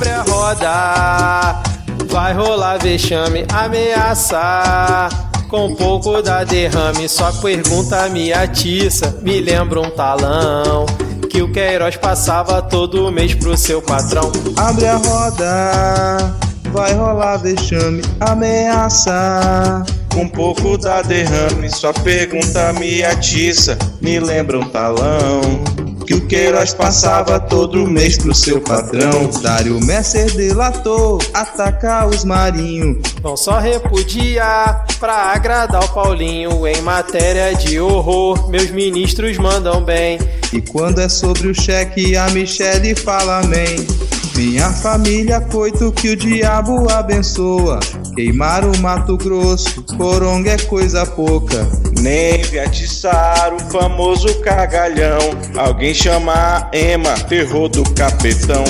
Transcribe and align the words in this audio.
abre 0.00 0.08
a 0.08 0.22
roda. 0.22 1.62
Vai 2.08 2.32
rolar 2.32 2.78
vexame, 2.78 3.44
ameaçar. 3.52 5.10
Com 5.48 5.74
pouco 5.74 6.22
da 6.22 6.44
derrame, 6.44 7.08
só 7.08 7.30
pergunta 7.32 8.08
me 8.08 8.32
atiça. 8.32 9.18
Me 9.20 9.40
lembra 9.40 9.80
um 9.80 9.90
talão 9.90 10.86
que 11.28 11.42
o 11.42 11.52
Queiroz 11.52 11.96
passava 11.96 12.62
todo 12.62 13.10
mês 13.12 13.34
pro 13.34 13.56
seu 13.56 13.82
patrão. 13.82 14.32
Abre 14.56 14.86
a 14.86 14.96
roda, 14.96 16.34
vai 16.72 16.94
rolar 16.94 17.36
vexame, 17.38 18.02
ameaça. 18.20 19.84
Com 20.14 20.28
pouco 20.28 20.78
da 20.78 21.02
derrame, 21.02 21.68
só 21.68 21.92
pergunta 21.92 22.72
me 22.74 23.02
atiça. 23.04 23.76
Me 24.00 24.18
lembra 24.18 24.58
um 24.58 24.68
talão 24.68 25.40
que 26.10 26.14
o 26.14 26.26
Queiroz 26.26 26.74
passava 26.74 27.38
todo 27.38 27.86
mês 27.86 28.18
pro 28.18 28.34
seu 28.34 28.60
patrão. 28.60 29.30
Dário 29.40 29.78
Messer 29.78 30.28
delatou, 30.34 31.20
atacar 31.32 32.08
os 32.08 32.24
marinhos. 32.24 32.98
Vão 33.22 33.36
só 33.36 33.60
repudiar 33.60 34.86
pra 34.98 35.32
agradar 35.32 35.84
o 35.84 35.88
Paulinho. 35.90 36.66
Em 36.66 36.82
matéria 36.82 37.54
de 37.54 37.78
horror, 37.78 38.50
meus 38.50 38.72
ministros 38.72 39.38
mandam 39.38 39.84
bem. 39.84 40.18
E 40.52 40.60
quando 40.60 41.00
é 41.00 41.08
sobre 41.08 41.46
o 41.46 41.54
cheque, 41.54 42.16
a 42.16 42.28
Michele 42.30 42.96
fala 42.96 43.38
amém. 43.44 43.76
Minha 44.40 44.70
família 44.72 45.38
coito 45.38 45.92
que 45.92 46.08
o 46.08 46.16
diabo 46.16 46.90
abençoa. 46.90 47.78
Queimar 48.14 48.64
o 48.64 48.74
Mato 48.78 49.14
Grosso, 49.18 49.82
coronga 49.98 50.52
é 50.52 50.56
coisa 50.56 51.04
pouca. 51.04 51.68
Neve 52.00 52.58
atiçar 52.58 53.52
o 53.52 53.58
famoso 53.70 54.40
cagalhão. 54.40 55.18
Alguém 55.58 55.92
chama 55.92 56.32
a 56.32 56.70
Ema, 56.72 57.12
terror 57.28 57.68
do 57.68 57.84
capetão. 57.92 58.64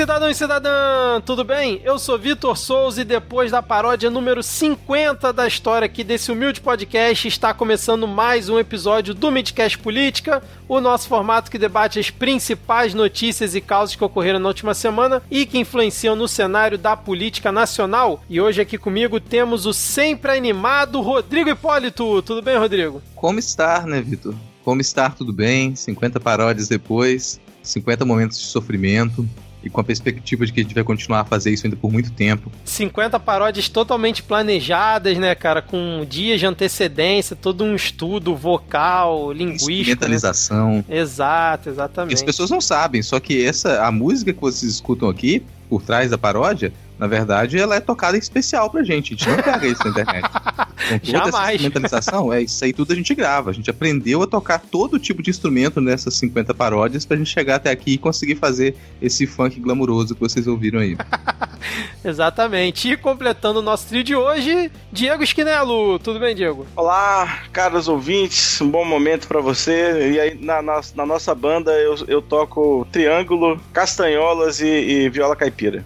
Cidadão 0.00 0.30
e 0.30 0.34
cidadã, 0.34 1.20
tudo 1.26 1.44
bem? 1.44 1.78
Eu 1.84 1.98
sou 1.98 2.18
Vitor 2.18 2.56
Souza 2.56 3.02
e 3.02 3.04
depois 3.04 3.50
da 3.50 3.60
paródia 3.60 4.08
número 4.08 4.42
50 4.42 5.30
da 5.30 5.46
história 5.46 5.84
aqui 5.84 6.02
desse 6.02 6.32
humilde 6.32 6.58
podcast, 6.58 7.28
está 7.28 7.52
começando 7.52 8.08
mais 8.08 8.48
um 8.48 8.58
episódio 8.58 9.12
do 9.12 9.30
Midcast 9.30 9.76
Política, 9.78 10.42
o 10.66 10.80
nosso 10.80 11.06
formato 11.06 11.50
que 11.50 11.58
debate 11.58 11.98
as 11.98 12.08
principais 12.08 12.94
notícias 12.94 13.54
e 13.54 13.60
causas 13.60 13.94
que 13.94 14.02
ocorreram 14.02 14.38
na 14.38 14.48
última 14.48 14.72
semana 14.72 15.22
e 15.30 15.44
que 15.44 15.58
influenciam 15.58 16.16
no 16.16 16.26
cenário 16.26 16.78
da 16.78 16.96
política 16.96 17.52
nacional. 17.52 18.24
E 18.26 18.40
hoje 18.40 18.62
aqui 18.62 18.78
comigo 18.78 19.20
temos 19.20 19.66
o 19.66 19.74
sempre 19.74 20.32
animado 20.32 21.02
Rodrigo 21.02 21.50
Hipólito. 21.50 22.22
Tudo 22.22 22.40
bem, 22.40 22.56
Rodrigo? 22.56 23.02
Como 23.14 23.38
estar, 23.38 23.86
né, 23.86 24.00
Vitor? 24.00 24.34
Como 24.64 24.80
estar, 24.80 25.14
tudo 25.14 25.30
bem? 25.30 25.76
50 25.76 26.18
paródias 26.18 26.68
depois, 26.68 27.38
50 27.62 28.06
momentos 28.06 28.38
de 28.38 28.46
sofrimento 28.46 29.28
e 29.62 29.70
com 29.70 29.80
a 29.80 29.84
perspectiva 29.84 30.46
de 30.46 30.52
que 30.52 30.60
a 30.60 30.62
gente 30.62 30.74
vai 30.74 30.84
continuar 30.84 31.20
a 31.20 31.24
fazer 31.24 31.50
isso 31.50 31.66
ainda 31.66 31.76
por 31.76 31.92
muito 31.92 32.10
tempo. 32.12 32.50
50 32.64 33.18
paródias 33.20 33.68
totalmente 33.68 34.22
planejadas, 34.22 35.18
né, 35.18 35.34
cara? 35.34 35.60
Com 35.60 36.04
dias 36.08 36.40
de 36.40 36.46
antecedência, 36.46 37.36
todo 37.36 37.64
um 37.64 37.74
estudo 37.74 38.34
vocal, 38.34 39.32
linguístico. 39.32 39.70
Né? 39.70 39.80
Instrumentalização. 39.80 40.84
Exato, 40.88 41.68
E 41.68 41.72
exatamente. 41.72 42.14
as 42.14 42.22
pessoas 42.22 42.50
não 42.50 42.60
sabem, 42.60 43.02
só 43.02 43.20
que 43.20 43.44
essa 43.44 43.82
a 43.82 43.92
música 43.92 44.32
que 44.32 44.40
vocês 44.40 44.72
escutam 44.72 45.08
aqui, 45.08 45.42
por 45.68 45.82
trás 45.82 46.10
da 46.10 46.18
paródia, 46.18 46.72
na 47.00 47.06
verdade, 47.06 47.58
ela 47.58 47.74
é 47.74 47.80
tocada 47.80 48.16
em 48.16 48.20
especial 48.20 48.68
pra 48.70 48.84
gente. 48.84 49.14
A 49.14 49.16
gente 49.16 49.28
não 49.28 49.42
pega 49.42 49.66
isso 49.66 49.82
na 49.84 49.90
internet. 49.90 50.30
Então, 50.82 50.98
toda 50.98 51.18
essa 51.28 51.30
Jamais. 51.30 51.54
instrumentalização, 51.60 52.32
é 52.32 52.42
isso 52.42 52.64
aí 52.64 52.72
tudo 52.72 52.92
a 52.92 52.96
gente 52.96 53.14
grava. 53.14 53.50
A 53.50 53.52
gente 53.52 53.68
aprendeu 53.70 54.22
a 54.22 54.26
tocar 54.26 54.58
todo 54.58 54.98
tipo 54.98 55.22
de 55.22 55.28
instrumento 55.30 55.78
nessas 55.78 56.14
50 56.14 56.54
paródias 56.54 57.04
pra 57.04 57.18
gente 57.18 57.28
chegar 57.28 57.56
até 57.56 57.70
aqui 57.70 57.92
e 57.92 57.98
conseguir 57.98 58.36
fazer 58.36 58.74
esse 59.00 59.26
funk 59.26 59.60
glamuroso 59.60 60.14
que 60.14 60.20
vocês 60.20 60.46
ouviram 60.46 60.80
aí. 60.80 60.96
Exatamente. 62.04 62.90
E 62.90 62.96
completando 62.96 63.58
o 63.58 63.62
nosso 63.62 63.86
trio 63.88 64.02
de 64.02 64.16
hoje, 64.16 64.70
Diego 64.90 65.22
Esquinelo. 65.22 65.98
Tudo 65.98 66.18
bem, 66.18 66.34
Diego? 66.34 66.66
Olá, 66.74 67.40
caros 67.52 67.86
ouvintes, 67.88 68.60
um 68.60 68.68
bom 68.70 68.84
momento 68.84 69.28
pra 69.28 69.40
você. 69.40 70.12
E 70.12 70.18
aí, 70.20 70.38
na, 70.40 70.62
na- 70.62 70.80
na 70.94 71.06
nossa 71.06 71.34
banda, 71.34 71.72
eu, 71.72 71.94
eu 72.08 72.22
toco 72.22 72.86
triângulo, 72.90 73.60
castanholas 73.72 74.60
e, 74.60 74.66
e 74.66 75.08
viola 75.10 75.36
caipira. 75.36 75.84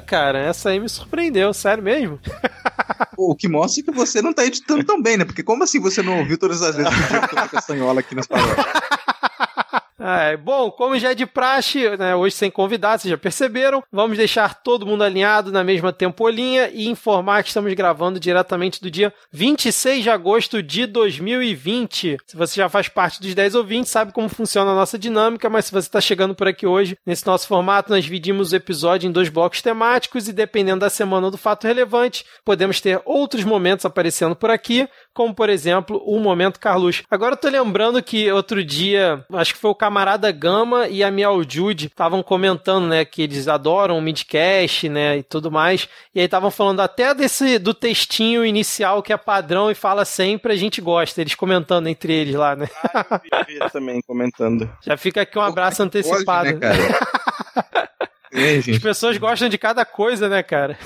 Cara? 0.00 0.38
Essa 0.38 0.70
aí 0.70 0.80
me 0.80 0.88
surpreendeu, 0.88 1.52
sério 1.52 1.82
mesmo? 1.82 2.18
O 3.18 3.34
que 3.34 3.48
mostra 3.48 3.82
que 3.82 3.90
você 3.90 4.20
não 4.20 4.32
tá 4.32 4.44
editando 4.44 4.84
tão 4.84 5.00
bem, 5.00 5.16
né? 5.16 5.24
Porque 5.24 5.42
como 5.42 5.64
assim 5.64 5.80
você 5.80 6.02
não 6.02 6.18
ouviu 6.18 6.36
todas 6.36 6.60
as 6.60 6.76
vezes 6.76 6.94
que 6.94 7.08
Diego 7.08 7.28
tocou 7.28 7.48
castanhola 7.48 8.00
aqui 8.00 8.14
nas 8.14 8.26
paródias? 8.26 8.66
É, 10.08 10.36
bom, 10.36 10.70
como 10.70 10.96
já 10.96 11.10
é 11.10 11.14
de 11.16 11.26
praxe, 11.26 11.96
né, 11.96 12.14
hoje 12.14 12.36
sem 12.36 12.48
convidados, 12.48 13.02
vocês 13.02 13.10
já 13.10 13.18
perceberam, 13.18 13.82
vamos 13.90 14.16
deixar 14.16 14.54
todo 14.62 14.86
mundo 14.86 15.02
alinhado 15.02 15.50
na 15.50 15.64
mesma 15.64 15.92
tempolinha 15.92 16.70
e 16.72 16.86
informar 16.86 17.42
que 17.42 17.48
estamos 17.48 17.74
gravando 17.74 18.20
diretamente 18.20 18.80
do 18.80 18.88
dia 18.88 19.12
26 19.32 20.04
de 20.04 20.10
agosto 20.10 20.62
de 20.62 20.86
2020. 20.86 22.18
Se 22.24 22.36
você 22.36 22.54
já 22.54 22.68
faz 22.68 22.88
parte 22.88 23.20
dos 23.20 23.34
10 23.34 23.56
ouvintes, 23.56 23.90
sabe 23.90 24.12
como 24.12 24.28
funciona 24.28 24.70
a 24.70 24.76
nossa 24.76 24.96
dinâmica, 24.96 25.50
mas 25.50 25.64
se 25.64 25.72
você 25.72 25.88
está 25.88 26.00
chegando 26.00 26.36
por 26.36 26.46
aqui 26.46 26.68
hoje, 26.68 26.96
nesse 27.04 27.26
nosso 27.26 27.48
formato, 27.48 27.90
nós 27.90 28.04
dividimos 28.04 28.52
o 28.52 28.56
episódio 28.56 29.08
em 29.08 29.12
dois 29.12 29.28
blocos 29.28 29.60
temáticos 29.60 30.28
e 30.28 30.32
dependendo 30.32 30.80
da 30.80 30.90
semana 30.90 31.26
ou 31.26 31.30
do 31.32 31.38
fato 31.38 31.66
relevante, 31.66 32.24
podemos 32.44 32.80
ter 32.80 33.02
outros 33.04 33.42
momentos 33.42 33.84
aparecendo 33.84 34.36
por 34.36 34.52
aqui, 34.52 34.88
como 35.12 35.34
por 35.34 35.50
exemplo 35.50 36.00
o 36.06 36.20
Momento 36.20 36.60
Carluxo. 36.60 37.02
Agora 37.10 37.36
eu 37.42 37.50
lembrando 37.50 38.00
que 38.00 38.30
outro 38.30 38.62
dia, 38.62 39.24
acho 39.32 39.54
que 39.54 39.60
foi 39.60 39.70
o 39.72 39.74
camarada 39.96 40.30
Gama 40.30 40.88
e 40.88 41.02
a 41.02 41.10
Miau 41.10 41.42
Jude 41.42 41.86
estavam 41.86 42.22
comentando, 42.22 42.86
né, 42.86 43.02
que 43.02 43.22
eles 43.22 43.48
adoram 43.48 43.96
o 43.96 44.02
midcast, 44.02 44.90
né, 44.90 45.16
e 45.16 45.22
tudo 45.22 45.50
mais. 45.50 45.88
E 46.14 46.20
aí 46.20 46.26
estavam 46.26 46.50
falando 46.50 46.80
até 46.80 47.14
desse 47.14 47.58
do 47.58 47.72
textinho 47.72 48.44
inicial 48.44 49.02
que 49.02 49.10
é 49.10 49.16
padrão 49.16 49.70
e 49.70 49.74
fala 49.74 50.04
sempre, 50.04 50.52
a 50.52 50.56
gente 50.56 50.82
gosta, 50.82 51.22
eles 51.22 51.34
comentando 51.34 51.86
entre 51.86 52.12
eles 52.12 52.34
lá, 52.34 52.54
né? 52.54 52.68
Ah, 52.92 53.20
vi, 53.22 53.54
vi 53.54 53.70
também 53.70 54.02
comentando. 54.06 54.70
Já 54.84 54.98
fica 54.98 55.22
aqui 55.22 55.38
um 55.38 55.42
abraço 55.42 55.82
antecipado. 55.82 56.50
Pode, 56.50 56.60
né, 56.60 56.60
cara? 56.60 57.86
É, 58.36 58.58
As 58.58 58.78
pessoas 58.78 59.16
gostam 59.16 59.48
de 59.48 59.56
cada 59.56 59.84
coisa, 59.84 60.28
né, 60.28 60.42
cara? 60.42 60.78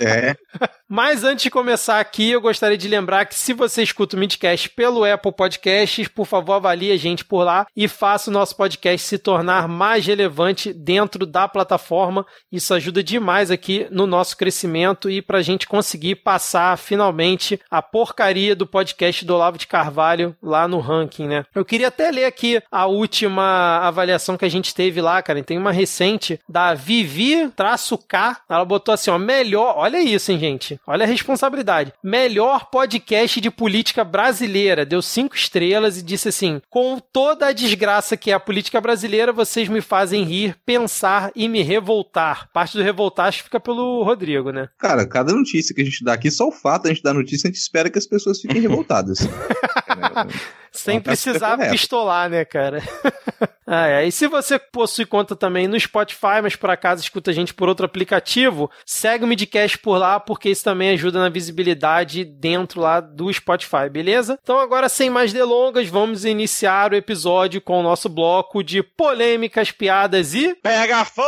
É. 0.00 0.34
Mas 0.88 1.24
antes 1.24 1.42
de 1.42 1.50
começar 1.50 1.98
aqui, 1.98 2.30
eu 2.30 2.40
gostaria 2.40 2.78
de 2.78 2.86
lembrar 2.86 3.26
que 3.26 3.34
se 3.34 3.52
você 3.52 3.82
escuta 3.82 4.16
o 4.16 4.18
Midcast 4.18 4.70
pelo 4.70 5.04
Apple 5.04 5.32
Podcasts, 5.32 6.06
por 6.06 6.26
favor, 6.26 6.54
avalie 6.54 6.92
a 6.92 6.96
gente 6.96 7.24
por 7.24 7.42
lá 7.42 7.66
e 7.74 7.88
faça 7.88 8.30
o 8.30 8.32
nosso 8.32 8.56
podcast 8.56 9.04
se 9.04 9.18
tornar 9.18 9.66
mais 9.66 10.06
relevante 10.06 10.72
dentro 10.72 11.26
da 11.26 11.48
plataforma. 11.48 12.24
Isso 12.52 12.72
ajuda 12.72 13.02
demais 13.02 13.50
aqui 13.50 13.88
no 13.90 14.06
nosso 14.06 14.36
crescimento 14.36 15.10
e 15.10 15.20
para 15.20 15.38
a 15.38 15.42
gente 15.42 15.66
conseguir 15.66 16.16
passar 16.16 16.78
finalmente 16.78 17.60
a 17.68 17.82
porcaria 17.82 18.54
do 18.54 18.66
podcast 18.66 19.24
do 19.24 19.34
Olavo 19.34 19.58
de 19.58 19.66
Carvalho 19.66 20.36
lá 20.40 20.68
no 20.68 20.78
ranking, 20.78 21.26
né? 21.26 21.44
Eu 21.52 21.64
queria 21.64 21.88
até 21.88 22.12
ler 22.12 22.26
aqui 22.26 22.62
a 22.70 22.86
última 22.86 23.80
avaliação 23.82 24.36
que 24.36 24.44
a 24.44 24.50
gente 24.50 24.72
teve 24.72 25.00
lá, 25.00 25.20
cara. 25.20 25.42
Tem 25.42 25.58
uma 25.58 25.72
recente 25.72 26.38
da 26.48 26.74
Vivi-K. 26.86 28.36
Ela 28.48 28.64
botou 28.64 28.94
assim, 28.94 29.10
ó, 29.10 29.18
melhor. 29.18 29.74
Olha 29.76 30.00
isso, 30.00 30.30
hein, 30.30 30.38
gente. 30.38 30.80
Olha 30.86 31.04
a 31.04 31.08
responsabilidade. 31.08 31.92
Melhor 32.00 32.70
podcast 32.70 33.40
de 33.40 33.50
política 33.50 34.04
brasileira. 34.04 34.86
Deu 34.86 35.02
cinco 35.02 35.34
estrelas 35.34 35.98
e 35.98 36.02
disse 36.02 36.28
assim: 36.28 36.62
com 36.70 37.00
toda 37.12 37.48
a 37.48 37.52
desgraça 37.52 38.16
que 38.16 38.30
é 38.30 38.34
a 38.34 38.40
política 38.40 38.80
brasileira, 38.80 39.32
vocês 39.32 39.68
me 39.68 39.80
fazem 39.80 40.22
rir, 40.22 40.56
pensar 40.64 41.32
e 41.34 41.48
me 41.48 41.60
revoltar. 41.60 42.48
Parte 42.52 42.76
do 42.76 42.84
revoltar 42.84 43.26
acho 43.26 43.38
que 43.38 43.44
fica 43.44 43.58
pelo 43.58 44.04
Rodrigo, 44.04 44.52
né? 44.52 44.68
Cara, 44.78 45.04
cada 45.08 45.32
notícia 45.32 45.74
que 45.74 45.80
a 45.80 45.84
gente 45.84 46.04
dá 46.04 46.12
aqui, 46.12 46.30
só 46.30 46.46
o 46.46 46.52
fato 46.52 46.84
de 46.84 46.90
a 46.90 46.94
gente 46.94 47.02
dar 47.02 47.14
notícia, 47.14 47.48
a 47.48 47.50
gente 47.50 47.60
espera 47.60 47.90
que 47.90 47.98
as 47.98 48.06
pessoas 48.06 48.40
fiquem 48.40 48.60
revoltadas. 48.60 49.18
É, 50.00 50.56
Sem 50.76 51.00
precisar 51.00 51.56
pistolar, 51.70 52.28
né, 52.28 52.44
cara? 52.44 52.82
ah, 53.66 53.88
é. 53.88 54.06
E 54.06 54.12
se 54.12 54.28
você 54.28 54.58
possui 54.58 55.06
conta 55.06 55.34
também 55.34 55.66
no 55.66 55.80
Spotify, 55.80 56.42
mas 56.42 56.54
por 56.54 56.70
acaso 56.70 57.02
escuta 57.02 57.30
a 57.30 57.34
gente 57.34 57.54
por 57.54 57.68
outro 57.68 57.86
aplicativo, 57.86 58.70
segue 58.84 59.24
o 59.24 59.26
Midcast 59.26 59.78
por 59.78 59.96
lá, 59.96 60.20
porque 60.20 60.50
isso 60.50 60.62
também 60.62 60.90
ajuda 60.90 61.18
na 61.18 61.28
visibilidade 61.28 62.24
dentro 62.24 62.80
lá 62.80 63.00
do 63.00 63.32
Spotify, 63.32 63.88
beleza? 63.90 64.38
Então 64.42 64.60
agora, 64.60 64.88
sem 64.88 65.08
mais 65.08 65.32
delongas, 65.32 65.88
vamos 65.88 66.24
iniciar 66.24 66.92
o 66.92 66.96
episódio 66.96 67.60
com 67.60 67.80
o 67.80 67.82
nosso 67.82 68.08
bloco 68.08 68.62
de 68.62 68.82
polêmicas, 68.82 69.70
piadas 69.70 70.34
e... 70.34 70.54
Pega 70.56 71.04
fogo, 71.06 71.26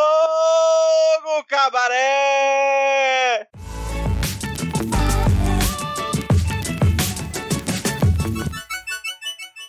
cabaré! 1.49 3.49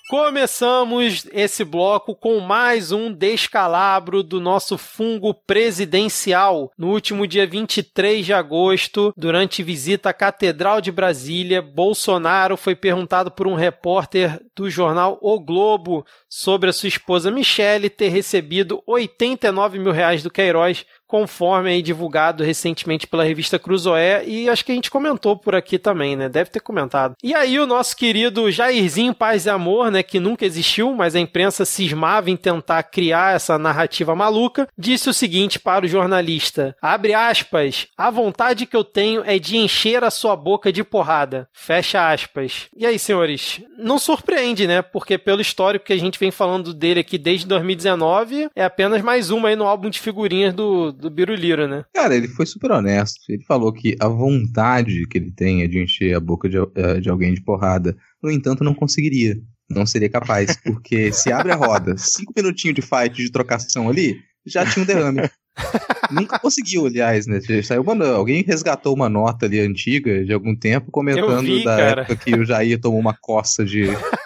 Começamos 0.09 1.27
esse 1.31 1.63
bloco 1.63 2.15
com 2.15 2.39
mais 2.39 2.91
um 2.91 3.13
descalabro 3.13 4.23
do 4.23 4.41
nosso 4.41 4.75
fungo 4.75 5.35
presidencial. 5.35 6.71
No 6.75 6.89
último 6.89 7.27
dia 7.27 7.45
23 7.45 8.25
de 8.25 8.33
agosto, 8.33 9.13
durante 9.15 9.61
visita 9.61 10.09
à 10.09 10.13
Catedral 10.13 10.81
de 10.81 10.91
Brasília, 10.91 11.61
Bolsonaro 11.61 12.57
foi 12.57 12.75
perguntado 12.75 13.29
por 13.29 13.45
um 13.45 13.53
repórter 13.53 14.41
do 14.55 14.67
jornal 14.67 15.19
O 15.21 15.39
Globo 15.39 16.03
sobre 16.27 16.71
a 16.71 16.73
sua 16.73 16.89
esposa 16.89 17.29
Michele 17.29 17.87
ter 17.87 18.09
recebido 18.09 18.81
89 18.87 19.77
mil 19.77 19.91
reais 19.91 20.23
do 20.23 20.31
Queiroz 20.31 20.87
conforme 21.09 21.71
aí 21.71 21.81
divulgado 21.81 22.43
recentemente 22.43 23.07
pela 23.07 23.23
revista 23.23 23.57
Cruzoé, 23.57 24.23
e 24.27 24.47
acho 24.47 24.63
que 24.63 24.71
a 24.71 24.75
gente 24.75 24.91
comentou 24.91 25.35
por 25.35 25.55
aqui 25.55 25.79
também, 25.79 26.15
né? 26.15 26.29
Deve 26.29 26.51
ter 26.51 26.59
comentado. 26.59 27.15
E 27.23 27.33
aí 27.33 27.59
o 27.59 27.65
nosso 27.65 27.97
querido 27.97 28.51
Jairzinho 28.51 29.15
Paz 29.15 29.47
e 29.47 29.49
Amor, 29.49 29.89
né, 29.89 30.03
que 30.03 30.19
nunca 30.19 30.45
existiu, 30.45 30.93
mas 30.93 31.15
a 31.15 31.19
imprensa 31.19 31.65
cismava 31.65 32.29
em 32.29 32.37
tentar 32.37 32.83
criar 32.83 33.35
essa 33.35 33.57
narrativa 33.57 34.13
maluca, 34.13 34.67
disse 34.77 35.09
o 35.09 35.13
seguinte 35.13 35.59
para 35.59 35.83
o 35.83 35.87
jornalista: 35.89 36.75
abre 36.79 37.15
aspas, 37.15 37.87
a 37.97 38.11
vontade 38.11 38.67
que 38.67 38.77
eu 38.77 38.83
tenho 38.83 39.23
é 39.25 39.39
de 39.39 39.57
encher 39.57 40.03
a 40.03 40.11
sua 40.11 40.35
boca 40.35 40.71
de 40.71 40.83
porrada. 40.83 41.49
Fecha 41.51 42.11
aspas. 42.11 42.67
E 42.77 42.85
aí, 42.85 42.99
senhores, 42.99 43.61
não 43.79 43.97
surpreende, 43.97 44.67
né? 44.67 44.83
Porque 44.83 45.17
pelo 45.17 45.41
histórico 45.41 45.85
que 45.85 45.93
a 45.93 45.99
gente 45.99 46.19
vem 46.19 46.29
falando 46.29 46.71
dele 46.71 46.99
aqui 46.99 47.17
desde 47.17 47.47
2019, 47.47 48.49
é 48.55 48.63
apenas 48.63 49.01
mais 49.01 49.31
uma 49.31 49.49
aí 49.49 49.55
no 49.55 49.65
álbum 49.65 49.89
de 49.89 49.99
figurinhas 49.99 50.53
do 50.53 50.98
do 50.99 51.09
Biruliro, 51.09 51.67
né? 51.67 51.83
Cara, 51.93 52.15
ele 52.15 52.27
foi 52.27 52.45
super 52.45 52.71
honesto. 52.71 53.19
Ele 53.29 53.43
falou 53.43 53.71
que 53.71 53.95
a 53.99 54.07
vontade 54.07 55.07
que 55.07 55.17
ele 55.17 55.31
tem 55.31 55.63
é 55.63 55.67
de 55.67 55.81
encher 55.81 56.15
a 56.15 56.19
boca 56.19 56.49
de, 56.49 56.57
eh, 56.57 56.99
de 56.99 57.09
alguém 57.09 57.33
de 57.33 57.41
porrada. 57.41 57.95
No 58.21 58.29
entanto, 58.29 58.63
não 58.63 58.73
conseguiria. 58.73 59.37
Não 59.69 59.85
seria 59.85 60.09
capaz, 60.09 60.57
porque 60.63 61.11
se 61.11 61.31
abre 61.31 61.51
a 61.51 61.55
roda, 61.55 61.95
cinco 61.97 62.33
minutinhos 62.35 62.75
de 62.75 62.81
fight, 62.81 63.13
de 63.13 63.31
trocação 63.31 63.87
ali, 63.87 64.17
já 64.45 64.65
tinha 64.65 64.83
um 64.83 64.85
derrame. 64.85 65.29
Nunca 66.11 66.39
conseguiu, 66.39 66.85
aliás, 66.85 67.27
né? 67.27 67.39
Saiu 67.63 67.81
uma, 67.81 68.07
alguém 68.09 68.41
resgatou 68.41 68.95
uma 68.95 69.09
nota 69.09 69.45
ali 69.45 69.59
antiga 69.59 70.23
de 70.23 70.33
algum 70.33 70.55
tempo 70.55 70.89
comentando 70.89 71.41
vi, 71.41 71.63
da 71.63 71.77
cara. 71.77 72.01
época 72.01 72.15
que 72.15 72.33
o 72.33 72.45
Jair 72.45 72.79
tomou 72.79 72.99
uma 72.99 73.13
coça 73.13 73.63
de, 73.63 73.83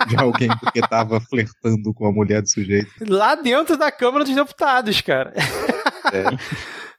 de 0.08 0.16
alguém 0.18 0.50
porque 0.60 0.80
tava 0.82 1.20
flertando 1.20 1.94
com 1.94 2.06
a 2.06 2.12
mulher 2.12 2.42
do 2.42 2.50
sujeito. 2.50 2.90
Lá 3.08 3.36
dentro 3.36 3.76
da 3.76 3.92
Câmara 3.92 4.24
dos 4.24 4.36
Deputados, 4.36 5.02
cara. 5.02 5.34
É. 6.14 6.24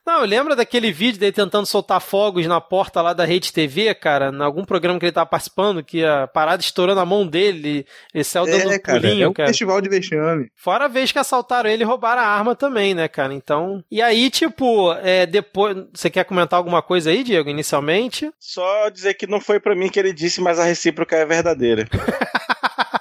Não, 0.07 0.23
lembra 0.23 0.55
daquele 0.55 0.93
vídeo 0.93 1.19
dele 1.19 1.33
tentando 1.33 1.65
soltar 1.65 1.99
fogos 1.99 2.47
na 2.47 2.61
porta 2.61 3.01
lá 3.01 3.15
da 3.15 3.25
Rede 3.25 3.51
TV, 3.51 3.95
cara? 3.95 4.31
Em 4.31 4.43
algum 4.43 4.63
programa 4.63 4.99
que 4.99 5.07
ele 5.07 5.13
tava 5.13 5.25
participando, 5.25 5.83
que 5.83 6.05
a 6.05 6.27
parada 6.27 6.61
estourou 6.61 6.95
na 6.95 7.07
mão 7.07 7.27
dele, 7.27 7.87
ele 8.13 8.23
saiu 8.25 8.45
dando 8.45 8.71
é, 8.71 8.77
um 8.77 8.79
cara, 8.79 9.01
pulinho, 9.01 9.25
é 9.25 9.29
um 9.29 9.33
cara. 9.33 9.49
festival 9.49 9.81
de 9.81 9.89
vexame. 9.89 10.51
Fora 10.55 10.85
a 10.85 10.89
vez 10.89 11.11
que 11.11 11.19
assaltaram 11.19 11.71
ele 11.71 11.85
e 11.85 11.87
roubaram 11.87 12.21
a 12.21 12.27
arma 12.27 12.55
também, 12.55 12.93
né, 12.93 13.09
cara? 13.09 13.33
Então. 13.33 13.83
E 13.91 14.03
aí, 14.03 14.29
tipo, 14.29 14.93
é, 15.03 15.25
depois. 15.25 15.75
Você 15.95 16.11
quer 16.11 16.25
comentar 16.25 16.59
alguma 16.59 16.83
coisa 16.83 17.09
aí, 17.09 17.25
Diego, 17.25 17.49
inicialmente? 17.49 18.31
Só 18.39 18.91
dizer 18.91 19.15
que 19.15 19.27
não 19.27 19.41
foi 19.41 19.59
para 19.59 19.75
mim 19.75 19.89
que 19.89 19.99
ele 19.99 20.13
disse, 20.13 20.39
mas 20.39 20.59
a 20.59 20.65
recíproca 20.65 21.17
é 21.17 21.25
verdadeira. 21.25 21.89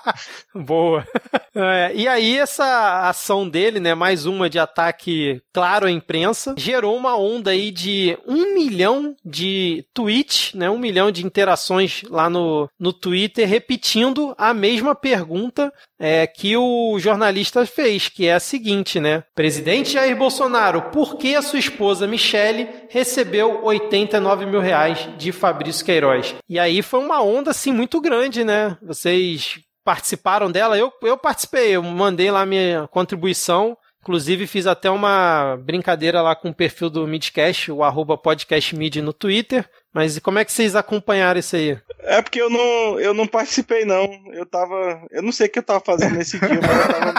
Boa. 0.54 1.06
É, 1.56 1.92
e 1.94 2.08
aí, 2.08 2.38
essa 2.38 3.08
ação 3.08 3.48
dele, 3.48 3.80
né, 3.80 3.94
mais 3.94 4.26
uma 4.26 4.50
de 4.50 4.60
ataque 4.60 5.42
claro 5.54 5.86
à 5.86 5.92
imprensa, 5.92 6.56
gerou 6.58 6.96
uma 6.96 7.18
onda 7.18 7.52
aí 7.52 7.72
de 7.72 8.18
um 8.28 8.54
milhão 8.54 9.16
de 9.24 9.86
tweets, 9.94 10.54
né, 10.54 10.70
um 10.70 10.80
milhão 10.80 11.12
de 11.12 11.26
interações 11.26 12.04
lá 12.10 12.30
no, 12.30 12.70
no 12.80 12.92
Twitter, 12.92 13.48
repetindo 13.48 14.34
a 14.38 14.54
mesma 14.54 14.96
pergunta 14.96 15.72
é, 16.00 16.28
que 16.28 16.58
o 16.58 16.98
jornalista 17.00 17.66
fez, 17.66 18.10
que 18.10 18.26
é 18.26 18.34
a 18.34 18.40
seguinte, 18.40 19.00
né? 19.00 19.24
Presidente 19.34 19.92
Jair 19.94 20.18
Bolsonaro, 20.18 20.82
por 20.92 21.18
que 21.18 21.36
a 21.36 21.42
sua 21.42 21.60
esposa 21.60 22.06
Michele 22.06 22.68
recebeu 22.90 23.64
89 23.64 24.46
mil 24.46 24.60
reais 24.60 25.08
de 25.18 25.32
Fabrício 25.32 25.86
Queiroz? 25.86 26.36
E 26.50 26.60
aí 26.60 26.82
foi 26.82 27.00
uma 27.00 27.22
onda, 27.22 27.52
assim, 27.52 27.72
muito 27.72 28.02
grande, 28.02 28.44
né? 28.44 28.78
Vocês 28.82 29.60
participaram 29.84 30.52
dela. 30.52 30.78
Eu, 30.78 30.92
eu 31.02 31.18
participei, 31.18 31.72
eu 31.72 31.84
mandei 31.84 32.32
lá 32.32 32.46
minha 32.46 32.88
contribuição. 32.88 33.78
Inclusive, 34.02 34.48
fiz 34.48 34.68
até 34.68 34.90
uma 34.90 35.58
brincadeira 35.64 36.22
lá 36.22 36.36
com 36.36 36.50
o 36.50 36.54
perfil 36.54 36.90
do 36.90 37.08
Midcast, 37.08 37.72
o 37.72 37.84
arroba 37.84 38.18
podcastmid 38.18 39.02
no 39.02 39.14
Twitter. 39.14 39.70
Mas 39.94 40.20
como 40.20 40.40
é 40.40 40.46
que 40.46 40.52
vocês 40.52 40.76
acompanharam 40.76 41.40
isso 41.40 41.56
aí? 41.56 41.80
É 42.00 42.22
porque 42.22 42.42
eu 42.42 42.50
não, 42.50 43.00
eu 43.00 43.14
não 43.14 43.26
participei, 43.26 43.86
não. 43.86 44.10
Eu 44.34 44.46
tava. 44.46 45.06
Eu 45.10 45.22
não 45.22 45.32
sei 45.32 45.48
o 45.48 45.50
que 45.50 45.60
eu 45.60 45.64
tava 45.64 45.80
fazendo 45.80 46.16
nesse 46.16 46.38
dia, 46.38 46.60
mas 46.62 46.86
eu 46.86 46.94
tava. 46.94 47.14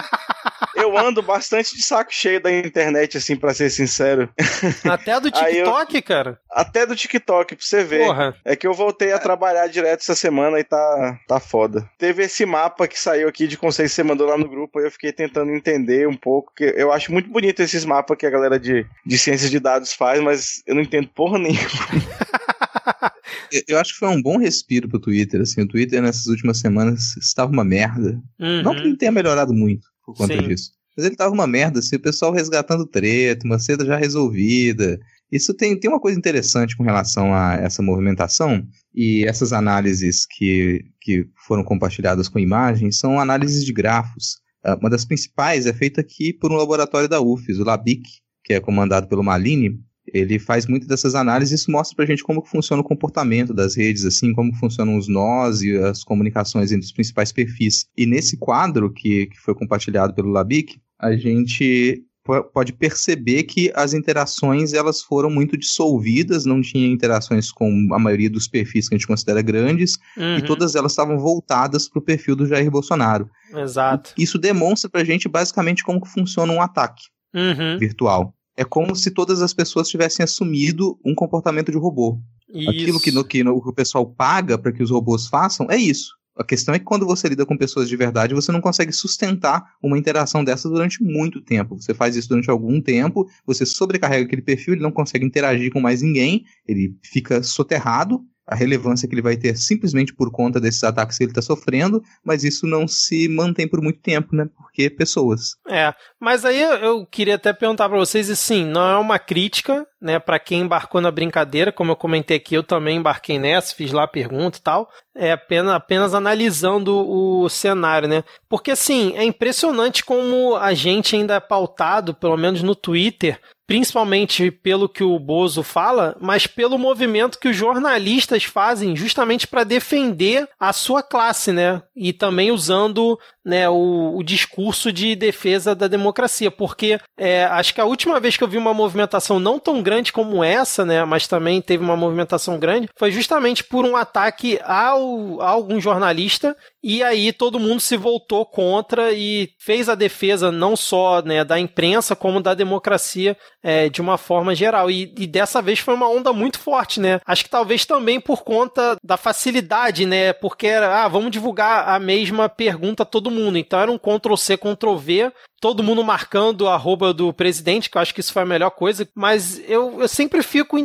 Eu 0.85 0.97
ando 0.97 1.21
bastante 1.21 1.75
de 1.75 1.83
saco 1.83 2.13
cheio 2.13 2.41
da 2.41 2.51
internet, 2.51 3.17
assim, 3.17 3.35
para 3.35 3.53
ser 3.53 3.69
sincero. 3.69 4.29
Até 4.85 5.19
do 5.19 5.31
TikTok, 5.31 5.95
eu... 5.95 6.03
cara? 6.03 6.39
Até 6.49 6.85
do 6.85 6.95
TikTok, 6.95 7.55
pra 7.55 7.65
você 7.65 7.83
ver. 7.83 8.05
Porra. 8.05 8.35
É 8.45 8.55
que 8.55 8.67
eu 8.67 8.73
voltei 8.73 9.11
a 9.11 9.19
trabalhar 9.19 9.67
direto 9.67 10.01
essa 10.01 10.15
semana 10.15 10.59
e 10.59 10.63
tá, 10.63 11.19
tá 11.27 11.39
foda. 11.39 11.89
Teve 11.97 12.23
esse 12.23 12.45
mapa 12.45 12.87
que 12.87 12.99
saiu 12.99 13.27
aqui 13.27 13.47
de 13.47 13.57
conceito 13.57 13.89
que 13.89 13.95
você 13.95 14.03
mandou 14.03 14.27
lá 14.27 14.37
no 14.37 14.47
grupo, 14.47 14.79
aí 14.79 14.85
eu 14.85 14.91
fiquei 14.91 15.11
tentando 15.11 15.51
entender 15.51 16.07
um 16.07 16.15
pouco, 16.15 16.53
que 16.55 16.63
eu 16.77 16.91
acho 16.91 17.11
muito 17.11 17.29
bonito 17.29 17.61
esses 17.61 17.83
mapas 17.83 18.17
que 18.17 18.25
a 18.25 18.29
galera 18.29 18.59
de, 18.59 18.85
de 19.05 19.17
ciências 19.17 19.49
de 19.49 19.59
dados 19.59 19.93
faz, 19.93 20.21
mas 20.21 20.63
eu 20.65 20.75
não 20.75 20.81
entendo 20.81 21.07
porra 21.09 21.39
nenhuma. 21.39 21.61
eu 23.67 23.79
acho 23.79 23.93
que 23.93 23.99
foi 23.99 24.09
um 24.09 24.21
bom 24.21 24.37
respiro 24.37 24.87
pro 24.87 24.99
Twitter, 24.99 25.41
assim, 25.41 25.61
o 25.61 25.67
Twitter 25.67 26.01
nessas 26.01 26.27
últimas 26.27 26.59
semanas 26.59 27.17
estava 27.17 27.51
uma 27.51 27.63
merda. 27.63 28.21
Uhum. 28.39 28.61
Não 28.61 28.75
que 28.75 28.81
ele 28.81 28.97
tenha 28.97 29.11
melhorado 29.11 29.53
muito 29.53 29.94
por 30.05 30.15
conta 30.15 30.33
Sim. 30.35 30.47
disso. 30.47 30.71
Mas 30.95 31.05
ele 31.05 31.15
tava 31.15 31.33
uma 31.33 31.47
merda, 31.47 31.79
assim, 31.79 31.97
o 31.97 32.01
pessoal 32.01 32.31
resgatando 32.31 32.85
treta, 32.85 33.45
uma 33.45 33.59
seda 33.59 33.85
já 33.85 33.97
resolvida. 33.97 34.97
Isso 35.29 35.53
tem, 35.53 35.77
tem 35.77 35.89
uma 35.89 35.99
coisa 35.99 36.17
interessante 36.17 36.77
com 36.77 36.83
relação 36.83 37.33
a 37.33 37.55
essa 37.55 37.81
movimentação 37.81 38.65
e 38.93 39.25
essas 39.25 39.51
análises 39.51 40.25
que, 40.25 40.85
que 41.01 41.27
foram 41.45 41.63
compartilhadas 41.63 42.29
com 42.29 42.39
imagens 42.39 42.97
são 42.97 43.19
análises 43.19 43.65
de 43.65 43.73
grafos. 43.73 44.37
Ah, 44.63 44.77
uma 44.79 44.89
das 44.89 45.03
principais 45.03 45.65
é 45.65 45.73
feita 45.73 45.99
aqui 45.99 46.31
por 46.31 46.51
um 46.51 46.55
laboratório 46.55 47.09
da 47.09 47.19
UFES, 47.19 47.59
o 47.59 47.65
LABIC, 47.65 48.03
que 48.43 48.53
é 48.53 48.59
comandado 48.61 49.07
pelo 49.07 49.23
Malini, 49.23 49.79
ele 50.13 50.39
faz 50.39 50.65
muito 50.67 50.87
dessas 50.87 51.15
análises 51.15 51.51
e 51.51 51.55
isso 51.55 51.71
mostra 51.71 51.95
pra 51.95 52.05
gente 52.05 52.23
como 52.23 52.45
funciona 52.45 52.81
o 52.81 52.85
comportamento 52.85 53.53
das 53.53 53.75
redes, 53.75 54.05
assim, 54.05 54.33
como 54.33 54.53
funcionam 54.55 54.97
os 54.97 55.07
nós 55.07 55.61
e 55.61 55.75
as 55.77 56.03
comunicações 56.03 56.71
entre 56.71 56.85
os 56.85 56.91
principais 56.91 57.31
perfis. 57.31 57.85
E 57.97 58.05
nesse 58.05 58.37
quadro 58.37 58.91
que, 58.91 59.27
que 59.27 59.39
foi 59.39 59.55
compartilhado 59.55 60.13
pelo 60.13 60.31
Labic, 60.31 60.79
a 60.99 61.15
gente 61.15 62.03
pode 62.51 62.73
perceber 62.73 63.43
que 63.43 63.71
as 63.75 63.93
interações 63.93 64.73
elas 64.73 65.01
foram 65.01 65.29
muito 65.29 65.55
dissolvidas, 65.55 66.43
não 66.43 66.59
tinha 66.59 66.87
interações 66.87 67.51
com 67.51 67.87
a 67.91 67.99
maioria 67.99 68.29
dos 68.29 68.47
perfis 68.47 68.89
que 68.89 68.95
a 68.95 68.97
gente 68.97 69.05
considera 69.05 69.43
grandes, 69.43 69.95
uhum. 70.17 70.37
e 70.37 70.41
todas 70.41 70.73
elas 70.73 70.93
estavam 70.93 71.19
voltadas 71.19 71.87
para 71.87 71.99
o 71.99 72.01
perfil 72.01 72.35
do 72.35 72.47
Jair 72.47 72.71
Bolsonaro. 72.71 73.29
Exato. 73.53 74.11
Isso 74.17 74.39
demonstra 74.39 74.89
para 74.89 75.01
a 75.01 75.05
gente 75.05 75.29
basicamente 75.29 75.83
como 75.83 76.03
funciona 76.03 76.51
um 76.51 76.61
ataque 76.61 77.03
uhum. 77.31 77.77
virtual 77.77 78.34
é 78.57 78.63
como 78.63 78.95
se 78.95 79.11
todas 79.11 79.41
as 79.41 79.53
pessoas 79.53 79.89
tivessem 79.89 80.23
assumido 80.23 80.97
um 81.05 81.13
comportamento 81.13 81.71
de 81.71 81.77
robô. 81.77 82.19
Isso. 82.53 82.69
Aquilo 82.69 82.99
que, 82.99 83.11
no, 83.11 83.23
que 83.23 83.43
no, 83.43 83.55
o 83.55 83.73
pessoal 83.73 84.05
paga 84.05 84.57
para 84.57 84.71
que 84.71 84.83
os 84.83 84.91
robôs 84.91 85.27
façam 85.27 85.67
é 85.69 85.77
isso. 85.77 86.13
A 86.37 86.43
questão 86.43 86.75
é 86.75 86.79
que 86.79 86.85
quando 86.85 87.05
você 87.05 87.29
lida 87.29 87.45
com 87.45 87.57
pessoas 87.57 87.87
de 87.87 87.95
verdade, 87.95 88.33
você 88.33 88.51
não 88.51 88.59
consegue 88.59 88.91
sustentar 88.91 89.63
uma 89.81 89.97
interação 89.97 90.43
dessa 90.43 90.67
durante 90.67 91.01
muito 91.01 91.41
tempo. 91.41 91.79
Você 91.79 91.93
faz 91.93 92.15
isso 92.15 92.27
durante 92.27 92.49
algum 92.49 92.81
tempo, 92.81 93.25
você 93.45 93.65
sobrecarrega 93.65 94.25
aquele 94.25 94.41
perfil, 94.41 94.73
ele 94.73 94.83
não 94.83 94.91
consegue 94.91 95.25
interagir 95.25 95.71
com 95.71 95.79
mais 95.79 96.01
ninguém, 96.01 96.43
ele 96.67 96.97
fica 97.01 97.41
soterrado, 97.41 98.21
a 98.47 98.55
relevância 98.55 99.07
que 99.07 99.15
ele 99.15 99.21
vai 99.21 99.35
ter 99.35 99.55
simplesmente 99.57 100.13
por 100.13 100.31
conta 100.31 100.59
desses 100.59 100.83
ataques 100.83 101.17
que 101.17 101.23
ele 101.23 101.31
está 101.31 101.41
sofrendo, 101.41 102.01
mas 102.23 102.43
isso 102.43 102.67
não 102.67 102.87
se 102.87 103.27
mantém 103.27 103.67
por 103.67 103.81
muito 103.81 103.99
tempo, 103.99 104.35
né? 104.35 104.47
Porque 104.55 104.89
pessoas. 104.89 105.55
É, 105.67 105.93
mas 106.19 106.45
aí 106.45 106.61
eu 106.61 107.05
queria 107.05 107.35
até 107.35 107.51
perguntar 107.53 107.89
para 107.89 107.97
vocês, 107.97 108.29
assim, 108.29 108.65
não 108.65 108.89
é 108.89 108.97
uma 108.97 109.17
crítica, 109.17 109.85
né, 109.99 110.19
para 110.19 110.37
quem 110.37 110.61
embarcou 110.61 111.01
na 111.01 111.09
brincadeira, 111.09 111.71
como 111.71 111.91
eu 111.91 111.95
comentei 111.95 112.37
aqui, 112.37 112.53
eu 112.53 112.63
também 112.63 112.97
embarquei 112.97 113.39
nessa, 113.39 113.75
fiz 113.75 113.91
lá 113.91 114.03
a 114.03 114.07
pergunta 114.07 114.59
e 114.59 114.61
tal, 114.61 114.89
é 115.15 115.31
apenas, 115.31 115.73
apenas 115.73 116.13
analisando 116.13 116.95
o 116.95 117.49
cenário, 117.49 118.07
né? 118.07 118.23
Porque 118.47 118.71
assim, 118.71 119.13
é 119.15 119.23
impressionante 119.23 120.03
como 120.03 120.55
a 120.55 120.73
gente 120.73 121.15
ainda 121.15 121.35
é 121.35 121.39
pautado, 121.39 122.13
pelo 122.13 122.37
menos 122.37 122.61
no 122.61 122.75
Twitter, 122.75 123.39
principalmente 123.67 124.51
pelo 124.51 124.87
que 124.87 125.03
o 125.03 125.17
Bozo 125.17 125.63
fala, 125.63 126.15
mas 126.21 126.47
pelo 126.47 126.77
movimento 126.77 127.39
que 127.39 127.49
os 127.49 127.55
jornalistas 127.55 128.43
fazem 128.43 128.95
justamente 128.95 129.47
para 129.47 129.63
defender 129.63 130.47
a 130.59 130.71
sua 130.71 131.01
classe, 131.01 131.51
né? 131.51 131.81
E 131.95 132.13
também 132.13 132.51
usando 132.51 133.19
né, 133.45 133.69
o, 133.69 134.17
o 134.17 134.23
discurso 134.23 134.91
de 134.91 135.15
defesa 135.15 135.75
da 135.75 135.87
democracia, 135.87 136.49
porque 136.49 136.99
é, 137.17 137.45
acho 137.45 137.73
que 137.73 137.79
a 137.79 137.85
última 137.85 138.19
vez 138.19 138.35
que 138.35 138.43
eu 138.43 138.47
vi 138.47 138.57
uma 138.57 138.73
movimentação 138.73 139.39
não 139.39 139.59
tão 139.59 139.83
grande 139.83 140.11
como 140.11 140.43
essa, 140.43 140.83
né, 140.83 141.05
mas 141.05 141.27
também 141.27 141.61
teve 141.61 141.83
uma 141.83 141.95
movimentação 141.95 142.57
grande, 142.57 142.89
foi 142.97 143.11
justamente 143.11 143.63
por 143.63 143.85
um 143.85 143.95
ataque 143.95 144.59
ao, 144.63 145.39
a 145.41 145.49
algum 145.49 145.79
jornalista 145.79 146.57
e 146.87 147.01
aí 147.01 147.33
todo 147.33 147.59
mundo 147.59 147.79
se 147.79 147.97
voltou 147.97 148.45
contra 148.45 149.11
e 149.11 149.49
fez 149.59 149.89
a 149.89 149.95
defesa 149.95 150.51
não 150.51 150.75
só 150.75 151.19
né, 151.23 151.43
da 151.43 151.59
imprensa, 151.59 152.15
como 152.15 152.39
da 152.39 152.53
democracia 152.53 153.35
é, 153.63 153.89
de 153.89 153.99
uma 153.99 154.19
forma 154.19 154.53
geral. 154.53 154.91
E, 154.91 155.11
e, 155.17 155.25
dessa 155.25 155.63
vez 155.63 155.79
foi 155.79 155.95
uma 155.95 156.07
onda 156.07 156.31
muito 156.31 156.59
forte, 156.59 156.99
né? 156.99 157.19
Acho 157.25 157.43
que 157.43 157.49
talvez 157.49 157.83
também 157.83 158.19
por 158.19 158.43
conta 158.43 158.95
da 159.03 159.17
facilidade, 159.17 160.05
né? 160.05 160.31
Porque 160.33 160.67
era, 160.67 161.03
ah, 161.03 161.07
vamos 161.07 161.31
divulgar 161.31 161.89
a 161.89 161.97
mesma 161.97 162.47
pergunta 162.47 163.03
todo 163.03 163.31
mundo. 163.35 163.57
Então 163.57 163.79
era 163.79 163.91
um 163.91 163.97
Ctrl-C, 163.97 164.57
Ctrl-V 164.57 165.31
todo 165.65 165.81
mundo 165.81 166.03
marcando 166.03 166.67
a 166.67 166.75
arroba 166.75 167.11
do 167.11 167.33
presidente, 167.33 167.89
que 167.89 167.97
eu 167.97 168.01
acho 168.01 168.13
que 168.13 168.19
isso 168.19 168.31
foi 168.31 168.43
a 168.43 168.45
melhor 168.45 168.69
coisa, 168.69 169.07
mas 169.15 169.59
eu, 169.67 169.99
eu 169.99 170.07
sempre 170.07 170.43
fico, 170.43 170.77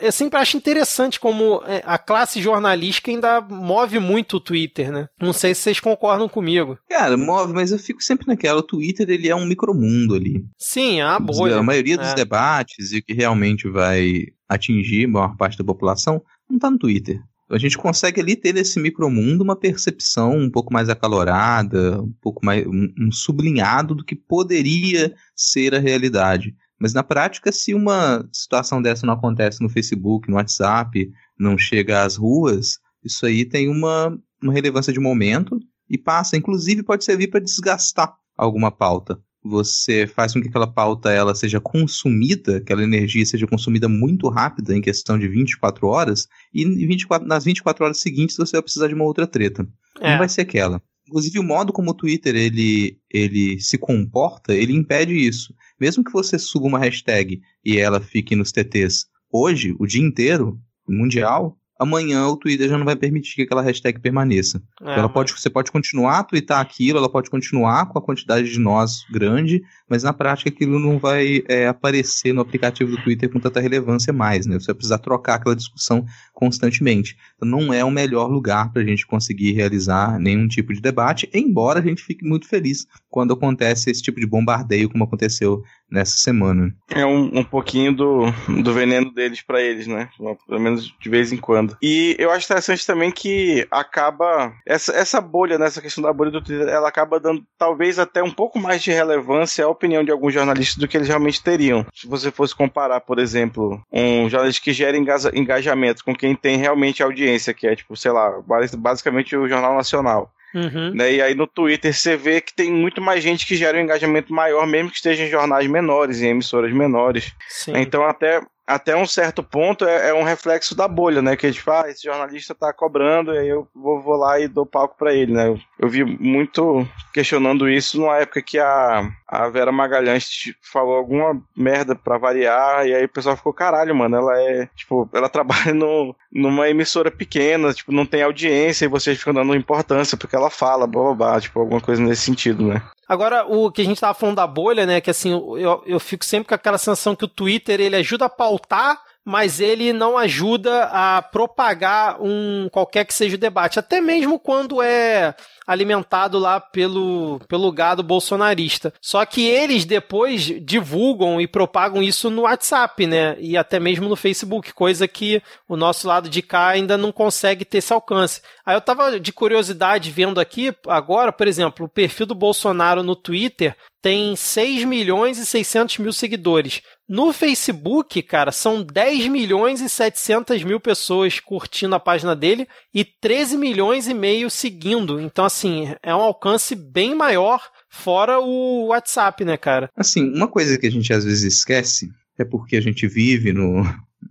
eu 0.00 0.12
sempre 0.12 0.38
acho 0.38 0.58
interessante 0.58 1.18
como 1.18 1.62
é, 1.66 1.82
a 1.86 1.96
classe 1.96 2.40
jornalística 2.40 3.10
ainda 3.10 3.40
move 3.40 3.98
muito 3.98 4.36
o 4.36 4.40
Twitter, 4.40 4.92
né? 4.92 5.08
Não 5.18 5.32
sei 5.32 5.54
se 5.54 5.62
vocês 5.62 5.80
concordam 5.80 6.28
comigo. 6.28 6.78
Cara, 6.86 7.16
move, 7.16 7.54
mas 7.54 7.72
eu 7.72 7.78
fico 7.78 8.02
sempre 8.02 8.26
naquela, 8.26 8.60
o 8.60 8.62
Twitter 8.62 9.08
ele 9.08 9.26
é 9.26 9.34
um 9.34 9.46
micromundo 9.46 10.14
ali. 10.14 10.44
Sim, 10.58 11.00
é 11.00 11.04
a 11.04 11.18
bolha. 11.18 11.56
A 11.56 11.62
maioria 11.62 11.96
dos 11.96 12.08
é. 12.08 12.14
debates 12.14 12.92
e 12.92 12.98
o 12.98 13.02
que 13.02 13.14
realmente 13.14 13.66
vai 13.68 14.26
atingir 14.46 15.06
a 15.06 15.08
maior 15.08 15.36
parte 15.38 15.56
da 15.56 15.64
população 15.64 16.22
não 16.48 16.58
tá 16.58 16.70
no 16.70 16.78
Twitter. 16.78 17.20
A 17.48 17.58
gente 17.58 17.78
consegue 17.78 18.20
ali 18.20 18.34
ter 18.34 18.52
nesse 18.52 18.80
micromundo 18.80 19.44
uma 19.44 19.54
percepção 19.54 20.36
um 20.36 20.50
pouco 20.50 20.72
mais 20.72 20.88
acalorada, 20.88 22.02
um 22.02 22.12
pouco 22.20 22.44
mais 22.44 22.66
um, 22.66 22.92
um 22.98 23.12
sublinhado 23.12 23.94
do 23.94 24.04
que 24.04 24.16
poderia 24.16 25.14
ser 25.34 25.74
a 25.74 25.78
realidade. 25.78 26.54
Mas 26.78 26.92
na 26.92 27.04
prática, 27.04 27.52
se 27.52 27.72
uma 27.72 28.28
situação 28.32 28.82
dessa 28.82 29.06
não 29.06 29.14
acontece 29.14 29.62
no 29.62 29.68
Facebook, 29.68 30.28
no 30.28 30.36
WhatsApp, 30.36 31.08
não 31.38 31.56
chega 31.56 32.02
às 32.02 32.16
ruas, 32.16 32.78
isso 33.02 33.24
aí 33.24 33.44
tem 33.44 33.68
uma, 33.68 34.18
uma 34.42 34.52
relevância 34.52 34.92
de 34.92 35.00
momento 35.00 35.58
e 35.88 35.96
passa. 35.96 36.36
Inclusive, 36.36 36.82
pode 36.82 37.04
servir 37.04 37.28
para 37.28 37.40
desgastar 37.40 38.12
alguma 38.36 38.70
pauta 38.70 39.18
você 39.48 40.06
faz 40.06 40.32
com 40.32 40.40
que 40.40 40.48
aquela 40.48 40.66
pauta 40.66 41.10
ela 41.10 41.34
seja 41.34 41.60
consumida, 41.60 42.58
aquela 42.58 42.82
energia 42.82 43.24
seja 43.24 43.46
consumida 43.46 43.88
muito 43.88 44.28
rápida, 44.28 44.76
em 44.76 44.80
questão 44.80 45.18
de 45.18 45.28
24 45.28 45.86
horas, 45.86 46.26
e 46.52 46.64
24, 46.64 47.26
nas 47.26 47.44
24 47.44 47.84
horas 47.84 48.00
seguintes 48.00 48.36
você 48.36 48.52
vai 48.52 48.62
precisar 48.62 48.88
de 48.88 48.94
uma 48.94 49.04
outra 49.04 49.26
treta. 49.26 49.66
É. 50.00 50.12
Não 50.12 50.18
vai 50.18 50.28
ser 50.28 50.42
aquela. 50.42 50.82
Inclusive, 51.08 51.38
o 51.38 51.42
modo 51.44 51.72
como 51.72 51.90
o 51.90 51.94
Twitter 51.94 52.34
ele, 52.34 52.98
ele 53.08 53.60
se 53.60 53.78
comporta, 53.78 54.52
ele 54.52 54.72
impede 54.72 55.14
isso. 55.14 55.54
Mesmo 55.80 56.02
que 56.02 56.12
você 56.12 56.36
suba 56.38 56.66
uma 56.66 56.80
hashtag 56.80 57.40
e 57.64 57.78
ela 57.78 58.00
fique 58.00 58.34
nos 58.34 58.50
TTs 58.50 59.06
hoje, 59.30 59.74
o 59.78 59.86
dia 59.86 60.02
inteiro, 60.02 60.60
mundial, 60.88 61.56
amanhã 61.78 62.26
o 62.26 62.36
Twitter 62.36 62.68
já 62.68 62.78
não 62.78 62.84
vai 62.84 62.96
permitir 62.96 63.34
que 63.34 63.42
aquela 63.42 63.62
hashtag 63.62 64.00
permaneça. 64.00 64.62
É, 64.82 64.98
ela 64.98 65.08
pode, 65.08 65.32
você 65.32 65.50
pode 65.50 65.70
continuar 65.70 66.18
a 66.18 66.24
twittar 66.24 66.60
aquilo, 66.60 66.98
ela 66.98 67.08
pode 67.08 67.30
continuar 67.30 67.86
com 67.86 67.98
a 67.98 68.02
quantidade 68.02 68.50
de 68.50 68.58
nós 68.58 69.04
grande, 69.10 69.62
mas 69.88 70.02
na 70.02 70.12
prática 70.12 70.50
aquilo 70.50 70.78
não 70.78 70.98
vai 70.98 71.42
é, 71.48 71.66
aparecer 71.66 72.32
no 72.32 72.40
aplicativo 72.40 72.90
do 72.90 73.02
Twitter 73.02 73.30
com 73.30 73.40
tanta 73.40 73.60
relevância 73.60 74.12
mais, 74.12 74.46
né? 74.46 74.58
Você 74.58 74.66
vai 74.66 74.74
precisar 74.74 74.98
trocar 74.98 75.36
aquela 75.36 75.56
discussão 75.56 76.04
constantemente. 76.32 77.16
Então 77.36 77.48
não 77.48 77.72
é 77.72 77.84
o 77.84 77.90
melhor 77.90 78.28
lugar 78.28 78.72
para 78.72 78.82
a 78.82 78.84
gente 78.84 79.06
conseguir 79.06 79.52
realizar 79.52 80.18
nenhum 80.18 80.48
tipo 80.48 80.72
de 80.72 80.80
debate, 80.80 81.28
embora 81.32 81.80
a 81.80 81.82
gente 81.82 82.02
fique 82.02 82.24
muito 82.24 82.48
feliz 82.48 82.86
quando 83.08 83.34
acontece 83.34 83.90
esse 83.90 84.02
tipo 84.02 84.20
de 84.20 84.26
bombardeio 84.26 84.90
como 84.90 85.04
aconteceu 85.04 85.62
nessa 85.90 86.16
semana. 86.16 86.74
É 86.90 87.06
um, 87.06 87.38
um 87.38 87.44
pouquinho 87.44 87.94
do, 87.94 88.24
do 88.62 88.72
veneno 88.72 89.12
deles 89.12 89.40
para 89.40 89.60
eles, 89.60 89.86
né? 89.86 90.08
Pelo 90.46 90.60
menos 90.60 90.92
de 91.00 91.08
vez 91.08 91.32
em 91.32 91.36
quando. 91.36 91.76
E 91.80 92.16
eu 92.18 92.30
acho 92.30 92.46
interessante 92.46 92.86
também 92.86 93.10
que 93.10 93.66
acaba. 93.70 94.52
Essa, 94.66 94.92
essa 94.92 95.20
bolha, 95.20 95.58
nessa 95.58 95.80
né, 95.80 95.84
questão 95.84 96.02
da 96.02 96.12
bolha 96.12 96.30
do 96.30 96.42
Twitter, 96.42 96.68
ela 96.68 96.88
acaba 96.88 97.20
dando 97.20 97.44
talvez 97.58 97.98
até 97.98 98.22
um 98.22 98.30
pouco 98.30 98.58
mais 98.58 98.82
de 98.82 98.90
relevância 98.90 99.64
à 99.64 99.68
opinião 99.76 100.02
de 100.02 100.10
alguns 100.10 100.34
jornalistas 100.34 100.76
do 100.76 100.88
que 100.88 100.96
eles 100.96 101.08
realmente 101.08 101.42
teriam. 101.42 101.86
Se 101.94 102.06
você 102.06 102.30
fosse 102.30 102.54
comparar, 102.54 103.00
por 103.00 103.18
exemplo, 103.18 103.80
um 103.92 104.28
jornalista 104.28 104.62
que 104.62 104.72
gera 104.72 104.96
engajamento 104.96 106.04
com 106.04 106.14
quem 106.14 106.34
tem 106.34 106.56
realmente 106.56 107.02
audiência, 107.02 107.54
que 107.54 107.66
é, 107.66 107.76
tipo, 107.76 107.96
sei 107.96 108.10
lá, 108.10 108.42
basicamente 108.76 109.36
o 109.36 109.48
Jornal 109.48 109.74
Nacional. 109.74 110.32
Uhum. 110.54 110.94
Né? 110.94 111.14
E 111.14 111.22
aí 111.22 111.34
no 111.34 111.46
Twitter 111.46 111.92
você 111.92 112.16
vê 112.16 112.40
que 112.40 112.54
tem 112.54 112.72
muito 112.72 113.00
mais 113.00 113.22
gente 113.22 113.46
que 113.46 113.56
gera 113.56 113.76
um 113.76 113.80
engajamento 113.82 114.32
maior, 114.32 114.66
mesmo 114.66 114.90
que 114.90 114.96
esteja 114.96 115.24
em 115.24 115.30
jornais 115.30 115.66
menores, 115.66 116.22
em 116.22 116.28
emissoras 116.28 116.72
menores. 116.72 117.34
Sim. 117.48 117.72
Então 117.76 118.04
até 118.04 118.40
até 118.66 118.96
um 118.96 119.06
certo 119.06 119.42
ponto 119.42 119.84
é, 119.84 120.08
é, 120.08 120.14
um 120.14 120.24
reflexo 120.24 120.74
da 120.74 120.88
bolha, 120.88 121.22
né? 121.22 121.36
Que 121.36 121.46
gente 121.46 121.62
fala, 121.62 121.86
ah, 121.86 121.90
esse 121.90 122.02
jornalista 122.02 122.54
tá 122.54 122.72
cobrando, 122.72 123.32
e 123.32 123.38
aí 123.38 123.48
eu 123.48 123.68
vou, 123.74 124.00
vou 124.00 124.16
lá 124.16 124.40
e 124.40 124.48
dou 124.48 124.66
palco 124.66 124.96
para 124.98 125.14
ele, 125.14 125.32
né? 125.32 125.46
Eu, 125.46 125.60
eu, 125.78 125.88
vi 125.88 126.04
muito 126.04 126.86
questionando 127.12 127.68
isso 127.68 128.00
numa 128.00 128.16
época 128.16 128.42
que 128.42 128.58
a, 128.58 129.08
a 129.28 129.48
Vera 129.48 129.70
Magalhães 129.70 130.28
falou 130.60 130.96
alguma 130.96 131.40
merda 131.56 131.94
pra 131.94 132.18
variar, 132.18 132.86
e 132.86 132.94
aí 132.94 133.04
o 133.04 133.08
pessoal 133.08 133.36
ficou, 133.36 133.52
caralho, 133.52 133.94
mano, 133.94 134.16
ela 134.16 134.40
é, 134.40 134.68
tipo, 134.74 135.08
ela 135.12 135.28
trabalha 135.30 135.72
no, 135.72 136.14
numa 136.32 136.68
emissora 136.68 137.10
pequena, 137.10 137.72
tipo, 137.72 137.92
não 137.92 138.04
tem 138.04 138.22
audiência, 138.22 138.84
e 138.84 138.88
vocês 138.88 139.16
ficam 139.16 139.32
dando 139.34 139.54
importância 139.54 140.16
porque 140.16 140.34
ela 140.34 140.50
fala, 140.50 140.86
blá 140.86 141.02
blá 141.02 141.14
blá, 141.14 141.40
tipo, 141.40 141.60
alguma 141.60 141.80
coisa 141.80 142.02
nesse 142.02 142.22
sentido, 142.22 142.66
né? 142.66 142.82
Agora, 143.08 143.46
o 143.46 143.70
que 143.70 143.82
a 143.82 143.84
gente 143.84 144.00
tava 144.00 144.14
falando 144.14 144.36
da 144.36 144.46
bolha, 144.46 144.84
né? 144.84 145.00
Que 145.00 145.10
assim, 145.10 145.30
eu, 145.30 145.82
eu 145.86 146.00
fico 146.00 146.24
sempre 146.24 146.48
com 146.48 146.54
aquela 146.54 146.78
sensação 146.78 147.14
que 147.14 147.24
o 147.24 147.28
Twitter 147.28 147.80
ele 147.80 147.96
ajuda 147.96 148.26
a 148.26 148.30
pautar 148.30 149.00
mas 149.28 149.58
ele 149.58 149.92
não 149.92 150.16
ajuda 150.16 150.84
a 150.84 151.20
propagar 151.20 152.22
um 152.22 152.68
qualquer 152.70 153.04
que 153.04 153.12
seja 153.12 153.34
o 153.34 153.38
debate, 153.38 153.76
até 153.76 154.00
mesmo 154.00 154.38
quando 154.38 154.80
é 154.80 155.34
alimentado 155.66 156.38
lá 156.38 156.60
pelo, 156.60 157.40
pelo 157.48 157.72
gado 157.72 158.02
bolsonarista. 158.02 158.92
Só 159.00 159.24
que 159.26 159.46
eles 159.46 159.84
depois 159.84 160.42
divulgam 160.62 161.40
e 161.40 161.48
propagam 161.48 162.02
isso 162.02 162.30
no 162.30 162.42
WhatsApp, 162.42 163.06
né? 163.06 163.36
E 163.40 163.56
até 163.56 163.80
mesmo 163.80 164.08
no 164.08 164.16
Facebook, 164.16 164.72
coisa 164.72 165.08
que 165.08 165.42
o 165.68 165.76
nosso 165.76 166.06
lado 166.06 166.28
de 166.28 166.42
cá 166.42 166.68
ainda 166.68 166.96
não 166.96 167.10
consegue 167.10 167.64
ter 167.64 167.78
esse 167.78 167.92
alcance. 167.92 168.40
Aí 168.64 168.76
eu 168.76 168.80
tava 168.80 169.18
de 169.18 169.32
curiosidade 169.32 170.10
vendo 170.10 170.40
aqui 170.40 170.74
agora, 170.86 171.32
por 171.32 171.48
exemplo, 171.48 171.86
o 171.86 171.88
perfil 171.88 172.26
do 172.26 172.34
Bolsonaro 172.34 173.02
no 173.02 173.16
Twitter 173.16 173.76
tem 174.06 174.36
6 174.36 174.84
milhões 174.84 175.36
e 175.36 175.44
600 175.44 175.98
mil 175.98 176.12
seguidores. 176.12 176.80
No 177.08 177.32
Facebook, 177.32 178.22
cara, 178.22 178.52
são 178.52 178.80
10 178.80 179.26
milhões 179.26 179.80
e 179.80 179.88
700 179.88 180.62
mil 180.62 180.78
pessoas 180.78 181.40
curtindo 181.40 181.94
a 181.94 182.00
página 182.00 182.34
dele 182.34 182.68
e 182.94 183.04
13 183.04 183.56
milhões 183.56 184.06
e 184.06 184.14
meio 184.14 184.48
seguindo. 184.48 185.20
Então, 185.20 185.44
assim, 185.44 185.55
é 186.02 186.14
um 186.14 186.20
alcance 186.20 186.74
bem 186.74 187.14
maior 187.14 187.60
fora 187.88 188.38
o 188.38 188.86
WhatsApp, 188.88 189.44
né, 189.44 189.56
cara? 189.56 189.90
Assim, 189.96 190.28
uma 190.34 190.48
coisa 190.48 190.78
que 190.78 190.86
a 190.86 190.90
gente 190.90 191.12
às 191.12 191.24
vezes 191.24 191.42
esquece 191.42 192.10
é 192.38 192.44
porque 192.44 192.76
a 192.76 192.80
gente 192.80 193.06
vive 193.06 193.52
no, 193.52 193.82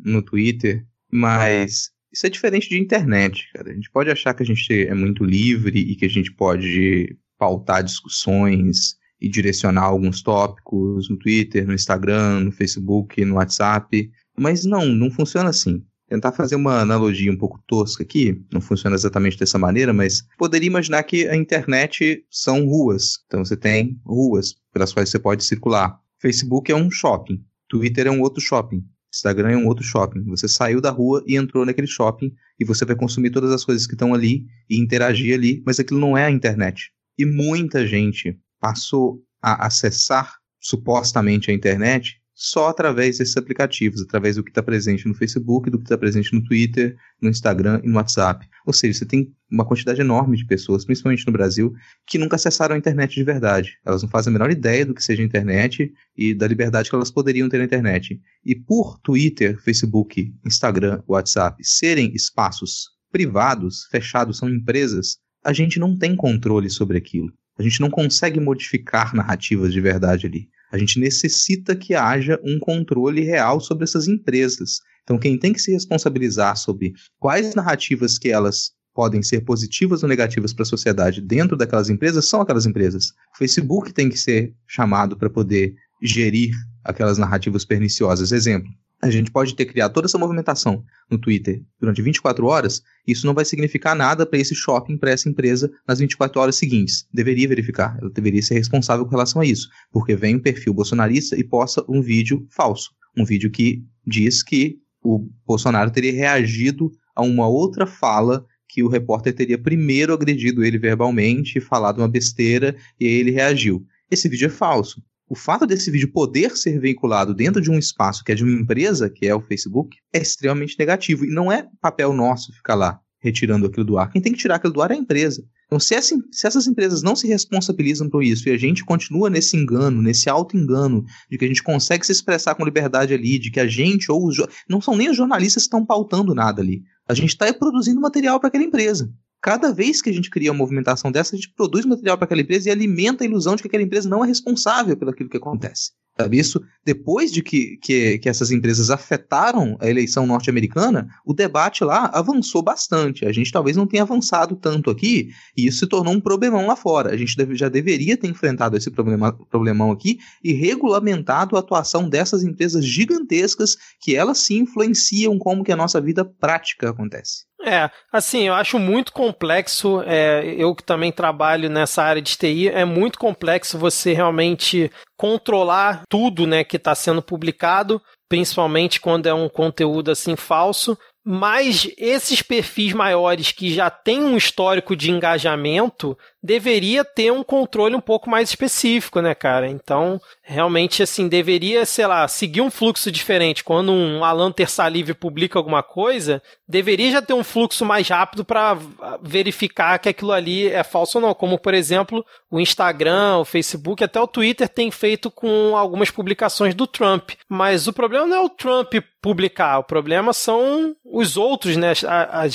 no 0.04 0.22
Twitter, 0.22 0.86
mas 1.12 1.90
isso 2.14 2.26
é 2.26 2.30
diferente 2.30 2.70
de 2.70 2.80
internet, 2.80 3.50
cara. 3.54 3.72
A 3.72 3.74
gente 3.74 3.90
pode 3.90 4.10
achar 4.10 4.34
que 4.34 4.44
a 4.44 4.46
gente 4.46 4.88
é 4.88 4.94
muito 4.94 5.24
livre 5.24 5.80
e 5.80 5.96
que 5.96 6.06
a 6.06 6.10
gente 6.10 6.32
pode 6.32 7.18
pautar 7.38 7.84
discussões 7.84 8.96
e 9.20 9.30
direcionar 9.30 9.84
alguns 9.84 10.22
tópicos 10.22 11.10
no 11.10 11.18
Twitter, 11.18 11.66
no 11.66 11.74
Instagram, 11.74 12.42
no 12.42 12.52
Facebook, 12.52 13.24
no 13.26 13.36
WhatsApp. 13.36 14.10
Mas 14.38 14.66
não, 14.66 14.86
não 14.86 15.10
funciona 15.10 15.50
assim. 15.50 15.84
Tentar 16.08 16.32
fazer 16.32 16.56
uma 16.56 16.82
analogia 16.82 17.32
um 17.32 17.38
pouco 17.38 17.60
tosca 17.68 18.04
aqui, 18.04 18.44
não 18.54 18.62
funciona 18.62 18.96
exatamente 18.96 19.40
dessa 19.40 19.58
maneira, 19.58 19.92
mas 19.92 20.24
poderia 20.38 20.68
imaginar 20.68 21.02
que 21.04 21.28
a 21.28 21.36
internet 21.36 22.24
são 22.30 22.66
ruas. 22.66 23.20
Então 23.26 23.44
você 23.44 23.58
tem 23.58 24.00
ruas 24.06 24.56
pelas 24.72 24.94
quais 24.94 25.10
você 25.10 25.18
pode 25.18 25.44
circular. 25.44 26.00
Facebook 26.22 26.72
é 26.72 26.76
um 26.76 26.92
shopping, 26.92 27.44
Twitter 27.68 28.06
é 28.08 28.12
um 28.12 28.22
outro 28.22 28.40
shopping, 28.40 28.84
Instagram 29.12 29.52
é 29.52 29.58
um 29.58 29.66
outro 29.66 29.84
shopping. 29.84 30.24
Você 30.26 30.48
saiu 30.48 30.80
da 30.80 30.92
rua 30.92 31.24
e 31.26 31.36
entrou 31.36 31.66
naquele 31.66 31.88
shopping 31.88 32.32
e 32.60 32.66
você 32.66 32.86
vai 32.86 32.96
consumir 32.96 33.32
todas 33.32 33.52
as 33.52 33.64
coisas 33.64 33.88
que 33.88 33.94
estão 33.94 34.14
ali 34.14 34.46
e 34.70 34.80
interagir 34.80 35.34
ali, 35.34 35.64
mas 35.66 35.80
aquilo 35.80 36.00
não 36.00 36.18
é 36.18 36.26
a 36.26 36.32
internet. 36.32 36.92
E 37.18 37.26
muita 37.26 37.88
gente 37.88 38.38
passou 38.60 39.24
a 39.42 39.66
acessar 39.66 40.36
supostamente 40.60 41.50
a 41.50 41.54
internet 41.54 42.20
só 42.36 42.68
através 42.68 43.18
desses 43.18 43.38
aplicativos, 43.38 44.02
através 44.02 44.36
do 44.36 44.44
que 44.44 44.52
está 44.52 44.62
presente 44.62 45.08
no 45.08 45.16
Facebook, 45.16 45.70
do 45.70 45.78
que 45.78 45.86
está 45.86 45.98
presente 45.98 46.34
no 46.34 46.44
Twitter, 46.44 46.98
no 47.22 47.30
Instagram 47.30 47.80
e 47.82 47.88
no 47.88 47.96
WhatsApp. 47.96 48.46
Ou 48.66 48.74
seja, 48.74 49.00
você 49.00 49.06
tem 49.06 49.34
uma 49.50 49.64
quantidade 49.64 50.02
enorme 50.02 50.36
de 50.36 50.46
pessoas, 50.46 50.84
principalmente 50.84 51.26
no 51.26 51.32
Brasil, 51.32 51.74
que 52.06 52.18
nunca 52.18 52.36
acessaram 52.36 52.76
a 52.76 52.78
internet 52.78 53.16
de 53.16 53.24
verdade. 53.24 53.78
Elas 53.86 54.04
não 54.04 54.10
fazem 54.10 54.32
a 54.32 54.34
menor 54.34 54.52
ideia 54.52 54.86
do 54.86 54.94
que 54.94 55.04
seja 55.04 55.22
a 55.22 55.26
internet 55.26 55.94
e 56.18 56.36
da 56.36 56.46
liberdade 56.46 56.90
que 56.90 56.96
elas 56.96 57.10
poderiam 57.10 57.48
ter 57.48 57.60
na 57.60 57.64
internet. 57.64 58.20
E 58.44 58.54
por 58.54 59.00
Twitter, 59.00 59.58
Facebook, 59.62 60.34
Instagram, 60.46 61.02
WhatsApp 61.08 61.64
serem 61.64 62.14
espaços 62.14 62.90
privados, 63.12 63.86
fechados, 63.90 64.38
são 64.40 64.50
empresas, 64.50 65.20
a 65.42 65.54
gente 65.54 65.80
não 65.80 65.98
tem 65.98 66.18
controle 66.18 66.70
sobre 66.70 66.98
aquilo. 66.98 67.32
A 67.58 67.64
gente 67.64 67.80
não 67.80 67.90
consegue 67.90 68.42
modificar 68.42 69.16
narrativas 69.16 69.72
de 69.72 69.80
verdade 69.80 70.28
ali. 70.28 70.50
A 70.72 70.78
gente 70.78 71.00
necessita 71.00 71.76
que 71.76 71.94
haja 71.94 72.40
um 72.44 72.60
controle 72.60 73.22
real 73.22 73.60
sobre 73.60 73.84
essas 73.84 74.08
empresas. 74.08 74.80
Então, 75.04 75.18
quem 75.18 75.38
tem 75.38 75.54
que 75.54 75.62
se 75.62 75.72
responsabilizar 75.72 76.58
sobre 76.58 76.94
quais 77.20 77.54
narrativas 77.54 78.18
que 78.18 78.30
elas 78.30 78.72
podem 78.94 79.22
ser 79.22 79.42
positivas 79.42 80.02
ou 80.02 80.10
negativas 80.10 80.54
para 80.54 80.64
a 80.64 80.66
sociedade 80.66 81.22
dentro 81.22 81.58
daquelas 81.58 81.90
empresas 81.90 82.30
são 82.30 82.42
aquelas 82.42 82.66
empresas. 82.66 83.10
O 83.36 83.38
Facebook 83.38 83.94
tem 83.94 84.10
que 84.10 84.18
ser 84.18 84.56
chamado 84.66 85.18
para 85.18 85.30
poder 85.30 85.76
gerir 86.02 86.56
aquelas 86.84 87.18
narrativas 87.18 87.66
perniciosas. 87.66 88.32
Exemplo, 88.32 88.70
a 89.06 89.12
gente 89.12 89.30
pode 89.30 89.56
ter 89.56 89.66
criado 89.66 89.94
toda 89.94 90.08
essa 90.08 90.18
movimentação 90.18 90.84
no 91.10 91.18
Twitter 91.20 91.62
durante 91.80 92.02
24 92.02 92.46
horas, 92.48 92.82
isso 93.08 93.28
não 93.28 93.36
vai 93.36 93.46
significar 93.46 93.96
nada 93.96 94.26
para 94.26 94.40
esse 94.40 94.56
shopping, 94.56 94.98
para 94.98 95.12
essa 95.12 95.30
empresa 95.30 95.72
nas 95.88 96.00
24 96.00 96.42
horas 96.42 96.56
seguintes. 96.56 97.08
Deveria 97.14 97.48
verificar, 97.48 97.98
ela 98.02 98.10
deveria 98.10 98.42
ser 98.42 98.56
responsável 98.56 99.06
com 99.06 99.12
relação 99.12 99.42
a 99.42 99.46
isso, 99.46 99.70
porque 99.92 100.16
vem 100.16 100.38
um 100.38 100.40
perfil 100.40 100.74
bolsonarista 100.74 101.38
e 101.38 101.44
posta 101.44 101.86
um 101.88 102.02
vídeo 102.02 102.48
falso, 102.50 102.92
um 103.16 103.24
vídeo 103.24 103.52
que 103.52 103.84
diz 104.08 104.42
que 104.42 104.80
o 105.04 105.30
Bolsonaro 105.46 105.92
teria 105.92 106.12
reagido 106.12 106.92
a 107.16 107.22
uma 107.22 107.48
outra 107.48 107.86
fala 107.86 108.44
que 108.68 108.82
o 108.82 108.90
repórter 108.90 109.36
teria 109.36 109.58
primeiro 109.58 110.14
agredido 110.14 110.66
ele 110.66 110.80
verbalmente, 110.80 111.62
falado 111.62 112.00
uma 112.00 112.08
besteira 112.08 112.76
e 113.00 113.06
ele 113.06 113.30
reagiu. 113.30 113.86
Esse 114.10 114.28
vídeo 114.28 114.48
é 114.48 114.50
falso 114.50 115.02
o 115.28 115.36
fato 115.36 115.66
desse 115.66 115.90
vídeo 115.90 116.12
poder 116.12 116.56
ser 116.56 116.80
veiculado 116.80 117.34
dentro 117.34 117.62
de 117.62 117.72
um 117.72 117.80
espaço 117.80 118.24
que 118.24 118.32
é 118.32 118.36
de 118.36 118.44
uma 118.44 118.62
empresa, 118.62 119.10
que 119.10 119.28
é 119.28 119.34
o 119.34 119.42
Facebook, 119.42 119.98
é 120.14 120.20
extremamente 120.20 120.76
negativo. 120.78 121.26
E 121.26 121.30
não 121.30 121.52
é 121.52 121.68
papel 121.82 122.14
nosso 122.14 122.54
ficar 122.54 122.76
lá 122.76 123.00
retirando 123.20 123.66
aquilo 123.66 123.86
do 123.86 123.98
ar. 123.98 124.12
Quem 124.12 124.22
tem 124.22 124.32
que 124.32 124.38
tirar 124.38 124.58
aquilo 124.58 124.74
do 124.74 124.82
ar 124.84 124.92
é 124.92 124.94
a 124.94 124.98
empresa. 124.98 125.44
Então, 125.66 125.80
se, 125.80 125.96
essa, 125.96 126.16
se 126.32 126.46
essas 126.46 126.68
empresas 126.68 127.02
não 127.02 127.16
se 127.16 127.28
responsabilizam 127.28 128.08
por 128.08 128.24
isso 128.24 128.48
e 128.48 128.52
a 128.52 128.58
gente 128.58 128.86
continua 128.86 129.32
nesse 129.32 129.58
engano, 129.58 130.00
nesse 130.00 130.30
auto-engano, 130.30 131.04
de 131.30 131.38
que 131.38 131.46
a 131.46 131.48
gente 131.48 131.64
consegue 131.64 132.06
se 132.06 132.12
expressar 132.12 132.54
com 132.54 132.64
liberdade 132.64 133.16
ali, 133.16 133.40
de 133.40 133.50
que 133.50 133.60
a 133.60 133.68
gente 133.68 134.12
ou 134.12 134.28
os. 134.28 134.38
Não 134.70 134.80
são 134.80 134.96
nem 134.96 135.10
os 135.10 135.18
jornalistas 135.18 135.64
que 135.64 135.68
estão 135.68 135.84
pautando 135.84 136.36
nada 136.36 136.62
ali. 136.62 136.84
A 137.08 137.16
gente 137.16 137.30
está 137.30 137.52
produzindo 137.52 138.00
material 138.00 138.40
para 138.40 138.50
aquela 138.50 138.64
empresa. 138.64 139.12
Cada 139.46 139.72
vez 139.72 140.02
que 140.02 140.10
a 140.10 140.12
gente 140.12 140.32
cria 140.32 140.52
uma 140.52 140.58
movimentação 140.58 141.12
dessa, 141.12 141.36
a 141.36 141.38
gente 141.38 141.54
produz 141.54 141.86
material 141.86 142.18
para 142.18 142.26
aquela 142.26 142.42
empresa 142.42 142.68
e 142.68 142.72
alimenta 142.72 143.24
a 143.24 143.28
ilusão 143.28 143.56
de 143.56 143.62
que 143.62 143.68
aquela 143.68 143.84
empresa 143.84 144.10
não 144.10 144.26
é 144.26 144.28
responsável 144.28 144.98
pelo 144.98 145.14
que 145.14 145.38
acontece. 145.38 145.92
Sabe? 146.20 146.40
Isso, 146.40 146.60
depois 146.86 147.32
de 147.32 147.42
que, 147.42 147.78
que, 147.78 148.20
que 148.20 148.30
essas 148.30 148.52
empresas 148.52 148.90
afetaram 148.90 149.76
a 149.80 149.90
eleição 149.90 150.28
norte-americana, 150.28 151.08
o 151.26 151.34
debate 151.34 151.84
lá 151.84 152.12
avançou 152.14 152.62
bastante. 152.62 153.26
A 153.26 153.32
gente 153.32 153.52
talvez 153.52 153.76
não 153.76 153.88
tenha 153.88 154.04
avançado 154.04 154.56
tanto 154.56 154.90
aqui, 154.90 155.30
e 155.58 155.66
isso 155.66 155.80
se 155.80 155.88
tornou 155.88 156.14
um 156.14 156.22
problemão 156.22 156.68
lá 156.68 156.76
fora. 156.76 157.12
A 157.12 157.18
gente 157.18 157.36
deve, 157.36 157.56
já 157.56 157.70
deveria 157.70 158.16
ter 158.16 158.28
enfrentado 158.28 158.78
esse 158.78 158.92
problema, 158.92 159.34
problemão 159.50 159.92
aqui 159.92 160.20
e 160.44 160.54
regulamentado 160.54 161.56
a 161.56 161.60
atuação 161.60 162.08
dessas 162.08 162.44
empresas 162.44 162.86
gigantescas 162.86 163.76
que 164.00 164.16
elas 164.16 164.38
sim 164.40 164.60
influenciam 164.60 165.38
como 165.40 165.64
que 165.64 165.72
a 165.72 165.76
nossa 165.76 166.00
vida 166.00 166.24
prática 166.24 166.90
acontece. 166.92 167.46
É, 167.66 167.90
assim, 168.12 168.44
eu 168.48 168.54
acho 168.54 168.78
muito 168.78 169.12
complexo. 169.12 170.02
É, 170.06 170.56
eu 170.58 170.76
que 170.76 170.84
também 170.84 171.12
trabalho 171.12 171.68
nessa 171.68 172.04
área 172.04 172.22
de 172.22 172.38
TI, 172.38 172.70
é 172.70 172.86
muito 172.86 173.18
complexo 173.18 173.78
você 173.78 174.14
realmente 174.14 174.92
controlar 175.18 176.04
tudo, 176.10 176.46
né, 176.46 176.64
que 176.76 176.82
está 176.82 176.94
sendo 176.94 177.22
publicado, 177.22 178.02
principalmente 178.28 179.00
quando 179.00 179.28
é 179.28 179.34
um 179.34 179.48
conteúdo 179.48 180.12
assim 180.12 180.36
falso. 180.36 180.98
Mas 181.28 181.90
esses 181.98 182.44
perfis 182.44 182.94
maiores 182.94 183.52
que 183.52 183.74
já 183.74 183.90
têm 183.90 184.24
um 184.24 184.38
histórico 184.38 184.96
de 184.96 185.10
engajamento 185.10 186.16
deveria 186.46 187.04
ter 187.04 187.32
um 187.32 187.44
controle 187.44 187.96
um 187.96 188.00
pouco 188.00 188.30
mais 188.30 188.50
específico, 188.50 189.20
né, 189.20 189.34
cara? 189.34 189.68
Então, 189.68 190.22
realmente, 190.44 191.02
assim, 191.02 191.28
deveria, 191.28 191.84
sei 191.84 192.06
lá, 192.06 192.28
seguir 192.28 192.62
um 192.62 192.70
fluxo 192.70 193.12
diferente. 193.12 193.64
Quando 193.64 193.92
um 193.92 194.24
Alan 194.24 194.52
Terça 194.52 194.88
Livre 194.88 195.16
publica 195.16 195.58
alguma 195.58 195.82
coisa, 195.82 196.44
deveria 196.68 197.10
já 197.10 197.22
ter 197.24 197.34
um 197.34 197.44
fluxo 197.44 197.84
mais 197.84 198.08
rápido 198.08 198.46
para 198.46 198.78
verificar 199.24 199.98
que 199.98 200.10
aquilo 200.10 200.32
ali 200.32 200.68
é 200.68 200.84
falso 200.84 201.18
ou 201.18 201.22
não. 201.24 201.34
Como, 201.34 201.58
por 201.58 201.74
exemplo, 201.74 202.24
o 202.52 202.60
Instagram, 202.60 203.38
o 203.38 203.46
Facebook, 203.46 204.04
até 204.04 204.22
o 204.22 204.28
Twitter 204.28 204.70
tem 204.70 204.92
feito 204.92 205.32
com 205.32 205.76
algumas 205.76 206.12
publicações 206.12 206.76
do 206.76 206.86
Trump. 206.86 207.32
Mas 207.50 207.88
o 207.88 207.94
problema 207.94 208.28
não 208.28 208.38
é 208.38 208.42
o 208.42 208.50
Trump 208.50 208.94
publicar, 209.26 209.80
o 209.80 209.84
problema 209.84 210.34
são 210.34 210.96
os 211.04 211.36
outros, 211.36 211.76
né, 211.76 211.94
as, 211.94 212.04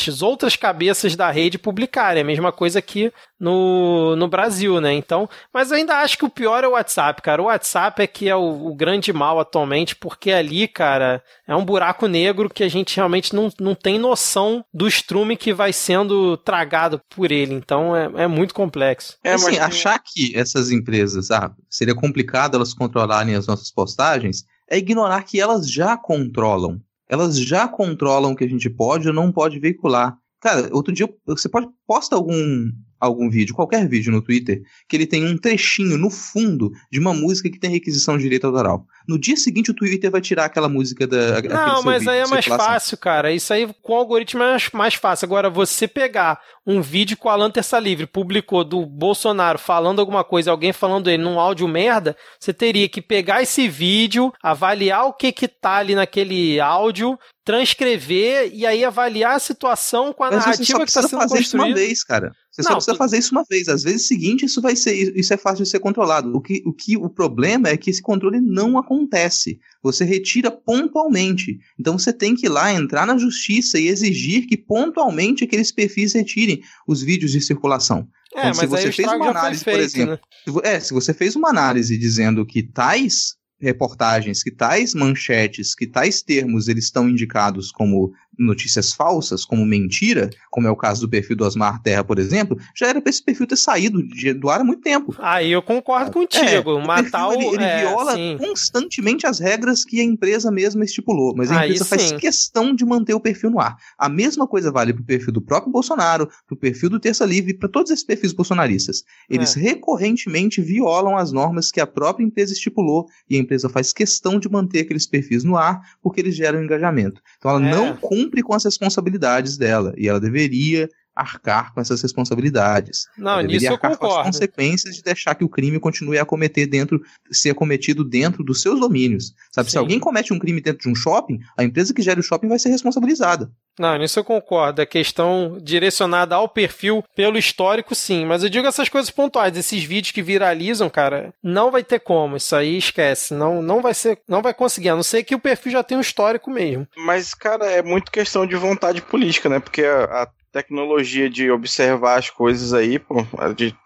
as 0.08 0.22
outras 0.22 0.54
cabeças 0.54 1.16
da 1.16 1.28
rede 1.28 1.58
publicarem. 1.58 2.20
É 2.20 2.22
a 2.22 2.24
mesma 2.24 2.52
coisa 2.52 2.78
aqui 2.78 3.12
no, 3.40 4.14
no 4.14 4.28
Brasil, 4.28 4.80
né? 4.80 4.92
Então, 4.92 5.28
mas 5.52 5.72
eu 5.72 5.78
ainda 5.78 5.96
acho 5.96 6.16
que 6.16 6.24
o 6.24 6.30
pior 6.30 6.62
é 6.62 6.68
o 6.68 6.72
WhatsApp, 6.72 7.22
cara. 7.22 7.42
O 7.42 7.46
WhatsApp 7.46 8.00
é 8.00 8.06
que 8.06 8.28
é 8.28 8.36
o, 8.36 8.68
o 8.68 8.74
grande 8.76 9.12
mal 9.12 9.40
atualmente, 9.40 9.96
porque 9.96 10.30
ali, 10.30 10.68
cara, 10.68 11.20
é 11.44 11.56
um 11.56 11.64
buraco 11.64 12.06
negro 12.06 12.48
que 12.48 12.62
a 12.62 12.68
gente 12.68 12.94
realmente 12.94 13.34
não, 13.34 13.50
não 13.58 13.74
tem 13.74 13.98
noção 13.98 14.64
do 14.72 14.86
estrume 14.86 15.36
que 15.36 15.52
vai 15.52 15.72
sendo 15.72 16.36
tragado 16.36 17.00
por 17.10 17.32
ele. 17.32 17.52
Então, 17.52 17.96
é, 17.96 18.12
é 18.22 18.26
muito 18.28 18.54
complexo. 18.54 19.16
É, 19.24 19.32
assim, 19.32 19.56
mas... 19.56 19.60
achar 19.60 19.98
que 19.98 20.38
essas 20.38 20.70
empresas, 20.70 21.32
ah, 21.32 21.50
seria 21.68 21.96
complicado 21.96 22.54
elas 22.54 22.72
controlarem 22.72 23.34
as 23.34 23.48
nossas 23.48 23.72
postagens, 23.72 24.44
é 24.70 24.78
ignorar 24.78 25.24
que 25.24 25.40
elas 25.40 25.70
já 25.70 25.96
controlam. 25.96 26.80
Elas 27.08 27.36
já 27.38 27.66
controlam 27.66 28.32
o 28.32 28.36
que 28.36 28.44
a 28.44 28.48
gente 28.48 28.70
pode 28.70 29.08
ou 29.08 29.14
não 29.14 29.32
pode 29.32 29.58
veicular. 29.58 30.16
Cara, 30.40 30.70
outro 30.72 30.94
dia 30.94 31.12
você 31.26 31.48
pode 31.48 31.68
posta 31.90 32.14
algum 32.14 32.70
algum 33.00 33.30
vídeo, 33.30 33.54
qualquer 33.54 33.88
vídeo 33.88 34.12
no 34.12 34.20
Twitter, 34.20 34.62
que 34.86 34.94
ele 34.94 35.06
tem 35.06 35.24
um 35.24 35.36
trechinho 35.38 35.96
no 35.96 36.10
fundo 36.10 36.70
de 36.92 37.00
uma 37.00 37.14
música 37.14 37.48
que 37.50 37.58
tem 37.58 37.70
requisição 37.70 38.16
de 38.16 38.22
direito 38.22 38.46
autoral. 38.46 38.84
No 39.08 39.18
dia 39.18 39.36
seguinte 39.36 39.70
o 39.70 39.74
Twitter 39.74 40.10
vai 40.10 40.20
tirar 40.20 40.44
aquela 40.44 40.68
música 40.68 41.06
da. 41.06 41.40
Não, 41.40 41.82
mas 41.82 42.06
aí 42.06 42.18
é 42.18 42.26
mais 42.26 42.44
fácil, 42.44 42.98
cara. 42.98 43.32
Isso 43.32 43.52
aí 43.52 43.66
com 43.82 43.94
o 43.94 43.96
algoritmo 43.96 44.42
é 44.42 44.56
mais 44.74 44.94
fácil. 44.94 45.24
Agora, 45.24 45.48
você 45.48 45.88
pegar 45.88 46.38
um 46.66 46.82
vídeo 46.82 47.16
que 47.16 47.26
o 47.26 47.30
Alan 47.30 47.50
Terça 47.50 47.78
Livre 47.78 48.06
publicou 48.06 48.62
do 48.62 48.84
Bolsonaro 48.84 49.58
falando 49.58 49.98
alguma 49.98 50.22
coisa, 50.22 50.50
alguém 50.50 50.72
falando 50.72 51.08
ele 51.08 51.22
num 51.22 51.40
áudio 51.40 51.66
merda, 51.66 52.14
você 52.38 52.52
teria 52.52 52.88
que 52.88 53.00
pegar 53.00 53.42
esse 53.42 53.66
vídeo, 53.66 54.32
avaliar 54.42 55.06
o 55.06 55.14
que 55.14 55.32
que 55.32 55.48
tá 55.48 55.76
ali 55.76 55.94
naquele 55.94 56.60
áudio, 56.60 57.18
transcrever 57.44 58.50
e 58.52 58.64
aí 58.64 58.84
avaliar 58.84 59.34
a 59.34 59.40
situação 59.40 60.12
com 60.12 60.22
a 60.22 60.30
Mas 60.30 60.44
narrativa 60.44 60.78
que 60.80 60.90
está 60.90 61.02
sendo 61.02 61.26
construída. 61.26 61.79
Vez, 61.80 62.04
cara. 62.04 62.32
Você 62.50 62.62
não, 62.62 62.70
só 62.70 62.74
precisa 62.76 62.94
tu... 62.94 62.98
fazer 62.98 63.18
isso 63.18 63.32
uma 63.32 63.44
vez. 63.48 63.68
Às 63.68 63.82
vezes 63.82 64.06
seguinte, 64.06 64.44
isso 64.44 64.60
vai 64.60 64.76
ser, 64.76 64.94
isso 65.16 65.32
é 65.32 65.36
fácil 65.36 65.64
de 65.64 65.70
ser 65.70 65.80
controlado. 65.80 66.34
O 66.34 66.40
que, 66.40 66.62
o 66.66 66.72
que 66.72 66.96
o 66.96 67.08
problema 67.08 67.68
é 67.68 67.76
que 67.76 67.90
esse 67.90 68.02
controle 68.02 68.40
não 68.40 68.78
acontece. 68.78 69.58
Você 69.82 70.04
retira 70.04 70.50
pontualmente. 70.50 71.58
Então 71.78 71.98
você 71.98 72.12
tem 72.12 72.34
que 72.34 72.46
ir 72.46 72.50
lá 72.50 72.72
entrar 72.72 73.06
na 73.06 73.16
justiça 73.16 73.78
e 73.78 73.88
exigir 73.88 74.46
que 74.46 74.56
pontualmente 74.56 75.44
aqueles 75.44 75.72
perfis 75.72 76.12
retirem 76.12 76.60
os 76.86 77.02
vídeos 77.02 77.32
de 77.32 77.40
circulação. 77.40 78.08
É, 78.34 78.40
então, 78.40 78.50
mas 78.50 78.58
se 78.58 78.66
você 78.66 78.92
fez 78.92 79.12
uma 79.12 79.30
análise, 79.30 79.64
feito, 79.64 79.76
por 79.76 79.82
exemplo, 79.82 80.14
né? 80.14 80.60
é, 80.64 80.80
se 80.80 80.92
você 80.92 81.12
fez 81.12 81.34
uma 81.34 81.48
análise 81.48 81.98
dizendo 81.98 82.46
que 82.46 82.62
tais 82.62 83.39
reportagens, 83.60 84.42
que 84.42 84.50
tais 84.50 84.94
manchetes, 84.94 85.74
que 85.74 85.86
tais 85.86 86.22
termos 86.22 86.68
eles 86.68 86.84
estão 86.84 87.08
indicados 87.08 87.70
como 87.70 88.12
notícias 88.38 88.92
falsas, 88.92 89.44
como 89.44 89.66
mentira, 89.66 90.30
como 90.50 90.66
é 90.66 90.70
o 90.70 90.76
caso 90.76 91.02
do 91.02 91.08
perfil 91.08 91.36
do 91.36 91.44
Osmar 91.44 91.82
Terra, 91.82 92.02
por 92.02 92.18
exemplo, 92.18 92.56
já 92.74 92.88
era 92.88 93.00
para 93.00 93.10
esse 93.10 93.22
perfil 93.22 93.46
ter 93.46 93.56
saído 93.56 94.02
de, 94.02 94.32
do 94.32 94.48
ar 94.48 94.60
há 94.60 94.64
muito 94.64 94.80
tempo. 94.80 95.14
Aí 95.18 95.52
eu 95.52 95.62
concordo 95.62 96.10
contigo. 96.10 96.78
É, 96.78 96.86
Matar 96.86 97.28
o. 97.28 97.32
Ele, 97.34 97.46
ele 97.46 97.64
é, 97.64 97.80
viola 97.80 98.14
sim. 98.14 98.36
constantemente 98.38 99.26
as 99.26 99.38
regras 99.38 99.84
que 99.84 100.00
a 100.00 100.04
empresa 100.04 100.50
mesma 100.50 100.84
estipulou, 100.84 101.34
mas 101.36 101.50
a 101.50 101.60
Aí 101.60 101.70
empresa 101.70 101.84
sim. 101.84 101.90
faz 101.90 102.12
questão 102.12 102.74
de 102.74 102.84
manter 102.84 103.14
o 103.14 103.20
perfil 103.20 103.50
no 103.50 103.60
ar. 103.60 103.76
A 103.98 104.08
mesma 104.08 104.46
coisa 104.46 104.72
vale 104.72 104.92
para 104.92 105.02
o 105.02 105.06
perfil 105.06 105.32
do 105.32 105.42
próprio 105.42 105.72
Bolsonaro, 105.72 106.26
para 106.26 106.54
o 106.54 106.56
perfil 106.56 106.88
do 106.88 106.98
Terça 106.98 107.24
Livre, 107.24 107.54
para 107.54 107.68
todos 107.68 107.90
esses 107.90 108.04
perfis 108.04 108.32
bolsonaristas. 108.32 109.04
Eles 109.28 109.56
é. 109.56 109.60
recorrentemente 109.60 110.62
violam 110.62 111.16
as 111.16 111.30
normas 111.30 111.70
que 111.70 111.80
a 111.80 111.86
própria 111.86 112.24
empresa 112.24 112.52
estipulou 112.52 113.06
e 113.28 113.36
a 113.36 113.38
empresa 113.50 113.68
faz 113.68 113.92
questão 113.92 114.38
de 114.38 114.48
manter 114.48 114.80
aqueles 114.80 115.06
perfis 115.06 115.42
no 115.42 115.56
ar 115.56 115.80
porque 116.00 116.20
eles 116.20 116.36
geram 116.36 116.62
engajamento. 116.62 117.20
Então 117.38 117.50
ela 117.50 117.66
é. 117.66 117.70
não 117.70 117.96
cumpre 117.96 118.30
cumpre 118.30 118.42
com 118.42 118.54
as 118.54 118.64
responsabilidades 118.64 119.56
dela 119.56 119.92
e 119.96 120.08
ela 120.08 120.20
deveria 120.20 120.88
arcar 121.14 121.72
com 121.74 121.80
essas 121.80 122.00
responsabilidades. 122.00 123.06
Não, 123.16 123.32
ela 123.32 123.42
nisso 123.42 123.66
eu 123.66 123.78
concordo. 123.78 123.98
com 123.98 124.06
as 124.06 124.26
consequências 124.26 124.96
de 124.96 125.02
deixar 125.02 125.34
que 125.34 125.44
o 125.44 125.48
crime 125.48 125.78
continue 125.78 126.18
a 126.18 126.24
cometer 126.24 126.66
dentro, 126.66 127.00
ser 127.30 127.54
cometido 127.54 128.04
dentro 128.04 128.42
dos 128.42 128.62
seus 128.62 128.80
domínios. 128.80 129.34
Sabe, 129.52 129.68
Sim. 129.68 129.72
se 129.72 129.78
alguém 129.78 129.98
comete 129.98 130.32
um 130.32 130.38
crime 130.38 130.60
dentro 130.60 130.82
de 130.82 130.88
um 130.88 130.94
shopping, 130.94 131.40
a 131.56 131.64
empresa 131.64 131.92
que 131.92 132.02
gera 132.02 132.20
o 132.20 132.22
shopping 132.22 132.48
vai 132.48 132.58
ser 132.58 132.70
responsabilizada. 132.70 133.50
Não, 133.78 133.96
nisso 133.96 134.18
eu 134.18 134.24
concordo. 134.24 134.82
A 134.82 134.86
questão 134.86 135.58
direcionada 135.62 136.34
ao 136.34 136.48
perfil 136.48 137.02
pelo 137.16 137.38
histórico, 137.38 137.94
sim. 137.94 138.26
Mas 138.26 138.42
eu 138.42 138.50
digo 138.50 138.66
essas 138.66 138.88
coisas 138.88 139.10
pontuais. 139.10 139.56
Esses 139.56 139.82
vídeos 139.82 140.12
que 140.12 140.22
viralizam, 140.22 140.90
cara, 140.90 141.32
não 141.42 141.70
vai 141.70 141.82
ter 141.82 142.00
como. 142.00 142.36
Isso 142.36 142.54
aí 142.54 142.76
esquece. 142.76 143.32
Não, 143.32 143.62
não 143.62 143.80
vai 143.80 143.94
ser, 143.94 144.20
não 144.28 144.42
vai 144.42 144.52
conseguir. 144.52 144.90
A 144.90 144.96
não 144.96 145.02
ser 145.02 145.22
que 145.22 145.34
o 145.34 145.40
perfil 145.40 145.72
já 145.72 145.82
tenha 145.82 145.98
um 145.98 146.02
histórico 146.02 146.50
mesmo. 146.50 146.86
Mas, 146.94 147.32
cara, 147.32 147.64
é 147.66 147.82
muito 147.82 148.12
questão 148.12 148.46
de 148.46 148.54
vontade 148.54 149.00
política, 149.00 149.48
né? 149.48 149.58
Porque 149.60 149.82
a, 149.82 150.04
a 150.04 150.28
tecnologia 150.52 151.28
de 151.28 151.50
observar 151.50 152.18
as 152.18 152.30
coisas 152.30 152.72
aí, 152.72 152.98
pô, 152.98 153.24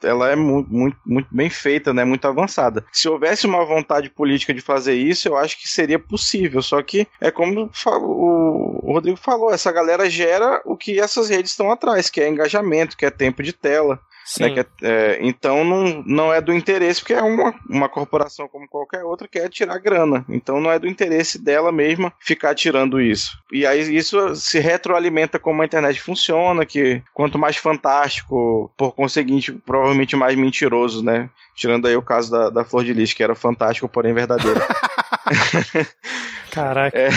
ela 0.03 0.31
é 0.31 0.37
muito, 0.37 0.73
muito, 0.73 0.97
muito 1.07 1.29
bem 1.31 1.51
feita, 1.51 1.93
né? 1.93 2.05
Muito 2.05 2.27
avançada. 2.27 2.85
Se 2.93 3.09
houvesse 3.09 3.47
uma 3.47 3.65
vontade 3.65 4.11
política 4.11 4.55
de 4.55 4.61
fazer 4.61 4.95
isso, 4.95 5.29
eu 5.29 5.37
acho 5.37 5.59
que 5.59 5.69
seria 5.69 5.99
possível. 5.99 6.63
Só 6.63 6.83
que 6.83 7.07
é 7.21 7.31
como 7.31 7.71
o 7.87 8.93
Rodrigo 8.93 9.17
falou, 9.17 9.53
essa 9.53 9.73
galera 9.73 10.09
gera 10.09 10.63
o 10.65 10.77
que 10.77 10.99
essas 11.01 11.29
redes 11.29 11.51
estão 11.51 11.71
atrás, 11.71 12.09
que 12.09 12.21
é 12.21 12.29
engajamento, 12.29 12.97
que 12.97 13.07
é 13.07 13.11
tempo 13.11 13.43
de 13.43 13.53
tela. 13.53 14.01
Né, 14.41 14.55
é, 14.59 14.67
é, 14.83 15.19
então 15.21 15.65
não, 15.65 16.03
não 16.07 16.33
é 16.33 16.41
do 16.41 16.53
interesse, 16.53 17.01
porque 17.01 17.13
é 17.13 17.23
uma, 17.23 17.55
uma 17.69 17.89
corporação 17.89 18.49
como 18.49 18.69
qualquer 18.69 19.05
outra 19.05 19.29
que 19.29 19.39
quer 19.39 19.49
tirar 19.49 19.79
grana. 19.79 20.25
Então 20.29 20.61
não 20.61 20.71
é 20.71 20.79
do 20.79 20.87
interesse 20.87 21.39
dela 21.39 21.71
mesma 21.71 22.13
ficar 22.21 22.55
tirando 22.55 23.01
isso. 23.01 23.39
E 23.53 23.67
aí 23.67 23.95
isso 23.95 24.35
se 24.35 24.59
retroalimenta 24.59 25.39
como 25.39 25.63
a 25.63 25.67
internet 25.67 26.01
funciona, 26.01 26.65
que 26.65 27.03
quanto 27.13 27.39
mais 27.39 27.57
fantástico, 27.57 28.73
por 28.77 28.93
conseguinte, 28.93 29.53
provavelmente 29.53 30.17
mais 30.17 30.37
mentiroso, 30.37 31.05
né? 31.05 31.29
Tirando 31.55 31.87
aí 31.87 31.97
o 31.97 32.03
caso 32.03 32.31
da, 32.31 32.51
da 32.51 32.65
Flor 32.65 32.85
de 32.85 32.93
Lis, 32.93 33.13
que 33.13 33.23
era 33.23 33.35
fantástico, 33.35 33.89
porém 33.89 34.13
verdadeiro. 34.13 34.61
Caraca. 36.51 36.97
É, 36.97 37.09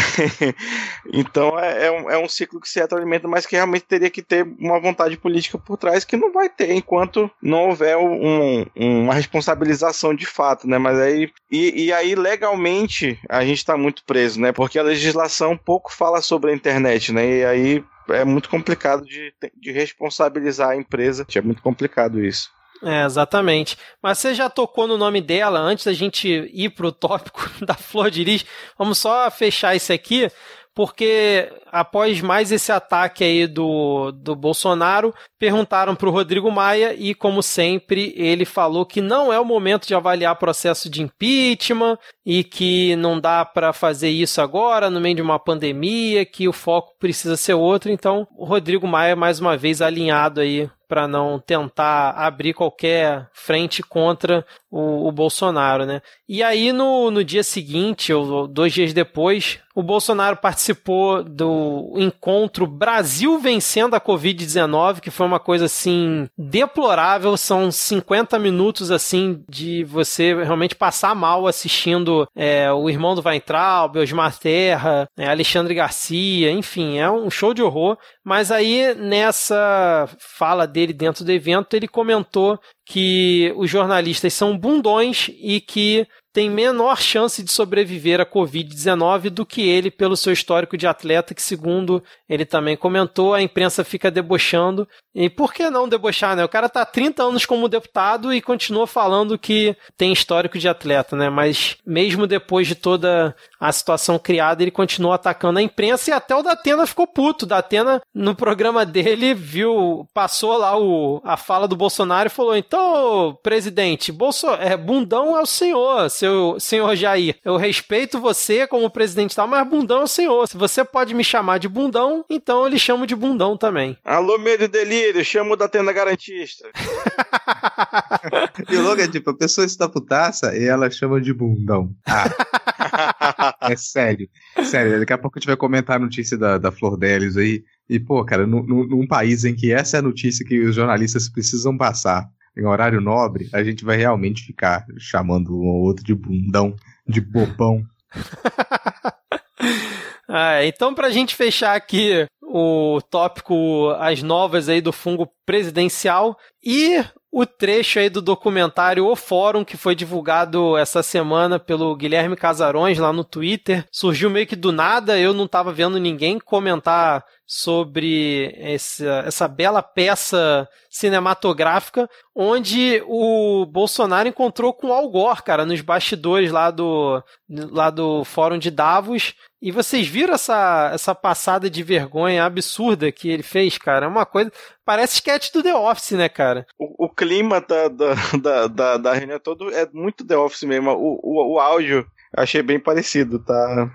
então 1.14 1.58
é, 1.60 1.86
é, 1.86 1.92
um, 1.92 2.10
é 2.10 2.18
um 2.18 2.28
ciclo 2.28 2.60
que 2.60 2.70
se 2.70 2.80
retroalimenta, 2.80 3.28
mas 3.28 3.46
que 3.46 3.56
realmente 3.56 3.86
teria 3.86 4.10
que 4.10 4.22
ter 4.22 4.44
uma 4.60 4.80
vontade 4.80 5.18
política 5.18 5.58
por 5.58 5.78
trás 5.78 6.04
que 6.04 6.18
não 6.18 6.32
vai 6.32 6.50
ter 6.50 6.72
enquanto 6.72 7.30
não 7.42 7.70
houver 7.70 7.98
um, 7.98 8.66
uma 8.76 9.14
responsabilização 9.14 10.14
de 10.14 10.26
fato, 10.26 10.68
né? 10.68 10.78
Mas 10.78 11.00
aí. 11.00 11.32
E, 11.52 11.86
e 11.86 11.94
aí, 11.94 12.16
legalmente, 12.16 13.20
a 13.30 13.44
gente 13.46 13.58
está 13.58 13.78
muito 13.78 14.04
preso, 14.04 14.40
né? 14.40 14.52
Porque 14.52 14.80
a 14.80 14.84
legislação 14.84 15.58
pouco 15.58 15.94
fala 15.94 16.22
sobre 16.22 16.52
a 16.52 16.56
internet, 16.56 17.12
né? 17.12 17.38
E 17.38 17.46
aí 17.46 17.84
é 18.10 18.24
muito 18.24 18.50
complicado 18.50 19.06
de, 19.06 19.34
de 19.56 19.72
responsabilizar 19.72 20.70
a 20.70 20.76
empresa. 20.76 21.26
É 21.36 21.42
muito 21.42 21.62
complicado 21.62 22.24
isso. 22.24 22.50
É, 22.84 23.06
exatamente. 23.06 23.78
Mas 24.02 24.20
você 24.20 24.34
já 24.34 24.50
tocou 24.50 24.88
no 24.88 24.98
nome 24.98 25.22
dela 25.22 25.60
antes 25.60 25.86
da 25.86 25.94
gente 25.94 26.28
ir 26.54 26.70
pro 26.72 26.92
tópico 26.92 27.50
da 27.66 27.74
Flor 27.74 28.12
de 28.12 28.24
Lis. 28.24 28.46
Vamos 28.78 28.98
só 28.98 29.30
fechar 29.32 29.76
isso 29.76 29.92
aqui, 29.92 30.30
porque 30.78 31.50
após 31.72 32.22
mais 32.22 32.52
esse 32.52 32.72
ataque 32.72 33.24
aí 33.24 33.48
do, 33.48 34.12
do 34.12 34.36
Bolsonaro, 34.36 35.14
perguntaram 35.40 35.96
para 35.96 36.10
o 36.10 36.12
Rodrigo 36.12 36.52
Maia 36.52 36.94
e, 36.98 37.14
como 37.14 37.44
sempre, 37.44 38.14
ele 38.16 38.46
falou 38.46 38.86
que 38.86 39.02
não 39.02 39.32
é 39.32 39.40
o 39.40 39.46
momento 39.46 39.88
de 39.88 39.96
avaliar 39.96 40.36
processo 40.36 40.90
de 40.90 41.02
impeachment 41.02 41.98
e 42.26 42.44
que 42.44 42.96
não 42.96 43.20
dá 43.20 43.46
para 43.46 43.74
fazer 43.74 44.10
isso 44.10 44.42
agora, 44.42 44.90
no 44.90 45.00
meio 45.00 45.16
de 45.16 45.22
uma 45.22 45.40
pandemia, 45.40 46.26
que 46.26 46.48
o 46.48 46.54
foco 46.54 46.94
precisa 47.00 47.38
ser 47.38 47.54
outro. 47.54 47.92
Então, 47.92 48.28
o 48.36 48.46
Rodrigo 48.46 48.88
Maia, 48.88 49.16
mais 49.16 49.40
uma 49.40 49.56
vez, 49.56 49.82
alinhado 49.82 50.42
aí 50.42 50.70
para 50.88 51.08
não 51.08 51.38
tentar 51.38 52.12
abrir 52.12 52.54
qualquer 52.54 53.30
frente 53.34 53.84
contra 53.84 54.46
o, 54.72 55.08
o, 55.08 55.12
Bolsonaro, 55.12 55.86
né? 55.86 56.02
E 56.28 56.42
aí 56.42 56.72
no, 56.72 57.12
no 57.12 57.24
dia 57.24 57.44
seguinte, 57.44 58.14
ou 58.14 58.48
dois 58.48 58.74
dias 58.74 58.94
depois, 58.94 59.60
o 59.76 59.84
Bolsonaro 59.84 60.38
participou 60.38 61.24
do 61.24 61.57
encontro 61.96 62.68
Brasil 62.68 63.40
vencendo 63.40 63.96
a 63.96 64.02
Covid-19, 64.02 65.00
que 65.00 65.12
foi 65.12 65.26
uma 65.26 65.40
coisa 65.40 65.66
assim 65.66 66.28
deplorável. 66.38 67.36
São 67.38 67.72
50 67.72 68.38
minutos 68.40 68.92
assim 68.92 69.44
de 69.50 69.84
você 69.84 70.34
realmente 70.44 70.76
passar 70.76 71.16
mal 71.16 71.48
assistindo 71.48 72.28
é, 72.36 72.72
o 72.72 72.90
irmão 72.90 73.16
do 73.16 73.22
Weintraub, 73.22 73.98
Osmar 73.98 74.38
Terra, 74.38 75.08
é, 75.18 75.28
Alexandre 75.28 75.74
Garcia, 75.74 76.52
enfim, 76.52 76.98
é 76.98 77.10
um 77.10 77.30
show 77.30 77.54
de 77.54 77.62
horror. 77.62 77.98
Mas 78.24 78.52
aí 78.52 78.94
nessa 78.96 80.10
fala 80.20 80.68
dele 80.68 80.94
dentro 80.94 81.24
do 81.24 81.32
evento, 81.32 81.76
ele 81.76 81.88
comentou 81.88 82.60
que 82.86 83.54
os 83.58 83.70
jornalistas 83.70 84.34
são 84.34 84.58
bundões 84.58 85.30
e 85.40 85.60
que 85.60 86.08
tem 86.38 86.52
menor 86.52 87.02
chance 87.02 87.42
de 87.42 87.52
sobreviver 87.52 88.22
à 88.22 88.24
Covid-19 88.24 89.32
do 89.32 89.44
que 89.44 89.68
ele 89.68 89.90
pelo 89.90 90.16
seu 90.16 90.32
histórico 90.32 90.78
de 90.78 90.86
atleta, 90.86 91.34
que, 91.34 91.42
segundo 91.42 92.04
ele 92.30 92.46
também 92.46 92.78
comentou, 92.78 93.34
a 93.34 93.42
imprensa 93.42 93.84
fica 93.84 94.12
debochando. 94.12 94.88
E 95.18 95.32
por 95.32 95.52
que 95.52 95.68
não 95.68 95.90
debochar, 95.90 96.36
né? 96.36 96.46
O 96.46 96.50
cara 96.50 96.70
tá 96.70 96.84
há 96.84 96.86
30 96.86 97.24
anos 97.24 97.44
como 97.44 97.68
deputado 97.68 98.32
e 98.32 98.40
continua 98.40 98.86
falando 98.86 99.38
que 99.38 99.76
tem 99.98 100.14
histórico 100.14 100.60
de 100.60 100.70
atleta, 100.70 101.16
né? 101.16 101.28
Mas 101.28 101.76
mesmo 101.84 102.28
depois 102.28 102.68
de 102.68 102.76
toda 102.76 103.36
a 103.60 103.72
situação 103.72 104.20
criada, 104.20 104.62
ele 104.62 104.70
continua 104.70 105.16
atacando 105.16 105.58
a 105.58 105.62
imprensa 105.62 106.12
e 106.12 106.14
até 106.14 106.36
o 106.36 106.44
Datena 106.44 106.86
ficou 106.86 107.08
puto. 107.08 107.46
O 107.46 107.48
Datena, 107.48 108.00
no 108.14 108.36
programa 108.36 108.86
dele, 108.86 109.34
viu, 109.34 110.08
passou 110.14 110.56
lá 110.56 110.78
o, 110.78 111.20
a 111.24 111.36
fala 111.36 111.68
do 111.68 111.76
Bolsonaro 111.76 112.28
e 112.28 112.32
falou: 112.32 112.56
então, 112.56 113.36
presidente, 113.42 114.12
Bolso, 114.12 114.46
é, 114.60 114.78
bundão 114.78 115.36
é 115.36 115.42
o 115.42 115.48
senhor, 115.48 116.12
seu 116.12 116.60
senhor 116.60 116.96
Jair, 116.96 117.38
eu 117.44 117.58
respeito 117.58 118.20
você 118.20 118.68
como 118.68 118.88
presidente 118.88 119.36
tal, 119.36 119.48
mas 119.48 119.68
bundão 119.68 120.02
é 120.02 120.04
o 120.04 120.08
senhor. 120.08 120.48
Se 120.48 120.56
você 120.56 120.86
pode 120.86 121.16
me 121.16 121.24
chamar 121.24 121.58
de 121.58 121.68
bundão, 121.68 122.24
então 122.30 122.62
eu 122.62 122.68
lhe 122.68 122.78
chamo 122.78 123.08
de 123.08 123.16
bundão 123.16 123.58
também. 123.58 123.98
Alô, 124.06 124.38
medo 124.38 124.68
e 125.10 125.14
delírio, 125.14 125.26
chamo 125.26 125.56
da 125.56 125.68
tenda 125.68 125.94
garantista. 125.94 126.70
e 128.70 128.76
o 128.76 128.84
logo 128.84 129.02
é 129.02 129.08
tipo, 129.08 129.30
a 129.30 129.38
pessoa 129.38 129.66
está 129.66 129.88
putaça 129.88 130.56
e 130.56 130.66
ela 130.66 130.90
chama 130.90 131.22
de 131.22 131.34
bundão. 131.34 131.94
Ah. 132.06 133.56
é 133.70 133.76
sério. 133.76 134.28
Sério, 134.64 135.00
daqui 135.00 135.14
a 135.14 135.18
pouco 135.18 135.38
a 135.38 135.40
gente 135.40 135.48
vai 135.48 135.58
comentar 135.58 135.98
a 135.98 136.00
notícia 136.00 136.38
da, 136.38 136.58
da 136.58 136.72
Flor 136.72 136.98
Delis 136.98 137.38
aí. 137.38 137.64
E, 137.90 138.00
pô, 138.00 138.24
cara, 138.26 138.46
num, 138.46 138.64
num 138.64 139.08
país 139.08 139.46
em 139.46 139.56
que 139.56 139.72
essa 139.72 139.98
é 139.98 140.00
a 140.00 140.04
notícia 140.04 140.46
que 140.46 140.60
os 140.60 140.76
jornalistas 140.76 141.30
precisam 141.30 141.78
passar 141.78 142.28
em 142.58 142.66
horário 142.66 143.00
nobre, 143.00 143.48
a 143.54 143.64
gente 143.64 143.86
vai 143.86 143.98
realmente 143.98 144.44
ficar 144.44 144.84
chamando 144.98 145.56
um 145.56 145.68
ou 145.68 145.84
outro 145.84 146.04
de 146.04 146.16
bundão, 146.16 146.76
de 147.08 147.22
bobão. 147.22 147.84
ah, 150.28 150.66
então, 150.66 150.94
pra 150.94 151.12
gente 151.12 151.36
fechar 151.36 151.76
aqui 151.76 152.28
o 152.50 153.02
tópico 153.02 153.90
as 154.00 154.24
novas 154.24 154.70
aí 154.70 154.80
do 154.80 154.94
fungo 154.94 155.30
presidencial 155.46 156.38
e 156.64 157.04
o 157.30 157.46
trecho 157.46 158.00
aí 158.00 158.10
do 158.10 158.22
documentário 158.22 159.06
O 159.06 159.16
Fórum, 159.16 159.66
que 159.66 159.76
foi 159.76 159.94
divulgado 159.94 160.78
essa 160.78 161.04
semana 161.04 161.60
pelo 161.60 161.96
Guilherme 161.96 162.38
Casarões 162.38 162.98
lá 162.98 163.12
no 163.12 163.24
Twitter, 163.24 163.86
surgiu 163.92 164.30
meio 164.30 164.48
que 164.48 164.56
do 164.56 164.72
nada, 164.72 165.20
eu 165.20 165.34
não 165.34 165.46
estava 165.46 165.74
vendo 165.74 166.00
ninguém 166.00 166.40
comentar 166.40 167.24
sobre 167.50 168.54
essa, 168.58 169.24
essa 169.26 169.48
bela 169.48 169.82
peça 169.82 170.68
cinematográfica, 170.90 172.10
onde 172.36 173.02
o 173.08 173.66
Bolsonaro 173.66 174.28
encontrou 174.28 174.74
com 174.74 174.88
o 174.88 174.94
Al 174.94 175.10
Gore, 175.10 175.44
cara, 175.44 175.66
nos 175.66 175.80
bastidores 175.80 176.52
lá 176.52 176.70
do, 176.70 177.24
lá 177.48 177.90
do 177.90 178.26
Fórum 178.26 178.58
de 178.58 178.70
Davos. 178.70 179.34
E 179.62 179.72
vocês 179.72 180.06
viram 180.06 180.34
essa, 180.34 180.92
essa 180.94 181.16
passada 181.16 181.70
de 181.70 181.82
vergonha 181.84 182.44
absurda 182.44 183.14
que 183.14 183.30
ele 183.30 183.44
fez, 183.44 183.78
cara? 183.78 184.06
É 184.06 184.10
uma 184.10 184.26
coisa. 184.26 184.52
Parece 184.84 185.16
sketch 185.16 185.52
do 185.54 185.64
The 185.64 185.74
Office, 185.74 186.12
né, 186.12 186.28
cara? 186.28 186.68
O, 186.78 187.06
o 187.06 187.10
clima 187.10 187.62
da, 187.62 187.88
da, 187.88 188.14
da, 188.38 188.68
da, 188.68 188.98
da 188.98 189.14
reunião 189.14 189.40
todo 189.40 189.74
é 189.74 189.88
muito 189.94 190.28
The 190.28 190.38
Office 190.38 190.64
mesmo. 190.64 190.92
O, 190.92 191.20
o, 191.24 191.54
o 191.54 191.60
áudio 191.60 192.06
achei 192.36 192.62
bem 192.62 192.78
parecido, 192.78 193.40
tá? 193.40 193.90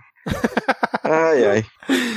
Ai, 1.02 1.44
ai. 1.44 1.64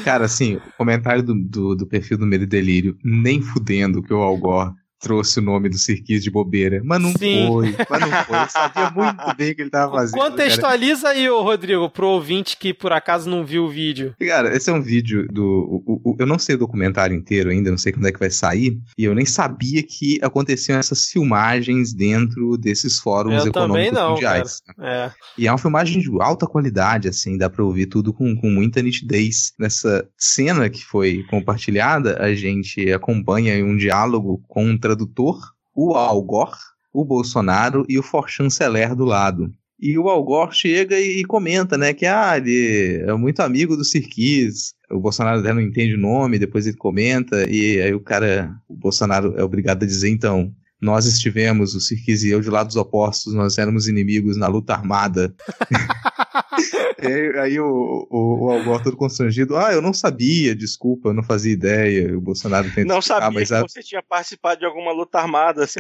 Cara, 0.04 0.26
assim, 0.26 0.56
o 0.56 0.62
comentário 0.78 1.24
do, 1.24 1.34
do, 1.34 1.76
do 1.76 1.88
perfil 1.88 2.18
do 2.18 2.26
Medo 2.26 2.44
e 2.44 2.48
Delírio, 2.48 2.98
nem 3.04 3.42
fudendo 3.42 4.02
que 4.02 4.14
o 4.14 4.22
Algor 4.22 4.74
trouxe 5.06 5.40
o 5.40 5.44
nome 5.44 5.70
do 5.70 5.78
Sirquis 5.78 6.24
de 6.24 6.32
bobeira. 6.32 6.82
Mas 6.84 7.00
não 7.00 7.12
Sim. 7.12 7.48
foi, 7.48 7.76
mas 7.88 8.02
não 8.02 8.12
foi. 8.24 8.38
Ele 8.40 8.50
sabia 8.50 8.90
muito 8.90 9.38
bem 9.38 9.52
o 9.52 9.56
que 9.56 9.62
ele 9.62 9.70
tava 9.70 9.92
fazendo. 9.94 10.20
Contextualiza 10.20 11.04
cara. 11.04 11.14
aí, 11.14 11.30
ô 11.30 11.44
Rodrigo, 11.44 11.88
pro 11.92 12.08
ouvinte 12.08 12.58
que 12.58 12.74
por 12.74 12.92
acaso 12.92 13.30
não 13.30 13.46
viu 13.46 13.66
o 13.66 13.70
vídeo. 13.70 14.16
Cara, 14.20 14.56
esse 14.58 14.68
é 14.68 14.74
um 14.74 14.82
vídeo 14.82 15.28
do. 15.32 15.84
O, 15.86 16.02
o, 16.04 16.16
eu 16.20 16.26
não 16.26 16.40
sei 16.40 16.56
o 16.56 16.58
documentário 16.58 17.16
inteiro 17.16 17.52
ainda, 17.52 17.70
não 17.70 17.78
sei 17.78 17.94
quando 17.94 18.08
é 18.08 18.12
que 18.12 18.20
vai 18.20 18.32
sair. 18.32 18.80
E 18.98 19.04
eu 19.04 19.14
nem 19.14 19.28
sabia 19.28 19.84
que 19.84 20.18
aconteciam 20.24 20.80
essas 20.80 21.08
filmagens 21.08 21.94
dentro 21.94 22.58
desses 22.58 23.00
fóruns 23.00 23.44
eu 23.44 23.52
econômicos 23.52 23.94
não, 23.94 24.14
mundiais. 24.14 24.64
É. 24.82 25.12
E 25.38 25.46
é 25.46 25.52
uma 25.52 25.60
filmagem 25.60 26.02
de 26.02 26.10
alta 26.20 26.48
qualidade, 26.48 27.08
assim, 27.08 27.38
dá 27.38 27.48
pra 27.48 27.64
ouvir 27.64 27.86
tudo 27.86 28.12
com, 28.12 28.36
com 28.36 28.50
muita 28.50 28.82
nitidez. 28.82 29.54
Nessa 29.60 30.08
cena 30.18 30.68
que 30.68 30.84
foi 30.84 31.24
compartilhada, 31.30 32.18
a 32.20 32.34
gente 32.34 32.92
acompanha 32.92 33.64
um 33.64 33.78
diálogo 33.78 34.42
um 34.56 34.78
tradutor, 34.96 35.38
o 35.76 35.94
Algor, 35.94 36.56
o 36.94 37.04
Bolsonaro 37.04 37.86
e 37.90 38.00
o 38.00 38.04
Forchanceler 38.04 38.96
do 38.96 39.04
lado. 39.04 39.52
E 39.78 39.98
o 40.00 40.08
Algor 40.08 40.54
chega 40.54 40.98
e, 40.98 41.24
comenta, 41.26 41.78
né, 41.78 41.94
que 41.94 42.06
ah, 42.06 42.38
ele 42.38 43.04
é 43.06 43.14
muito 43.14 43.42
amigo 43.42 43.76
do 43.76 43.84
Sirkis. 43.84 44.74
O 44.90 45.00
Bolsonaro 45.00 45.42
até 45.42 45.54
não 45.54 45.60
entende 45.60 45.96
o 45.96 46.00
nome, 46.00 46.40
depois 46.40 46.66
ele 46.66 46.78
comenta, 46.78 47.48
e 47.50 47.82
aí 47.82 47.94
o 47.94 48.00
cara, 48.00 48.56
o 48.70 48.76
Bolsonaro 48.76 49.34
é 49.38 49.44
obrigado 49.44 49.84
a 49.84 49.86
dizer, 49.86 50.10
então, 50.10 50.54
nós 50.82 51.06
estivemos, 51.06 51.76
o 51.76 51.82
Sirkis 51.82 52.24
e 52.24 52.30
eu, 52.30 52.40
de 52.40 52.50
lados 52.50 52.78
opostos, 52.78 53.34
nós 53.34 53.58
éramos 53.58 53.90
inimigos 53.90 54.38
na 54.38 54.48
luta 54.48 54.74
armada. 54.74 55.36
aí, 57.00 57.40
aí 57.40 57.60
o, 57.60 58.08
o, 58.10 58.46
o 58.46 58.52
Algor 58.52 58.82
todo 58.82 58.98
constrangido, 58.98 59.58
ah, 59.58 59.74
eu 59.74 59.82
não 59.82 59.94
sabia, 59.94 60.56
desculpa, 60.56 61.10
eu 61.10 61.14
não 61.14 61.24
fazia 61.24 61.54
ideia. 61.54 62.18
O 62.18 62.22
Bolsonaro 62.22 62.70
tenta 62.70 62.94
Não 62.94 63.02
sabia 63.02 63.32
mas 63.32 63.50
que 63.50 63.56
a... 63.56 63.62
você 63.62 63.82
tinha 63.82 64.04
participado 64.04 64.60
de 64.60 64.66
alguma 64.66 64.92
luta 64.92 65.20
armada, 65.20 65.68
você 65.68 65.80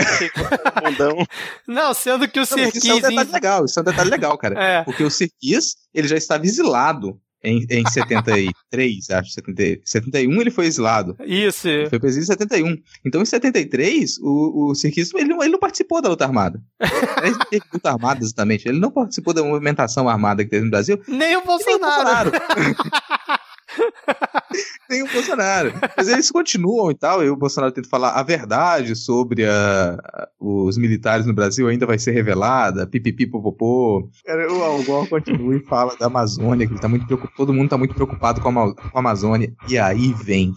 bundão. 0.83 1.25
Não, 1.67 1.93
sendo 1.93 2.27
que 2.27 2.39
o 2.39 2.45
Serquis... 2.45 2.83
Isso 2.83 2.91
é 2.91 2.95
um 2.95 3.01
detalhe 3.01 3.31
legal, 3.31 3.65
isso 3.65 3.79
é 3.79 3.81
um 3.81 3.85
detalhe 3.85 4.09
legal, 4.09 4.37
cara. 4.37 4.61
É. 4.61 4.83
Porque 4.83 5.03
o 5.03 5.09
Serquis, 5.09 5.75
ele 5.93 6.07
já 6.07 6.17
estava 6.17 6.45
exilado 6.45 7.19
em, 7.45 7.65
em 7.69 7.85
73, 7.87 9.09
acho, 9.11 9.31
70, 9.31 9.81
71 9.85 10.41
ele 10.41 10.51
foi 10.51 10.65
exilado. 10.65 11.15
Isso. 11.25 11.67
Ele 11.67 11.89
foi 11.89 11.99
preso 11.99 12.19
em 12.19 12.23
71. 12.23 12.77
Então 13.05 13.21
em 13.21 13.25
73, 13.25 14.17
o, 14.19 14.71
o 14.71 14.75
Sirkis, 14.75 15.13
ele, 15.13 15.33
ele 15.33 15.49
não 15.49 15.59
participou 15.59 16.01
da 16.01 16.09
luta 16.09 16.25
armada. 16.25 16.61
Ele 17.23 17.35
teve 17.49 17.65
luta 17.73 17.91
armada, 17.91 18.23
exatamente. 18.23 18.67
Ele 18.67 18.79
não 18.79 18.91
participou 18.91 19.33
da 19.33 19.43
movimentação 19.43 20.07
armada 20.07 20.43
que 20.43 20.49
teve 20.49 20.65
no 20.65 20.71
Brasil. 20.71 20.99
Nem 21.07 21.35
o 21.37 21.43
Bolsonaro. 21.43 22.31
Nem 22.31 22.71
o 22.71 22.75
Bolsonaro. 22.75 23.34
Nem 24.89 25.03
o 25.03 25.11
Bolsonaro. 25.11 25.73
Mas 25.97 26.07
eles 26.07 26.31
continuam 26.31 26.91
e 26.91 26.95
tal, 26.95 27.23
e 27.23 27.29
o 27.29 27.35
Bolsonaro 27.35 27.73
tenta 27.73 27.89
falar 27.89 28.11
a 28.11 28.23
verdade 28.23 28.95
sobre 28.95 29.45
a, 29.45 29.97
os 30.39 30.77
militares 30.77 31.25
no 31.25 31.33
Brasil 31.33 31.67
ainda 31.67 31.85
vai 31.85 31.99
ser 31.99 32.11
revelada, 32.11 32.87
pipipi 32.87 33.27
popopô. 33.27 34.09
O 34.27 34.63
Algor 34.63 35.07
continua 35.07 35.55
e 35.55 35.59
fala 35.65 35.95
da 35.97 36.07
Amazônia, 36.07 36.67
que 36.67 36.73
ele 36.73 36.81
tá 36.81 36.87
muito 36.87 37.05
preocupado, 37.05 37.35
todo 37.35 37.53
mundo 37.53 37.69
tá 37.69 37.77
muito 37.77 37.95
preocupado 37.95 38.41
com 38.41 38.49
a, 38.49 38.75
com 38.75 38.97
a 38.97 38.99
Amazônia. 38.99 39.53
E 39.67 39.77
aí 39.77 40.13
vem, 40.13 40.53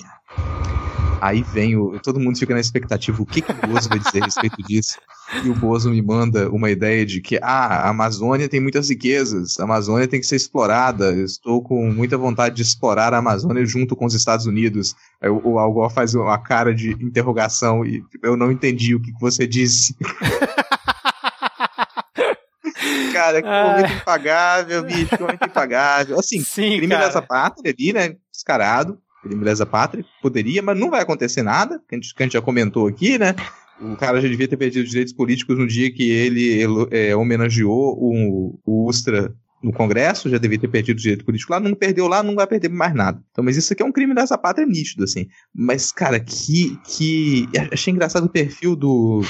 Aí 1.21 1.43
vem 1.43 1.77
o. 1.77 1.99
Todo 1.99 2.21
mundo 2.21 2.39
fica 2.39 2.55
na 2.55 2.61
expectativa, 2.61 3.21
o 3.21 3.27
que, 3.27 3.43
que 3.43 3.51
o 3.51 3.55
Bozo 3.55 3.89
vai 3.89 3.99
dizer 3.99 4.23
a 4.23 4.27
respeito 4.27 4.63
disso? 4.63 4.99
E 5.45 5.51
o 5.51 5.55
Bozo 5.55 5.91
me 5.91 6.01
manda 6.01 6.49
uma 6.51 6.71
ideia 6.71 7.05
de 7.05 7.21
que, 7.21 7.39
ah, 7.43 7.83
a 7.83 7.91
Amazônia 7.91 8.49
tem 8.49 8.61
muitas 8.61 8.89
riquezas, 8.89 9.61
a 9.61 9.65
Amazônia 9.65 10.09
tem 10.09 10.21
que 10.21 10.27
ser 10.27 10.37
explorada, 10.37 11.13
eu 11.13 11.25
estou 11.25 11.63
com 11.63 11.93
muita 11.93 12.17
vontade 12.17 12.57
de 12.57 12.63
explorar 12.63 13.13
a 13.13 13.19
Amazônia 13.19 13.67
junto 13.67 13.95
com 13.95 14.07
os 14.07 14.15
Estados 14.15 14.47
Unidos. 14.47 14.95
Aí 15.21 15.29
o, 15.29 15.57
o 15.57 15.91
faz 15.91 16.15
uma 16.15 16.39
cara 16.39 16.75
de 16.75 16.93
interrogação 16.93 17.85
e 17.85 18.03
eu 18.23 18.37
não 18.37 18.51
entendi 18.51 18.95
o 18.95 19.01
que, 19.01 19.13
que 19.13 19.21
você 19.21 19.47
disse. 19.47 19.95
cara, 23.13 23.43
que 23.43 23.49
ah. 23.49 23.77
momento 23.77 23.93
impagável, 23.93 24.83
bicho, 24.83 25.09
que 25.09 25.21
momento 25.21 25.45
impagável. 25.45 26.19
Assim, 26.19 26.41
Sim, 26.41 26.79
crime 26.79 26.89
cara. 26.89 27.05
dessa 27.07 27.21
pátria 27.21 27.75
ali, 27.77 27.93
né? 27.93 28.17
Descarado 28.33 28.99
crime 29.23 29.45
lesa 29.45 29.67
pátria, 29.67 30.05
poderia, 30.23 30.63
mas 30.63 30.79
não 30.79 30.91
vai 30.91 31.03
acontecer 31.03 31.43
nada, 31.43 31.81
que 31.89 31.95
a, 31.95 31.99
gente, 31.99 32.15
que 32.15 32.23
a 32.23 32.27
gente 32.27 32.33
já 32.33 32.43
comentou 32.43 32.87
aqui, 32.87 33.19
né? 33.19 33.35
O 33.81 33.97
cara 33.97 34.21
já 34.21 34.29
devia 34.29 34.49
ter 34.49 34.57
perdido 34.57 34.85
os 34.85 34.91
direitos 34.91 35.13
políticos 35.13 35.59
no 35.59 35.67
dia 35.67 35.93
que 35.93 36.11
ele 36.11 36.63
é, 36.91 37.15
homenageou 37.15 37.97
o, 37.97 38.61
o 38.65 38.89
Ustra 38.89 39.33
no 39.63 39.73
Congresso, 39.73 40.31
já 40.31 40.39
devia 40.39 40.59
ter 40.59 40.69
perdido 40.69 40.99
o 40.99 41.01
direito 41.01 41.25
político 41.25 41.53
lá, 41.53 41.59
não 41.59 41.75
perdeu 41.75 42.07
lá, 42.07 42.23
não 42.23 42.35
vai 42.35 42.47
perder 42.47 42.69
mais 42.69 42.95
nada. 42.95 43.21
Então, 43.31 43.45
mas 43.45 43.57
isso 43.57 43.73
aqui 43.73 43.83
é 43.83 43.87
um 43.87 43.93
crime 43.93 44.15
dessa 44.15 44.39
pátria 44.39 44.67
nítido, 44.67 45.05
assim. 45.05 45.27
Mas, 45.55 45.91
cara, 45.91 46.21
que. 46.21 46.79
que... 46.85 47.49
Achei 47.73 47.93
engraçado 47.93 48.27
o 48.27 48.31
perfil 48.31 48.77
do, 48.77 49.23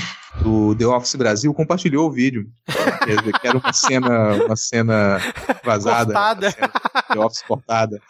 do 0.42 0.74
The 0.74 0.87
Office 0.87 1.14
Brasil 1.14 1.52
compartilhou 1.54 2.08
o 2.08 2.12
vídeo. 2.12 2.46
que 3.40 3.46
era 3.46 3.58
uma 3.58 3.72
cena, 3.72 4.44
uma 4.44 4.56
cena 4.56 5.18
vazada. 5.64 6.12
Cortada. 6.12 6.50
Cena 6.50 6.72
The 7.12 7.20
Office 7.20 7.42
cortada. 7.42 8.00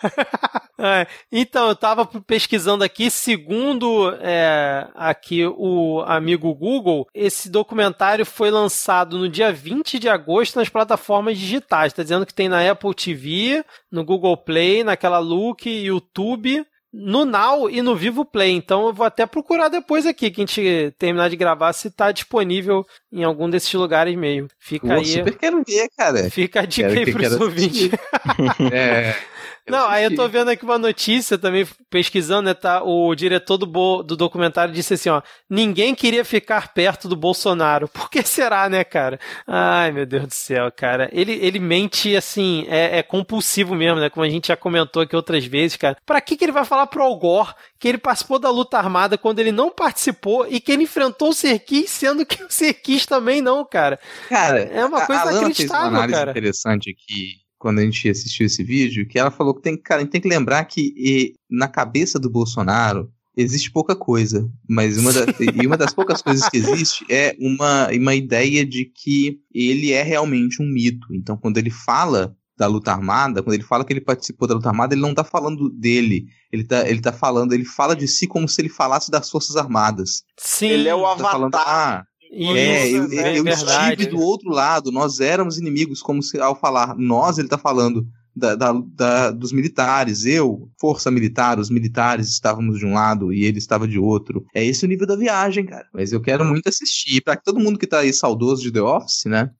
É, 0.78 1.06
então, 1.32 1.66
eu 1.66 1.72
estava 1.72 2.06
pesquisando 2.06 2.84
aqui, 2.84 3.10
segundo 3.10 4.14
é, 4.20 4.88
aqui 4.94 5.44
o 5.44 6.00
amigo 6.06 6.54
Google, 6.54 7.06
esse 7.12 7.50
documentário 7.50 8.24
foi 8.24 8.50
lançado 8.50 9.18
no 9.18 9.28
dia 9.28 9.52
20 9.52 9.98
de 9.98 10.08
agosto 10.08 10.56
nas 10.56 10.68
plataformas 10.68 11.36
digitais. 11.36 11.92
Está 11.92 12.02
dizendo 12.02 12.24
que 12.24 12.34
tem 12.34 12.48
na 12.48 12.70
Apple 12.70 12.94
TV, 12.94 13.64
no 13.90 14.04
Google 14.04 14.36
Play, 14.36 14.84
naquela 14.84 15.18
Look, 15.18 15.66
YouTube 15.68 16.64
no 16.92 17.24
Now 17.24 17.68
e 17.68 17.82
no 17.82 17.94
Vivo 17.94 18.24
Play. 18.24 18.52
Então 18.52 18.86
eu 18.86 18.92
vou 18.92 19.04
até 19.04 19.26
procurar 19.26 19.68
depois 19.68 20.06
aqui, 20.06 20.30
que 20.30 20.40
a 20.40 20.46
gente 20.46 20.94
terminar 20.98 21.28
de 21.28 21.36
gravar, 21.36 21.72
se 21.72 21.88
está 21.88 22.10
disponível 22.10 22.86
em 23.12 23.24
algum 23.24 23.48
desses 23.48 23.72
lugares 23.74 24.16
meio. 24.16 24.48
Fica 24.58 24.88
eu 24.88 24.98
aí. 25.00 25.04
super 25.04 25.36
quero 25.36 25.62
ver, 25.66 25.88
cara. 25.96 26.30
Fica 26.30 26.60
a 26.60 26.66
dica 26.66 26.88
quero, 26.88 27.00
aí 27.00 27.12
pros 27.12 27.40
ouvintes. 27.40 27.90
é. 28.72 29.14
Não, 29.68 29.88
aí 29.88 30.04
eu 30.04 30.14
tô 30.14 30.28
vendo 30.28 30.48
aqui 30.50 30.64
uma 30.64 30.78
notícia 30.78 31.38
também, 31.38 31.66
pesquisando, 31.90 32.42
né? 32.42 32.54
Tá, 32.54 32.82
o 32.82 33.14
diretor 33.14 33.56
do, 33.56 33.66
bo, 33.66 34.02
do 34.02 34.16
documentário 34.16 34.72
disse 34.72 34.94
assim: 34.94 35.08
ó, 35.08 35.22
ninguém 35.48 35.94
queria 35.94 36.24
ficar 36.24 36.72
perto 36.72 37.08
do 37.08 37.16
Bolsonaro. 37.16 37.88
Por 37.92 38.10
que 38.10 38.22
será, 38.22 38.68
né, 38.68 38.84
cara? 38.84 39.18
Ai, 39.46 39.92
meu 39.92 40.06
Deus 40.06 40.26
do 40.26 40.34
céu, 40.34 40.70
cara. 40.70 41.08
Ele, 41.12 41.32
ele 41.32 41.58
mente, 41.58 42.16
assim, 42.16 42.66
é, 42.68 42.98
é 42.98 43.02
compulsivo 43.02 43.74
mesmo, 43.74 44.00
né? 44.00 44.10
Como 44.10 44.24
a 44.24 44.28
gente 44.28 44.48
já 44.48 44.56
comentou 44.56 45.02
aqui 45.02 45.14
outras 45.14 45.44
vezes, 45.44 45.76
cara. 45.76 45.96
Pra 46.04 46.20
que, 46.20 46.36
que 46.36 46.44
ele 46.44 46.52
vai 46.52 46.64
falar 46.64 46.86
pro 46.86 47.02
Algor 47.02 47.54
que 47.78 47.88
ele 47.88 47.98
participou 47.98 48.38
da 48.38 48.50
luta 48.50 48.76
armada 48.76 49.16
quando 49.16 49.38
ele 49.38 49.52
não 49.52 49.70
participou 49.70 50.46
e 50.48 50.60
que 50.60 50.72
ele 50.72 50.82
enfrentou 50.82 51.28
o 51.28 51.34
Serquis, 51.34 51.90
sendo 51.90 52.26
que 52.26 52.42
o 52.42 52.50
Serquis 52.50 53.06
também 53.06 53.40
não, 53.40 53.64
cara? 53.64 54.00
Cara, 54.28 54.60
é 54.60 54.84
uma 54.84 55.06
coisa 55.06 55.22
a, 55.22 55.28
a 55.28 55.32
inacreditável, 55.32 55.54
fez 55.54 55.70
uma 55.70 55.86
análise 55.86 56.18
cara. 56.18 56.30
interessante 56.30 56.90
aqui 56.90 57.47
quando 57.58 57.80
a 57.80 57.82
gente 57.82 58.08
assistiu 58.08 58.46
esse 58.46 58.62
vídeo, 58.62 59.06
que 59.06 59.18
ela 59.18 59.30
falou 59.30 59.54
que 59.54 59.62
tem, 59.62 59.76
cara, 59.76 60.00
a 60.00 60.04
gente 60.04 60.12
tem 60.12 60.20
que 60.20 60.28
lembrar 60.28 60.64
que 60.64 60.92
e, 60.96 61.34
na 61.50 61.68
cabeça 61.68 62.18
do 62.18 62.30
Bolsonaro 62.30 63.10
existe 63.36 63.70
pouca 63.70 63.94
coisa, 63.94 64.48
mas 64.68 64.98
uma, 64.98 65.12
da, 65.12 65.20
e 65.62 65.66
uma 65.66 65.76
das 65.76 65.94
poucas 65.94 66.20
coisas 66.20 66.48
que 66.48 66.56
existe 66.56 67.04
é 67.08 67.36
uma, 67.38 67.88
uma 67.88 68.14
ideia 68.14 68.66
de 68.66 68.84
que 68.84 69.38
ele 69.54 69.92
é 69.92 70.02
realmente 70.02 70.62
um 70.62 70.66
mito. 70.66 71.06
Então, 71.12 71.36
quando 71.36 71.58
ele 71.58 71.70
fala 71.70 72.34
da 72.58 72.66
luta 72.66 72.90
armada, 72.90 73.40
quando 73.40 73.54
ele 73.54 73.62
fala 73.62 73.84
que 73.84 73.92
ele 73.92 74.00
participou 74.00 74.48
da 74.48 74.54
luta 74.54 74.68
armada, 74.68 74.92
ele 74.92 75.00
não 75.00 75.10
está 75.10 75.22
falando 75.22 75.70
dele. 75.70 76.26
Ele 76.52 76.62
está 76.62 76.88
ele 76.88 77.00
tá 77.00 77.12
falando, 77.12 77.52
ele 77.52 77.64
fala 77.64 77.94
de 77.94 78.08
si 78.08 78.26
como 78.26 78.48
se 78.48 78.60
ele 78.60 78.68
falasse 78.68 79.12
das 79.12 79.30
Forças 79.30 79.54
Armadas. 79.54 80.24
Sim, 80.36 80.66
ele 80.66 80.88
é 80.88 80.94
o 80.94 81.02
tá 81.02 81.12
avatar. 81.12 81.30
Falando, 81.30 81.54
ah, 81.54 82.04
é, 82.30 82.90
eu, 82.90 83.04
eu 83.12 83.48
estive 83.48 84.06
do 84.06 84.20
outro 84.20 84.50
lado, 84.50 84.92
nós 84.92 85.20
éramos 85.20 85.58
inimigos, 85.58 86.02
como 86.02 86.22
se 86.22 86.38
ao 86.38 86.58
falar 86.58 86.96
nós, 86.96 87.38
ele 87.38 87.46
está 87.46 87.58
falando 87.58 88.06
da, 88.38 88.54
da, 88.54 88.72
da, 88.72 89.30
dos 89.32 89.52
militares, 89.52 90.24
eu, 90.24 90.70
força 90.80 91.10
militar, 91.10 91.58
os 91.58 91.68
militares 91.68 92.28
estávamos 92.28 92.78
de 92.78 92.86
um 92.86 92.94
lado 92.94 93.32
e 93.32 93.44
ele 93.44 93.58
estava 93.58 93.86
de 93.86 93.98
outro. 93.98 94.46
É 94.54 94.64
esse 94.64 94.84
o 94.84 94.88
nível 94.88 95.06
da 95.06 95.16
viagem, 95.16 95.66
cara. 95.66 95.86
Mas 95.92 96.12
eu 96.12 96.20
quero 96.20 96.44
muito 96.44 96.68
assistir. 96.68 97.20
Para 97.20 97.36
todo 97.36 97.58
mundo 97.58 97.78
que 97.78 97.86
tá 97.86 98.00
aí 98.00 98.12
saudoso 98.12 98.62
de 98.62 98.70
The 98.70 98.80
Office, 98.80 99.24
né? 99.26 99.50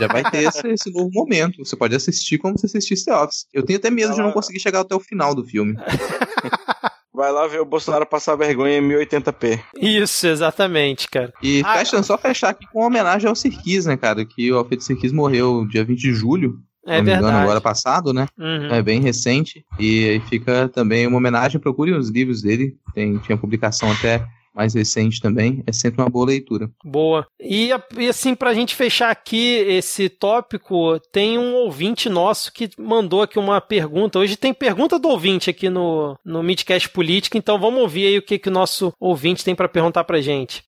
Já 0.00 0.06
vai 0.06 0.22
ter 0.30 0.44
esse, 0.44 0.66
esse 0.68 0.90
novo 0.92 1.10
momento. 1.12 1.64
Você 1.64 1.76
pode 1.76 1.94
assistir 1.94 2.38
como 2.38 2.56
se 2.56 2.66
assistisse 2.66 3.06
The 3.06 3.16
Office. 3.16 3.46
Eu 3.52 3.64
tenho 3.64 3.78
até 3.78 3.90
medo 3.90 4.14
de 4.14 4.20
não 4.20 4.32
conseguir 4.32 4.60
chegar 4.60 4.80
até 4.80 4.94
o 4.94 5.00
final 5.00 5.34
do 5.34 5.44
filme. 5.44 5.74
Vai 7.20 7.32
lá 7.32 7.46
ver 7.46 7.60
o 7.60 7.66
Bolsonaro 7.66 8.06
passar 8.06 8.34
vergonha 8.34 8.78
em 8.78 8.88
1080p. 8.88 9.60
Isso, 9.78 10.26
exatamente, 10.26 11.06
cara. 11.06 11.30
E 11.42 11.60
ah, 11.66 11.76
fecha, 11.76 12.02
só 12.02 12.16
fechar 12.16 12.48
aqui 12.48 12.66
com 12.72 12.78
uma 12.78 12.86
homenagem 12.86 13.28
ao 13.28 13.36
Sirkis, 13.36 13.84
né, 13.84 13.94
cara? 13.94 14.24
Que 14.24 14.50
o 14.50 14.56
Alfredo 14.56 14.82
Sirkis 14.82 15.12
morreu 15.12 15.66
dia 15.66 15.84
20 15.84 15.98
de 15.98 16.14
julho. 16.14 16.58
É 16.86 16.96
não 16.96 17.04
me 17.04 17.14
engano, 17.14 17.36
agora 17.36 17.60
passado, 17.60 18.14
né? 18.14 18.26
Uhum. 18.38 18.68
É 18.68 18.80
bem 18.80 19.02
recente. 19.02 19.62
E 19.78 20.22
fica 20.30 20.66
também 20.70 21.06
uma 21.06 21.18
homenagem. 21.18 21.60
Procure 21.60 21.92
os 21.92 22.08
livros 22.08 22.40
dele. 22.40 22.74
Tem, 22.94 23.18
tinha 23.18 23.36
publicação 23.36 23.92
até 23.92 24.26
mais 24.54 24.74
recente 24.74 25.20
também, 25.20 25.62
é 25.66 25.72
sempre 25.72 26.02
uma 26.02 26.10
boa 26.10 26.26
leitura. 26.26 26.70
Boa. 26.84 27.26
E, 27.40 27.70
e 27.96 28.08
assim, 28.08 28.34
pra 28.34 28.54
gente 28.54 28.74
fechar 28.74 29.10
aqui 29.10 29.56
esse 29.68 30.08
tópico, 30.08 30.98
tem 31.12 31.38
um 31.38 31.54
ouvinte 31.54 32.08
nosso 32.08 32.52
que 32.52 32.70
mandou 32.78 33.22
aqui 33.22 33.38
uma 33.38 33.60
pergunta. 33.60 34.18
Hoje 34.18 34.36
tem 34.36 34.52
pergunta 34.52 34.98
do 34.98 35.08
ouvinte 35.08 35.50
aqui 35.50 35.68
no, 35.68 36.18
no 36.24 36.42
Midcast 36.42 36.88
Política, 36.88 37.38
então 37.38 37.58
vamos 37.58 37.80
ouvir 37.80 38.06
aí 38.06 38.18
o 38.18 38.22
que, 38.22 38.38
que 38.38 38.48
o 38.48 38.52
nosso 38.52 38.92
ouvinte 38.98 39.44
tem 39.44 39.54
para 39.54 39.68
perguntar 39.68 40.04
pra 40.04 40.20
gente. 40.20 40.64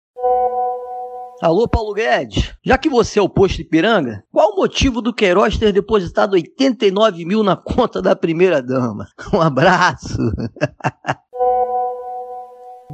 Alô, 1.43 1.67
Paulo 1.67 1.93
Guedes. 1.93 2.55
Já 2.65 2.79
que 2.79 2.89
você 2.89 3.19
é 3.19 3.23
o 3.23 3.29
posto 3.29 3.61
Ipiranga, 3.61 4.23
qual 4.31 4.53
o 4.53 4.57
motivo 4.57 5.03
do 5.03 5.13
Queiroz 5.13 5.59
ter 5.59 5.73
depositado 5.73 6.35
89 6.35 7.25
mil 7.25 7.43
na 7.43 7.57
conta 7.57 8.01
da 8.01 8.15
primeira-dama? 8.15 9.09
Um 9.35 9.41
abraço. 9.41 10.19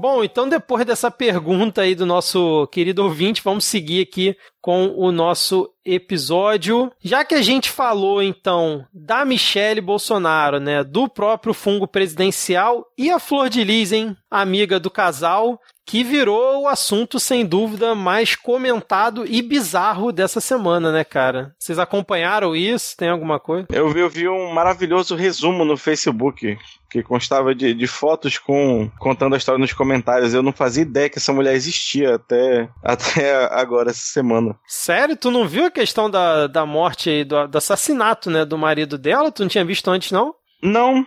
Bom, 0.01 0.23
então 0.23 0.49
depois 0.49 0.87
dessa 0.87 1.11
pergunta 1.11 1.83
aí 1.83 1.93
do 1.93 2.07
nosso 2.07 2.69
querido 2.69 3.03
ouvinte, 3.03 3.43
vamos 3.43 3.65
seguir 3.65 4.03
aqui 4.03 4.37
com 4.63 4.95
o 4.97 5.11
nosso 5.11 5.69
episódio. 5.85 6.93
Já 7.03 7.25
que 7.25 7.35
a 7.35 7.43
gente 7.43 7.69
falou 7.69 8.23
então 8.23 8.87
da 8.93 9.25
Michelle 9.25 9.81
Bolsonaro, 9.81 10.61
né, 10.61 10.85
do 10.85 11.09
próprio 11.09 11.53
fungo 11.53 11.89
presidencial 11.89 12.87
e 12.97 13.11
a 13.11 13.19
Flor 13.19 13.49
de 13.49 13.65
Lis, 13.65 13.91
hein, 13.91 14.17
amiga 14.31 14.79
do 14.79 14.89
casal, 14.89 15.61
que 15.89 16.05
virou 16.05 16.65
o 16.65 16.69
assunto 16.69 17.19
sem 17.19 17.47
dúvida 17.47 17.95
mais 17.95 18.37
comentado 18.37 19.25
e 19.27 19.41
bizarro 19.41 20.13
dessa 20.13 20.39
semana, 20.39 20.93
né, 20.93 21.03
cara? 21.03 21.55
Vocês 21.59 21.79
acompanharam 21.79 22.55
isso? 22.55 22.95
Tem 22.95 23.09
alguma 23.09 23.41
coisa? 23.41 23.67
Eu 23.73 23.89
vi, 23.89 24.01
eu 24.01 24.11
vi 24.11 24.29
um 24.29 24.53
maravilhoso 24.53 25.17
resumo 25.17 25.65
no 25.65 25.79
Facebook 25.79 26.59
que 26.91 27.03
constava 27.03 27.55
de, 27.55 27.73
de 27.73 27.87
fotos 27.87 28.37
com 28.37 28.91
contando 28.99 29.35
a 29.35 29.39
história 29.39 29.59
nos 29.59 29.73
comentários. 29.73 30.35
Eu 30.35 30.43
não 30.43 30.53
fazia 30.53 30.83
ideia 30.83 31.09
que 31.09 31.19
essa 31.19 31.33
mulher 31.33 31.55
existia 31.55 32.17
até, 32.17 32.69
até 32.85 33.47
agora, 33.47 33.89
essa 33.89 34.13
semana. 34.13 34.59
Sério? 34.67 35.17
Tu 35.17 35.31
não 35.31 35.49
viu 35.49 35.65
a 35.65 35.71
questão 35.71 36.11
da, 36.11 36.47
da 36.47 36.67
morte 36.67 37.25
do, 37.25 37.49
do 37.49 37.57
assassinato, 37.57 38.29
né, 38.29 38.45
do 38.45 38.59
marido 38.59 38.99
dela? 38.99 39.33
Tu 39.33 39.41
não 39.41 39.49
tinha 39.49 39.65
visto 39.65 39.91
antes, 39.91 40.13
não? 40.13 40.35
Não, 40.63 41.07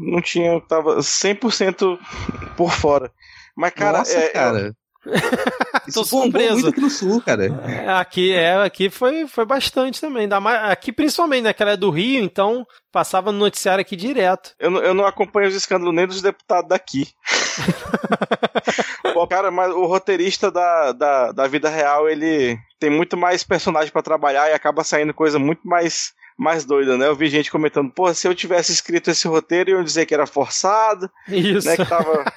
não 0.00 0.20
tinha, 0.20 0.54
eu 0.54 0.60
tava 0.60 0.96
100% 0.96 1.96
por 2.56 2.72
fora. 2.72 3.12
Mas, 3.56 3.72
cara, 3.72 3.98
Nossa, 3.98 4.16
é, 4.18 4.28
cara. 4.28 4.72
Tô 5.94 6.04
surpreso. 6.04 6.54
muito 6.54 6.68
aqui 6.68 6.80
no 6.80 6.90
sul, 6.90 7.22
cara. 7.22 7.46
É, 7.46 7.88
aqui, 7.90 8.32
é, 8.32 8.56
aqui 8.56 8.90
foi, 8.90 9.26
foi 9.28 9.44
bastante 9.44 10.00
também. 10.00 10.22
Ainda 10.22 10.40
mais, 10.40 10.68
aqui 10.70 10.92
principalmente, 10.92 11.44
né? 11.44 11.52
Que 11.52 11.62
ela 11.62 11.72
é 11.72 11.76
do 11.76 11.90
Rio, 11.90 12.22
então 12.24 12.66
passava 12.90 13.30
no 13.30 13.38
noticiário 13.38 13.80
aqui 13.82 13.94
direto. 13.94 14.50
Eu, 14.58 14.68
não- 14.70 14.80
eu 14.82 14.92
não 14.94 15.06
acompanho 15.06 15.48
os 15.48 15.54
escândalos 15.54 15.94
nem 15.94 16.06
dos 16.08 16.20
deputados 16.20 16.68
daqui. 16.68 17.06
Pô, 19.14 19.26
cara, 19.26 19.50
mas 19.50 19.72
o 19.72 19.86
roteirista 19.86 20.50
da, 20.50 20.92
da, 20.92 21.32
da 21.32 21.46
vida 21.46 21.68
real, 21.68 22.08
ele 22.08 22.58
tem 22.78 22.90
muito 22.90 23.16
mais 23.16 23.42
personagem 23.44 23.92
pra 23.92 24.02
trabalhar 24.02 24.50
e 24.50 24.54
acaba 24.54 24.84
saindo 24.84 25.14
coisa 25.14 25.38
muito 25.38 25.66
mais, 25.66 26.12
mais 26.36 26.64
doida, 26.64 26.96
né? 26.96 27.06
Eu 27.06 27.16
vi 27.16 27.28
gente 27.28 27.50
comentando, 27.50 27.90
pô, 27.90 28.12
se 28.12 28.28
eu 28.28 28.34
tivesse 28.34 28.72
escrito 28.72 29.10
esse 29.10 29.26
roteiro, 29.26 29.70
iam 29.70 29.84
dizer 29.84 30.06
que 30.06 30.14
era 30.14 30.26
forçado, 30.26 31.10
Isso. 31.28 31.66
né? 31.66 31.76
Que 31.76 31.84
tava. 31.86 32.24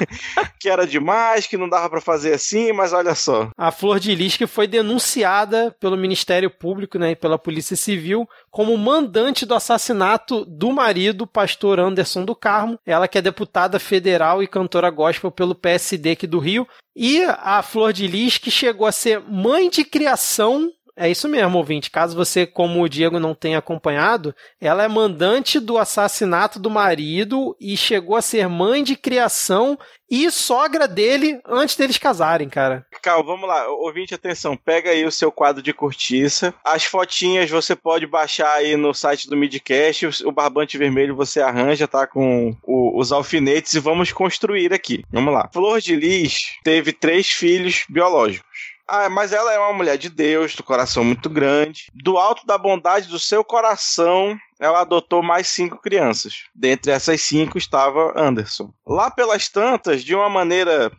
que 0.58 0.68
era 0.68 0.86
demais, 0.86 1.46
que 1.46 1.56
não 1.56 1.68
dava 1.68 1.88
pra 1.88 2.00
fazer 2.00 2.34
assim, 2.34 2.72
mas 2.72 2.92
olha 2.92 3.14
só. 3.14 3.50
A 3.56 3.70
Flor 3.70 3.98
de 3.98 4.14
Lis 4.14 4.36
que 4.36 4.46
foi 4.46 4.66
denunciada 4.66 5.74
pelo 5.80 5.96
Ministério 5.96 6.50
Público 6.50 6.98
né, 6.98 7.12
e 7.12 7.16
pela 7.16 7.38
Polícia 7.38 7.76
Civil 7.76 8.28
como 8.50 8.76
mandante 8.76 9.46
do 9.46 9.54
assassinato 9.54 10.44
do 10.44 10.72
marido, 10.72 11.26
pastor 11.26 11.78
Anderson 11.78 12.24
do 12.24 12.34
Carmo. 12.34 12.78
Ela 12.84 13.08
que 13.08 13.18
é 13.18 13.22
deputada 13.22 13.78
federal 13.78 14.42
e 14.42 14.48
cantora 14.48 14.90
gospel 14.90 15.30
pelo 15.30 15.54
PSD 15.54 16.12
aqui 16.12 16.26
do 16.26 16.38
Rio. 16.38 16.66
E 16.94 17.22
a 17.24 17.62
Flor 17.62 17.92
de 17.92 18.06
Lis 18.06 18.38
que 18.38 18.50
chegou 18.50 18.86
a 18.86 18.92
ser 18.92 19.20
mãe 19.20 19.70
de 19.70 19.84
criação 19.84 20.70
é 21.00 21.10
isso 21.10 21.28
mesmo, 21.28 21.56
ouvinte. 21.58 21.90
Caso 21.90 22.14
você, 22.16 22.46
como 22.46 22.82
o 22.82 22.88
Diego, 22.88 23.18
não 23.18 23.34
tenha 23.34 23.58
acompanhado, 23.58 24.34
ela 24.60 24.84
é 24.84 24.88
mandante 24.88 25.58
do 25.58 25.78
assassinato 25.78 26.58
do 26.58 26.70
marido 26.70 27.56
e 27.60 27.76
chegou 27.76 28.16
a 28.16 28.22
ser 28.22 28.48
mãe 28.48 28.82
de 28.84 28.96
criação 28.96 29.78
e 30.10 30.28
sogra 30.30 30.88
dele 30.88 31.40
antes 31.46 31.76
deles 31.76 31.96
casarem, 31.96 32.48
cara. 32.48 32.84
Calma, 33.00 33.24
vamos 33.24 33.48
lá. 33.48 33.68
Ouvinte, 33.68 34.12
atenção. 34.14 34.56
Pega 34.56 34.90
aí 34.90 35.04
o 35.04 35.10
seu 35.12 35.30
quadro 35.30 35.62
de 35.62 35.72
cortiça. 35.72 36.52
As 36.64 36.84
fotinhas 36.84 37.48
você 37.48 37.76
pode 37.76 38.06
baixar 38.06 38.52
aí 38.54 38.76
no 38.76 38.92
site 38.92 39.28
do 39.28 39.36
Midcast. 39.36 40.06
O- 40.06 40.10
O 40.30 40.32
barbante 40.32 40.76
vermelho 40.78 41.14
você 41.16 41.40
arranja, 41.40 41.86
tá? 41.88 42.06
Com 42.06 42.54
o- 42.64 42.98
os 43.00 43.10
alfinetes 43.12 43.74
e 43.74 43.80
vamos 43.80 44.12
construir 44.12 44.72
aqui. 44.72 45.02
Vamos 45.12 45.32
lá. 45.32 45.48
Flor 45.52 45.80
de 45.80 45.94
Lis 45.96 46.40
teve 46.64 46.92
três 46.92 47.28
filhos 47.28 47.84
biológicos. 47.88 48.50
Ah, 48.92 49.08
mas 49.08 49.32
ela 49.32 49.52
é 49.52 49.58
uma 49.58 49.72
mulher 49.72 49.96
de 49.96 50.08
Deus, 50.08 50.56
do 50.56 50.64
coração 50.64 51.04
muito 51.04 51.30
grande. 51.30 51.86
Do 51.94 52.18
alto 52.18 52.44
da 52.44 52.58
bondade 52.58 53.06
do 53.06 53.20
seu 53.20 53.44
coração, 53.44 54.36
ela 54.58 54.80
adotou 54.80 55.22
mais 55.22 55.46
cinco 55.46 55.80
crianças. 55.80 56.46
Dentre 56.52 56.90
essas 56.90 57.20
cinco 57.22 57.56
estava 57.56 58.12
Anderson. 58.16 58.72
Lá 58.84 59.08
pelas 59.08 59.48
tantas, 59.48 60.02
de 60.02 60.12
uma 60.12 60.28
maneira 60.28 60.90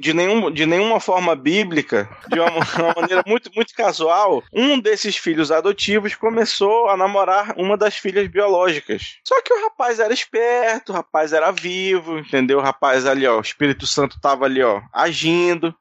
de, 0.00 0.12
nenhum, 0.14 0.50
de 0.50 0.66
nenhuma 0.66 0.98
forma 0.98 1.36
bíblica, 1.36 2.08
de 2.28 2.40
uma, 2.40 2.50
uma 2.82 2.94
maneira 3.02 3.22
muito, 3.26 3.50
muito 3.54 3.74
casual, 3.74 4.42
um 4.52 4.78
desses 4.80 5.16
filhos 5.16 5.52
adotivos 5.52 6.14
começou 6.14 6.88
a 6.88 6.96
namorar 6.96 7.54
uma 7.56 7.76
das 7.76 7.96
filhas 7.96 8.26
biológicas. 8.28 9.18
Só 9.24 9.40
que 9.42 9.52
o 9.52 9.62
rapaz 9.62 10.00
era 10.00 10.12
esperto, 10.12 10.90
o 10.90 10.94
rapaz 10.94 11.32
era 11.32 11.52
vivo, 11.52 12.18
entendeu? 12.18 12.58
O 12.58 12.62
rapaz 12.62 13.06
ali, 13.06 13.26
ó, 13.26 13.38
o 13.38 13.42
Espírito 13.42 13.86
Santo 13.86 14.20
tava 14.20 14.44
ali, 14.44 14.62
ó, 14.62 14.80
agindo. 14.92 15.74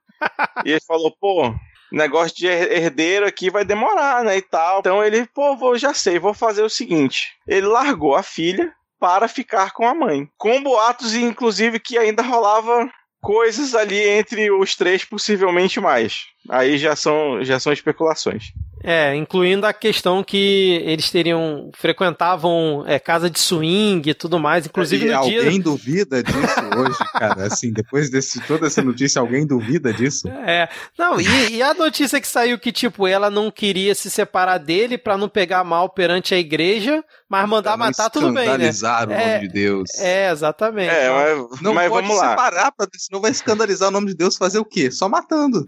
E 0.66 0.72
ele 0.72 0.82
falou, 0.86 1.16
pô, 1.20 1.54
negócio 1.92 2.36
de 2.36 2.48
her- 2.48 2.72
herdeiro 2.72 3.26
aqui 3.26 3.50
vai 3.50 3.64
demorar, 3.64 4.24
né, 4.24 4.38
e 4.38 4.42
tal. 4.42 4.80
Então 4.80 5.04
ele, 5.04 5.26
pô, 5.34 5.56
vou, 5.56 5.78
já 5.78 5.94
sei, 5.94 6.20
vou 6.20 6.34
fazer 6.34 6.64
o 6.64 6.70
seguinte. 6.70 7.34
Ele 7.48 7.68
largou 7.68 8.16
a 8.16 8.24
filha 8.24 8.74
para 9.00 9.28
ficar 9.28 9.72
com 9.72 9.88
a 9.88 9.94
mãe. 9.94 10.28
Com 10.38 10.62
boatos, 10.64 11.14
inclusive, 11.16 11.80
que 11.80 11.98
ainda 11.98 12.24
rolava 12.24 12.90
coisas 13.22 13.76
ali 13.76 14.00
entre 14.00 14.52
os 14.52 14.76
três, 14.76 15.04
possivelmente 15.04 15.80
mais. 15.80 16.26
Aí 16.50 16.78
já 16.78 16.96
são, 16.96 17.44
já 17.44 17.60
são 17.60 17.72
especulações. 17.74 18.52
É, 18.84 19.16
incluindo 19.16 19.66
a 19.66 19.74
questão 19.74 20.24
que 20.24 20.82
eles 20.86 21.10
teriam 21.10 21.72
frequentavam 21.76 22.84
é, 22.88 23.00
casa 23.00 23.28
de 23.30 23.40
swing 23.40 24.08
e 24.08 24.14
tudo 24.14 24.40
mais, 24.40 24.68
inclusive 24.68 25.08
E 25.08 25.12
no 25.12 25.22
dia 25.24 25.40
alguém 25.42 25.60
duvida 25.60 26.22
disso 26.24 26.62
hoje, 26.78 26.98
cara? 27.12 27.48
Assim, 27.48 27.74
depois 27.74 28.10
desse 28.12 28.40
toda 28.42 28.68
essa 28.68 28.82
notícia, 28.84 29.20
alguém 29.20 29.46
duvida 29.48 29.92
disso? 29.92 30.28
É, 30.30 30.70
não, 30.98 31.20
e, 31.20 31.56
e 31.56 31.62
a 31.64 31.74
notícia 31.74 32.22
que 32.22 32.28
saiu 32.28 32.60
que, 32.60 32.72
tipo, 32.72 33.08
ela 33.08 33.30
não 33.32 33.50
queria 33.50 33.96
se 33.96 34.12
separar 34.12 34.60
dele 34.60 34.96
pra 34.98 35.18
não 35.18 35.28
pegar 35.28 35.64
mal 35.64 35.90
perante 35.90 36.36
a 36.36 36.40
igreja, 36.40 37.04
mas 37.28 37.50
mandar 37.50 37.72
Pra 37.72 37.78
não 37.78 37.86
matar 37.88 38.10
tudo 38.12 38.28
bem, 38.28 38.36
né? 38.36 38.70
escandalizar 38.70 39.10
o 39.10 39.12
É, 39.12 39.28
nome 39.36 39.48
de 39.48 39.54
Deus. 39.54 39.90
É, 40.00 40.32
exatamente. 40.32 40.90
É, 40.94 41.10
mas, 41.10 41.62
Não 41.62 41.74
mas 41.74 41.90
pode 41.90 42.08
vamos 42.08 42.22
lá. 42.22 42.30
separar, 42.30 42.72
pra, 42.72 42.88
senão 42.96 43.20
vai 43.22 43.32
escandalizar 43.32 43.90
o 43.90 43.92
nome 43.92 44.08
de 44.08 44.16
Deus 44.16 44.38
fazer 44.38 44.60
o 44.60 44.66
quê? 44.66 44.92
Só 44.92 45.10
matando. 45.10 45.66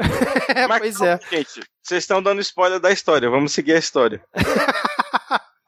É, 0.55 0.67
Mas 0.69 0.79
pois 0.79 0.97
calma, 0.97 1.13
é. 1.13 1.35
Gente, 1.37 1.61
vocês 1.83 2.03
estão 2.03 2.21
dando 2.21 2.41
spoiler 2.41 2.79
da 2.79 2.91
história, 2.91 3.29
vamos 3.29 3.51
seguir 3.51 3.73
a 3.73 3.79
história. 3.79 4.23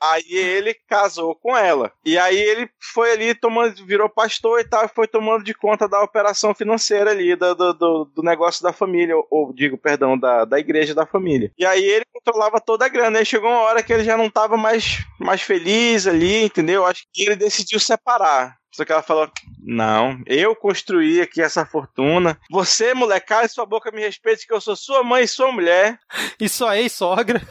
Aí 0.03 0.23
ele 0.29 0.73
casou 0.89 1.35
com 1.35 1.55
ela. 1.55 1.91
E 2.03 2.17
aí 2.17 2.35
ele 2.35 2.67
foi 2.91 3.11
ali 3.11 3.35
tomando, 3.35 3.85
virou 3.85 4.09
pastor 4.09 4.59
e 4.59 4.63
tal, 4.63 4.83
e 4.85 4.89
foi 4.89 5.07
tomando 5.07 5.43
de 5.43 5.53
conta 5.53 5.87
da 5.87 6.01
operação 6.01 6.55
financeira 6.55 7.11
ali, 7.11 7.35
do, 7.35 7.53
do, 7.53 8.05
do- 8.05 8.23
negócio 8.23 8.63
da 8.63 8.73
família, 8.73 9.15
ou, 9.15 9.27
ou 9.29 9.53
digo, 9.53 9.77
perdão, 9.77 10.17
da, 10.17 10.43
da 10.43 10.57
igreja 10.57 10.95
da 10.95 11.05
família. 11.05 11.51
E 11.55 11.63
aí 11.63 11.83
ele 11.83 12.05
controlava 12.11 12.59
toda 12.59 12.83
a 12.83 12.89
grana. 12.89 13.19
Aí 13.19 13.25
chegou 13.25 13.47
uma 13.51 13.61
hora 13.61 13.83
que 13.83 13.93
ele 13.93 14.03
já 14.03 14.17
não 14.17 14.27
tava 14.27 14.57
mais, 14.57 15.05
mais 15.19 15.43
feliz 15.43 16.07
ali, 16.07 16.45
entendeu? 16.45 16.83
Acho 16.83 17.03
que 17.13 17.21
ele 17.21 17.35
decidiu 17.35 17.79
separar. 17.79 18.57
Só 18.71 18.85
que 18.85 18.91
ela 18.91 19.03
falou: 19.03 19.29
Não, 19.59 20.21
eu 20.25 20.55
construí 20.55 21.21
aqui 21.21 21.41
essa 21.41 21.65
fortuna. 21.65 22.39
Você, 22.49 22.93
moleque, 22.93 23.27
cala 23.27 23.47
sua 23.47 23.65
boca, 23.65 23.91
me 23.91 24.01
respeite, 24.01 24.47
que 24.47 24.53
eu 24.53 24.61
sou 24.61 24.75
sua 24.75 25.03
mãe 25.03 25.23
e 25.23 25.27
sua 25.27 25.51
mulher. 25.51 25.99
E 26.39 26.47
sua 26.47 26.77
ex-sogra. 26.77 27.41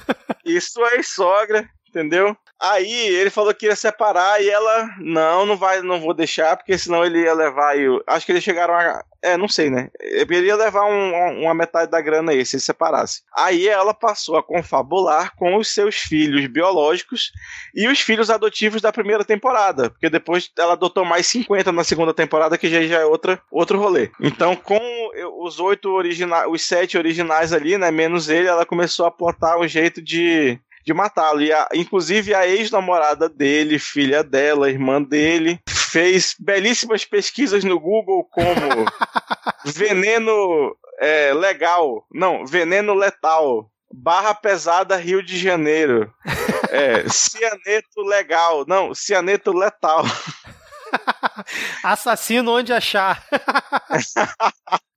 E 0.45 0.61
sua 0.61 0.95
ex-sogra, 0.95 1.69
entendeu? 1.91 2.37
Aí 2.61 2.93
ele 2.93 3.31
falou 3.31 3.55
que 3.55 3.67
ia 3.67 3.75
separar 3.77 4.43
e 4.43 4.49
ela, 4.49 4.89
não, 4.99 5.45
não 5.47 5.57
vai, 5.57 5.81
não 5.83 6.01
vou 6.01 6.13
deixar, 6.15 6.57
porque 6.57 6.77
senão 6.79 7.05
ele 7.05 7.23
ia 7.23 7.35
levar. 7.35 7.79
Eu, 7.79 8.03
acho 8.07 8.25
que 8.25 8.33
eles 8.33 8.45
chegaram 8.45 8.75
a. 8.75 9.03
É, 9.23 9.37
não 9.37 9.49
sei, 9.49 9.69
né? 9.69 9.89
Ele 10.01 10.47
ia 10.47 10.57
levar 10.57 10.85
um- 10.87 11.15
um- 11.15 11.43
uma 11.43 11.55
metade 11.55 11.91
da 11.91 12.01
grana 12.01 12.33
aí, 12.33 12.45
se 12.45 12.57
ele 12.57 12.63
separasse. 12.63 13.23
Aí 13.37 13.69
ela 13.69 13.93
passou 13.93 14.37
a 14.37 14.43
confabular 14.43 15.35
com 15.37 15.57
os 15.57 15.69
seus 15.75 15.97
filhos 15.97 16.47
biológicos 16.47 17.31
e 17.75 17.87
os 17.87 18.01
filhos 18.01 18.31
adotivos 18.31 18.81
da 18.81 18.91
primeira 18.93 19.23
temporada. 19.25 19.91
Porque 19.91 20.09
depois 20.09 20.51
ela 20.59 20.73
adotou 20.73 21.05
mais 21.05 21.27
50 21.27 21.71
na 21.73 21.85
segunda 21.85 22.15
temporada, 22.15 22.57
que 22.57 22.69
já, 22.71 22.81
já 22.83 23.01
é 23.01 23.05
outra, 23.05 23.41
outro 23.51 23.79
rolê. 23.79 24.11
Então, 24.21 24.57
com 24.57 24.79
os 25.43 25.61
oito 25.61 25.91
originais, 25.91 26.47
os 26.49 26.63
sete 26.63 26.97
originais 26.97 27.53
ali, 27.53 27.77
né? 27.77 27.91
Menos 27.91 28.29
ele, 28.31 28.49
ela 28.49 28.65
começou 28.65 29.05
a 29.07 29.11
plotar 29.11 29.59
um 29.59 29.69
jeito 29.69 30.01
de 30.01 30.59
de 30.85 30.93
matá-lo. 30.95 31.43
E 31.43 31.53
a- 31.53 31.69
inclusive 31.75 32.35
a 32.35 32.47
ex-namorada 32.47 33.29
dele, 33.29 33.79
filha 33.79 34.23
dela, 34.23 34.71
irmã 34.71 35.03
dele, 35.03 35.61
fez 35.69 36.35
belíssimas 36.39 37.05
pesquisas 37.05 37.65
no 37.65 37.79
Google 37.79 38.25
como 38.25 38.45
veneno 39.65 40.77
é, 41.01 41.33
legal, 41.33 42.07
não, 42.13 42.45
veneno 42.47 42.95
letal, 42.95 43.71
barra 43.93 44.35
pesada 44.35 44.97
Rio 44.97 45.23
de 45.23 45.39
Janeiro, 45.39 46.13
é, 46.71 47.09
cianeto 47.09 48.03
legal, 48.03 48.65
não, 48.69 48.95
cianeto 48.95 49.53
letal. 49.53 50.05
Assassino 51.83 52.53
onde 52.53 52.73
achar. 52.73 53.25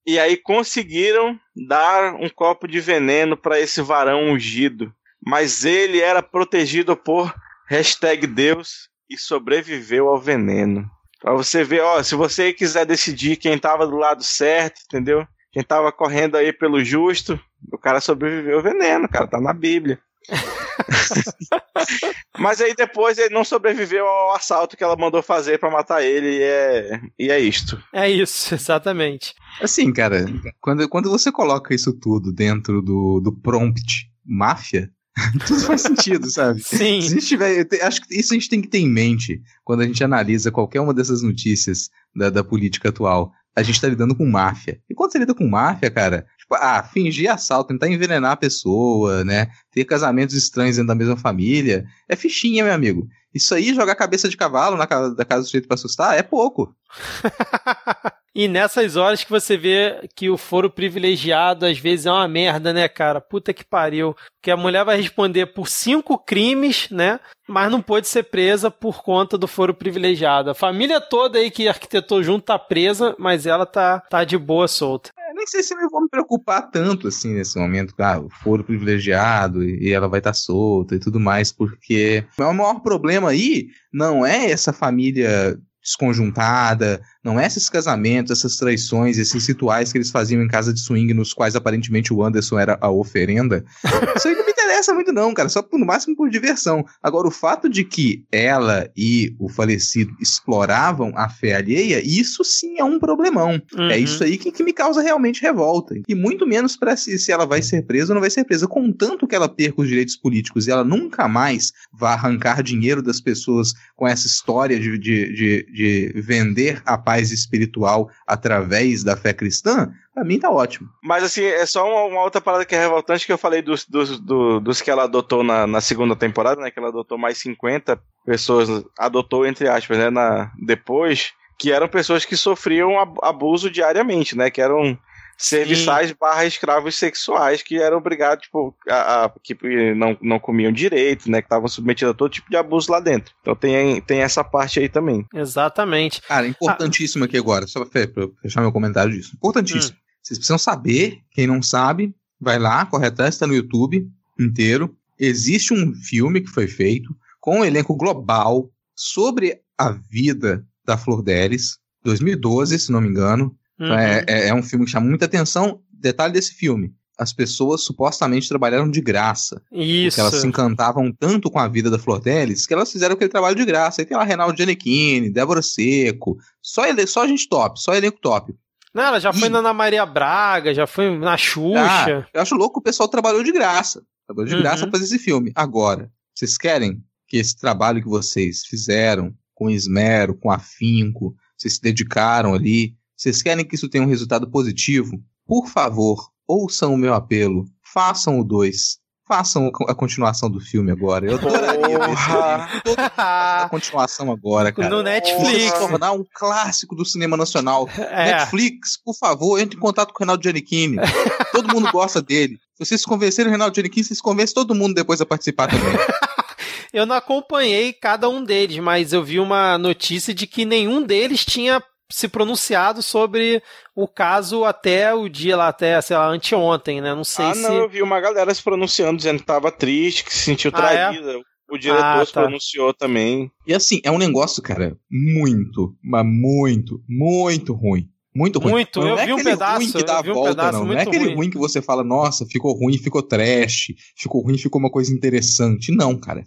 E 0.06 0.20
aí 0.20 0.36
conseguiram 0.36 1.40
dar 1.56 2.16
um 2.16 2.30
copo 2.30 2.68
de 2.68 2.80
veneno 2.80 3.38
para 3.38 3.60
esse 3.60 3.82
varão 3.82 4.26
ungido. 4.32 4.94
Mas 5.26 5.64
ele 5.64 6.00
era 6.00 6.22
protegido 6.22 6.96
por 6.96 7.34
hashtag 7.68 8.28
Deus 8.28 8.90
e 9.10 9.18
sobreviveu 9.18 10.10
ao 10.10 10.20
veneno. 10.20 10.86
Pra 11.22 11.34
você 11.34 11.64
ver, 11.64 11.82
ó, 11.82 12.04
se 12.04 12.16
você 12.16 12.52
quiser 12.52 12.86
decidir 12.86 13.38
quem 13.38 13.58
tava 13.58 13.88
do 13.88 13.96
lado 13.96 14.24
certo, 14.24 14.82
entendeu? 14.86 15.26
Quem 15.52 15.64
tava 15.64 15.92
correndo 15.92 16.36
aí 16.36 16.52
pelo 16.52 16.84
justo, 16.84 17.40
o 17.72 17.78
cara 17.78 18.02
sobreviveu 18.02 18.58
ao 18.58 18.64
veneno, 18.64 19.08
cara, 19.08 19.28
tá 19.28 19.40
na 19.40 19.54
Bíblia. 19.54 20.00
Mas 22.38 22.60
aí 22.60 22.74
depois 22.76 23.18
ele 23.18 23.34
não 23.34 23.44
sobreviveu 23.44 24.06
ao 24.06 24.36
assalto 24.36 24.76
que 24.76 24.84
ela 24.84 24.96
mandou 24.96 25.22
fazer 25.22 25.60
pra 25.60 25.70
matar 25.70 26.04
ele 26.04 26.38
e 26.38 26.42
é, 26.42 27.02
e 27.20 27.32
é 27.32 27.40
isto. 27.40 27.82
É 27.94 28.10
isso, 28.10 28.54
exatamente. 28.56 29.34
Assim, 29.62 29.94
cara, 29.94 30.26
quando, 30.60 30.90
quando 30.90 31.10
você 31.10 31.32
coloca 31.32 31.74
isso 31.74 31.94
tudo 31.94 32.34
dentro 32.34 32.82
do, 32.82 33.22
do 33.22 33.32
prompt 33.32 34.12
máfia, 34.26 34.90
tudo 35.46 35.62
faz 35.62 35.82
sentido, 35.82 36.30
sabe? 36.30 36.62
Sim. 36.64 37.02
Se 37.02 37.20
tiver, 37.22 37.68
acho 37.84 38.02
que 38.02 38.16
isso 38.16 38.34
a 38.34 38.38
gente 38.38 38.50
tem 38.50 38.62
que 38.62 38.68
ter 38.68 38.80
em 38.80 38.90
mente 38.90 39.42
quando 39.64 39.82
a 39.82 39.86
gente 39.86 40.04
analisa 40.04 40.52
qualquer 40.52 40.82
uma 40.82 40.94
dessas 40.94 41.22
notícias 41.22 41.90
da, 42.16 42.30
da 42.30 42.44
política 42.44 42.90
atual. 42.90 43.32
A 43.56 43.62
gente 43.62 43.80
tá 43.80 43.88
lidando 43.88 44.16
com 44.16 44.26
máfia. 44.26 44.82
E 44.90 44.96
quando 44.96 45.12
você 45.12 45.20
lida 45.20 45.36
com 45.36 45.48
máfia, 45.48 45.92
cara, 45.92 46.26
tipo, 46.40 46.56
ah, 46.56 46.82
fingir 46.82 47.32
assalto, 47.32 47.68
tentar 47.68 47.88
envenenar 47.88 48.32
a 48.32 48.38
pessoa, 48.38 49.24
né? 49.24 49.48
Ter 49.72 49.86
casamentos 49.86 50.34
estranhos 50.36 50.78
dentro 50.78 50.88
da 50.88 50.96
mesma 50.96 51.16
família. 51.16 51.86
É 52.10 52.16
fichinha, 52.16 52.64
meu 52.64 52.74
amigo. 52.74 53.08
Isso 53.32 53.54
aí, 53.54 53.76
jogar 53.76 53.96
cabeça 53.96 54.28
de 54.28 54.36
cavalo 54.36 54.76
na 54.76 54.88
casa 54.88 55.14
da 55.14 55.24
casa 55.24 55.42
do 55.42 55.46
sujeito 55.46 55.68
pra 55.68 55.76
assustar, 55.76 56.18
é 56.18 56.24
pouco. 56.24 56.76
E 58.36 58.48
nessas 58.48 58.96
horas 58.96 59.24
que 59.24 59.30
você 59.30 59.56
vê 59.56 60.10
que 60.16 60.28
o 60.28 60.38
foro 60.38 60.70
privilegiado 60.70 61.68
às 61.68 61.78
vezes 61.78 62.08
é 62.08 62.12
uma 62.12 62.28
merda, 62.28 62.74
né, 62.74 62.88
cara? 62.88 63.22
Puta 63.22 63.54
que 63.54 63.64
pariu. 63.64 64.16
Que 64.42 64.50
a 64.50 64.58
mulher 64.58 64.84
vai 64.84 65.00
responder 65.00 65.48
por 65.48 65.68
cinco 65.68 66.18
crimes, 66.18 66.90
né? 66.90 67.20
Mas 67.48 67.72
não 67.72 67.82
pode 67.82 68.08
ser 68.08 68.24
presa 68.24 68.72
por 68.72 69.04
conta 69.04 69.38
do 69.38 69.48
foro 69.48 69.74
privilegiado. 69.74 70.50
A 70.50 70.56
família 70.56 71.00
toda 71.00 71.38
aí 71.38 71.52
que 71.52 71.68
arquitetou 71.68 72.24
junto 72.24 72.46
tá 72.46 72.58
presa, 72.58 73.16
mas 73.20 73.46
ela 73.46 73.68
tá, 73.68 74.00
tá 74.00 74.24
de 74.24 74.38
boa 74.38 74.68
solta. 74.68 75.12
É, 75.20 75.34
nem 75.34 75.46
sei 75.46 75.62
se 75.62 75.76
eu 75.76 75.90
vou 75.90 76.02
me 76.02 76.10
preocupar 76.10 76.72
tanto 76.72 77.10
assim 77.10 77.36
nesse 77.36 77.60
momento, 77.60 77.94
ah, 78.00 78.20
o 78.20 78.30
foro 78.30 78.64
privilegiado 78.64 79.64
e 79.64 79.92
ela 79.92 80.08
vai 80.08 80.20
estar 80.20 80.32
tá 80.32 80.36
solta 80.36 80.96
e 80.96 81.00
tudo 81.00 81.20
mais, 81.20 81.52
porque 81.52 82.26
o 82.40 82.54
maior 82.54 82.80
problema 82.80 83.30
aí 83.30 83.68
não 83.94 84.26
é 84.26 84.50
essa 84.50 84.74
família 84.74 85.56
desconjuntada, 85.84 87.02
não 87.24 87.40
é 87.40 87.46
esses 87.46 87.70
casamentos, 87.70 88.32
essas 88.32 88.56
traições, 88.56 89.18
esses 89.18 89.46
rituais 89.46 89.92
que 89.92 89.98
eles 89.98 90.10
faziam 90.10 90.42
em 90.42 90.48
casa 90.48 90.74
de 90.74 90.80
swing, 90.80 91.14
nos 91.14 91.34
quais 91.34 91.56
aparentemente 91.56 92.14
o 92.14 92.24
Anderson 92.24 92.58
era 92.58 92.78
a 92.80 92.90
oferenda. 92.90 93.66
Isso 94.16 94.28
aí 94.28 94.36
não 94.36 94.46
me 94.46 94.53
interessa 94.74 94.94
muito, 94.94 95.14
não, 95.14 95.34
cara, 95.34 95.48
só 95.50 95.66
no 95.72 95.86
máximo 95.86 96.16
por 96.16 96.30
diversão. 96.30 96.84
Agora, 97.02 97.28
o 97.28 97.32
fato 97.32 97.70
de 97.70 97.84
que 97.84 98.26
ela 98.32 98.90
e 98.98 99.36
o 99.40 99.48
falecido 99.48 100.12
exploravam 100.20 101.14
a 101.16 101.30
fé 101.30 101.56
alheia, 101.56 102.02
isso 102.04 102.44
sim 102.44 102.80
é 102.80 102.84
um 102.84 103.00
problemão. 103.00 103.62
Uhum. 103.74 103.90
É 103.90 103.98
isso 103.98 104.24
aí 104.24 104.38
que, 104.38 104.52
que, 104.52 104.64
me 104.64 104.74
causa 104.74 105.02
realmente 105.02 105.42
revolta. 105.42 105.96
E 106.08 106.16
muito 106.16 106.48
menos 106.48 106.76
para 106.76 106.96
se, 106.96 107.20
se 107.20 107.32
ela 107.32 107.46
vai 107.46 107.62
ser 107.62 107.86
presa 107.86 108.12
ou 108.12 108.16
não 108.16 108.22
vai 108.22 108.30
ser 108.30 108.44
presa. 108.44 108.68
Contanto 108.68 109.28
que 109.28 109.36
ela 109.36 109.48
perca 109.48 109.82
os 109.82 109.88
direitos 109.88 110.16
políticos 110.16 110.68
e 110.68 110.72
ela 110.72 110.84
nunca 110.84 111.28
mais 111.28 111.72
vá 111.92 112.14
arrancar 112.14 112.64
dinheiro 112.64 113.02
das 113.02 113.22
pessoas 113.22 113.74
com 113.96 114.08
essa 114.08 114.26
história 114.26 114.80
de, 114.80 114.98
de, 114.98 115.34
de, 115.34 115.68
de 115.72 116.22
vender 116.22 116.82
a 116.86 116.98
paz 116.98 117.32
espiritual 117.32 118.10
através 118.26 119.04
da 119.04 119.16
fé 119.16 119.34
cristã, 119.34 119.92
Pra 120.14 120.24
mim 120.24 120.40
tá 120.40 120.50
ótimo. 120.50 120.90
Mas 121.02 121.24
assim, 121.24 121.44
é 121.44 121.66
só 121.66 121.88
uma, 121.88 122.04
uma, 122.04 122.24
outra 122.24 122.40
parada 122.40 122.66
que 122.66 122.76
é 122.76 122.80
revoltante 122.80 123.26
que 123.26 123.34
eu 123.34 123.38
falei 123.38 123.62
dos, 123.62 123.86
dos, 123.86 124.20
dos, 124.20 124.62
dos 124.62 124.82
que 124.82 124.92
ela 124.92 125.04
adotou 125.04 125.44
na, 125.44 125.66
na, 125.66 125.82
segunda 125.82 126.16
temporada, 126.16 126.62
né? 126.62 126.70
Que 126.70 126.78
ela 126.78 126.90
adotou 126.90 127.18
mais 127.18 127.40
50 127.40 128.00
pessoas, 128.26 128.70
adotou 128.98 129.46
entre 129.46 129.68
aspas, 129.68 129.98
né? 129.98 130.10
Na, 130.12 130.52
depois, 130.64 131.34
que 131.58 131.72
eram 131.72 131.88
pessoas 131.88 132.26
que 132.26 132.38
sofriam 132.38 133.00
abuso 133.24 133.72
diariamente, 133.72 134.38
né? 134.38 134.52
Que 134.52 134.62
eram 134.62 134.98
serviçais 135.36 136.10
Sim. 136.10 136.16
barra 136.20 136.46
escravos 136.46 136.96
sexuais 136.96 137.64
que 137.64 137.82
eram 137.82 137.98
obrigados, 137.98 138.46
tipo, 138.46 138.76
a, 138.88 139.26
a, 139.26 139.32
que 139.42 139.56
não, 139.96 140.18
não 140.22 140.40
comiam 140.40 140.72
direito, 140.72 141.30
né? 141.30 141.42
Que 141.42 141.48
estavam 141.48 141.68
submetidos 141.68 142.14
a 142.14 142.18
todo 142.18 142.32
tipo 142.32 142.50
de 142.50 142.56
abuso 142.56 142.92
lá 142.92 143.00
dentro. 143.00 143.34
Então 143.42 143.56
tem, 143.56 144.00
tem 144.02 144.22
essa 144.22 144.44
parte 144.44 144.80
aí 144.80 144.88
também. 144.88 145.26
Exatamente. 145.34 146.22
Cara, 146.22 146.48
importantíssimo 146.48 147.24
ah. 147.24 147.28
aqui 147.28 147.38
agora, 147.38 147.68
só 147.68 147.84
pra 147.84 148.08
fechar 148.42 148.62
meu 148.62 148.72
comentário 148.72 149.12
disso. 149.12 149.36
Importantíssimo. 149.36 149.98
Hum. 149.98 150.03
Vocês 150.24 150.40
precisam 150.40 150.58
saber, 150.58 151.20
quem 151.32 151.46
não 151.46 151.62
sabe, 151.62 152.16
vai 152.40 152.58
lá, 152.58 152.86
corre 152.86 153.08
atrás, 153.08 153.36
está 153.36 153.46
no 153.46 153.54
YouTube 153.54 154.10
inteiro. 154.40 154.96
Existe 155.20 155.74
um 155.74 155.94
filme 155.94 156.42
que 156.42 156.50
foi 156.50 156.68
feito 156.68 157.16
com 157.42 157.60
um 157.60 157.66
elenco 157.66 157.94
global 157.96 158.72
sobre 158.96 159.60
a 159.78 159.92
vida 159.92 160.66
da 160.86 160.98
Flor 160.98 161.22
Delis, 161.22 161.78
2012, 162.04 162.80
se 162.80 162.92
não 162.92 163.02
me 163.02 163.10
engano. 163.10 163.56
Uhum. 163.80 163.94
É, 163.94 164.26
é, 164.28 164.48
é, 164.48 164.54
um 164.54 164.64
filme 164.64 164.86
que 164.86 164.92
chama 164.92 165.08
muita 165.08 165.26
atenção. 165.26 165.82
Detalhe 165.92 166.34
desse 166.34 166.54
filme: 166.54 166.94
as 167.18 167.34
pessoas 167.34 167.84
supostamente 167.84 168.48
trabalharam 168.48 168.90
de 168.90 169.02
graça. 169.02 169.62
Isso. 169.72 170.10
Porque 170.10 170.22
elas 170.22 170.36
se 170.36 170.48
encantavam 170.48 171.12
tanto 171.12 171.50
com 171.50 171.60
a 171.60 171.68
vida 171.68 171.90
da 171.90 172.00
Flor 172.00 172.20
Delis 172.20 172.66
que 172.66 172.74
elas 172.74 172.92
fizeram 172.92 173.16
aquele 173.16 173.30
trabalho 173.30 173.56
de 173.56 173.66
graça. 173.66 174.02
Aí 174.02 174.06
tem 174.06 174.18
lá 174.18 174.24
Reinaldo 174.24 174.56
Giannichini, 174.56 175.30
Débora 175.30 175.62
Seco, 175.62 176.38
só, 176.62 176.86
ele, 176.86 177.06
só 177.08 177.28
gente 177.28 177.48
top, 177.50 177.82
só 177.82 177.94
elenco 177.94 178.20
top. 178.22 178.54
Não, 178.94 179.04
ela 179.04 179.20
já 179.20 179.32
e... 179.32 179.40
foi 179.40 179.50
na 179.50 179.60
Ana 179.60 179.74
Maria 179.74 180.06
Braga, 180.06 180.74
já 180.74 180.86
foi 180.86 181.18
na 181.18 181.36
Xuxa. 181.36 182.20
Ah, 182.20 182.30
eu 182.34 182.42
acho 182.42 182.56
louco 182.56 182.76
que 182.76 182.80
o 182.80 182.84
pessoal 182.84 183.10
trabalhou 183.10 183.44
de 183.44 183.52
graça. 183.52 184.04
Trabalhou 184.28 184.50
de 184.50 184.56
uhum. 184.56 184.62
graça 184.62 184.84
pra 184.84 184.92
fazer 184.92 185.06
esse 185.06 185.20
filme. 185.20 185.52
Agora, 185.56 186.12
vocês 186.34 186.58
querem 186.58 187.04
que 187.28 187.38
esse 187.38 187.58
trabalho 187.58 188.02
que 188.02 188.08
vocês 188.08 188.66
fizeram 188.66 189.34
com 189.56 189.70
esmero, 189.70 190.36
com 190.36 190.52
afinco, 190.52 191.36
vocês 191.58 191.76
se 191.76 191.82
dedicaram 191.82 192.54
ali, 192.54 192.96
vocês 193.16 193.42
querem 193.42 193.66
que 193.66 193.76
isso 193.76 193.90
tenha 193.90 194.04
um 194.04 194.08
resultado 194.08 194.50
positivo? 194.50 195.22
Por 195.46 195.68
favor, 195.68 196.30
ouçam 196.48 196.94
o 196.94 196.98
meu 196.98 197.14
apelo. 197.14 197.66
Façam 197.82 198.40
o 198.40 198.44
2. 198.44 199.00
Façam 199.26 199.72
a 199.88 199.96
continuação 199.96 200.50
do 200.50 200.60
filme 200.60 200.92
agora. 200.92 201.26
Eu 201.26 201.38
adoraria 201.38 201.98
ver 201.98 202.98
a 203.18 203.68
continuação 203.70 204.30
agora, 204.30 204.70
cara. 204.72 204.90
No 204.90 205.02
Netflix. 205.02 205.72
tornar 205.80 206.12
um 206.12 206.26
clássico 206.34 206.94
do 206.94 207.06
cinema 207.06 207.38
nacional. 207.38 207.88
É. 207.98 208.34
Netflix, 208.34 208.98
por 208.98 209.16
favor, 209.16 209.60
entre 209.60 209.78
em 209.78 209.80
contato 209.80 210.14
com 210.14 210.22
o 210.22 210.26
Reinaldo 210.26 210.44
Giannichini. 210.44 210.98
todo 211.54 211.74
mundo 211.74 211.90
gosta 211.90 212.22
dele. 212.22 212.58
Se 212.74 212.86
vocês 212.86 213.02
se 213.02 213.08
convencerem 213.08 213.48
o 213.48 213.52
Reinaldo 213.52 213.74
Giannichini, 213.74 214.04
vocês 214.04 214.20
convencem 214.20 214.54
todo 214.54 214.76
mundo 214.76 214.94
depois 214.94 215.22
a 215.22 215.26
participar 215.26 215.68
também. 215.68 215.94
eu 216.92 217.06
não 217.06 217.16
acompanhei 217.16 217.94
cada 217.94 218.28
um 218.28 218.44
deles, 218.44 218.78
mas 218.80 219.14
eu 219.14 219.24
vi 219.24 219.40
uma 219.40 219.78
notícia 219.78 220.34
de 220.34 220.46
que 220.46 220.66
nenhum 220.66 221.02
deles 221.02 221.46
tinha 221.46 221.82
se 222.10 222.28
pronunciado 222.28 223.02
sobre 223.02 223.62
o 223.96 224.08
caso 224.08 224.64
até 224.64 225.14
o 225.14 225.28
dia 225.28 225.58
lá, 225.58 225.68
até, 225.68 226.00
sei 226.02 226.16
lá, 226.16 226.28
anteontem, 226.28 227.02
né? 227.02 227.14
Não 227.14 227.24
sei 227.24 227.46
ah, 227.46 227.56
se. 227.56 227.66
Ah, 227.66 227.70
não, 227.70 227.76
eu 227.78 227.90
vi 227.90 228.02
uma 228.02 228.20
galera 228.20 228.54
se 228.54 228.62
pronunciando, 228.62 229.18
dizendo 229.18 229.40
que 229.40 229.46
tava 229.46 229.72
triste, 229.72 230.24
que 230.24 230.34
se 230.34 230.40
sentiu 230.40 230.72
traída. 230.72 231.32
Ah, 231.32 231.40
é? 231.40 231.42
O 231.72 231.78
diretor 231.78 232.04
ah, 232.04 232.26
se 232.26 232.34
tá. 232.34 232.42
pronunciou 232.42 232.94
também. 232.94 233.50
E 233.66 233.74
assim, 233.74 234.00
é 234.04 234.12
um 234.12 234.18
negócio, 234.18 234.62
cara, 234.62 234.96
muito, 235.10 235.96
mas 236.04 236.26
muito, 236.26 237.02
muito 237.08 237.74
ruim. 237.74 238.10
Muito 238.36 238.60
ruim. 238.60 238.72
Muito, 238.72 239.00
não 239.00 239.10
eu 239.10 239.18
é 239.20 239.26
vi 239.26 239.34
um 239.34 239.44
pedaço. 239.44 239.78
ruim 239.78 239.92
que 239.92 240.04
dá 240.04 240.18
a 240.18 240.22
volta, 240.22 240.40
um 240.40 240.56
pedaço, 240.56 240.80
não. 240.80 240.86
Não 240.86 240.94
é 240.94 241.04
aquele 241.04 241.26
ruim. 241.26 241.36
ruim 241.36 241.50
que 241.52 241.58
você 241.58 241.82
fala, 241.82 242.04
nossa, 242.04 242.46
ficou 242.48 242.74
ruim, 242.74 242.98
ficou 242.98 243.22
trash, 243.22 243.94
ficou 244.18 244.42
ruim, 244.42 244.58
ficou 244.58 244.80
uma 244.80 244.90
coisa 244.90 245.14
interessante. 245.14 245.92
Não, 245.96 246.20
cara. 246.20 246.44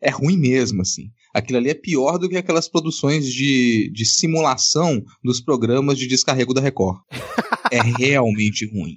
É 0.00 0.10
ruim 0.10 0.36
mesmo, 0.36 0.82
assim. 0.82 1.10
Aquilo 1.34 1.58
ali 1.58 1.70
é 1.70 1.74
pior 1.74 2.18
do 2.18 2.28
que 2.28 2.36
aquelas 2.36 2.68
produções 2.68 3.26
de, 3.26 3.90
de 3.92 4.04
simulação 4.04 5.02
dos 5.22 5.40
programas 5.40 5.98
de 5.98 6.06
descarrego 6.06 6.54
da 6.54 6.60
Record. 6.60 6.98
é 7.70 7.80
realmente 7.80 8.66
ruim. 8.66 8.96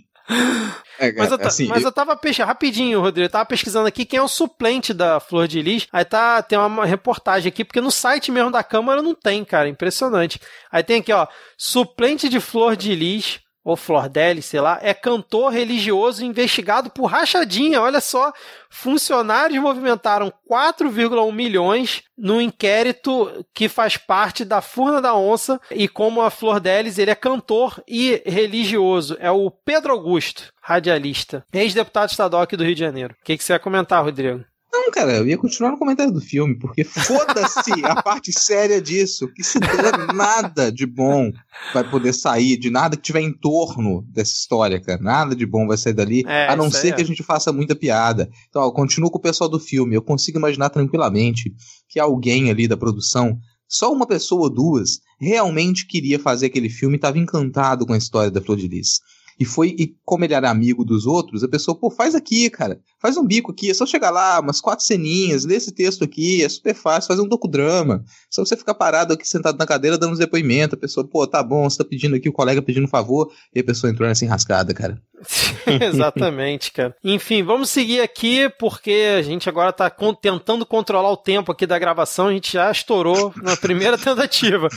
É, 0.99 1.12
mas, 1.12 1.32
eu, 1.32 1.38
assim, 1.41 1.68
mas 1.68 1.82
eu... 1.82 1.89
eu 1.89 1.91
tava 1.91 2.16
pesquisando, 2.16 2.47
rapidinho, 2.47 3.01
Rodrigo, 3.01 3.26
eu 3.26 3.30
tava 3.30 3.45
pesquisando 3.45 3.88
aqui 3.88 4.06
quem 4.06 4.20
é 4.20 4.22
o 4.22 4.28
suplente 4.28 4.93
da 4.93 5.20
Flor 5.20 5.47
de 5.47 5.62
Lis. 5.62 5.88
Aí 5.91 6.06
tá, 6.06 6.41
tem 6.41 6.58
uma 6.58 6.86
reportagem 6.86 7.49
aqui, 7.49 7.66
porque 7.66 7.82
no 7.82 7.91
site 7.91 8.32
mesmo 8.32 8.51
da 8.51 8.64
Câmara 8.64 9.01
não 9.01 9.14
tem, 9.14 9.43
cara, 9.43 9.68
impressionante. 9.68 10.39
Aí 10.72 10.84
tem 10.84 11.01
aqui, 11.01 11.12
ó, 11.12 11.28
suplente 11.58 12.30
de 12.30 12.39
Flor 12.39 12.76
de 12.76 12.95
Lis, 12.95 13.39
ou 13.64 13.78
Flordelli, 13.78 14.41
sei 14.41 14.59
lá, 14.59 14.80
é 14.82 14.93
cantor 14.93 15.51
religioso 15.51 16.26
investigado 16.26 16.89
por 16.89 17.05
rachadinha. 17.05 17.82
Olha 17.82 18.01
só, 18.01 18.34
funcionários 18.70 19.61
movimentaram 19.61 20.34
4,1 20.49 21.32
milhões 21.32 22.03
no 22.18 22.41
inquérito 22.41 23.45
que 23.53 23.70
faz 23.70 23.95
parte 23.95 24.43
da 24.43 24.61
Furna 24.61 25.01
da 25.01 25.16
Onça 25.16 25.59
e 25.72 25.88
como 25.88 26.22
a 26.22 26.30
Flordelis, 26.30 26.97
ele 26.97 27.11
é 27.11 27.16
cantor 27.16 27.82
e 27.88 28.22
religioso. 28.26 29.16
É 29.20 29.32
o 29.32 29.49
Pedro 29.49 29.93
Augusto, 29.93 30.51
radialista, 30.61 31.45
ex-deputado 31.53 32.09
estadual 32.09 32.43
aqui 32.43 32.57
do 32.57 32.64
Rio 32.64 32.76
de 32.76 32.82
Janeiro. 32.82 33.16
O 33.20 33.24
que, 33.24 33.38
que 33.38 33.43
você 33.43 33.53
ia 33.53 33.59
comentar, 33.59 34.03
Rodrigo? 34.03 34.43
Não, 34.74 34.90
cara, 34.90 35.18
eu 35.18 35.28
ia 35.28 35.38
continuar 35.38 35.70
no 35.70 35.78
comentário 35.78 36.12
do 36.12 36.20
filme, 36.20 36.58
porque 36.58 36.84
foda-se 36.84 37.72
a 37.86 38.02
parte 38.02 38.34
séria 38.34 38.82
disso, 38.82 39.32
que 39.32 39.44
se 39.44 39.60
der 39.60 40.12
nada 40.16 40.72
de 40.72 40.88
bom 40.88 41.32
vai 41.72 41.88
poder 41.88 42.12
sair, 42.12 42.58
de 42.58 42.72
nada 42.72 42.98
que 42.98 43.04
tiver 43.04 43.22
em 43.22 43.32
torno 43.32 44.04
dessa 44.10 44.32
história, 44.32 44.82
cara. 44.82 45.00
Nada 45.00 45.36
de 45.36 45.46
bom 45.46 45.68
vai 45.68 45.78
sair 45.78 45.94
dali, 45.94 46.24
é, 46.26 46.48
a 46.48 46.56
não 46.56 46.72
ser 46.72 46.88
é. 46.88 46.92
que 46.94 47.02
a 47.04 47.06
gente 47.06 47.22
faça 47.22 47.54
muita 47.54 47.76
piada. 47.76 48.28
Então, 48.50 48.64
ó, 48.64 48.66
eu 48.66 48.72
continuo 48.72 49.12
com 49.12 49.20
o 49.20 49.22
pessoal 49.22 49.48
do 49.48 49.60
filme, 49.60 49.96
eu 49.96 50.02
consigo 50.02 50.40
imaginar 50.40 50.70
tranquilamente 50.70 51.54
que 51.88 52.00
alguém 52.00 52.50
ali 52.50 52.68
da 52.68 52.76
produção 52.76 53.38
só 53.68 53.94
uma 53.94 54.08
pessoa 54.08 54.42
ou 54.42 54.50
duas 54.50 55.02
realmente 55.20 55.86
queria 55.86 56.18
fazer 56.18 56.48
aquele 56.48 56.70
filme 56.70 56.96
e 56.96 56.98
estava 56.98 57.20
encantado 57.20 57.86
com 57.86 57.94
a 57.94 57.98
história 57.98 58.32
da 58.32 58.42
Flor 58.42 58.58
de 58.58 58.68
Lis. 58.68 59.00
E 59.40 59.46
foi, 59.46 59.76
e 59.80 59.96
como 60.06 60.24
ele 60.24 60.34
era 60.34 60.50
amigo 60.50 60.86
dos 60.86 61.06
outros, 61.06 61.44
a 61.44 61.48
pessoa, 61.48 61.78
pô, 61.78 61.90
faz 61.90 62.14
aqui, 62.14 62.50
cara. 62.50 62.80
Faz 63.04 63.18
um 63.18 63.28
bico 63.28 63.51
aqui, 63.51 63.70
é 63.70 63.74
só 63.74 63.86
chegar 63.86 64.10
lá, 64.10 64.39
umas 64.39 64.62
quatro 64.62 64.86
ceninhas, 64.86 65.43
lê 65.43 65.56
esse 65.56 65.74
texto 65.74 66.06
aqui, 66.06 66.41
é 66.41 66.47
super 66.47 66.74
fácil, 66.74 67.10
faz 67.10 67.20
um 67.20 67.28
docudrama. 67.28 68.01
Só 68.30 68.45
você 68.45 68.56
ficar 68.56 68.74
parado 68.74 69.14
aqui 69.14 69.28
sentado 69.28 69.58
na 69.58 69.68
cadeira 69.68 69.97
dando 69.97 70.14
uns 70.14 70.20
depoimentos, 70.20 70.76
a 70.76 70.80
pessoa, 70.80 71.06
pô, 71.06 71.28
tá 71.28 71.43
bom, 71.43 71.70
você 71.70 71.78
tá 71.78 71.84
pedindo 71.84 72.16
aqui, 72.16 72.30
o 72.30 72.34
colega 72.34 72.62
pedindo 72.62 72.86
um 72.86 72.89
favor, 72.89 73.30
e 73.54 73.60
a 73.60 73.64
pessoa 73.64 73.91
entrou 73.91 74.08
nessa 74.08 74.24
enrascada, 74.24 74.74
cara. 74.74 74.97
Exatamente, 75.82 76.72
cara. 76.72 76.95
Enfim, 77.04 77.43
vamos 77.43 77.70
seguir 77.70 78.01
aqui, 78.01 78.49
porque 78.60 79.16
a 79.18 79.22
gente 79.22 79.47
agora 79.47 79.72
tá 79.72 79.89
con 79.89 80.14
tentando 80.14 80.66
controlar 80.66 81.12
o 81.12 81.18
tempo 81.18 81.51
aqui 81.51 81.66
da 81.66 81.80
gravação, 81.80 82.28
a 82.28 82.34
gente 82.34 82.54
já 82.54 82.72
estourou 82.72 83.34
na 83.41 83.56
primeira 83.56 83.97
tentativa. 83.99 84.68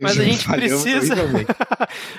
Mas 0.00 0.18
a 0.18 0.24
gente 0.24 0.46
precisa. 0.46 1.14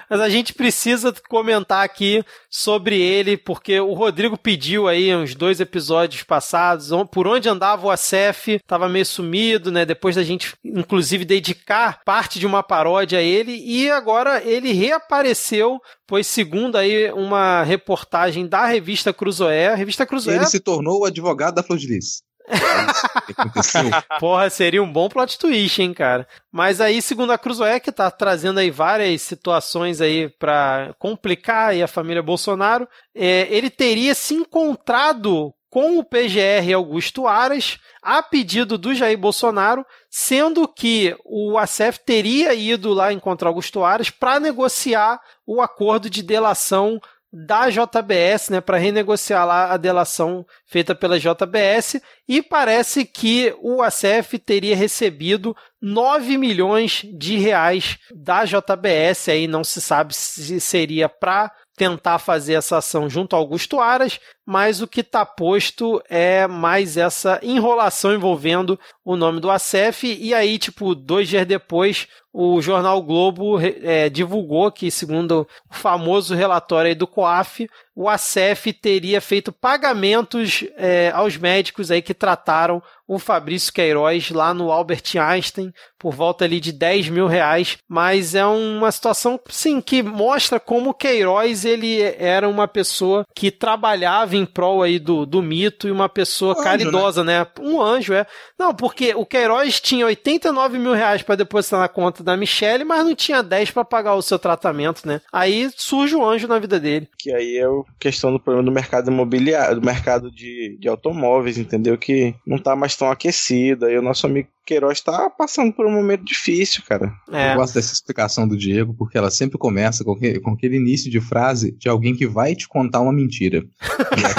Mas 0.10 0.20
a 0.20 0.30
gente 0.30 0.54
precisa 0.54 1.14
comentar 1.30 1.84
aqui 1.84 2.24
sobre 2.50 3.00
ele, 3.00 3.38
porque 3.38 3.80
o 3.80 3.94
Rodrigo 3.94 4.38
pediu 4.38 4.88
aí 4.88 5.16
uns 5.16 5.36
dois 5.36 5.47
episódios 5.60 6.24
passados, 6.24 6.90
por 7.12 7.28
onde 7.28 7.50
andava 7.50 7.88
o 7.88 7.92
ACF, 7.92 8.60
tava 8.68 8.90
meio 8.90 9.06
sumido, 9.06 9.72
né? 9.72 9.86
Depois 9.86 10.16
da 10.16 10.24
gente, 10.24 10.56
inclusive, 10.64 11.26
dedicar 11.26 12.02
parte 12.04 12.40
de 12.40 12.46
uma 12.46 12.62
paródia 12.62 13.20
a 13.20 13.24
ele, 13.24 13.56
e 13.66 13.90
agora 13.90 14.44
ele 14.44 14.72
reapareceu 14.74 15.80
pois 16.08 16.26
segundo 16.26 16.78
aí 16.78 17.12
uma 17.12 17.64
reportagem 17.64 18.48
da 18.48 18.66
revista 18.66 19.12
Cruzoé, 19.12 19.68
a 19.68 19.76
revista 19.76 20.06
Cruzoé... 20.06 20.38
Ele 20.38 20.46
se 20.46 20.62
tornou 20.62 21.02
o 21.02 21.06
advogado 21.06 21.56
da 21.56 21.64
Flor 21.64 21.78
de 21.78 21.88
Lis. 21.88 22.24
Porra, 24.20 24.50
seria 24.50 24.82
um 24.82 24.92
bom 24.92 25.10
plot 25.10 25.38
twist, 25.38 25.82
hein, 25.82 25.94
cara. 25.94 26.28
Mas 26.52 26.80
aí, 26.80 27.02
segundo 27.02 27.32
a 27.32 27.38
Cruzoé, 27.38 27.80
que 27.80 27.92
tá 27.92 28.10
trazendo 28.10 28.60
aí 28.60 28.72
várias 28.72 29.22
situações 29.22 30.02
aí 30.02 30.30
para 30.30 30.94
complicar 30.98 31.70
aí 31.70 31.84
a 31.84 31.88
família 31.88 32.24
Bolsonaro, 32.24 32.88
é, 33.14 33.48
ele 33.50 33.70
teria 33.70 34.16
se 34.16 34.34
encontrado 34.34 35.54
com 35.70 36.00
o 36.00 36.04
PGR 36.04 36.74
Augusto 36.74 37.28
Aras 37.28 37.78
a 38.02 38.24
pedido 38.24 38.78
do 38.78 38.96
Jair 38.96 39.18
Bolsonaro, 39.18 39.86
sendo 40.10 40.68
que 40.68 41.16
o 41.26 41.58
ACF 41.58 42.00
teria 42.06 42.54
ido 42.54 42.94
lá 42.94 43.12
encontrar 43.12 43.50
Augusto 43.50 43.84
Aras 43.84 44.10
para 44.10 44.40
negociar 44.40 45.20
o 45.46 45.62
acordo 45.62 46.10
de 46.10 46.24
delação 46.24 47.00
da 47.32 47.70
JBS, 47.70 48.50
né, 48.50 48.62
para 48.62 48.78
renegociar 48.78 49.46
lá 49.46 49.72
a 49.72 49.78
delação 49.78 50.46
feita 50.66 50.96
pela 50.96 51.20
JBS, 51.20 52.02
e 52.28 52.42
parece 52.42 53.06
que 53.06 53.54
o 53.62 53.82
ACF 53.82 54.40
teria 54.40 54.76
recebido 54.76 55.56
9 55.82 56.38
milhões 56.38 57.06
de 57.18 57.38
reais 57.38 57.98
da 58.16 58.46
JBS, 58.46 59.30
aí 59.30 59.48
não 59.48 59.64
se 59.64 59.82
sabe 59.82 60.16
se 60.16 60.60
seria 60.60 61.10
para 61.10 61.52
tentar 61.76 62.18
fazer 62.18 62.54
essa 62.54 62.78
ação 62.78 63.10
junto 63.10 63.36
ao 63.36 63.42
Augusto 63.42 63.80
Aras, 63.80 64.20
mas 64.48 64.82
o 64.82 64.88
que 64.88 65.02
está 65.02 65.26
posto 65.26 66.02
é 66.10 66.48
mais 66.48 66.96
essa 66.96 67.38
enrolação 67.44 68.16
envolvendo 68.16 68.80
o 69.04 69.18
nome 69.18 69.42
do 69.42 69.52
ACF, 69.52 70.08
e 70.08 70.34
aí, 70.34 70.58
tipo, 70.58 70.96
dois 70.96 71.28
dias 71.28 71.46
depois, 71.46 72.08
o 72.32 72.62
jornal 72.62 73.02
Globo 73.02 73.60
é, 73.60 74.10
divulgou 74.10 74.72
que, 74.72 74.90
segundo 74.90 75.48
o 75.70 75.74
famoso 75.74 76.36
relatório 76.36 76.96
do 76.96 77.08
COAF, 77.08 77.68
o 77.96 78.08
ACF 78.08 78.72
teria 78.74 79.20
feito 79.20 79.52
pagamentos 79.52 80.64
é, 80.78 81.12
aos 81.16 81.36
médicos 81.36 81.90
aí 81.90 82.00
que 82.00 82.14
trataram 82.14 82.80
o 83.08 83.18
Fabrício 83.18 83.74
Queiroz 83.74 84.30
lá 84.30 84.54
no 84.54 84.72
Albert 84.72 85.02
Einstein 85.20 85.74
por 85.98 86.14
volta 86.14 86.46
ali 86.46 86.60
de 86.60 86.72
10 86.72 87.10
mil 87.10 87.26
reais, 87.26 87.80
mas 87.90 88.36
é 88.36 88.46
uma 88.46 88.92
situação, 88.92 89.40
sim, 89.50 89.82
que 89.82 90.04
mostra 90.04 90.60
como 90.60 90.94
Queiroz 90.94 91.66
ele 91.66 92.00
era 92.20 92.48
uma 92.48 92.68
pessoa 92.68 93.26
que 93.36 93.50
trabalhava 93.50 94.37
em 94.38 94.46
prol 94.46 94.84
aí 94.84 95.00
do, 95.00 95.26
do 95.26 95.42
mito 95.42 95.88
e 95.88 95.92
uma 95.92 96.08
pessoa 96.08 96.58
um 96.58 96.64
caridosa, 96.64 97.24
né? 97.24 97.40
né? 97.40 97.48
Um 97.60 97.82
anjo, 97.82 98.14
é. 98.14 98.26
Não, 98.58 98.74
porque 98.74 99.14
o 99.16 99.26
Queiroz 99.26 99.80
tinha 99.80 100.06
89 100.06 100.78
mil 100.78 100.94
reais 100.94 101.22
para 101.22 101.36
depositar 101.36 101.80
na 101.80 101.88
conta 101.88 102.24
da 102.24 102.38
Michelle, 102.38 102.84
mas 102.84 103.06
não 103.06 103.16
tinha 103.16 103.44
10 103.44 103.72
para 103.72 103.86
pagar 103.86 104.16
o 104.16 104.22
seu 104.22 104.40
tratamento, 104.40 105.08
né? 105.08 105.22
Aí 105.32 105.70
surge 105.76 106.16
o 106.16 106.26
anjo 106.26 106.48
na 106.48 106.60
vida 106.60 106.80
dele. 106.80 107.08
Que 107.18 107.34
aí 107.34 107.58
é 107.58 107.66
a 107.66 107.84
questão 108.00 108.32
do 108.32 108.40
problema 108.40 108.66
do 108.66 108.72
mercado 108.72 109.12
imobiliário, 109.12 109.80
do 109.80 109.86
mercado 109.86 110.32
de, 110.32 110.78
de 110.80 110.88
automóveis, 110.88 111.58
entendeu? 111.58 111.98
Que 111.98 112.36
não 112.46 112.58
tá 112.58 112.76
mais 112.76 112.96
tão 112.96 113.10
aquecido. 113.10 113.86
Aí 113.86 113.98
o 113.98 114.02
nosso 114.02 114.26
amigo 114.26 114.50
Queiroz 114.68 115.00
tá 115.00 115.30
passando 115.30 115.72
por 115.72 115.86
um 115.86 115.92
momento 115.92 116.26
difícil, 116.26 116.84
cara. 116.86 117.14
É. 117.32 117.54
Eu 117.54 117.56
gosto 117.56 117.76
dessa 117.76 117.94
explicação 117.94 118.46
do 118.46 118.58
Diego, 118.58 118.94
porque 118.94 119.18
ela 119.18 119.32
sempre 119.32 119.58
começa 119.58 120.04
com, 120.04 120.14
que, 120.14 120.42
com 120.42 120.52
aquele 120.52 120.76
início 120.76 121.10
de 121.10 121.22
frase 121.22 121.72
de 121.72 121.88
alguém 121.88 122.14
que 122.14 122.28
vai 122.28 122.54
te 122.54 122.68
contar 122.68 123.00
uma 123.00 123.14
mentira. 123.14 123.64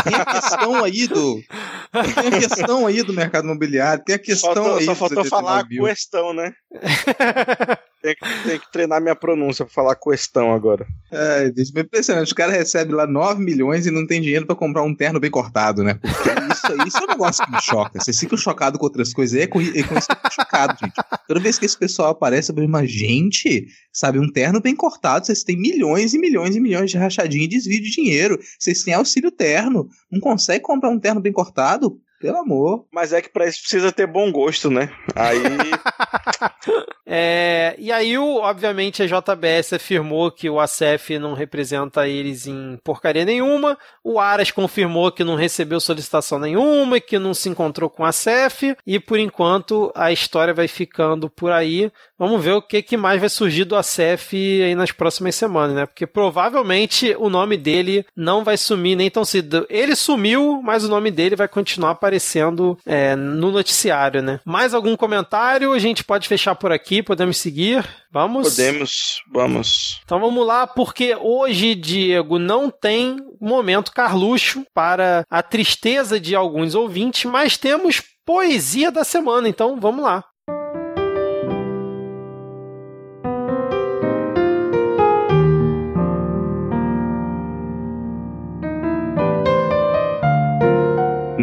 tem 0.05 0.15
a 0.15 0.27
questão 0.27 0.85
aí 0.85 1.07
do. 1.07 1.43
Tem 1.91 2.29
a 2.29 2.39
questão 2.39 2.87
aí 2.87 3.03
do 3.03 3.15
mercado 3.15 3.47
imobiliário, 3.47 4.05
tem 4.05 4.17
a 4.17 4.19
questão 4.19 4.55
faltou, 4.55 4.77
aí. 4.77 4.85
Só 4.85 4.95
faltou 4.95 5.25
falar 5.25 5.61
a 5.61 5.67
questão, 5.67 6.35
né? 6.35 6.53
Tem 8.01 8.15
que, 8.15 8.49
tem 8.49 8.59
que, 8.61 8.71
treinar 8.71 9.01
minha 9.01 9.17
pronúncia 9.17 9.65
pra 9.65 9.75
falar 9.75 9.97
questão 9.97 10.55
agora. 10.55 10.87
É, 11.11 11.53
isso 11.57 11.73
é 11.77 11.81
impressionante. 11.81 12.33
O 12.33 12.37
cara 12.37 12.53
recebe 12.53 12.93
lá 12.93 13.07
9 13.09 13.43
milhões 13.43 13.87
e 13.87 13.91
não 13.91 14.07
tem 14.07 14.21
dinheiro 14.21 14.47
para 14.47 14.55
comprar 14.55 14.83
um 14.83 14.95
terno 14.95 15.19
bem 15.19 15.31
cortado, 15.31 15.83
né? 15.83 15.95
Porque 15.95 16.31
isso, 16.53 16.87
isso 16.87 16.99
é 16.99 17.05
um 17.05 17.09
negócio 17.09 17.45
que 17.45 17.51
me 17.51 17.61
choca. 17.61 17.99
Você 18.01 18.13
fica 18.13 18.37
chocado 18.37 18.79
com 18.79 18.85
outras 18.85 19.13
coisas. 19.13 19.41
É 19.41 19.49
com, 19.49 19.61
é 19.61 19.83
com 19.83 19.99
isso 19.99 20.07
eu 20.11 20.17
fico 20.17 20.33
chocado, 20.33 20.77
gente. 20.81 20.95
Toda 21.27 21.41
vez 21.41 21.59
que 21.59 21.67
esse 21.67 21.77
pessoal 21.77 22.11
aparece, 22.11 22.53
eu 22.53 22.69
mas 22.69 22.91
gente, 22.91 23.67
sabe, 23.93 24.21
um 24.21 24.31
terno 24.31 24.61
bem 24.61 24.77
cortado, 24.77 25.27
vocês 25.27 25.43
têm 25.43 25.57
milhões 25.57 26.15
e 26.15 26.19
milhões 26.19 26.55
e 26.55 26.61
milhões 26.61 26.91
de 26.91 26.99
rachadinha 26.99 27.45
e 27.45 27.49
desvio 27.49 27.83
de 27.83 27.91
dinheiro. 27.91 28.39
Vocês 28.59 28.85
têm 28.85 28.95
auxílio 28.95 29.33
terno. 29.33 29.89
Não 30.11 30.21
consegue 30.21 30.63
comprar 30.63 30.91
um 30.91 31.01
terno 31.01 31.21
bem 31.21 31.33
cortado? 31.33 32.01
Pelo 32.21 32.39
amor. 32.39 32.85
Mas 32.93 33.13
é 33.13 33.23
que 33.23 33.29
pra 33.29 33.47
isso 33.47 33.61
precisa 33.61 33.93
ter 33.93 34.07
bom 34.07 34.33
gosto, 34.33 34.69
né? 34.69 34.91
Aí. 35.15 35.39
é, 37.07 37.77
e 37.79 37.93
aí, 37.93 38.19
o, 38.19 38.39
obviamente, 38.39 39.03
a 39.03 39.07
JBS 39.07 39.75
afirmou 39.75 40.31
que 40.33 40.51
o 40.51 40.59
ACF 40.59 41.17
não 41.19 41.33
representa 41.33 42.09
eles 42.09 42.47
em 42.47 42.77
porcaria 42.83 43.25
nenhuma. 43.25 43.79
O 44.03 44.19
Aras 44.19 44.51
confirmou 44.51 45.13
que 45.13 45.23
não 45.23 45.37
recebeu 45.37 45.79
solicitação 45.79 46.41
nenhuma 46.41 46.97
e 46.97 47.01
que 47.01 47.19
não 47.21 47.33
se 47.33 47.49
encontrou 47.49 47.89
com 47.89 48.05
a 48.05 48.09
ACF. 48.09 48.77
E 48.85 48.99
por 48.99 49.19
enquanto, 49.19 49.93
a 49.95 50.11
história 50.11 50.53
vai 50.53 50.67
ficando 50.67 51.31
por 51.31 51.53
aí. 51.53 51.93
Vamos 52.19 52.43
ver 52.43 52.53
o 52.53 52.63
que, 52.63 52.83
que 52.83 52.97
mais 52.97 53.21
vai 53.21 53.29
surgir 53.29 53.65
do 53.65 53.77
ACF 53.77 54.35
aí 54.35 54.75
nas 54.75 54.91
próximas 54.91 55.37
semanas, 55.37 55.77
né? 55.77 55.87
Porque 55.87 56.05
provavelmente 56.05 57.15
o 57.17 57.31
nome 57.31 57.57
dele 57.57 58.05
não 58.17 58.43
vai 58.43 58.57
sumir 58.57 58.97
nem 58.97 59.09
tão 59.09 59.25
cedo. 59.25 59.65
Ele 59.71 59.95
sumiu, 59.95 60.61
mas 60.65 60.85
o 60.85 60.89
nome 60.89 61.13
dele 61.13 61.37
vai 61.37 61.47
continuar 61.47 61.93
aparecendo 61.93 62.08
aparecendo 62.09 62.79
é, 62.87 63.15
no 63.15 63.53
noticiário, 63.53 64.23
né? 64.23 64.41
Mais 64.45 64.73
algum 64.73 64.97
comentário? 64.97 65.73
A 65.73 65.79
gente 65.79 66.03
pode 66.03 66.27
fechar 66.27 66.55
por 66.55 66.73
aqui, 66.73 67.03
podemos 67.03 67.37
seguir. 67.37 67.87
Vamos? 68.11 68.57
Podemos, 68.57 69.23
vamos. 69.31 70.01
Então 70.05 70.19
vamos 70.19 70.47
lá, 70.47 70.67
porque 70.67 71.15
hoje, 71.15 71.75
Diego, 71.75 72.39
não 72.39 72.71
tem 72.71 73.17
momento 73.41 73.93
Carluxo 73.93 74.65
para 74.75 75.25
a 75.31 75.43
tristeza 75.43 76.19
de 76.19 76.35
alguns 76.35 76.75
ouvintes, 76.75 77.27
mas 77.27 77.59
temos 77.59 78.03
poesia 78.25 78.91
da 78.91 79.05
semana, 79.05 79.49
então 79.49 79.79
vamos 79.79 80.03
lá. 80.03 80.25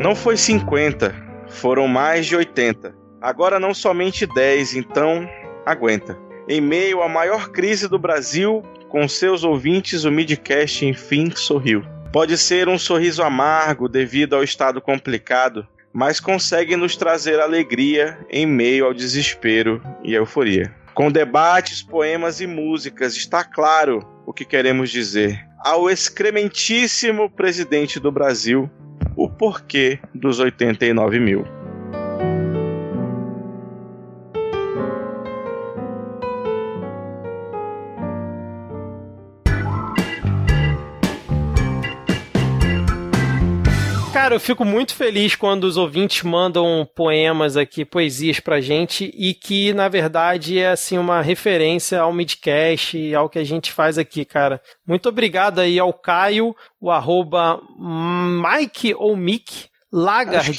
Não 0.06 0.16
foi 0.16 0.38
50, 0.38 1.16
foram 1.50 1.88
mais 1.88 2.28
de 2.28 2.36
80. 2.36 2.94
Agora 3.20 3.60
não 3.60 3.74
somente 3.74 4.28
10, 4.28 4.76
então 4.76 5.28
aguenta. 5.66 6.16
Em 6.48 6.62
meio 6.62 7.02
à 7.02 7.10
maior 7.10 7.50
crise 7.50 7.88
do 7.88 7.98
Brasil, 7.98 8.62
com 8.88 9.08
seus 9.08 9.44
ouvintes, 9.44 10.04
o 10.04 10.12
Midcast 10.12 10.86
enfim 10.86 11.32
sorriu. 11.36 11.84
Pode 12.14 12.38
ser 12.38 12.70
um 12.70 12.78
sorriso 12.78 13.24
amargo 13.24 13.90
devido 13.90 14.36
ao 14.36 14.44
estado 14.44 14.80
complicado, 14.80 15.68
mas 15.92 16.20
consegue 16.20 16.76
nos 16.76 16.96
trazer 16.96 17.40
alegria 17.40 18.16
em 18.30 18.46
meio 18.46 18.86
ao 18.86 18.94
desespero 18.94 19.82
e 20.04 20.14
euforia. 20.14 20.72
Com 20.94 21.12
debates, 21.12 21.82
poemas 21.82 22.40
e 22.40 22.46
músicas, 22.46 23.16
está 23.16 23.44
claro 23.44 24.08
o 24.24 24.32
que 24.32 24.46
queremos 24.46 24.92
dizer. 24.92 25.44
Ao 25.66 25.90
excrementíssimo 25.90 27.28
presidente 27.28 28.00
do 28.00 28.12
Brasil, 28.12 28.70
o 29.16 29.30
porquê 29.30 30.00
dos 30.14 30.40
89 30.40 31.20
mil. 31.20 31.55
Cara, 44.26 44.34
eu 44.34 44.40
fico 44.40 44.66
muito 44.66 44.96
feliz 44.96 45.36
quando 45.36 45.66
os 45.66 45.78
ouvintes 45.78 46.24
mandam 46.24 46.90
poemas 46.96 47.56
aqui, 47.56 47.86
poesias 47.86 48.40
pra 48.40 48.60
gente 48.60 49.14
e 49.16 49.36
que, 49.36 49.72
na 49.72 49.88
verdade, 49.88 50.58
é 50.58 50.72
assim 50.72 50.98
uma 50.98 51.22
referência 51.22 52.02
ao 52.02 52.12
Midcast 52.12 52.98
e 52.98 53.14
ao 53.14 53.30
que 53.30 53.38
a 53.38 53.44
gente 53.44 53.72
faz 53.72 54.00
aqui, 54.00 54.26
cara. 54.26 54.60
Muito 54.84 55.08
obrigado 55.08 55.60
aí 55.60 55.78
ao 55.78 55.94
Caio, 55.94 56.56
o 56.82 56.90
arroba 56.90 57.62
Mike 57.78 58.96
ou 58.96 59.16
Mick 59.16 59.68
Lagard. 59.94 60.58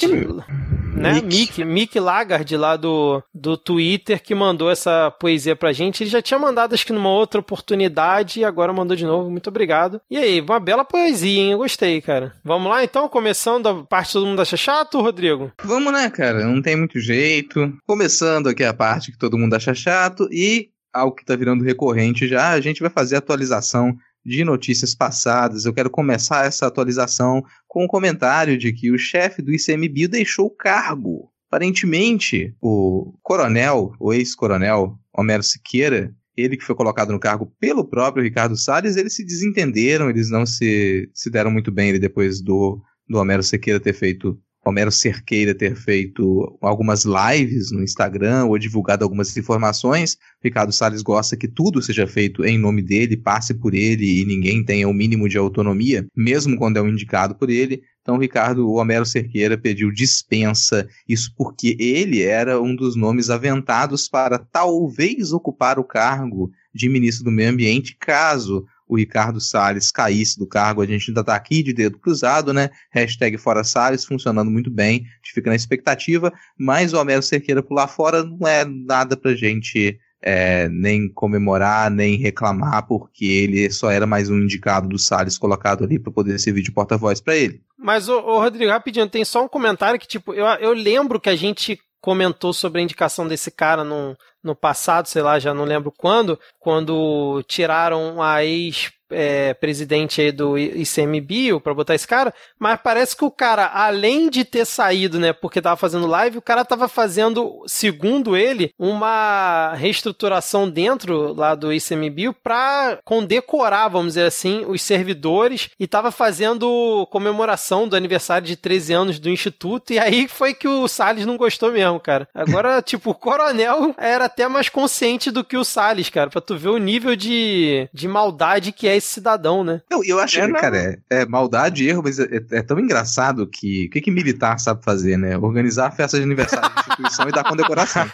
Né? 0.97 1.21
Mick. 1.21 1.63
Mick, 1.63 1.99
Lagard 1.99 2.57
lá 2.57 2.75
do, 2.75 3.23
do 3.33 3.55
Twitter 3.55 4.21
que 4.21 4.33
mandou 4.33 4.69
essa 4.69 5.11
poesia 5.11 5.55
pra 5.55 5.71
gente. 5.71 6.03
Ele 6.03 6.09
já 6.09 6.21
tinha 6.21 6.39
mandado 6.39 6.73
acho 6.73 6.85
que 6.85 6.93
numa 6.93 7.09
outra 7.09 7.39
oportunidade 7.39 8.39
e 8.39 8.45
agora 8.45 8.73
mandou 8.73 8.97
de 8.97 9.05
novo. 9.05 9.29
Muito 9.29 9.49
obrigado. 9.49 10.01
E 10.09 10.17
aí, 10.17 10.41
uma 10.41 10.59
bela 10.59 10.83
poesia, 10.83 11.39
hein? 11.39 11.51
Eu 11.51 11.59
gostei, 11.59 12.01
cara. 12.01 12.33
Vamos 12.43 12.69
lá 12.69 12.83
então, 12.83 13.07
começando 13.07 13.67
a 13.67 13.83
parte 13.83 14.13
todo 14.13 14.25
mundo 14.25 14.41
acha 14.41 14.57
chato, 14.57 14.99
Rodrigo? 14.99 15.51
Vamos 15.63 15.93
né, 15.93 16.09
cara? 16.09 16.45
Não 16.45 16.61
tem 16.61 16.75
muito 16.75 16.99
jeito. 16.99 17.71
Começando 17.85 18.49
aqui 18.49 18.63
a 18.63 18.73
parte 18.73 19.11
que 19.11 19.17
todo 19.17 19.37
mundo 19.37 19.55
acha 19.55 19.73
chato 19.73 20.27
e 20.31 20.69
algo 20.93 21.15
que 21.15 21.25
tá 21.25 21.35
virando 21.35 21.63
recorrente 21.63 22.27
já, 22.27 22.49
a 22.49 22.61
gente 22.61 22.81
vai 22.81 22.89
fazer 22.89 23.15
a 23.15 23.19
atualização 23.19 23.95
de 24.25 24.43
notícias 24.43 24.93
passadas. 24.93 25.65
Eu 25.65 25.73
quero 25.73 25.89
começar 25.89 26.45
essa 26.45 26.67
atualização 26.67 27.43
com 27.77 27.81
o 27.81 27.85
um 27.85 27.87
comentário 27.87 28.57
de 28.57 28.73
que 28.73 28.89
o 28.89 28.97
chefe 28.97 29.39
do 29.39 29.53
ICMBio 29.53 30.09
deixou 30.09 30.47
o 30.47 30.49
cargo. 30.49 31.31
Aparentemente, 31.47 32.55
o 32.59 33.13
coronel, 33.21 33.93
o 33.99 34.11
ex-coronel 34.11 34.97
Homero 35.13 35.43
Siqueira, 35.43 36.11
ele 36.35 36.57
que 36.57 36.63
foi 36.63 36.73
colocado 36.73 37.11
no 37.11 37.19
cargo 37.19 37.53
pelo 37.59 37.87
próprio 37.87 38.23
Ricardo 38.23 38.57
Salles, 38.57 38.97
eles 38.97 39.15
se 39.15 39.23
desentenderam, 39.23 40.09
eles 40.09 40.31
não 40.31 40.43
se, 40.43 41.07
se 41.13 41.29
deram 41.29 41.51
muito 41.51 41.71
bem 41.71 41.89
ele 41.89 41.99
depois 41.99 42.41
do, 42.41 42.81
do 43.07 43.19
Homero 43.19 43.43
Siqueira 43.43 43.79
ter 43.79 43.93
feito 43.93 44.39
Homero 44.67 44.91
Cerqueira 44.91 45.55
ter 45.55 45.75
feito 45.75 46.57
algumas 46.61 47.05
lives 47.05 47.71
no 47.71 47.83
Instagram 47.83 48.45
ou 48.45 48.57
divulgado 48.57 49.03
algumas 49.03 49.35
informações. 49.37 50.17
Ricardo 50.43 50.73
Salles 50.73 51.01
gosta 51.01 51.37
que 51.37 51.47
tudo 51.47 51.81
seja 51.81 52.05
feito 52.05 52.43
em 52.43 52.57
nome 52.57 52.81
dele, 52.81 53.15
passe 53.15 53.53
por 53.53 53.73
ele 53.73 54.21
e 54.21 54.25
ninguém 54.25 54.63
tenha 54.63 54.87
o 54.87 54.93
mínimo 54.93 55.29
de 55.29 55.37
autonomia, 55.37 56.05
mesmo 56.15 56.57
quando 56.57 56.77
é 56.77 56.81
um 56.81 56.89
indicado 56.89 57.35
por 57.35 57.49
ele. 57.49 57.81
Então, 58.01 58.17
Ricardo, 58.17 58.67
o 58.67 58.75
Homero 58.75 59.05
Cerqueira 59.05 59.57
pediu 59.57 59.91
dispensa, 59.91 60.87
isso 61.07 61.33
porque 61.35 61.75
ele 61.79 62.21
era 62.21 62.61
um 62.61 62.75
dos 62.75 62.95
nomes 62.95 63.29
aventados 63.29 64.07
para 64.07 64.39
talvez 64.39 65.33
ocupar 65.33 65.77
o 65.77 65.83
cargo 65.83 66.51
de 66.73 66.87
ministro 66.87 67.25
do 67.25 67.31
Meio 67.31 67.49
Ambiente, 67.49 67.97
caso 67.99 68.65
o 68.87 68.97
Ricardo 68.97 69.39
Salles 69.41 69.91
caísse 69.91 70.39
do 70.39 70.47
cargo, 70.47 70.81
a 70.81 70.85
gente 70.85 71.09
ainda 71.09 71.21
está 71.21 71.35
aqui 71.35 71.61
de 71.61 71.73
dedo 71.73 71.99
cruzado, 71.99 72.53
né? 72.53 72.69
Hashtag 72.91 73.37
Fora 73.37 73.63
Salles, 73.63 74.05
funcionando 74.05 74.49
muito 74.49 74.71
bem, 74.71 74.97
a 74.97 75.15
gente 75.17 75.33
fica 75.33 75.49
na 75.49 75.55
expectativa, 75.55 76.31
mas 76.57 76.93
o 76.93 76.99
Homero 76.99 77.21
Cerqueira 77.21 77.63
lá 77.69 77.87
fora 77.87 78.23
não 78.23 78.47
é 78.47 78.65
nada 78.65 79.17
pra 79.17 79.35
gente 79.35 79.99
é, 80.21 80.67
nem 80.69 81.07
comemorar, 81.09 81.91
nem 81.91 82.17
reclamar, 82.17 82.87
porque 82.87 83.25
ele 83.25 83.69
só 83.69 83.91
era 83.91 84.07
mais 84.07 84.29
um 84.29 84.37
indicado 84.37 84.87
do 84.87 84.97
Salles 84.97 85.37
colocado 85.37 85.83
ali 85.83 85.99
para 85.99 86.11
poder 86.11 86.39
servir 86.39 86.63
de 86.63 86.71
porta-voz 86.71 87.21
para 87.21 87.35
ele. 87.35 87.61
Mas, 87.77 88.09
ô, 88.09 88.19
ô, 88.19 88.39
Rodrigo, 88.39 88.71
rapidinho, 88.71 89.07
tem 89.07 89.23
só 89.23 89.45
um 89.45 89.47
comentário 89.47 89.99
que, 89.99 90.07
tipo, 90.07 90.33
eu, 90.33 90.45
eu 90.45 90.73
lembro 90.73 91.19
que 91.19 91.29
a 91.29 91.35
gente 91.35 91.79
comentou 92.01 92.53
sobre 92.53 92.79
a 92.79 92.83
indicação 92.83 93.27
desse 93.27 93.51
cara 93.51 93.83
no, 93.83 94.17
no 94.43 94.55
passado, 94.55 95.07
sei 95.07 95.21
lá, 95.21 95.39
já 95.39 95.53
não 95.53 95.65
lembro 95.65 95.91
quando, 95.91 96.39
quando 96.59 97.43
tiraram 97.47 98.21
a 98.21 98.43
ex 98.43 98.91
é, 99.09 99.53
presidente 99.53 100.21
aí 100.21 100.31
do 100.31 100.57
ICMBio 100.57 101.59
para 101.61 101.73
botar 101.73 101.95
esse 101.95 102.07
cara, 102.07 102.33
mas 102.59 102.79
parece 102.83 103.15
que 103.15 103.25
o 103.25 103.31
cara, 103.31 103.67
além 103.73 104.29
de 104.29 104.43
ter 104.43 104.65
saído, 104.65 105.19
né, 105.19 105.33
porque 105.33 105.61
tava 105.61 105.77
fazendo 105.77 106.07
live, 106.07 106.37
o 106.37 106.41
cara 106.41 106.65
tava 106.65 106.87
fazendo, 106.87 107.63
segundo 107.65 108.35
ele, 108.35 108.73
uma 108.77 109.73
reestruturação 109.75 110.69
dentro 110.69 111.33
lá 111.33 111.55
do 111.55 111.71
ICMBio 111.71 112.33
para 112.33 112.99
condecorar, 113.03 113.89
vamos 113.89 114.09
dizer 114.09 114.25
assim, 114.25 114.65
os 114.67 114.81
servidores 114.81 115.69
e 115.79 115.87
tava 115.87 116.11
fazendo 116.11 117.07
comemoração 117.11 117.87
do 117.87 117.95
aniversário 117.95 118.47
de 118.47 118.55
13 118.55 118.93
anos 118.93 119.19
do 119.19 119.29
instituto 119.29 119.93
e 119.93 119.99
aí 119.99 120.27
foi 120.27 120.53
que 120.53 120.67
o 120.67 120.87
Salles 120.87 121.25
não 121.25 121.37
gostou 121.37 121.71
mesmo, 121.71 121.99
cara. 121.99 122.27
Agora, 122.33 122.81
tipo, 122.83 123.11
o 123.11 123.15
coronel 123.15 123.93
era 123.97 124.25
até 124.25 124.47
mais 124.47 124.69
consciente 124.69 125.31
do 125.31 125.43
que 125.43 125.57
o 125.57 125.63
Salles, 125.63 126.09
cara, 126.09 126.29
para 126.29 126.41
tu 126.41 126.57
ver 126.57 126.69
o 126.69 126.77
nível 126.77 127.15
de, 127.15 127.87
de 127.93 128.07
maldade 128.07 128.71
que 128.71 128.87
é 128.87 128.96
esse 128.97 129.07
cidadão, 129.07 129.63
né? 129.63 129.81
Eu, 129.89 130.03
eu 130.03 130.19
acho 130.19 130.39
é, 130.39 130.47
que, 130.47 130.53
cara, 130.53 130.77
é, 130.77 130.99
é, 131.09 131.25
maldade 131.25 131.83
e 131.83 131.89
erro, 131.89 132.03
mas 132.03 132.19
é, 132.19 132.27
é, 132.51 132.61
tão 132.61 132.79
engraçado 132.79 133.47
que 133.47 133.85
o 133.85 133.89
que, 133.89 134.01
que 134.01 134.11
militar 134.11 134.59
sabe 134.59 134.83
fazer, 134.83 135.17
né? 135.17 135.37
Organizar 135.37 135.87
a 135.87 135.91
festa 135.91 136.17
de 136.17 136.23
aniversário 136.23 136.69
da 136.73 136.81
instituição 136.81 137.29
e 137.29 137.31
dar 137.31 137.43
condecoração. 137.43 138.09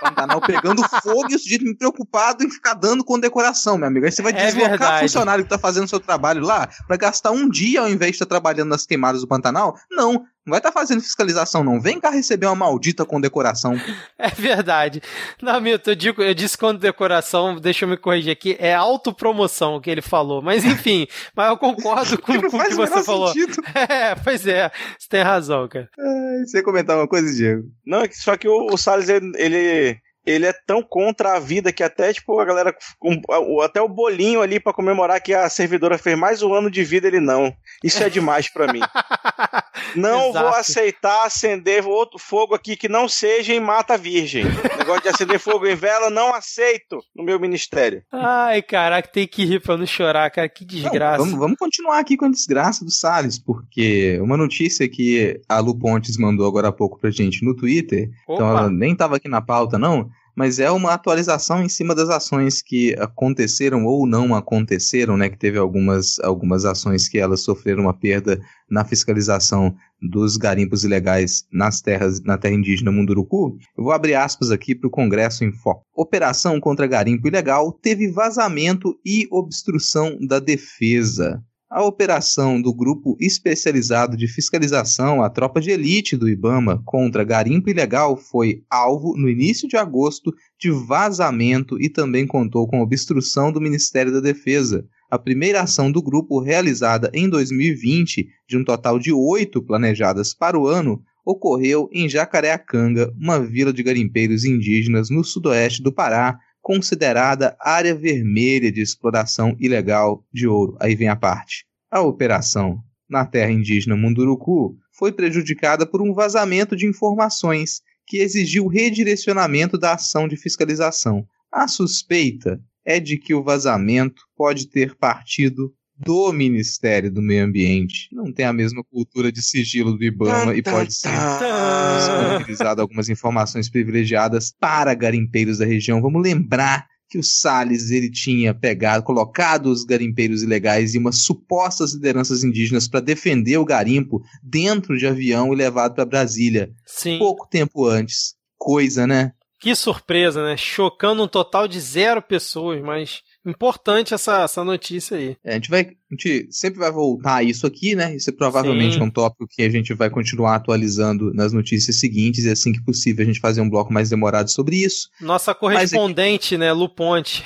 Pantanal 0.00 0.40
pegando 0.46 0.82
fogo 1.02 1.26
e 1.30 1.34
o 1.34 1.38
sujeito 1.38 1.64
me 1.64 1.74
preocupado 1.74 2.44
em 2.44 2.50
ficar 2.50 2.74
dando 2.74 3.04
condecoração, 3.04 3.78
meu 3.78 3.88
amigo. 3.88 4.06
Aí 4.06 4.12
você 4.12 4.22
vai 4.22 4.32
é 4.32 4.46
deslocar 4.46 4.70
verdade. 4.70 5.00
funcionário 5.00 5.44
que 5.44 5.50
tá 5.50 5.58
fazendo 5.58 5.88
seu 5.88 6.00
trabalho 6.00 6.42
lá 6.42 6.68
para 6.86 6.96
gastar 6.96 7.30
um 7.30 7.48
dia 7.48 7.80
ao 7.80 7.88
invés 7.88 8.12
de 8.12 8.16
estar 8.16 8.26
tá 8.26 8.30
trabalhando 8.30 8.68
nas 8.70 8.86
queimadas 8.86 9.20
do 9.20 9.28
Pantanal? 9.28 9.76
Não. 9.90 10.24
Não 10.48 10.52
vai 10.52 10.60
estar 10.60 10.72
tá 10.72 10.80
fazendo 10.80 11.02
fiscalização, 11.02 11.62
não. 11.62 11.78
Vem 11.78 12.00
cá 12.00 12.08
receber 12.08 12.46
uma 12.46 12.54
maldita 12.54 13.04
condecoração. 13.04 13.76
É 14.20 14.30
verdade. 14.30 15.00
Não, 15.40 15.60
Milton, 15.60 15.90
eu, 15.92 15.94
digo, 15.94 16.22
eu 16.22 16.34
disse 16.34 16.58
condecoração, 16.58 17.54
deixa 17.56 17.84
eu 17.84 17.88
me 17.88 17.96
corrigir 17.96 18.32
aqui, 18.32 18.56
é 18.58 18.74
autopromoção 18.74 19.80
que 19.80 19.88
ele 19.88 20.02
falou. 20.02 20.42
Mas 20.42 20.64
enfim, 20.64 21.06
mas 21.36 21.48
eu 21.48 21.56
concordo 21.56 22.18
com, 22.18 22.32
com 22.40 22.56
o 22.56 22.64
que 22.64 22.74
você 22.74 23.04
falou. 23.04 23.28
Sentido. 23.28 23.62
É, 23.88 24.14
pois 24.16 24.46
é, 24.46 24.70
você 24.98 25.08
tem 25.08 25.22
razão, 25.22 25.68
cara. 25.68 25.88
É, 25.96 26.44
você 26.44 26.58
ia 26.58 26.64
comentar 26.64 26.96
uma 26.96 27.06
coisa, 27.06 27.32
Diego? 27.32 27.62
Não, 27.86 28.00
é 28.00 28.08
só 28.10 28.36
que 28.36 28.48
o, 28.48 28.66
o 28.72 28.76
Salles, 28.76 29.08
ele, 29.08 29.32
ele 29.36 30.00
ele 30.28 30.46
é 30.46 30.52
tão 30.52 30.82
contra 30.82 31.34
a 31.34 31.40
vida 31.40 31.72
que 31.72 31.82
até, 31.82 32.12
tipo, 32.12 32.38
a 32.38 32.44
galera. 32.44 32.76
Um, 33.02 33.60
até 33.62 33.80
o 33.80 33.88
bolinho 33.88 34.42
ali 34.42 34.60
para 34.60 34.74
comemorar 34.74 35.20
que 35.22 35.32
a 35.32 35.48
servidora 35.48 35.96
fez 35.96 36.18
mais 36.18 36.42
um 36.42 36.52
ano 36.52 36.70
de 36.70 36.84
vida, 36.84 37.08
ele 37.08 37.20
não. 37.20 37.54
Isso 37.82 38.02
é 38.02 38.10
demais 38.10 38.48
para 38.48 38.72
mim. 38.72 38.80
Não 39.94 40.30
Exato. 40.30 40.44
vou 40.44 40.54
aceitar 40.54 41.24
acender 41.24 41.86
outro 41.86 42.18
fogo 42.18 42.54
aqui 42.54 42.76
que 42.76 42.88
não 42.88 43.08
seja 43.08 43.54
em 43.54 43.60
mata 43.60 43.96
virgem. 43.96 44.44
Negócio 44.76 45.02
de 45.02 45.08
acender 45.08 45.38
fogo 45.38 45.66
em 45.66 45.74
vela, 45.74 46.10
não 46.10 46.34
aceito 46.34 46.98
no 47.14 47.24
meu 47.24 47.38
ministério. 47.38 48.02
Ai, 48.12 48.60
caraca, 48.60 49.08
tem 49.08 49.26
que 49.26 49.44
rir 49.44 49.60
pra 49.60 49.76
não 49.76 49.86
chorar, 49.86 50.30
cara. 50.30 50.48
Que 50.48 50.64
desgraça. 50.64 51.18
Não, 51.18 51.24
vamos, 51.24 51.38
vamos, 51.38 51.58
continuar 51.58 51.98
aqui 52.00 52.16
com 52.16 52.26
a 52.26 52.30
desgraça 52.30 52.84
do 52.84 52.90
Salles, 52.90 53.38
porque 53.38 54.18
uma 54.20 54.36
notícia 54.36 54.88
que 54.88 55.40
a 55.48 55.58
Lu 55.60 55.78
Pontes 55.78 56.18
mandou 56.18 56.46
agora 56.46 56.68
há 56.68 56.72
pouco 56.72 56.98
pra 56.98 57.10
gente 57.10 57.44
no 57.44 57.54
Twitter, 57.54 58.10
Opa. 58.26 58.34
então 58.34 58.48
ela 58.48 58.68
nem 58.68 58.94
tava 58.94 59.16
aqui 59.16 59.28
na 59.28 59.40
pauta, 59.40 59.78
não 59.78 60.10
mas 60.38 60.60
é 60.60 60.70
uma 60.70 60.92
atualização 60.92 61.64
em 61.64 61.68
cima 61.68 61.96
das 61.96 62.08
ações 62.08 62.62
que 62.62 62.94
aconteceram 63.00 63.84
ou 63.84 64.06
não 64.06 64.36
aconteceram, 64.36 65.16
né? 65.16 65.28
Que 65.28 65.36
teve 65.36 65.58
algumas, 65.58 66.20
algumas 66.20 66.64
ações 66.64 67.08
que 67.08 67.18
elas 67.18 67.40
sofreram 67.40 67.82
uma 67.82 67.92
perda 67.92 68.40
na 68.70 68.84
fiscalização 68.84 69.74
dos 70.00 70.36
garimpos 70.36 70.84
ilegais 70.84 71.44
nas 71.52 71.80
terras, 71.80 72.22
na 72.22 72.38
terra 72.38 72.54
indígena 72.54 72.92
Munduruku. 72.92 73.58
Eu 73.76 73.82
vou 73.82 73.92
abrir 73.92 74.14
aspas 74.14 74.52
aqui 74.52 74.76
para 74.76 74.86
o 74.86 74.92
Congresso 74.92 75.42
em 75.42 75.50
Foco. 75.50 75.82
Operação 75.92 76.60
contra 76.60 76.86
garimpo 76.86 77.26
ilegal 77.26 77.72
teve 77.72 78.08
vazamento 78.08 78.96
e 79.04 79.26
obstrução 79.32 80.16
da 80.20 80.38
defesa. 80.38 81.42
A 81.70 81.84
operação 81.84 82.62
do 82.62 82.72
Grupo 82.72 83.14
Especializado 83.20 84.16
de 84.16 84.26
Fiscalização, 84.26 85.22
a 85.22 85.28
Tropa 85.28 85.60
de 85.60 85.70
Elite 85.70 86.16
do 86.16 86.26
Ibama, 86.26 86.82
contra 86.82 87.22
garimpo 87.22 87.68
ilegal 87.68 88.16
foi 88.16 88.62
alvo, 88.70 89.14
no 89.14 89.28
início 89.28 89.68
de 89.68 89.76
agosto, 89.76 90.34
de 90.58 90.70
vazamento 90.70 91.78
e 91.78 91.90
também 91.90 92.26
contou 92.26 92.66
com 92.66 92.80
obstrução 92.80 93.52
do 93.52 93.60
Ministério 93.60 94.10
da 94.10 94.18
Defesa. 94.18 94.86
A 95.10 95.18
primeira 95.18 95.60
ação 95.60 95.92
do 95.92 96.00
grupo, 96.00 96.40
realizada 96.40 97.10
em 97.12 97.28
2020, 97.28 98.26
de 98.48 98.56
um 98.56 98.64
total 98.64 98.98
de 98.98 99.12
oito 99.12 99.60
planejadas 99.60 100.32
para 100.32 100.58
o 100.58 100.66
ano, 100.66 101.02
ocorreu 101.22 101.90
em 101.92 102.08
Jacareacanga, 102.08 103.12
uma 103.20 103.38
vila 103.38 103.74
de 103.74 103.82
garimpeiros 103.82 104.46
indígenas 104.46 105.10
no 105.10 105.22
sudoeste 105.22 105.82
do 105.82 105.92
Pará, 105.92 106.38
considerada 106.68 107.56
área 107.58 107.94
vermelha 107.94 108.70
de 108.70 108.82
exploração 108.82 109.56
ilegal 109.58 110.22
de 110.30 110.46
ouro. 110.46 110.76
Aí 110.78 110.94
vem 110.94 111.08
a 111.08 111.16
parte. 111.16 111.64
A 111.90 112.02
operação 112.02 112.84
na 113.08 113.24
terra 113.24 113.50
indígena 113.50 113.96
Munduruku 113.96 114.76
foi 114.92 115.10
prejudicada 115.10 115.86
por 115.86 116.02
um 116.02 116.12
vazamento 116.12 116.76
de 116.76 116.84
informações 116.84 117.80
que 118.06 118.18
exigiu 118.18 118.66
redirecionamento 118.66 119.78
da 119.78 119.94
ação 119.94 120.28
de 120.28 120.36
fiscalização. 120.36 121.26
A 121.50 121.66
suspeita 121.66 122.60
é 122.84 123.00
de 123.00 123.16
que 123.16 123.32
o 123.32 123.42
vazamento 123.42 124.20
pode 124.36 124.68
ter 124.68 124.94
partido 124.94 125.72
do 125.98 126.32
Ministério 126.32 127.10
do 127.10 127.20
Meio 127.20 127.44
Ambiente. 127.44 128.08
Não 128.12 128.32
tem 128.32 128.44
a 128.44 128.52
mesma 128.52 128.84
cultura 128.84 129.32
de 129.32 129.42
sigilo 129.42 129.96
do 129.96 130.04
IBAMA 130.04 130.54
e 130.54 130.62
pode 130.62 130.94
ser 130.94 131.10
disponibilizado 131.10 132.80
algumas 132.80 133.08
informações 133.08 133.68
privilegiadas 133.68 134.52
para 134.52 134.94
garimpeiros 134.94 135.58
da 135.58 135.66
região. 135.66 136.00
Vamos 136.00 136.22
lembrar 136.22 136.86
que 137.08 137.18
o 137.18 137.22
Salles 137.22 137.90
ele 137.90 138.10
tinha 138.10 138.54
pegado, 138.54 139.02
colocado 139.02 139.66
os 139.66 139.82
garimpeiros 139.82 140.42
ilegais 140.42 140.94
e 140.94 140.98
umas 140.98 141.22
supostas 141.22 141.94
lideranças 141.94 142.44
indígenas 142.44 142.86
para 142.86 143.00
defender 143.00 143.56
o 143.56 143.64
garimpo 143.64 144.22
dentro 144.42 144.96
de 144.96 145.06
avião 145.06 145.52
e 145.52 145.56
levado 145.56 145.94
para 145.94 146.04
Brasília. 146.04 146.70
Sim. 146.86 147.18
Pouco 147.18 147.48
tempo 147.48 147.86
antes. 147.86 148.34
Coisa, 148.58 149.06
né? 149.06 149.32
Que 149.58 149.74
surpresa, 149.74 150.44
né? 150.44 150.56
Chocando 150.56 151.22
um 151.22 151.28
total 151.28 151.66
de 151.66 151.80
zero 151.80 152.20
pessoas, 152.20 152.80
mas 152.82 153.22
importante 153.48 154.14
essa, 154.14 154.42
essa 154.42 154.64
notícia 154.64 155.16
aí. 155.16 155.36
É, 155.44 155.52
a 155.52 155.54
gente 155.54 155.70
vai. 155.70 155.88
A 156.10 156.14
gente 156.14 156.48
sempre 156.50 156.78
vai 156.78 156.90
voltar 156.90 157.36
a 157.36 157.42
isso 157.42 157.66
aqui, 157.66 157.94
né? 157.94 158.16
Isso 158.16 158.30
é 158.30 158.32
provavelmente 158.32 158.94
Sim. 158.94 159.02
um 159.02 159.10
tópico 159.10 159.46
que 159.46 159.60
a 159.60 159.68
gente 159.68 159.92
vai 159.92 160.08
continuar 160.08 160.54
atualizando 160.54 161.34
nas 161.34 161.52
notícias 161.52 162.00
seguintes, 162.00 162.46
e 162.46 162.50
assim 162.50 162.72
que 162.72 162.82
possível 162.82 163.22
a 163.22 163.26
gente 163.26 163.40
fazer 163.40 163.60
um 163.60 163.68
bloco 163.68 163.92
mais 163.92 164.08
demorado 164.08 164.50
sobre 164.50 164.76
isso. 164.76 165.10
Nossa 165.20 165.54
correspondente, 165.54 166.54
aqui... 166.54 166.58
né, 166.58 166.72
Lu 166.72 166.88
Ponte. 166.88 167.44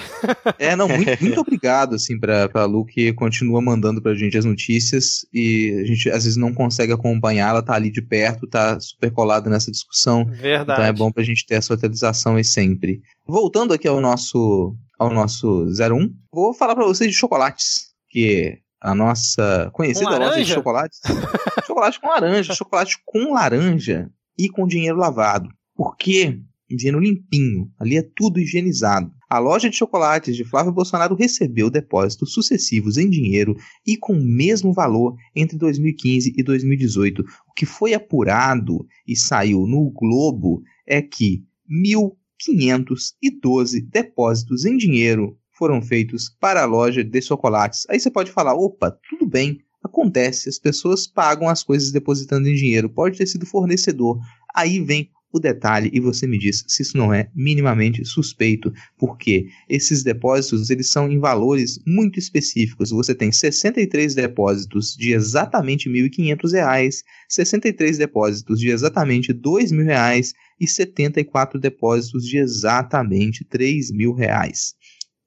É, 0.60 0.76
não, 0.76 0.86
muito, 0.86 1.10
muito 1.20 1.40
obrigado, 1.40 1.96
assim, 1.96 2.16
pra, 2.16 2.48
pra 2.48 2.64
Lu, 2.64 2.84
que 2.84 3.12
continua 3.14 3.60
mandando 3.60 4.00
pra 4.00 4.14
gente 4.14 4.38
as 4.38 4.44
notícias, 4.44 5.26
e 5.34 5.80
a 5.82 5.84
gente 5.84 6.08
às 6.08 6.22
vezes 6.22 6.36
não 6.36 6.54
consegue 6.54 6.92
acompanhar, 6.92 7.50
ela 7.50 7.62
tá 7.62 7.74
ali 7.74 7.90
de 7.90 8.00
perto, 8.00 8.46
tá 8.46 8.78
super 8.78 9.10
colada 9.10 9.50
nessa 9.50 9.72
discussão. 9.72 10.24
Verdade. 10.24 10.80
Então 10.80 10.84
é 10.84 10.92
bom 10.92 11.10
pra 11.10 11.24
gente 11.24 11.44
ter 11.44 11.56
essa 11.56 11.74
atualização 11.74 12.36
aí 12.36 12.44
sempre. 12.44 13.02
Voltando 13.32 13.72
aqui 13.72 13.88
ao 13.88 13.98
nosso 13.98 14.76
ao 14.98 15.10
nosso 15.10 15.64
01, 15.64 16.14
vou 16.30 16.52
falar 16.52 16.74
para 16.74 16.84
vocês 16.84 17.10
de 17.10 17.16
chocolates, 17.16 17.94
que 18.10 18.58
a 18.78 18.94
nossa 18.94 19.70
conhecida 19.72 20.18
loja 20.18 20.44
de 20.44 20.52
chocolates. 20.52 21.00
chocolate 21.66 21.98
com 21.98 22.08
laranja, 22.08 22.54
chocolate 22.54 22.98
com 23.06 23.32
laranja 23.32 24.10
e 24.38 24.50
com 24.50 24.66
dinheiro 24.66 24.98
lavado. 24.98 25.48
Por 25.74 25.96
quê? 25.96 26.42
Dinheiro 26.68 27.00
limpinho, 27.00 27.70
ali 27.80 27.96
é 27.96 28.02
tudo 28.02 28.38
higienizado. 28.38 29.10
A 29.30 29.38
loja 29.38 29.70
de 29.70 29.76
chocolates 29.76 30.36
de 30.36 30.44
Flávio 30.44 30.70
Bolsonaro 30.70 31.14
recebeu 31.14 31.70
depósitos 31.70 32.34
sucessivos 32.34 32.98
em 32.98 33.08
dinheiro 33.08 33.56
e 33.86 33.96
com 33.96 34.12
o 34.12 34.22
mesmo 34.22 34.74
valor 34.74 35.16
entre 35.34 35.56
2015 35.56 36.34
e 36.36 36.42
2018. 36.42 37.22
O 37.22 37.54
que 37.56 37.64
foi 37.64 37.94
apurado 37.94 38.86
e 39.08 39.16
saiu 39.16 39.66
no 39.66 39.90
Globo 39.90 40.62
é 40.86 41.00
que 41.00 41.42
mil 41.66 42.18
512 42.44 43.80
depósitos 43.80 44.64
em 44.64 44.76
dinheiro 44.76 45.38
foram 45.52 45.80
feitos 45.80 46.28
para 46.40 46.62
a 46.62 46.66
loja 46.66 47.04
de 47.04 47.22
chocolates. 47.22 47.86
Aí 47.88 48.00
você 48.00 48.10
pode 48.10 48.32
falar: 48.32 48.54
opa, 48.54 48.96
tudo 49.08 49.26
bem, 49.26 49.60
acontece, 49.82 50.48
as 50.48 50.58
pessoas 50.58 51.06
pagam 51.06 51.48
as 51.48 51.62
coisas 51.62 51.92
depositando 51.92 52.48
em 52.48 52.54
dinheiro, 52.54 52.90
pode 52.90 53.18
ter 53.18 53.26
sido 53.26 53.46
fornecedor. 53.46 54.18
Aí 54.54 54.80
vem 54.80 55.10
o 55.32 55.40
detalhe 55.40 55.90
e 55.92 55.98
você 55.98 56.26
me 56.26 56.38
diz 56.38 56.64
se 56.68 56.82
isso 56.82 56.96
não 56.96 57.12
é 57.12 57.30
minimamente 57.34 58.04
suspeito, 58.04 58.72
porque 58.98 59.48
esses 59.68 60.02
depósitos 60.02 60.68
eles 60.70 60.90
são 60.90 61.10
em 61.10 61.18
valores 61.18 61.80
muito 61.86 62.18
específicos. 62.18 62.90
Você 62.90 63.14
tem 63.14 63.32
63 63.32 64.14
depósitos 64.14 64.94
de 64.94 65.12
exatamente 65.12 65.88
R$ 65.88 66.08
1.500, 66.08 67.02
63 67.28 67.98
depósitos 67.98 68.60
de 68.60 68.68
exatamente 68.68 69.32
R$ 69.32 69.38
2.000 69.38 70.32
e 70.60 70.68
74 70.68 71.58
depósitos 71.58 72.26
de 72.26 72.38
exatamente 72.38 73.46
R$ 73.50 73.58
3.000. 73.58 74.52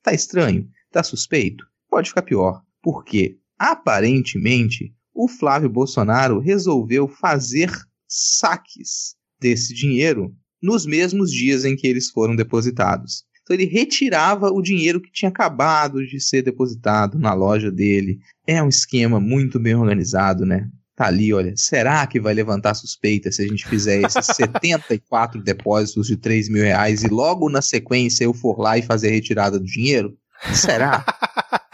Tá 0.03 0.13
estranho? 0.13 0.69
Tá 0.91 1.01
suspeito? 1.01 1.65
Pode 1.89 2.09
ficar 2.09 2.21
pior, 2.21 2.61
porque 2.81 3.37
aparentemente 3.57 4.93
o 5.13 5.27
Flávio 5.27 5.69
Bolsonaro 5.69 6.39
resolveu 6.39 7.07
fazer 7.07 7.71
saques 8.07 9.15
desse 9.39 9.73
dinheiro 9.73 10.33
nos 10.61 10.85
mesmos 10.85 11.31
dias 11.31 11.65
em 11.65 11.75
que 11.75 11.87
eles 11.87 12.09
foram 12.09 12.35
depositados. 12.35 13.23
Então 13.43 13.55
ele 13.55 13.65
retirava 13.65 14.49
o 14.49 14.61
dinheiro 14.61 14.99
que 14.99 15.11
tinha 15.11 15.29
acabado 15.29 16.03
de 16.05 16.19
ser 16.19 16.41
depositado 16.41 17.19
na 17.19 17.33
loja 17.33 17.71
dele. 17.71 18.17
É 18.47 18.61
um 18.61 18.69
esquema 18.69 19.19
muito 19.19 19.59
bem 19.59 19.75
organizado, 19.75 20.45
né? 20.45 20.67
Tá 20.95 21.07
ali, 21.07 21.33
olha, 21.33 21.53
será 21.55 22.07
que 22.07 22.19
vai 22.21 22.33
levantar 22.33 22.73
suspeita 22.73 23.31
se 23.31 23.43
a 23.43 23.47
gente 23.47 23.67
fizer 23.67 24.01
esses 24.01 24.25
74 24.35 25.43
depósitos 25.43 26.07
de 26.07 26.17
3 26.17 26.49
mil 26.49 26.63
reais 26.63 27.03
e 27.03 27.07
logo 27.07 27.49
na 27.49 27.61
sequência 27.61 28.23
eu 28.23 28.33
for 28.33 28.57
lá 28.59 28.77
e 28.77 28.81
fazer 28.81 29.09
a 29.09 29.11
retirada 29.11 29.59
do 29.59 29.65
dinheiro? 29.65 30.17
Será? 30.53 31.05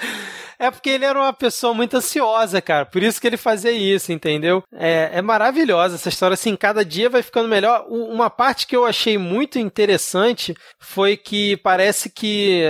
É 0.62 0.70
porque 0.70 0.92
ele 0.92 1.06
era 1.06 1.18
uma 1.18 1.34
pessoa 1.34 1.74
muito 1.74 1.98
ansiosa, 1.98 2.62
cara. 2.62 2.86
Por 2.86 3.02
isso 3.02 3.20
que 3.20 3.26
ele 3.26 3.36
fazia 3.36 3.72
isso, 3.72 4.12
entendeu? 4.12 4.64
É, 4.72 5.10
é 5.14 5.20
maravilhosa 5.20 5.96
essa 5.96 6.10
história. 6.10 6.36
Assim, 6.36 6.56
cada 6.56 6.86
dia 6.86 7.10
vai 7.10 7.24
ficando 7.24 7.50
melhor. 7.50 7.88
Uma 7.90 8.30
parte 8.30 8.68
que 8.68 8.76
eu 8.76 8.86
achei 8.86 9.18
muito 9.18 9.58
interessante 9.58 10.54
foi 10.80 11.18
que 11.18 11.58
parece 11.58 12.12
que, 12.12 12.62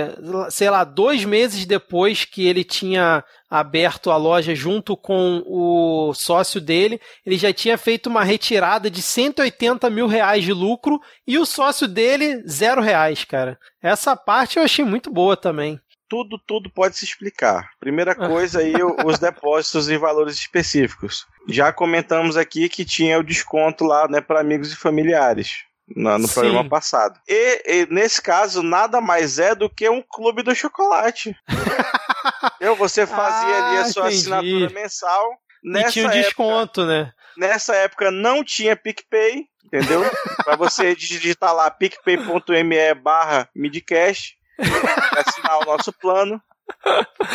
sei 0.48 0.70
lá, 0.70 0.84
dois 0.84 1.26
meses 1.26 1.66
depois 1.66 2.24
que 2.24 2.48
ele 2.48 2.64
tinha 2.64 3.22
aberto 3.50 4.10
a 4.10 4.16
loja 4.16 4.54
junto 4.54 4.96
com 4.96 5.42
o 5.46 6.14
sócio 6.14 6.62
dele, 6.62 6.98
ele 7.26 7.36
já 7.36 7.52
tinha 7.52 7.76
feito 7.76 8.06
uma 8.06 8.24
retirada 8.24 8.90
de 8.90 9.02
180 9.02 9.90
mil 9.90 10.06
reais 10.06 10.42
de 10.42 10.54
lucro 10.54 10.98
e 11.26 11.38
o 11.38 11.44
sócio 11.44 11.86
dele, 11.86 12.42
zero 12.48 12.80
reais, 12.80 13.22
cara. 13.26 13.58
Essa 13.82 14.16
parte 14.16 14.56
eu 14.56 14.64
achei 14.64 14.82
muito 14.82 15.10
boa 15.10 15.36
também 15.36 15.78
tudo, 16.12 16.38
tudo 16.38 16.68
pode 16.68 16.98
se 16.98 17.06
explicar. 17.06 17.70
Primeira 17.80 18.14
coisa 18.14 18.58
aí, 18.58 18.74
os 19.02 19.18
depósitos 19.18 19.88
em 19.88 19.96
valores 19.96 20.34
específicos. 20.34 21.26
Já 21.48 21.72
comentamos 21.72 22.36
aqui 22.36 22.68
que 22.68 22.84
tinha 22.84 23.18
o 23.18 23.24
desconto 23.24 23.82
lá, 23.82 24.06
né, 24.06 24.20
para 24.20 24.40
amigos 24.40 24.70
e 24.70 24.76
familiares. 24.76 25.64
No, 25.96 26.18
no 26.18 26.28
programa 26.28 26.68
passado. 26.68 27.18
E, 27.26 27.62
e, 27.66 27.86
nesse 27.90 28.20
caso, 28.20 28.62
nada 28.62 29.00
mais 29.00 29.38
é 29.38 29.54
do 29.54 29.70
que 29.70 29.88
um 29.88 30.02
clube 30.02 30.42
do 30.42 30.54
chocolate. 30.54 31.34
Eu, 32.60 32.76
você 32.76 33.06
fazia 33.06 33.54
ah, 33.54 33.68
ali 33.68 33.78
a 33.78 33.84
sua 33.86 34.02
entendi. 34.02 34.20
assinatura 34.20 34.70
mensal. 34.70 35.30
Nessa 35.64 35.88
e 35.88 35.92
tinha 35.92 36.08
um 36.08 36.10
desconto, 36.10 36.82
época, 36.82 36.86
né? 36.86 37.12
Nessa 37.38 37.74
época 37.76 38.10
não 38.10 38.44
tinha 38.44 38.76
PicPay, 38.76 39.46
entendeu? 39.64 40.02
para 40.44 40.56
você 40.56 40.94
digitar 40.94 41.54
lá 41.54 41.70
picpay.me 41.70 42.94
barra 42.94 43.48
midcast 43.54 44.36
assinar 44.58 45.58
o 45.60 45.64
nosso 45.64 45.92
plano. 45.92 46.40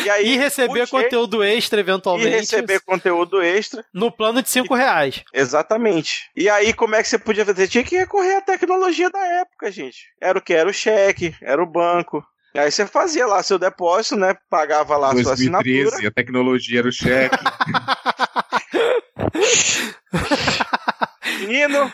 E, 0.04 0.10
aí, 0.10 0.34
e 0.34 0.36
receber 0.36 0.80
puxei, 0.80 1.04
conteúdo 1.04 1.42
extra, 1.42 1.80
eventualmente. 1.80 2.28
E 2.28 2.30
receber 2.30 2.80
conteúdo 2.80 3.42
extra. 3.42 3.84
No 3.92 4.10
plano 4.10 4.42
de 4.42 4.50
5 4.50 4.74
reais. 4.74 5.22
Exatamente. 5.32 6.28
E 6.36 6.48
aí, 6.48 6.72
como 6.72 6.94
é 6.94 7.02
que 7.02 7.08
você 7.08 7.18
podia 7.18 7.44
fazer? 7.44 7.68
Tinha 7.68 7.84
que 7.84 7.96
recorrer 7.96 8.36
à 8.36 8.40
tecnologia 8.40 9.10
da 9.10 9.24
época, 9.40 9.70
gente. 9.70 10.06
Era 10.20 10.38
o 10.38 10.42
que? 10.42 10.52
Era 10.52 10.68
o 10.68 10.72
cheque, 10.72 11.34
era 11.40 11.62
o 11.62 11.66
banco. 11.66 12.24
E 12.54 12.58
aí 12.58 12.70
você 12.70 12.86
fazia 12.86 13.26
lá 13.26 13.42
seu 13.42 13.58
depósito, 13.58 14.16
né? 14.16 14.34
Pagava 14.50 14.96
lá 14.96 15.12
2013, 15.12 15.24
sua 15.24 15.34
assinatura. 15.34 16.08
a 16.08 16.12
tecnologia 16.12 16.78
era 16.80 16.88
o 16.88 16.92
cheque. 16.92 17.38
Menino! 21.40 21.92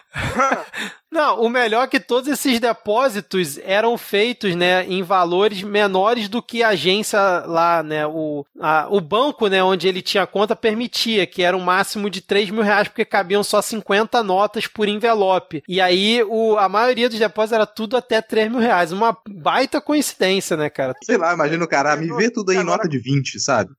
Não, 1.14 1.40
o 1.42 1.48
melhor 1.48 1.84
é 1.84 1.86
que 1.86 2.00
todos 2.00 2.28
esses 2.28 2.58
depósitos 2.58 3.56
eram 3.58 3.96
feitos, 3.96 4.56
né, 4.56 4.84
em 4.84 5.00
valores 5.00 5.62
menores 5.62 6.28
do 6.28 6.42
que 6.42 6.60
a 6.60 6.70
agência 6.70 7.20
lá, 7.46 7.84
né, 7.84 8.04
o, 8.04 8.44
a, 8.60 8.88
o 8.90 9.00
banco, 9.00 9.46
né, 9.46 9.62
onde 9.62 9.86
ele 9.86 10.02
tinha 10.02 10.26
conta 10.26 10.56
permitia, 10.56 11.24
que 11.24 11.44
era 11.44 11.56
um 11.56 11.60
máximo 11.60 12.10
de 12.10 12.20
3 12.20 12.50
mil 12.50 12.62
reais, 12.62 12.88
porque 12.88 13.04
cabiam 13.04 13.44
só 13.44 13.62
50 13.62 14.24
notas 14.24 14.66
por 14.66 14.88
envelope. 14.88 15.62
E 15.68 15.80
aí, 15.80 16.20
o, 16.24 16.58
a 16.58 16.68
maioria 16.68 17.08
dos 17.08 17.20
depósitos 17.20 17.52
era 17.52 17.66
tudo 17.66 17.96
até 17.96 18.20
3 18.20 18.50
mil 18.50 18.58
reais. 18.58 18.90
Uma 18.90 19.16
baita 19.28 19.80
coincidência, 19.80 20.56
né, 20.56 20.68
cara? 20.68 20.94
Sei 21.04 21.16
lá, 21.16 21.32
imagina 21.32 21.64
o 21.64 21.68
cara, 21.68 21.94
me 21.94 22.12
vê 22.16 22.28
tudo 22.28 22.50
aí 22.50 22.56
em 22.56 22.64
nota 22.64 22.88
de 22.88 22.98
20, 22.98 23.38
sabe? 23.38 23.70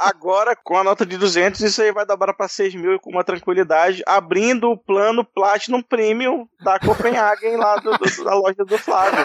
Agora, 0.00 0.56
com 0.56 0.76
a 0.76 0.84
nota 0.84 1.04
de 1.04 1.16
200, 1.16 1.60
isso 1.60 1.82
aí 1.82 1.92
vai 1.92 2.06
dobrar 2.06 2.34
para 2.34 2.48
6 2.48 2.74
mil 2.74 2.98
com 2.98 3.10
uma 3.10 3.24
tranquilidade, 3.24 3.93
abrindo 4.06 4.70
o 4.70 4.76
plano 4.76 5.24
Platinum 5.24 5.82
Premium 5.82 6.46
da 6.62 6.78
Copenhagen 6.80 7.56
lá 7.56 7.76
do, 7.76 7.92
do, 7.92 8.24
da 8.24 8.34
loja 8.34 8.64
do 8.64 8.78
Flávio. 8.78 9.24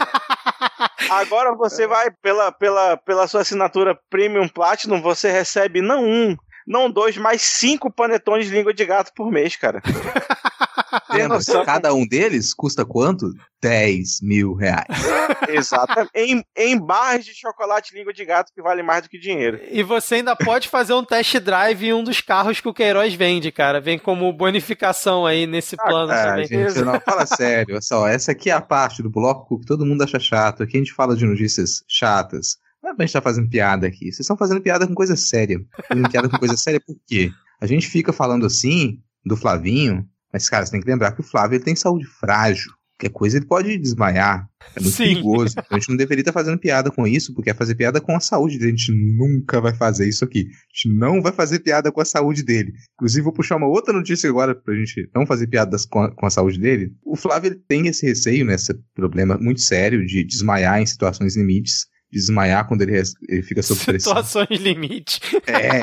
Agora 1.09 1.55
você 1.55 1.87
vai 1.87 2.11
pela, 2.11 2.51
pela, 2.51 2.97
pela 2.97 3.27
sua 3.27 3.41
assinatura 3.41 3.99
Premium 4.09 4.47
Platinum, 4.47 5.01
você 5.01 5.31
recebe 5.31 5.81
não 5.81 6.03
um, 6.03 6.37
não 6.69 6.89
dois, 6.89 7.17
mas 7.17 7.41
cinco 7.41 7.91
panetones 7.91 8.45
de 8.45 8.53
língua 8.53 8.71
de 8.71 8.85
gato 8.85 9.11
por 9.15 9.31
mês, 9.31 9.55
cara. 9.55 9.81
Lembra, 11.11 11.39
cada 11.65 11.93
um 11.93 12.07
deles 12.07 12.53
custa 12.53 12.85
quanto? 12.85 13.33
10 13.61 14.21
mil 14.21 14.53
reais. 14.53 14.85
Exatamente. 15.49 16.11
Em, 16.15 16.43
em 16.55 16.77
barras 16.77 17.25
de 17.25 17.33
chocolate 17.33 17.93
língua 17.93 18.13
de 18.13 18.23
gato 18.23 18.51
que 18.53 18.61
vale 18.61 18.83
mais 18.83 19.03
do 19.03 19.09
que 19.09 19.19
dinheiro. 19.19 19.59
E 19.69 19.81
você 19.81 20.15
ainda 20.15 20.35
pode 20.35 20.69
fazer 20.69 20.93
um 20.93 21.03
test 21.03 21.37
drive 21.39 21.87
em 21.87 21.93
um 21.93 22.03
dos 22.03 22.21
carros 22.21 22.61
que 22.61 22.67
o 22.67 22.73
Queiroz 22.73 23.13
vende, 23.15 23.51
cara. 23.51 23.81
Vem 23.81 23.97
como 23.97 24.31
bonificação 24.31 25.25
aí 25.25 25.47
nesse 25.47 25.75
ah, 25.79 25.83
plano 25.83 26.11
ah, 26.11 26.23
também. 26.23 26.47
Gente, 26.47 26.81
não, 26.81 26.99
fala 27.01 27.25
sério. 27.25 27.81
Só, 27.83 28.07
essa 28.07 28.31
aqui 28.31 28.49
é 28.49 28.53
a 28.53 28.61
parte 28.61 29.01
do 29.01 29.09
bloco 29.09 29.59
que 29.59 29.65
todo 29.65 29.85
mundo 29.85 30.03
acha 30.03 30.19
chato. 30.19 30.63
Aqui 30.63 30.77
a 30.77 30.79
gente 30.79 30.93
fala 30.93 31.15
de 31.15 31.25
notícias 31.25 31.83
chatas. 31.87 32.57
Não 32.89 32.93
é 32.93 32.95
pra 32.95 33.05
gente 33.05 33.09
estar 33.09 33.21
tá 33.21 33.29
fazendo 33.29 33.49
piada 33.49 33.85
aqui. 33.85 34.05
Vocês 34.05 34.21
estão 34.21 34.37
fazendo 34.37 34.61
piada 34.61 34.87
com 34.87 34.95
coisa 34.95 35.15
séria. 35.15 35.59
Fazendo 35.87 36.09
piada 36.09 36.29
com 36.29 36.37
coisa 36.37 36.57
séria 36.57 36.79
por 36.79 36.95
quê? 37.07 37.31
A 37.61 37.67
gente 37.67 37.87
fica 37.87 38.11
falando 38.11 38.45
assim 38.45 38.99
do 39.23 39.37
Flavinho, 39.37 40.07
mas, 40.33 40.49
cara, 40.49 40.65
você 40.65 40.71
tem 40.71 40.81
que 40.81 40.89
lembrar 40.89 41.11
que 41.11 41.21
o 41.21 41.23
Flávio 41.23 41.57
ele 41.57 41.63
tem 41.63 41.75
saúde 41.75 42.05
frágil. 42.05 42.71
qualquer 42.97 43.13
coisa 43.13 43.37
ele 43.37 43.45
pode 43.45 43.77
desmaiar. 43.77 44.49
É 44.75 44.79
muito 44.79 44.95
Sim. 44.95 45.03
perigoso. 45.03 45.51
Então 45.51 45.77
a 45.77 45.79
gente 45.79 45.89
não 45.89 45.97
deveria 45.97 46.21
estar 46.21 46.31
fazendo 46.31 46.57
piada 46.57 46.89
com 46.89 47.05
isso, 47.05 47.31
porque 47.35 47.51
é 47.51 47.53
fazer 47.53 47.75
piada 47.75 48.01
com 48.01 48.15
a 48.15 48.19
saúde 48.19 48.57
dele. 48.57 48.71
A 48.71 48.75
gente 48.75 48.91
nunca 48.91 49.61
vai 49.61 49.73
fazer 49.73 50.09
isso 50.09 50.25
aqui. 50.25 50.39
A 50.39 50.73
gente 50.73 50.97
não 50.97 51.21
vai 51.21 51.31
fazer 51.31 51.59
piada 51.59 51.91
com 51.91 52.01
a 52.01 52.05
saúde 52.05 52.41
dele. 52.41 52.73
Inclusive, 52.95 53.21
vou 53.23 53.33
puxar 53.33 53.57
uma 53.57 53.67
outra 53.67 53.93
notícia 53.93 54.27
agora 54.27 54.55
pra 54.55 54.73
gente 54.73 55.07
não 55.13 55.27
fazer 55.27 55.45
piadas 55.45 55.85
com 55.85 56.01
a, 56.01 56.15
com 56.15 56.25
a 56.25 56.29
saúde 56.31 56.59
dele. 56.59 56.91
O 57.05 57.15
Flávio 57.15 57.49
ele 57.49 57.61
tem 57.67 57.87
esse 57.87 58.03
receio, 58.05 58.45
né, 58.45 58.55
esse 58.55 58.73
problema 58.95 59.37
muito 59.37 59.61
sério 59.61 60.03
de 60.05 60.23
desmaiar 60.23 60.81
em 60.81 60.85
situações 60.87 61.37
limites 61.37 61.87
desmaiar 62.11 62.67
quando 62.67 62.81
ele, 62.81 63.01
ele 63.27 63.43
fica 63.43 63.61
sob 63.61 63.79
pressão. 63.83 64.15
Situações 64.23 64.59
limite. 64.59 65.19
É, 65.47 65.81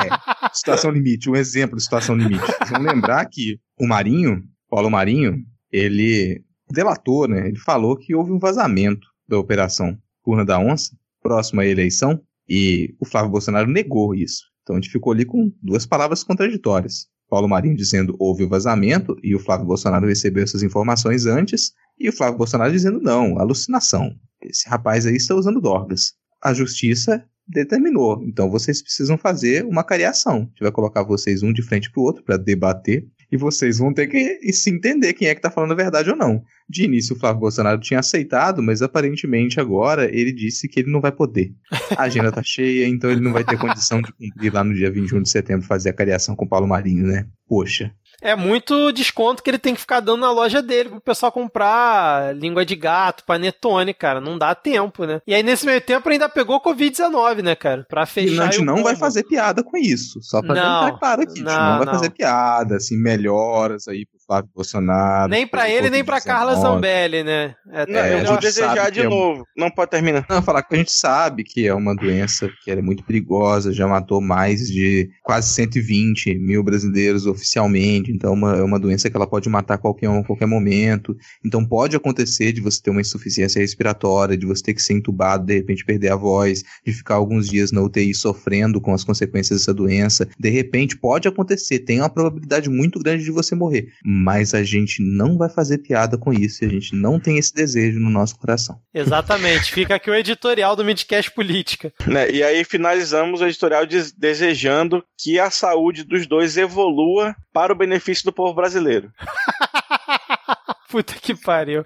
situação 0.52 0.90
limite, 0.90 1.30
um 1.30 1.36
exemplo 1.36 1.76
de 1.76 1.82
situação 1.82 2.16
limite. 2.16 2.42
Vamos 2.70 2.92
lembrar 2.92 3.26
que 3.26 3.58
o 3.78 3.86
Marinho, 3.86 4.42
Paulo 4.68 4.90
Marinho, 4.90 5.38
ele 5.70 6.42
delatou, 6.70 7.28
né? 7.28 7.48
Ele 7.48 7.58
falou 7.58 7.96
que 7.96 8.14
houve 8.14 8.32
um 8.32 8.38
vazamento 8.38 9.06
da 9.28 9.38
operação 9.38 9.96
Urna 10.26 10.44
da 10.44 10.58
Onça, 10.58 10.96
próximo 11.22 11.60
à 11.60 11.66
eleição, 11.66 12.20
e 12.48 12.94
o 13.00 13.06
Flávio 13.06 13.30
Bolsonaro 13.30 13.70
negou 13.70 14.14
isso. 14.14 14.44
Então 14.62 14.76
a 14.76 14.80
gente 14.80 14.90
ficou 14.90 15.12
ali 15.12 15.24
com 15.24 15.52
duas 15.62 15.86
palavras 15.86 16.24
contraditórias. 16.24 17.06
Paulo 17.28 17.48
Marinho 17.48 17.76
dizendo 17.76 18.16
houve 18.18 18.44
o 18.44 18.48
vazamento 18.48 19.16
e 19.22 19.34
o 19.34 19.38
Flávio 19.38 19.66
Bolsonaro 19.66 20.06
recebeu 20.06 20.42
essas 20.42 20.62
informações 20.62 21.26
antes, 21.26 21.72
e 21.98 22.08
o 22.08 22.12
Flávio 22.12 22.38
Bolsonaro 22.38 22.72
dizendo 22.72 23.00
não, 23.00 23.38
alucinação. 23.38 24.14
Esse 24.48 24.68
rapaz 24.68 25.06
aí 25.06 25.16
está 25.16 25.34
usando 25.34 25.60
drogas. 25.60 26.14
A 26.42 26.52
justiça 26.54 27.24
determinou. 27.46 28.22
Então 28.24 28.50
vocês 28.50 28.82
precisam 28.82 29.16
fazer 29.16 29.64
uma 29.64 29.84
cariação. 29.84 30.36
A 30.36 30.40
gente 30.40 30.62
vai 30.62 30.72
colocar 30.72 31.02
vocês 31.02 31.42
um 31.42 31.52
de 31.52 31.62
frente 31.62 31.90
para 31.90 32.00
o 32.00 32.04
outro 32.04 32.24
para 32.24 32.36
debater 32.36 33.06
e 33.30 33.36
vocês 33.36 33.78
vão 33.78 33.92
ter 33.92 34.06
que 34.06 34.52
se 34.52 34.70
entender 34.70 35.12
quem 35.12 35.28
é 35.28 35.34
que 35.34 35.40
está 35.40 35.50
falando 35.50 35.72
a 35.72 35.76
verdade 35.76 36.10
ou 36.10 36.16
não. 36.16 36.42
De 36.68 36.84
início, 36.84 37.14
o 37.14 37.18
Flávio 37.18 37.40
Bolsonaro 37.40 37.80
tinha 37.80 38.00
aceitado, 38.00 38.62
mas 38.62 38.82
aparentemente 38.82 39.60
agora 39.60 40.04
ele 40.16 40.32
disse 40.32 40.68
que 40.68 40.80
ele 40.80 40.90
não 40.90 41.00
vai 41.00 41.12
poder. 41.12 41.52
A 41.96 42.04
agenda 42.04 42.30
tá 42.30 42.42
cheia, 42.42 42.86
então 42.86 43.10
ele 43.10 43.20
não 43.20 43.32
vai 43.32 43.44
ter 43.44 43.58
condição 43.58 44.00
de 44.00 44.12
cumprir 44.12 44.52
lá 44.52 44.62
no 44.62 44.74
dia 44.74 44.90
21 44.90 45.22
de 45.22 45.30
setembro 45.30 45.66
fazer 45.66 45.90
a 45.90 45.94
cariação 45.94 46.36
com 46.36 46.44
o 46.44 46.48
Paulo 46.48 46.68
Marinho, 46.68 47.06
né? 47.06 47.26
Poxa. 47.48 47.92
É 48.20 48.34
muito 48.34 48.92
desconto 48.92 49.42
que 49.42 49.50
ele 49.50 49.58
tem 49.58 49.74
que 49.74 49.80
ficar 49.80 50.00
dando 50.00 50.20
na 50.20 50.30
loja 50.30 50.62
dele 50.62 50.88
pro 50.88 51.00
pessoal 51.00 51.30
comprar 51.30 52.34
língua 52.34 52.64
de 52.64 52.74
gato, 52.74 53.24
panetone, 53.24 53.92
cara. 53.92 54.20
Não 54.20 54.38
dá 54.38 54.54
tempo, 54.54 55.04
né? 55.04 55.20
E 55.26 55.34
aí, 55.34 55.42
nesse 55.42 55.66
meio 55.66 55.80
tempo, 55.80 56.08
ainda 56.08 56.28
pegou 56.28 56.60
Covid-19, 56.60 57.42
né, 57.42 57.54
cara? 57.54 57.84
Pra 57.88 58.06
fechar. 58.06 58.48
a 58.48 58.50
gente 58.50 58.64
não 58.64 58.82
vai 58.82 58.96
fazer 58.96 59.24
piada 59.24 59.62
com 59.62 59.76
isso. 59.76 60.20
Só 60.22 60.40
pra 60.40 60.54
não, 60.54 60.84
deixar 60.84 60.98
claro 60.98 61.22
aqui. 61.22 61.40
Não, 61.40 61.50
a 61.50 61.54
gente 61.54 61.68
não 61.68 61.76
vai 61.78 61.86
não. 61.86 61.92
fazer 61.94 62.10
piada, 62.10 62.76
assim, 62.76 62.96
melhoras 62.96 63.88
aí 63.88 64.06
Flávio 64.26 64.50
Bolsonaro. 64.54 65.30
Nem 65.30 65.46
pra 65.46 65.70
ele, 65.70 65.90
nem 65.90 66.04
pra 66.04 66.20
Carla 66.20 66.56
Zambelli, 66.56 67.22
né? 67.22 67.54
É, 67.70 67.86
não, 67.86 68.00
eu 68.00 68.26
vou 68.26 68.38
desejar 68.38 68.90
de 68.90 69.00
é 69.00 69.08
novo. 69.08 69.46
Não 69.56 69.70
pode 69.70 69.90
terminar. 69.90 70.26
Não, 70.28 70.42
falar 70.42 70.62
que 70.62 70.74
a 70.74 70.78
gente 70.78 70.92
sabe 70.92 71.44
que 71.44 71.66
é 71.66 71.74
uma 71.74 71.94
doença 71.94 72.50
que 72.64 72.70
é 72.70 72.82
muito 72.82 73.04
perigosa, 73.04 73.72
já 73.72 73.86
matou 73.86 74.20
mais 74.20 74.66
de 74.66 75.08
quase 75.22 75.48
120 75.52 76.34
mil 76.38 76.62
brasileiros 76.62 77.26
oficialmente 77.26 77.76
então 78.08 78.30
é 78.30 78.34
uma, 78.34 78.56
é 78.56 78.62
uma 78.62 78.78
doença 78.78 79.08
que 79.10 79.16
ela 79.16 79.26
pode 79.26 79.48
matar 79.48 79.78
qualquer 79.78 80.08
um 80.08 80.20
a 80.20 80.24
qualquer 80.24 80.46
momento. 80.46 81.16
Então 81.44 81.64
pode 81.64 81.96
acontecer 81.96 82.52
de 82.52 82.60
você 82.60 82.80
ter 82.82 82.90
uma 82.90 83.00
insuficiência 83.00 83.60
respiratória, 83.60 84.36
de 84.36 84.46
você 84.46 84.62
ter 84.62 84.74
que 84.74 84.82
ser 84.82 84.94
entubado, 84.94 85.44
de 85.44 85.54
repente 85.54 85.84
perder 85.84 86.12
a 86.12 86.16
voz, 86.16 86.64
de 86.84 86.92
ficar 86.92 87.14
alguns 87.14 87.48
dias 87.48 87.72
na 87.72 87.82
UTI 87.82 88.14
sofrendo 88.14 88.80
com 88.80 88.92
as 88.92 89.04
consequências 89.04 89.60
dessa 89.60 89.74
doença. 89.74 90.28
De 90.38 90.50
repente 90.50 90.96
pode 90.96 91.28
acontecer, 91.28 91.80
tem 91.80 92.00
uma 92.00 92.08
probabilidade 92.08 92.68
muito 92.68 92.98
grande 92.98 93.24
de 93.24 93.30
você 93.30 93.54
morrer. 93.54 93.88
Mas 94.24 94.54
a 94.54 94.62
gente 94.62 95.02
não 95.02 95.36
vai 95.36 95.48
fazer 95.48 95.78
piada 95.78 96.16
com 96.16 96.32
isso 96.32 96.64
e 96.64 96.66
a 96.66 96.70
gente 96.70 96.94
não 96.94 97.20
tem 97.20 97.38
esse 97.38 97.54
desejo 97.54 97.98
no 98.00 98.10
nosso 98.10 98.38
coração. 98.38 98.80
Exatamente. 98.94 99.72
Fica 99.72 99.96
aqui 99.96 100.10
o 100.10 100.14
editorial 100.14 100.74
do 100.74 100.84
Midcast 100.84 101.30
Política. 101.32 101.92
Né, 102.06 102.30
e 102.30 102.42
aí 102.42 102.64
finalizamos 102.64 103.40
o 103.40 103.46
editorial 103.46 103.84
de 103.84 104.12
desejando 104.16 105.04
que 105.18 105.38
a 105.38 105.50
saúde 105.50 106.04
dos 106.04 106.26
dois 106.26 106.56
evolua 106.56 107.34
para 107.52 107.72
o 107.72 107.76
benefício 107.76 108.06
benefício 108.06 108.24
do 108.24 108.32
povo 108.32 108.54
brasileiro. 108.54 109.12
Puta 110.88 111.14
que 111.14 111.34
pariu. 111.34 111.82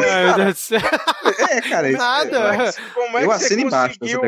Que 0.00 0.08
foi, 0.08 0.10
Ai, 0.10 0.54
cara? 0.54 0.54
É, 1.50 1.60
cara. 1.60 1.90
É, 1.90 1.96
Nada. 1.96 2.72
Como 2.94 3.18
é 3.18 3.20
que 3.22 3.26
você 3.26 3.62
conseguiu 3.62 4.20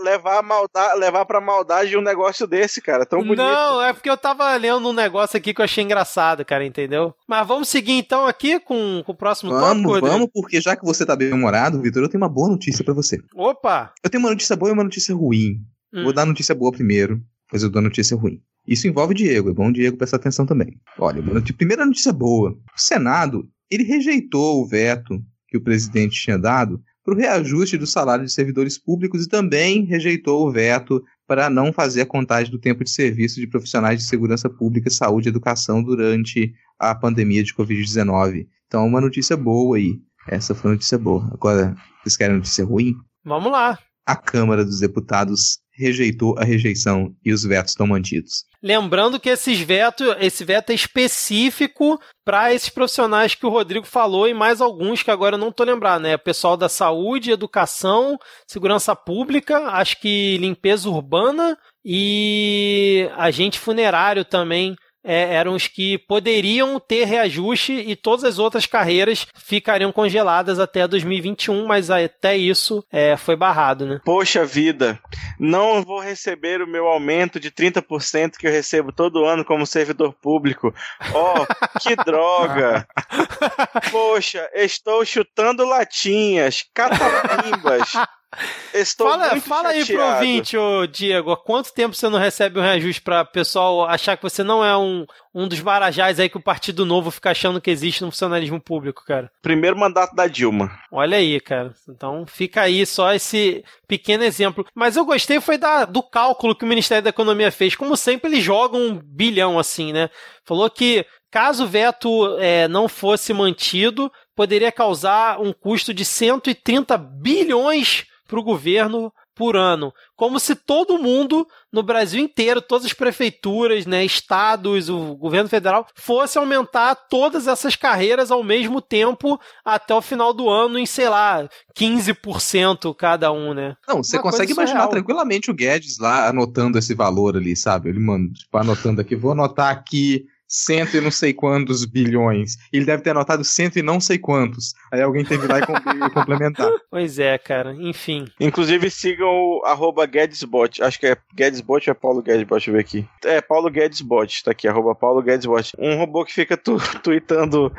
levar, 0.00 0.38
a 0.38 0.42
maldade, 0.42 0.98
levar 0.98 1.24
pra 1.24 1.40
maldade 1.40 1.96
um 1.96 2.02
negócio 2.02 2.46
desse, 2.46 2.80
cara? 2.80 3.04
Tão 3.04 3.20
bonito. 3.20 3.38
Não, 3.38 3.82
é 3.82 3.92
porque 3.92 4.10
eu 4.10 4.16
tava 4.16 4.54
lendo 4.56 4.88
um 4.88 4.92
negócio 4.92 5.36
aqui 5.36 5.52
que 5.52 5.60
eu 5.60 5.64
achei 5.64 5.84
engraçado, 5.84 6.44
cara, 6.44 6.64
entendeu? 6.64 7.14
Mas 7.26 7.46
vamos 7.46 7.68
seguir 7.68 7.92
então 7.92 8.26
aqui 8.26 8.58
com, 8.60 9.02
com 9.04 9.12
o 9.12 9.16
próximo 9.16 9.50
vamos, 9.50 9.84
tópico. 9.84 10.06
Vamos, 10.06 10.28
porque 10.32 10.60
já 10.60 10.76
que 10.76 10.84
você 10.84 11.04
tá 11.04 11.16
bem 11.16 11.32
humorado, 11.32 11.80
Vitor, 11.80 12.02
eu 12.02 12.08
tenho 12.08 12.22
uma 12.22 12.28
boa 12.28 12.48
notícia 12.48 12.84
para 12.84 12.94
você. 12.94 13.20
Opa! 13.34 13.92
Eu 14.02 14.10
tenho 14.10 14.22
uma 14.22 14.30
notícia 14.30 14.56
boa 14.56 14.70
e 14.70 14.72
uma 14.72 14.84
notícia 14.84 15.14
ruim. 15.14 15.60
Hum. 15.92 16.04
Vou 16.04 16.12
dar 16.12 16.22
a 16.22 16.26
notícia 16.26 16.54
boa 16.54 16.72
primeiro, 16.72 17.20
depois 17.46 17.62
eu 17.62 17.70
dou 17.70 17.80
a 17.80 17.82
notícia 17.82 18.16
ruim. 18.16 18.40
Isso 18.66 18.88
envolve 18.88 19.12
o 19.12 19.16
Diego, 19.16 19.50
é 19.50 19.54
bom 19.54 19.68
o 19.68 19.72
Diego 19.72 19.96
prestar 19.96 20.16
atenção 20.16 20.44
também. 20.44 20.76
Olha, 20.98 21.22
primeira 21.56 21.86
notícia 21.86 22.12
boa. 22.12 22.50
O 22.50 22.80
Senado, 22.80 23.48
ele 23.70 23.84
rejeitou 23.84 24.62
o 24.62 24.66
veto 24.66 25.22
que 25.48 25.56
o 25.56 25.60
presidente 25.60 26.20
tinha 26.20 26.38
dado 26.38 26.82
para 27.04 27.14
o 27.14 27.16
reajuste 27.16 27.78
do 27.78 27.86
salário 27.86 28.24
de 28.24 28.32
servidores 28.32 28.76
públicos 28.76 29.24
e 29.24 29.28
também 29.28 29.84
rejeitou 29.84 30.46
o 30.46 30.50
veto 30.50 31.02
para 31.26 31.48
não 31.48 31.72
fazer 31.72 32.02
a 32.02 32.06
contagem 32.06 32.50
do 32.50 32.58
tempo 32.58 32.82
de 32.82 32.90
serviço 32.90 33.40
de 33.40 33.46
profissionais 33.46 34.00
de 34.00 34.08
segurança 34.08 34.50
pública, 34.50 34.90
saúde 34.90 35.28
e 35.28 35.30
educação 35.30 35.82
durante 35.82 36.52
a 36.78 36.94
pandemia 36.94 37.44
de 37.44 37.54
Covid-19. 37.54 38.48
Então, 38.66 38.84
uma 38.84 39.00
notícia 39.00 39.36
boa 39.36 39.76
aí. 39.76 40.00
Essa 40.28 40.54
foi 40.54 40.72
a 40.72 40.74
notícia 40.74 40.98
boa. 40.98 41.30
Agora, 41.32 41.76
vocês 42.02 42.16
querem 42.16 42.36
notícia 42.36 42.64
ruim? 42.64 42.94
Vamos 43.24 43.52
lá. 43.52 43.78
A 44.04 44.16
Câmara 44.16 44.64
dos 44.64 44.80
Deputados 44.80 45.60
rejeitou 45.76 46.38
a 46.38 46.44
rejeição 46.44 47.14
e 47.24 47.32
os 47.32 47.44
vetos 47.44 47.72
estão 47.72 47.86
mantidos. 47.86 48.44
Lembrando 48.62 49.20
que 49.20 49.28
esses 49.28 49.60
veto, 49.60 50.04
esse 50.18 50.44
veto 50.44 50.70
é 50.70 50.74
específico 50.74 52.00
para 52.24 52.52
esses 52.52 52.68
profissionais 52.68 53.34
que 53.34 53.46
o 53.46 53.50
Rodrigo 53.50 53.86
falou 53.86 54.26
e 54.26 54.34
mais 54.34 54.60
alguns 54.60 55.02
que 55.02 55.10
agora 55.10 55.36
eu 55.36 55.38
não 55.38 55.50
estou 55.50 55.66
lembrando, 55.66 56.02
né? 56.02 56.16
Pessoal 56.16 56.56
da 56.56 56.68
saúde, 56.68 57.30
educação, 57.30 58.18
segurança 58.46 58.96
pública, 58.96 59.58
acho 59.68 60.00
que 60.00 60.38
limpeza 60.38 60.88
urbana 60.88 61.56
e 61.84 63.08
agente 63.16 63.58
funerário 63.58 64.24
também 64.24 64.74
é, 65.06 65.34
eram 65.34 65.54
os 65.54 65.68
que 65.68 65.96
poderiam 65.96 66.80
ter 66.80 67.04
reajuste 67.04 67.72
e 67.72 67.94
todas 67.94 68.24
as 68.24 68.38
outras 68.38 68.66
carreiras 68.66 69.26
ficariam 69.36 69.92
congeladas 69.92 70.58
até 70.58 70.86
2021, 70.86 71.64
mas 71.64 71.90
até 71.90 72.36
isso 72.36 72.84
é, 72.90 73.16
foi 73.16 73.36
barrado, 73.36 73.86
né? 73.86 74.00
Poxa 74.04 74.44
vida, 74.44 74.98
não 75.38 75.82
vou 75.82 76.00
receber 76.00 76.60
o 76.60 76.66
meu 76.66 76.86
aumento 76.86 77.38
de 77.38 77.50
30% 77.50 78.32
que 78.36 78.46
eu 78.46 78.52
recebo 78.52 78.92
todo 78.92 79.24
ano 79.24 79.44
como 79.44 79.64
servidor 79.64 80.12
público. 80.12 80.74
Oh, 81.14 81.46
que 81.80 81.94
droga! 81.96 82.86
Poxa, 83.90 84.48
estou 84.54 85.04
chutando 85.04 85.64
latinhas, 85.64 86.64
catapimbas. 86.74 87.92
Estou 88.74 89.08
fala 89.08 89.40
fala 89.40 89.68
aí 89.70 89.84
pro 89.84 90.02
ouvinte, 90.02 90.56
ô 90.56 90.86
Diego, 90.86 91.30
há 91.30 91.36
quanto 91.36 91.72
tempo 91.72 91.94
você 91.94 92.08
não 92.08 92.18
recebe 92.18 92.58
um 92.58 92.62
reajuste 92.62 93.00
para 93.00 93.24
pessoal 93.24 93.86
achar 93.86 94.16
que 94.16 94.22
você 94.22 94.42
não 94.42 94.64
é 94.64 94.76
um, 94.76 95.06
um 95.34 95.48
dos 95.48 95.60
marajás 95.60 96.20
aí 96.20 96.28
que 96.28 96.36
o 96.36 96.42
Partido 96.42 96.84
Novo 96.84 97.10
fica 97.10 97.30
achando 97.30 97.60
que 97.60 97.70
existe 97.70 98.02
no 98.02 98.10
funcionalismo 98.10 98.60
público, 98.60 99.04
cara? 99.06 99.30
Primeiro 99.40 99.78
mandato 99.78 100.14
da 100.14 100.26
Dilma. 100.26 100.76
Olha 100.92 101.16
aí, 101.16 101.40
cara. 101.40 101.72
Então 101.88 102.26
fica 102.26 102.62
aí 102.62 102.84
só 102.84 103.14
esse 103.14 103.64
pequeno 103.86 104.24
exemplo. 104.24 104.66
Mas 104.74 104.96
eu 104.96 105.06
gostei 105.06 105.40
foi 105.40 105.56
da, 105.56 105.84
do 105.84 106.02
cálculo 106.02 106.54
que 106.54 106.64
o 106.64 106.68
Ministério 106.68 107.04
da 107.04 107.10
Economia 107.10 107.50
fez. 107.50 107.74
Como 107.74 107.96
sempre, 107.96 108.30
eles 108.30 108.44
jogam 108.44 108.80
um 108.80 109.00
bilhão 109.02 109.58
assim, 109.58 109.92
né? 109.92 110.10
Falou 110.44 110.68
que 110.68 111.06
caso 111.30 111.64
o 111.64 111.68
veto 111.68 112.36
é, 112.38 112.68
não 112.68 112.88
fosse 112.88 113.32
mantido, 113.32 114.12
poderia 114.34 114.72
causar 114.72 115.40
um 115.40 115.52
custo 115.52 115.94
de 115.94 116.04
130 116.04 116.98
bilhões 116.98 118.06
para 118.26 118.40
o 118.40 118.42
governo 118.42 119.12
por 119.34 119.54
ano, 119.54 119.92
como 120.16 120.40
se 120.40 120.54
todo 120.54 120.98
mundo 120.98 121.46
no 121.70 121.82
Brasil 121.82 122.18
inteiro, 122.18 122.62
todas 122.62 122.86
as 122.86 122.94
prefeituras, 122.94 123.84
né, 123.84 124.02
estados, 124.02 124.88
o 124.88 125.14
governo 125.14 125.46
federal, 125.46 125.86
fosse 125.94 126.38
aumentar 126.38 126.94
todas 126.94 127.46
essas 127.46 127.76
carreiras 127.76 128.30
ao 128.30 128.42
mesmo 128.42 128.80
tempo 128.80 129.38
até 129.62 129.94
o 129.94 130.00
final 130.00 130.32
do 130.32 130.48
ano 130.48 130.78
em, 130.78 130.86
sei 130.86 131.10
lá, 131.10 131.46
15% 131.78 132.94
cada 132.94 133.30
um, 133.30 133.52
né? 133.52 133.76
Não, 133.86 134.02
você 134.02 134.16
Uma 134.16 134.22
consegue 134.22 134.52
imaginar 134.52 134.80
surreal. 134.80 134.90
tranquilamente 134.90 135.50
o 135.50 135.54
Guedes 135.54 135.98
lá 135.98 136.28
anotando 136.28 136.78
esse 136.78 136.94
valor 136.94 137.36
ali, 137.36 137.54
sabe? 137.54 137.90
Ele, 137.90 138.00
mano, 138.00 138.32
tipo, 138.32 138.56
anotando 138.56 139.02
aqui, 139.02 139.14
vou 139.14 139.32
anotar 139.32 139.70
aqui 139.70 140.24
cento 140.48 140.96
e 140.96 141.00
não 141.00 141.10
sei 141.10 141.32
quantos 141.32 141.84
bilhões. 141.84 142.56
Ele 142.72 142.84
deve 142.84 143.02
ter 143.02 143.10
anotado 143.10 143.44
cento 143.44 143.78
e 143.78 143.82
não 143.82 144.00
sei 144.00 144.18
quantos. 144.18 144.74
Aí 144.92 145.02
alguém 145.02 145.24
teve 145.24 145.46
lá 145.46 145.58
e 145.60 146.10
complementar. 146.10 146.70
Pois 146.90 147.18
é, 147.18 147.36
cara. 147.38 147.74
Enfim. 147.74 148.26
Inclusive 148.40 148.90
sigam 148.90 149.28
o 149.28 149.62
arroba 149.64 150.06
GuedesBot. 150.06 150.82
Acho 150.82 150.98
que 150.98 151.06
é 151.06 151.16
GuedesBot 151.34 151.90
ou 151.90 151.92
é 151.92 151.94
Paulo 151.94 152.22
GuedesBot? 152.22 152.56
Deixa 152.56 152.70
eu 152.70 152.74
ver 152.74 152.80
aqui. 152.80 153.08
É 153.24 153.40
Paulo 153.40 153.70
GuedesBot. 153.70 154.44
Tá 154.44 154.50
aqui, 154.52 154.68
arroba 154.68 154.94
Paulo 154.94 155.22
GuedesBot. 155.22 155.72
Um 155.78 155.96
robô 155.96 156.24
que 156.24 156.32
fica 156.32 156.56
tu 156.56 156.76
tweetando 157.02 157.72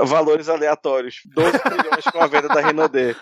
valores 0.00 0.48
aleatórios. 0.48 1.20
12 1.26 1.58
trilhões 1.58 2.04
com 2.10 2.18
a 2.18 2.26
venda 2.26 2.48
da 2.48 2.60
Renaudet. 2.60 3.16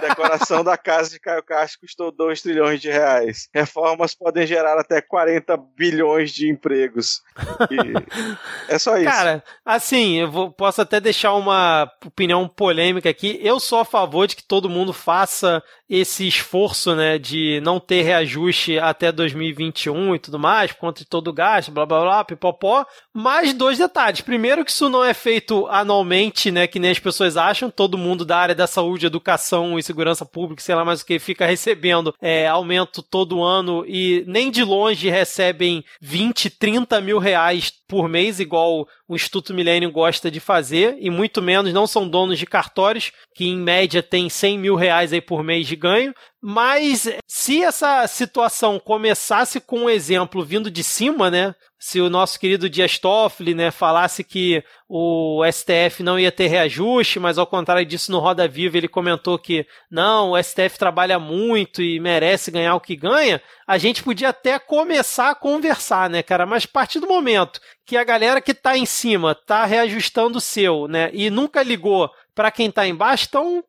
Decoração 0.00 0.64
da 0.64 0.76
casa 0.76 1.10
de 1.10 1.20
Caio 1.20 1.42
Castro 1.42 1.80
custou 1.80 2.10
2 2.10 2.42
trilhões 2.42 2.80
de 2.80 2.90
reais. 2.90 3.48
Reformas 3.54 4.14
podem 4.14 4.46
gerar 4.46 4.78
até 4.78 5.00
40 5.00 5.56
bilhões 5.76 6.32
de 6.32 6.48
empregos. 6.48 7.22
E 7.70 8.31
é 8.68 8.78
só 8.78 8.96
isso. 8.96 9.10
Cara, 9.10 9.42
assim, 9.64 10.14
eu 10.14 10.30
vou, 10.30 10.50
posso 10.50 10.80
até 10.80 11.00
deixar 11.00 11.34
uma 11.34 11.90
opinião 12.04 12.48
polêmica 12.48 13.08
aqui. 13.08 13.38
Eu 13.42 13.58
sou 13.60 13.80
a 13.80 13.84
favor 13.84 14.26
de 14.26 14.36
que 14.36 14.42
todo 14.42 14.68
mundo 14.68 14.92
faça 14.92 15.62
esse 15.94 16.26
esforço, 16.26 16.96
né, 16.96 17.18
de 17.18 17.60
não 17.62 17.78
ter 17.78 18.00
reajuste 18.00 18.78
até 18.78 19.12
2021 19.12 20.14
e 20.14 20.18
tudo 20.18 20.38
mais, 20.38 20.72
por 20.72 20.78
conta 20.78 21.00
de 21.00 21.04
todo 21.04 21.28
o 21.28 21.32
gasto, 21.34 21.70
blá 21.70 21.84
blá 21.84 22.00
blá, 22.00 22.24
pipopó. 22.24 22.86
Mas 23.12 23.52
dois 23.52 23.76
detalhes. 23.76 24.22
Primeiro, 24.22 24.64
que 24.64 24.70
isso 24.70 24.88
não 24.88 25.04
é 25.04 25.12
feito 25.12 25.66
anualmente, 25.66 26.50
né, 26.50 26.66
que 26.66 26.78
nem 26.78 26.92
as 26.92 26.98
pessoas 26.98 27.36
acham. 27.36 27.70
Todo 27.70 27.98
mundo 27.98 28.24
da 28.24 28.38
área 28.38 28.54
da 28.54 28.66
saúde, 28.66 29.04
educação 29.04 29.78
e 29.78 29.82
segurança 29.82 30.24
pública, 30.24 30.62
sei 30.62 30.74
lá 30.74 30.82
mais 30.82 31.02
o 31.02 31.04
que, 31.04 31.18
fica 31.18 31.44
recebendo 31.44 32.14
é, 32.22 32.48
aumento 32.48 33.02
todo 33.02 33.42
ano 33.42 33.84
e 33.86 34.24
nem 34.26 34.50
de 34.50 34.64
longe 34.64 35.10
recebem 35.10 35.84
20, 36.00 36.48
30 36.48 37.02
mil 37.02 37.18
reais 37.18 37.70
por 37.86 38.08
mês, 38.08 38.40
igual 38.40 38.88
o 39.12 39.14
Instituto 39.14 39.52
Milênio 39.52 39.92
gosta 39.92 40.30
de 40.30 40.40
fazer, 40.40 40.96
e 40.98 41.10
muito 41.10 41.42
menos 41.42 41.70
não 41.70 41.86
são 41.86 42.08
donos 42.08 42.38
de 42.38 42.46
cartórios, 42.46 43.12
que 43.34 43.44
em 43.44 43.58
média 43.58 44.02
tem 44.02 44.30
100 44.30 44.58
mil 44.58 44.74
reais 44.74 45.12
aí 45.12 45.20
por 45.20 45.44
mês 45.44 45.66
de 45.66 45.76
ganho. 45.76 46.14
Mas 46.44 47.08
se 47.24 47.62
essa 47.62 48.04
situação 48.08 48.80
começasse 48.80 49.60
com 49.60 49.82
um 49.82 49.90
exemplo 49.90 50.44
vindo 50.44 50.72
de 50.72 50.82
cima, 50.82 51.30
né? 51.30 51.54
Se 51.78 52.00
o 52.00 52.10
nosso 52.10 52.38
querido 52.38 52.68
Dias 52.68 52.98
Toffoli, 52.98 53.54
né, 53.54 53.70
falasse 53.70 54.24
que 54.24 54.62
o 54.88 55.42
STF 55.50 56.02
não 56.02 56.18
ia 56.18 56.32
ter 56.32 56.48
reajuste, 56.48 57.20
mas 57.20 57.38
ao 57.38 57.46
contrário 57.46 57.86
disso 57.86 58.10
no 58.10 58.18
Roda 58.18 58.46
Viva 58.48 58.76
ele 58.76 58.88
comentou 58.88 59.38
que 59.38 59.66
não, 59.90 60.32
o 60.32 60.42
STF 60.42 60.78
trabalha 60.78 61.18
muito 61.18 61.80
e 61.80 62.00
merece 62.00 62.50
ganhar 62.50 62.74
o 62.74 62.80
que 62.80 62.96
ganha, 62.96 63.40
a 63.66 63.78
gente 63.78 64.02
podia 64.02 64.28
até 64.28 64.58
começar 64.58 65.30
a 65.30 65.34
conversar, 65.34 66.10
né, 66.10 66.22
cara? 66.22 66.46
Mas 66.46 66.64
a 66.64 66.72
partir 66.72 67.00
do 67.00 67.08
momento 67.08 67.60
que 67.84 67.96
a 67.96 68.04
galera 68.04 68.40
que 68.40 68.54
tá 68.54 68.76
em 68.76 68.86
cima 68.86 69.34
tá 69.34 69.64
reajustando 69.64 70.38
o 70.38 70.40
seu, 70.40 70.86
né, 70.88 71.10
e 71.12 71.30
nunca 71.30 71.62
ligou 71.62 72.10
para 72.34 72.50
quem 72.50 72.70
tá 72.70 72.86
embaixo, 72.86 73.26
então 73.28 73.64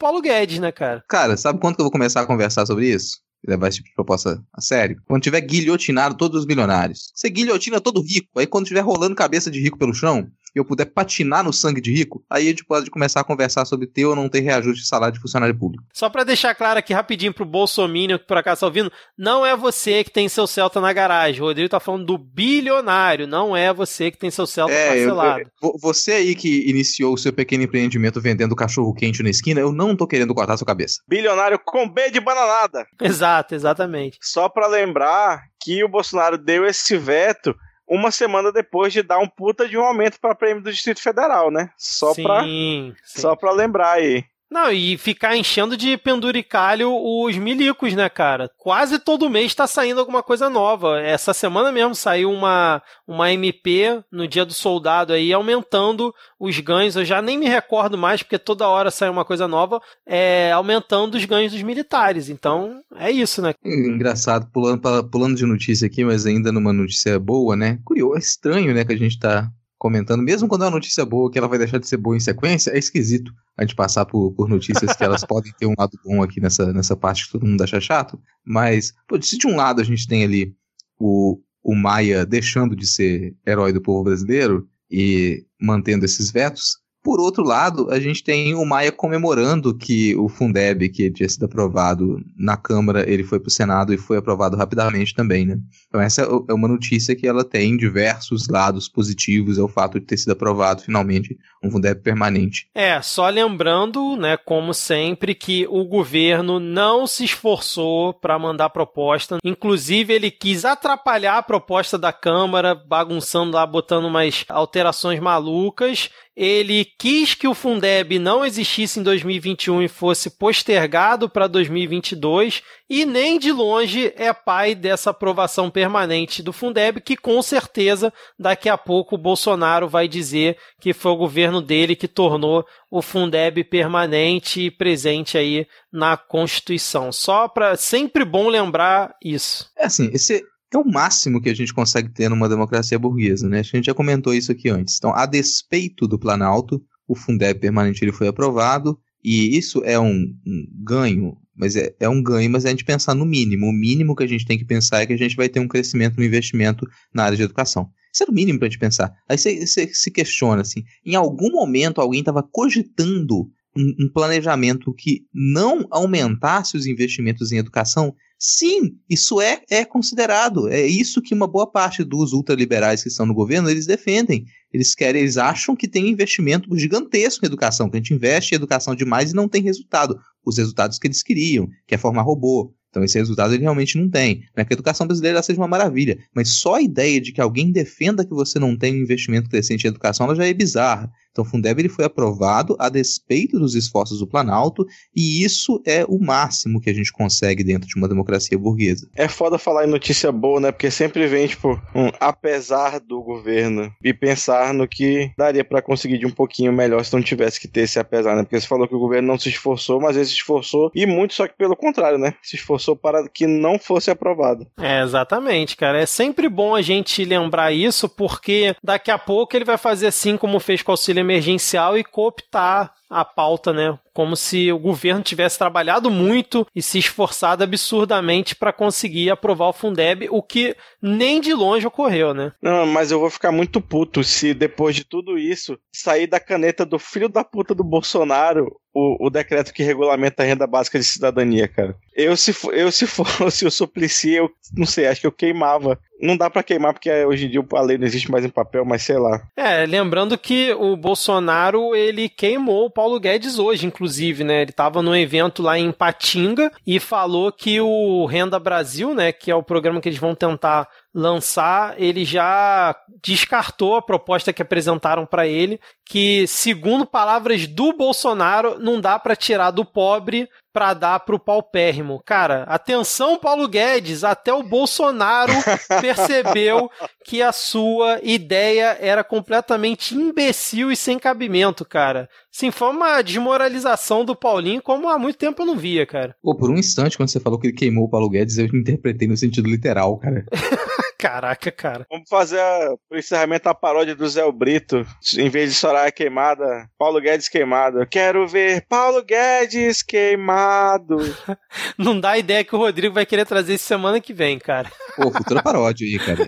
Paulo 0.00 0.22
Guedes, 0.22 0.58
né, 0.58 0.72
cara? 0.72 1.04
Cara, 1.06 1.36
sabe 1.36 1.60
quando 1.60 1.76
que 1.76 1.82
eu 1.82 1.84
vou 1.84 1.92
começar 1.92 2.22
a 2.22 2.26
conversar 2.26 2.64
sobre 2.64 2.88
isso? 2.88 3.18
levar 3.46 3.68
esse 3.68 3.78
tipo 3.78 3.88
de 3.88 3.94
proposta 3.94 4.42
a 4.52 4.60
sério. 4.60 5.00
Quando 5.06 5.22
tiver 5.22 5.40
guilhotinado 5.40 6.14
todos 6.14 6.40
os 6.40 6.46
milionários. 6.46 7.10
Você 7.14 7.30
guilhotina 7.30 7.80
todo 7.80 8.02
rico. 8.02 8.28
Aí 8.38 8.46
quando 8.46 8.66
tiver 8.66 8.80
rolando 8.80 9.14
cabeça 9.14 9.50
de 9.50 9.60
rico 9.60 9.78
pelo 9.78 9.94
chão, 9.94 10.28
e 10.54 10.58
eu 10.58 10.64
puder 10.64 10.86
patinar 10.86 11.42
no 11.42 11.52
sangue 11.52 11.80
de 11.80 11.92
rico, 11.92 12.24
aí 12.30 12.46
a 12.46 12.50
gente 12.50 12.64
pode 12.64 12.90
começar 12.90 13.20
a 13.20 13.24
conversar 13.24 13.64
sobre 13.64 13.86
ter 13.86 14.04
ou 14.04 14.16
não 14.16 14.28
ter 14.28 14.40
reajuste 14.40 14.82
de 14.82 14.88
salário 14.88 15.14
de 15.14 15.20
funcionário 15.20 15.56
público. 15.56 15.84
Só 15.92 16.08
para 16.08 16.24
deixar 16.24 16.54
claro 16.54 16.78
aqui 16.78 16.92
rapidinho 16.92 17.32
pro 17.32 17.44
Bolsonaro 17.44 17.80
que 18.18 18.26
por 18.26 18.36
acaso 18.36 18.60
tá 18.60 18.66
ouvindo, 18.66 18.92
não 19.16 19.44
é 19.44 19.56
você 19.56 20.04
que 20.04 20.10
tem 20.10 20.28
seu 20.28 20.46
Celta 20.46 20.80
na 20.80 20.92
garagem. 20.92 21.40
O 21.40 21.44
Rodrigo 21.44 21.68
tá 21.68 21.80
falando 21.80 22.04
do 22.04 22.18
bilionário, 22.18 23.26
não 23.26 23.56
é 23.56 23.72
você 23.72 24.10
que 24.10 24.18
tem 24.18 24.30
seu 24.30 24.46
Celta 24.46 24.72
é, 24.72 24.88
parcelado. 24.88 25.40
Eu, 25.40 25.70
eu, 25.70 25.72
você 25.80 26.12
aí 26.12 26.34
que 26.34 26.68
iniciou 26.68 27.14
o 27.14 27.18
seu 27.18 27.32
pequeno 27.32 27.64
empreendimento 27.64 28.20
vendendo 28.20 28.56
cachorro 28.56 28.94
quente 28.94 29.22
na 29.22 29.30
esquina, 29.30 29.60
eu 29.60 29.72
não 29.72 29.96
tô 29.96 30.06
querendo 30.06 30.34
cortar 30.34 30.56
sua 30.56 30.66
cabeça. 30.66 31.00
Bilionário 31.08 31.58
com 31.64 31.88
B 31.88 32.10
de 32.10 32.20
bananada. 32.20 32.86
Exato, 33.00 33.54
exatamente. 33.54 34.18
Só 34.20 34.48
para 34.48 34.66
lembrar 34.66 35.42
que 35.62 35.82
o 35.84 35.88
Bolsonaro 35.88 36.38
deu 36.38 36.64
esse 36.64 36.96
veto 36.96 37.54
uma 37.90 38.12
semana 38.12 38.52
depois 38.52 38.92
de 38.92 39.02
dar 39.02 39.18
um 39.18 39.26
puta 39.26 39.68
de 39.68 39.76
um 39.76 39.84
aumento 39.84 40.20
para 40.20 40.34
prêmio 40.34 40.62
do 40.62 40.70
Distrito 40.70 41.02
Federal, 41.02 41.50
né? 41.50 41.70
Só 41.76 42.14
sim, 42.14 42.22
pra, 42.22 42.44
sim. 42.44 42.94
só 43.04 43.34
pra 43.34 43.50
lembrar 43.50 43.94
aí. 43.94 44.24
Não, 44.50 44.72
e 44.72 44.98
ficar 44.98 45.36
enchendo 45.36 45.76
de 45.76 45.96
penduricalho 45.96 46.90
os 46.92 47.36
milicos, 47.36 47.94
né, 47.94 48.08
cara? 48.08 48.50
Quase 48.58 48.98
todo 48.98 49.30
mês 49.30 49.54
tá 49.54 49.64
saindo 49.64 50.00
alguma 50.00 50.24
coisa 50.24 50.50
nova. 50.50 51.00
Essa 51.00 51.32
semana 51.32 51.70
mesmo 51.70 51.94
saiu 51.94 52.32
uma, 52.32 52.82
uma 53.06 53.32
MP 53.32 54.02
no 54.10 54.26
Dia 54.26 54.44
do 54.44 54.52
Soldado 54.52 55.12
aí, 55.12 55.32
aumentando 55.32 56.12
os 56.38 56.58
ganhos. 56.58 56.96
Eu 56.96 57.04
já 57.04 57.22
nem 57.22 57.38
me 57.38 57.46
recordo 57.46 57.96
mais, 57.96 58.24
porque 58.24 58.40
toda 58.40 58.68
hora 58.68 58.90
sai 58.90 59.08
uma 59.08 59.24
coisa 59.24 59.46
nova, 59.46 59.80
é, 60.04 60.50
aumentando 60.50 61.14
os 61.14 61.24
ganhos 61.24 61.52
dos 61.52 61.62
militares. 61.62 62.28
Então, 62.28 62.80
é 62.96 63.08
isso, 63.08 63.40
né? 63.40 63.54
Engraçado, 63.64 64.50
pulando, 64.52 65.08
pulando 65.08 65.36
de 65.36 65.46
notícia 65.46 65.86
aqui, 65.86 66.04
mas 66.04 66.26
ainda 66.26 66.50
numa 66.50 66.72
notícia 66.72 67.20
boa, 67.20 67.54
né? 67.54 67.78
Curioso, 67.84 68.16
é 68.16 68.18
estranho, 68.18 68.74
né, 68.74 68.84
que 68.84 68.92
a 68.92 68.98
gente 68.98 69.16
tá 69.16 69.48
comentando, 69.80 70.22
mesmo 70.22 70.46
quando 70.46 70.62
é 70.62 70.66
uma 70.66 70.72
notícia 70.72 71.06
boa, 71.06 71.30
que 71.30 71.38
ela 71.38 71.48
vai 71.48 71.56
deixar 71.56 71.78
de 71.78 71.88
ser 71.88 71.96
boa 71.96 72.14
em 72.14 72.20
sequência, 72.20 72.70
é 72.70 72.78
esquisito 72.78 73.32
a 73.56 73.62
gente 73.62 73.74
passar 73.74 74.04
por, 74.04 74.30
por 74.32 74.46
notícias 74.46 74.94
que 74.94 75.02
elas 75.02 75.24
podem 75.24 75.50
ter 75.58 75.64
um 75.64 75.74
lado 75.76 75.98
bom 76.04 76.22
aqui 76.22 76.38
nessa, 76.38 76.70
nessa 76.70 76.94
parte 76.94 77.24
que 77.24 77.32
todo 77.32 77.46
mundo 77.46 77.64
acha 77.64 77.80
chato. 77.80 78.20
Mas, 78.44 78.92
pô, 79.08 79.20
se 79.22 79.38
de 79.38 79.46
um 79.46 79.56
lado 79.56 79.80
a 79.80 79.84
gente 79.84 80.06
tem 80.06 80.22
ali 80.22 80.54
o, 80.98 81.40
o 81.62 81.74
Maia 81.74 82.26
deixando 82.26 82.76
de 82.76 82.86
ser 82.86 83.34
herói 83.46 83.72
do 83.72 83.80
povo 83.80 84.04
brasileiro 84.04 84.68
e 84.90 85.46
mantendo 85.58 86.04
esses 86.04 86.30
vetos, 86.30 86.76
por 87.02 87.18
outro 87.18 87.42
lado, 87.42 87.90
a 87.90 87.98
gente 87.98 88.22
tem 88.22 88.54
o 88.54 88.64
Maia 88.64 88.92
comemorando 88.92 89.76
que 89.76 90.14
o 90.16 90.28
Fundeb, 90.28 90.88
que 90.90 91.10
tinha 91.10 91.28
sido 91.28 91.46
aprovado 91.46 92.22
na 92.36 92.56
Câmara, 92.56 93.08
ele 93.10 93.24
foi 93.24 93.40
para 93.40 93.48
o 93.48 93.52
Senado 93.52 93.94
e 93.94 93.98
foi 93.98 94.18
aprovado 94.18 94.56
rapidamente 94.56 95.14
também, 95.14 95.46
né? 95.46 95.58
Então 95.88 96.00
essa 96.00 96.22
é 96.22 96.52
uma 96.52 96.68
notícia 96.68 97.16
que 97.16 97.26
ela 97.26 97.42
tem 97.42 97.76
diversos 97.76 98.48
lados 98.48 98.88
positivos, 98.88 99.58
é 99.58 99.62
o 99.62 99.68
fato 99.68 99.98
de 99.98 100.06
ter 100.06 100.18
sido 100.18 100.32
aprovado 100.32 100.82
finalmente 100.82 101.36
um 101.62 101.70
Fundeb 101.70 102.02
permanente. 102.02 102.66
É, 102.74 103.00
só 103.00 103.28
lembrando, 103.28 104.16
né, 104.16 104.36
como 104.36 104.74
sempre, 104.74 105.34
que 105.34 105.66
o 105.70 105.84
governo 105.84 106.60
não 106.60 107.06
se 107.06 107.24
esforçou 107.24 108.12
para 108.12 108.38
mandar 108.38 108.70
proposta, 108.70 109.38
inclusive 109.44 110.12
ele 110.12 110.30
quis 110.30 110.64
atrapalhar 110.64 111.38
a 111.38 111.42
proposta 111.42 111.96
da 111.96 112.12
Câmara, 112.12 112.74
bagunçando 112.74 113.56
lá, 113.56 113.66
botando 113.66 114.04
umas 114.04 114.44
alterações 114.48 115.20
malucas, 115.20 116.10
ele 116.36 116.84
quis 116.84 117.34
que 117.34 117.48
o 117.48 117.54
Fundeb 117.54 118.18
não 118.18 118.44
existisse 118.44 119.00
em 119.00 119.02
2021 119.02 119.82
e 119.82 119.88
fosse 119.88 120.30
postergado 120.30 121.28
para 121.28 121.46
2022 121.46 122.62
e 122.88 123.04
nem 123.04 123.38
de 123.38 123.52
longe 123.52 124.12
é 124.16 124.32
pai 124.32 124.74
dessa 124.74 125.10
aprovação 125.10 125.70
permanente 125.70 126.42
do 126.42 126.52
Fundeb, 126.52 127.00
que 127.00 127.16
com 127.16 127.40
certeza 127.42 128.12
daqui 128.38 128.68
a 128.68 128.78
pouco 128.78 129.14
o 129.14 129.18
Bolsonaro 129.18 129.88
vai 129.88 130.08
dizer 130.08 130.56
que 130.80 130.92
foi 130.92 131.12
o 131.12 131.16
governo 131.16 131.60
dele 131.60 131.94
que 131.94 132.08
tornou 132.08 132.64
o 132.90 133.02
Fundeb 133.02 133.62
permanente 133.64 134.62
e 134.62 134.70
presente 134.70 135.36
aí 135.36 135.66
na 135.92 136.16
Constituição. 136.16 137.12
Só 137.12 137.48
para 137.48 137.76
sempre 137.76 138.24
bom 138.24 138.48
lembrar 138.48 139.14
isso. 139.22 139.70
É 139.76 139.86
assim, 139.86 140.10
esse 140.12 140.44
é 140.72 140.78
o 140.78 140.84
máximo 140.84 141.40
que 141.40 141.48
a 141.48 141.54
gente 141.54 141.74
consegue 141.74 142.08
ter 142.10 142.28
numa 142.28 142.48
democracia 142.48 142.98
burguesa, 142.98 143.48
né? 143.48 143.60
A 143.60 143.62
gente 143.62 143.86
já 143.86 143.94
comentou 143.94 144.32
isso 144.32 144.52
aqui 144.52 144.68
antes. 144.68 144.96
Então, 144.98 145.14
a 145.14 145.26
despeito 145.26 146.06
do 146.06 146.18
Planalto, 146.18 146.80
o 147.08 147.16
Fundeb 147.16 147.58
permanente 147.58 148.10
foi 148.12 148.28
aprovado 148.28 148.98
e 149.22 149.56
isso 149.56 149.82
é 149.84 149.98
um, 149.98 150.32
um 150.46 150.66
ganho, 150.82 151.36
mas 151.54 151.76
é, 151.76 151.94
é, 152.00 152.08
um 152.08 152.22
ganho, 152.22 152.50
mas 152.50 152.64
é 152.64 152.68
a 152.68 152.70
gente 152.70 152.84
pensar 152.84 153.14
no 153.14 153.26
mínimo. 153.26 153.66
O 153.66 153.72
mínimo 153.72 154.14
que 154.14 154.22
a 154.22 154.26
gente 154.26 154.46
tem 154.46 154.56
que 154.56 154.64
pensar 154.64 155.02
é 155.02 155.06
que 155.06 155.12
a 155.12 155.18
gente 155.18 155.36
vai 155.36 155.48
ter 155.48 155.60
um 155.60 155.68
crescimento 155.68 156.16
no 156.16 156.24
investimento 156.24 156.86
na 157.12 157.24
área 157.24 157.36
de 157.36 157.42
educação. 157.42 157.90
Isso 158.12 158.22
era 158.22 158.30
o 158.30 158.34
mínimo 158.34 158.58
para 158.58 158.66
a 158.66 158.70
gente 158.70 158.80
pensar. 158.80 159.12
Aí 159.28 159.36
você, 159.36 159.66
você 159.66 159.86
se 159.92 160.10
questiona 160.10 160.62
assim: 160.62 160.84
em 161.04 161.14
algum 161.14 161.50
momento 161.50 162.00
alguém 162.00 162.20
estava 162.20 162.42
cogitando 162.42 163.48
um, 163.76 163.94
um 164.00 164.10
planejamento 164.12 164.92
que 164.94 165.22
não 165.32 165.86
aumentasse 165.90 166.76
os 166.76 166.86
investimentos 166.86 167.52
em 167.52 167.58
educação? 167.58 168.14
Sim, 168.42 168.96
isso 169.06 169.38
é, 169.38 169.60
é 169.68 169.84
considerado. 169.84 170.66
É 170.70 170.86
isso 170.86 171.20
que 171.20 171.34
uma 171.34 171.46
boa 171.46 171.70
parte 171.70 172.02
dos 172.02 172.32
ultraliberais 172.32 173.02
que 173.02 173.10
estão 173.10 173.26
no 173.26 173.34
governo 173.34 173.68
eles 173.68 173.84
defendem. 173.84 174.46
Eles 174.72 174.94
querem, 174.94 175.20
eles 175.20 175.36
acham 175.36 175.76
que 175.76 175.86
tem 175.86 176.08
investimento 176.08 176.74
gigantesco 176.78 177.44
em 177.44 177.48
educação, 177.48 177.90
que 177.90 177.98
a 177.98 178.00
gente 178.00 178.14
investe 178.14 178.54
em 178.54 178.56
educação 178.56 178.94
demais 178.94 179.30
e 179.30 179.34
não 179.34 179.46
tem 179.46 179.62
resultado. 179.62 180.18
Os 180.42 180.56
resultados 180.56 180.98
que 180.98 181.06
eles 181.06 181.22
queriam, 181.22 181.68
que 181.86 181.94
é 181.94 181.98
formar 181.98 182.22
robô. 182.22 182.74
Então 182.88 183.04
esse 183.04 183.18
resultado 183.18 183.52
ele 183.52 183.62
realmente 183.62 183.98
não 183.98 184.08
tem. 184.08 184.40
Não 184.56 184.62
é 184.62 184.64
que 184.64 184.72
a 184.72 184.76
educação 184.76 185.06
brasileira 185.06 185.42
seja 185.42 185.60
uma 185.60 185.68
maravilha, 185.68 186.18
mas 186.34 186.48
só 186.48 186.76
a 186.76 186.82
ideia 186.82 187.20
de 187.20 187.32
que 187.32 187.42
alguém 187.42 187.70
defenda 187.70 188.24
que 188.24 188.32
você 188.32 188.58
não 188.58 188.74
tem 188.74 188.94
um 188.94 189.02
investimento 189.02 189.50
crescente 189.50 189.84
em 189.84 189.88
educação, 189.88 190.24
ela 190.24 190.34
já 190.34 190.46
é 190.46 190.54
bizarra. 190.54 191.10
Então 191.30 191.44
o 191.44 191.48
Fundeb 191.48 191.80
ele 191.80 191.88
foi 191.88 192.04
aprovado 192.04 192.76
a 192.78 192.88
despeito 192.88 193.58
dos 193.58 193.74
esforços 193.74 194.18
do 194.18 194.26
Planalto 194.26 194.86
e 195.14 195.44
isso 195.44 195.80
é 195.86 196.04
o 196.04 196.18
máximo 196.18 196.80
que 196.80 196.90
a 196.90 196.94
gente 196.94 197.12
consegue 197.12 197.64
dentro 197.64 197.88
de 197.88 197.96
uma 197.96 198.08
democracia 198.08 198.58
burguesa. 198.58 199.08
É 199.14 199.28
foda 199.28 199.58
falar 199.58 199.86
em 199.86 199.90
notícia 199.90 200.32
boa, 200.32 200.60
né? 200.60 200.72
Porque 200.72 200.90
sempre 200.90 201.26
vem, 201.26 201.46
tipo, 201.46 201.80
um 201.94 202.10
apesar 202.18 203.00
do 203.00 203.22
governo 203.22 203.92
e 204.02 204.12
pensar 204.12 204.74
no 204.74 204.88
que 204.88 205.30
daria 205.38 205.64
para 205.64 205.82
conseguir 205.82 206.18
de 206.18 206.26
um 206.26 206.30
pouquinho 206.30 206.72
melhor 206.72 207.04
se 207.04 207.12
não 207.12 207.22
tivesse 207.22 207.60
que 207.60 207.68
ter 207.68 207.82
esse 207.82 207.98
apesar, 207.98 208.36
né? 208.36 208.42
Porque 208.42 208.60
você 208.60 208.66
falou 208.66 208.88
que 208.88 208.94
o 208.94 208.98
governo 208.98 209.28
não 209.28 209.38
se 209.38 209.48
esforçou, 209.48 210.00
mas 210.00 210.16
ele 210.16 210.24
se 210.24 210.32
esforçou 210.32 210.90
e 210.94 211.06
muito, 211.06 211.34
só 211.34 211.46
que 211.46 211.56
pelo 211.56 211.76
contrário, 211.76 212.18
né? 212.18 212.34
Se 212.42 212.56
esforçou 212.56 212.96
para 212.96 213.28
que 213.28 213.46
não 213.46 213.78
fosse 213.78 214.10
aprovado. 214.10 214.66
É, 214.78 215.02
exatamente, 215.02 215.76
cara. 215.76 216.00
É 216.00 216.06
sempre 216.06 216.48
bom 216.48 216.74
a 216.74 216.82
gente 216.82 217.24
lembrar 217.24 217.72
isso, 217.72 218.08
porque 218.08 218.74
daqui 218.82 219.10
a 219.10 219.18
pouco 219.18 219.56
ele 219.56 219.64
vai 219.64 219.78
fazer 219.78 220.08
assim 220.08 220.36
como 220.36 220.58
fez 220.58 220.82
com 220.82 220.90
o 220.90 220.94
auxílio 220.94 221.19
emergencial 221.20 221.96
e 221.96 222.04
cooptar 222.04 222.94
a 223.10 223.24
pauta, 223.24 223.72
né? 223.72 223.98
Como 224.14 224.36
se 224.36 224.70
o 224.70 224.78
governo 224.78 225.22
tivesse 225.22 225.58
trabalhado 225.58 226.10
muito 226.10 226.66
e 226.74 226.80
se 226.80 226.98
esforçado 226.98 227.64
absurdamente 227.64 228.54
para 228.54 228.72
conseguir 228.72 229.30
aprovar 229.30 229.68
o 229.68 229.72
Fundeb, 229.72 230.28
o 230.30 230.42
que 230.42 230.76
nem 231.02 231.40
de 231.40 231.52
longe 231.52 231.86
ocorreu, 231.86 232.32
né? 232.32 232.52
Não, 232.62 232.86
mas 232.86 233.10
eu 233.10 233.18
vou 233.18 233.30
ficar 233.30 233.50
muito 233.50 233.80
puto 233.80 234.22
se 234.22 234.54
depois 234.54 234.94
de 234.94 235.04
tudo 235.04 235.36
isso 235.36 235.78
sair 235.92 236.26
da 236.26 236.38
caneta 236.38 236.86
do 236.86 236.98
filho 236.98 237.28
da 237.28 237.42
puta 237.42 237.74
do 237.74 237.82
Bolsonaro 237.82 238.80
o, 238.94 239.26
o 239.26 239.30
decreto 239.30 239.72
que 239.72 239.82
regulamenta 239.82 240.42
a 240.42 240.46
renda 240.46 240.66
básica 240.66 240.98
de 240.98 241.04
cidadania, 241.04 241.68
cara. 241.68 241.96
Eu, 242.14 242.36
se, 242.36 242.54
eu, 242.72 242.90
se 242.90 243.06
fosse 243.06 243.64
o 243.64 243.70
Suplicy, 243.70 244.32
eu 244.32 244.50
não 244.76 244.86
sei, 244.86 245.06
acho 245.06 245.20
que 245.20 245.26
eu 245.26 245.32
queimava. 245.32 245.98
Não 246.20 246.36
dá 246.36 246.50
para 246.50 246.62
queimar 246.62 246.92
porque 246.92 247.10
hoje 247.24 247.46
em 247.46 247.50
dia 247.50 247.64
a 247.72 247.80
lei 247.80 247.96
não 247.96 248.06
existe 248.06 248.30
mais 248.30 248.44
em 248.44 248.50
papel, 248.50 248.84
mas 248.84 249.02
sei 249.02 249.16
lá. 249.16 249.40
É, 249.56 249.86
lembrando 249.86 250.36
que 250.36 250.72
o 250.74 250.96
Bolsonaro, 250.96 251.94
ele 251.94 252.28
queimou 252.28 252.86
o 252.86 252.90
Paulo 253.00 253.18
Guedes 253.18 253.58
hoje, 253.58 253.86
inclusive, 253.86 254.44
né? 254.44 254.60
Ele 254.60 254.72
tava 254.72 255.00
num 255.00 255.16
evento 255.16 255.62
lá 255.62 255.78
em 255.78 255.90
Patinga 255.90 256.70
e 256.86 257.00
falou 257.00 257.50
que 257.50 257.80
o 257.80 258.26
Renda 258.26 258.58
Brasil, 258.58 259.14
né, 259.14 259.32
que 259.32 259.50
é 259.50 259.54
o 259.54 259.62
programa 259.62 260.02
que 260.02 260.08
eles 260.10 260.18
vão 260.18 260.34
tentar 260.34 260.86
lançar, 261.14 261.94
ele 262.00 262.24
já 262.24 262.96
descartou 263.22 263.96
a 263.96 264.02
proposta 264.02 264.52
que 264.52 264.62
apresentaram 264.62 265.26
para 265.26 265.46
ele, 265.46 265.80
que 266.04 266.46
segundo 266.46 267.04
palavras 267.04 267.66
do 267.66 267.92
Bolsonaro, 267.92 268.78
não 268.78 269.00
dá 269.00 269.18
para 269.18 269.36
tirar 269.36 269.70
do 269.70 269.84
pobre 269.84 270.48
para 270.72 270.94
dar 270.94 271.20
pro 271.20 271.38
paupérrimo. 271.38 272.22
Cara, 272.24 272.62
atenção 272.64 273.38
Paulo 273.38 273.66
Guedes, 273.66 274.22
até 274.22 274.52
o 274.52 274.62
Bolsonaro 274.62 275.52
percebeu 276.00 276.88
que 277.24 277.42
a 277.42 277.52
sua 277.52 278.20
ideia 278.22 278.96
era 279.00 279.24
completamente 279.24 280.14
imbecil 280.14 280.92
e 280.92 280.96
sem 280.96 281.18
cabimento, 281.18 281.84
cara. 281.84 282.28
Sim, 282.52 282.70
foi 282.70 282.90
uma 282.90 283.22
desmoralização 283.22 284.24
do 284.24 284.36
Paulinho 284.36 284.82
como 284.82 285.08
há 285.08 285.18
muito 285.18 285.38
tempo 285.38 285.62
eu 285.62 285.66
não 285.66 285.76
via, 285.76 286.06
cara. 286.06 286.36
Pô, 286.42 286.54
por 286.54 286.70
um 286.70 286.76
instante, 286.76 287.16
quando 287.16 287.30
você 287.30 287.40
falou 287.40 287.58
que 287.58 287.68
ele 287.68 287.76
queimou 287.76 288.04
o 288.04 288.10
Paulo 288.10 288.28
Guedes, 288.28 288.58
eu 288.58 288.66
interpretei 288.66 289.26
no 289.26 289.36
sentido 289.36 289.68
literal, 289.68 290.18
cara. 290.18 290.44
Caraca, 291.20 291.70
cara. 291.70 292.06
Vamos 292.10 292.30
fazer 292.30 292.58
a, 292.58 292.96
pro 293.06 293.18
encerramento 293.18 293.68
a 293.68 293.74
paródia 293.74 294.16
do 294.16 294.26
Zé 294.26 294.40
Brito. 294.50 295.06
Em 295.36 295.50
vez 295.50 295.68
de 295.68 295.76
Soraya 295.76 296.10
queimada, 296.10 296.88
Paulo 296.98 297.20
Guedes 297.20 297.46
queimado. 297.46 298.00
Eu 298.00 298.06
quero 298.06 298.48
ver 298.48 298.86
Paulo 298.88 299.22
Guedes 299.22 300.02
queimado. 300.02 301.18
Não 301.98 302.18
dá 302.18 302.38
ideia 302.38 302.64
que 302.64 302.74
o 302.74 302.78
Rodrigo 302.78 303.14
vai 303.14 303.26
querer 303.26 303.44
trazer 303.44 303.74
isso 303.74 303.84
semana 303.84 304.18
que 304.18 304.32
vem, 304.32 304.58
cara. 304.58 304.90
Pô, 305.14 305.30
futura 305.30 305.62
paródia 305.62 306.06
aí, 306.06 306.18
cara. 306.18 306.46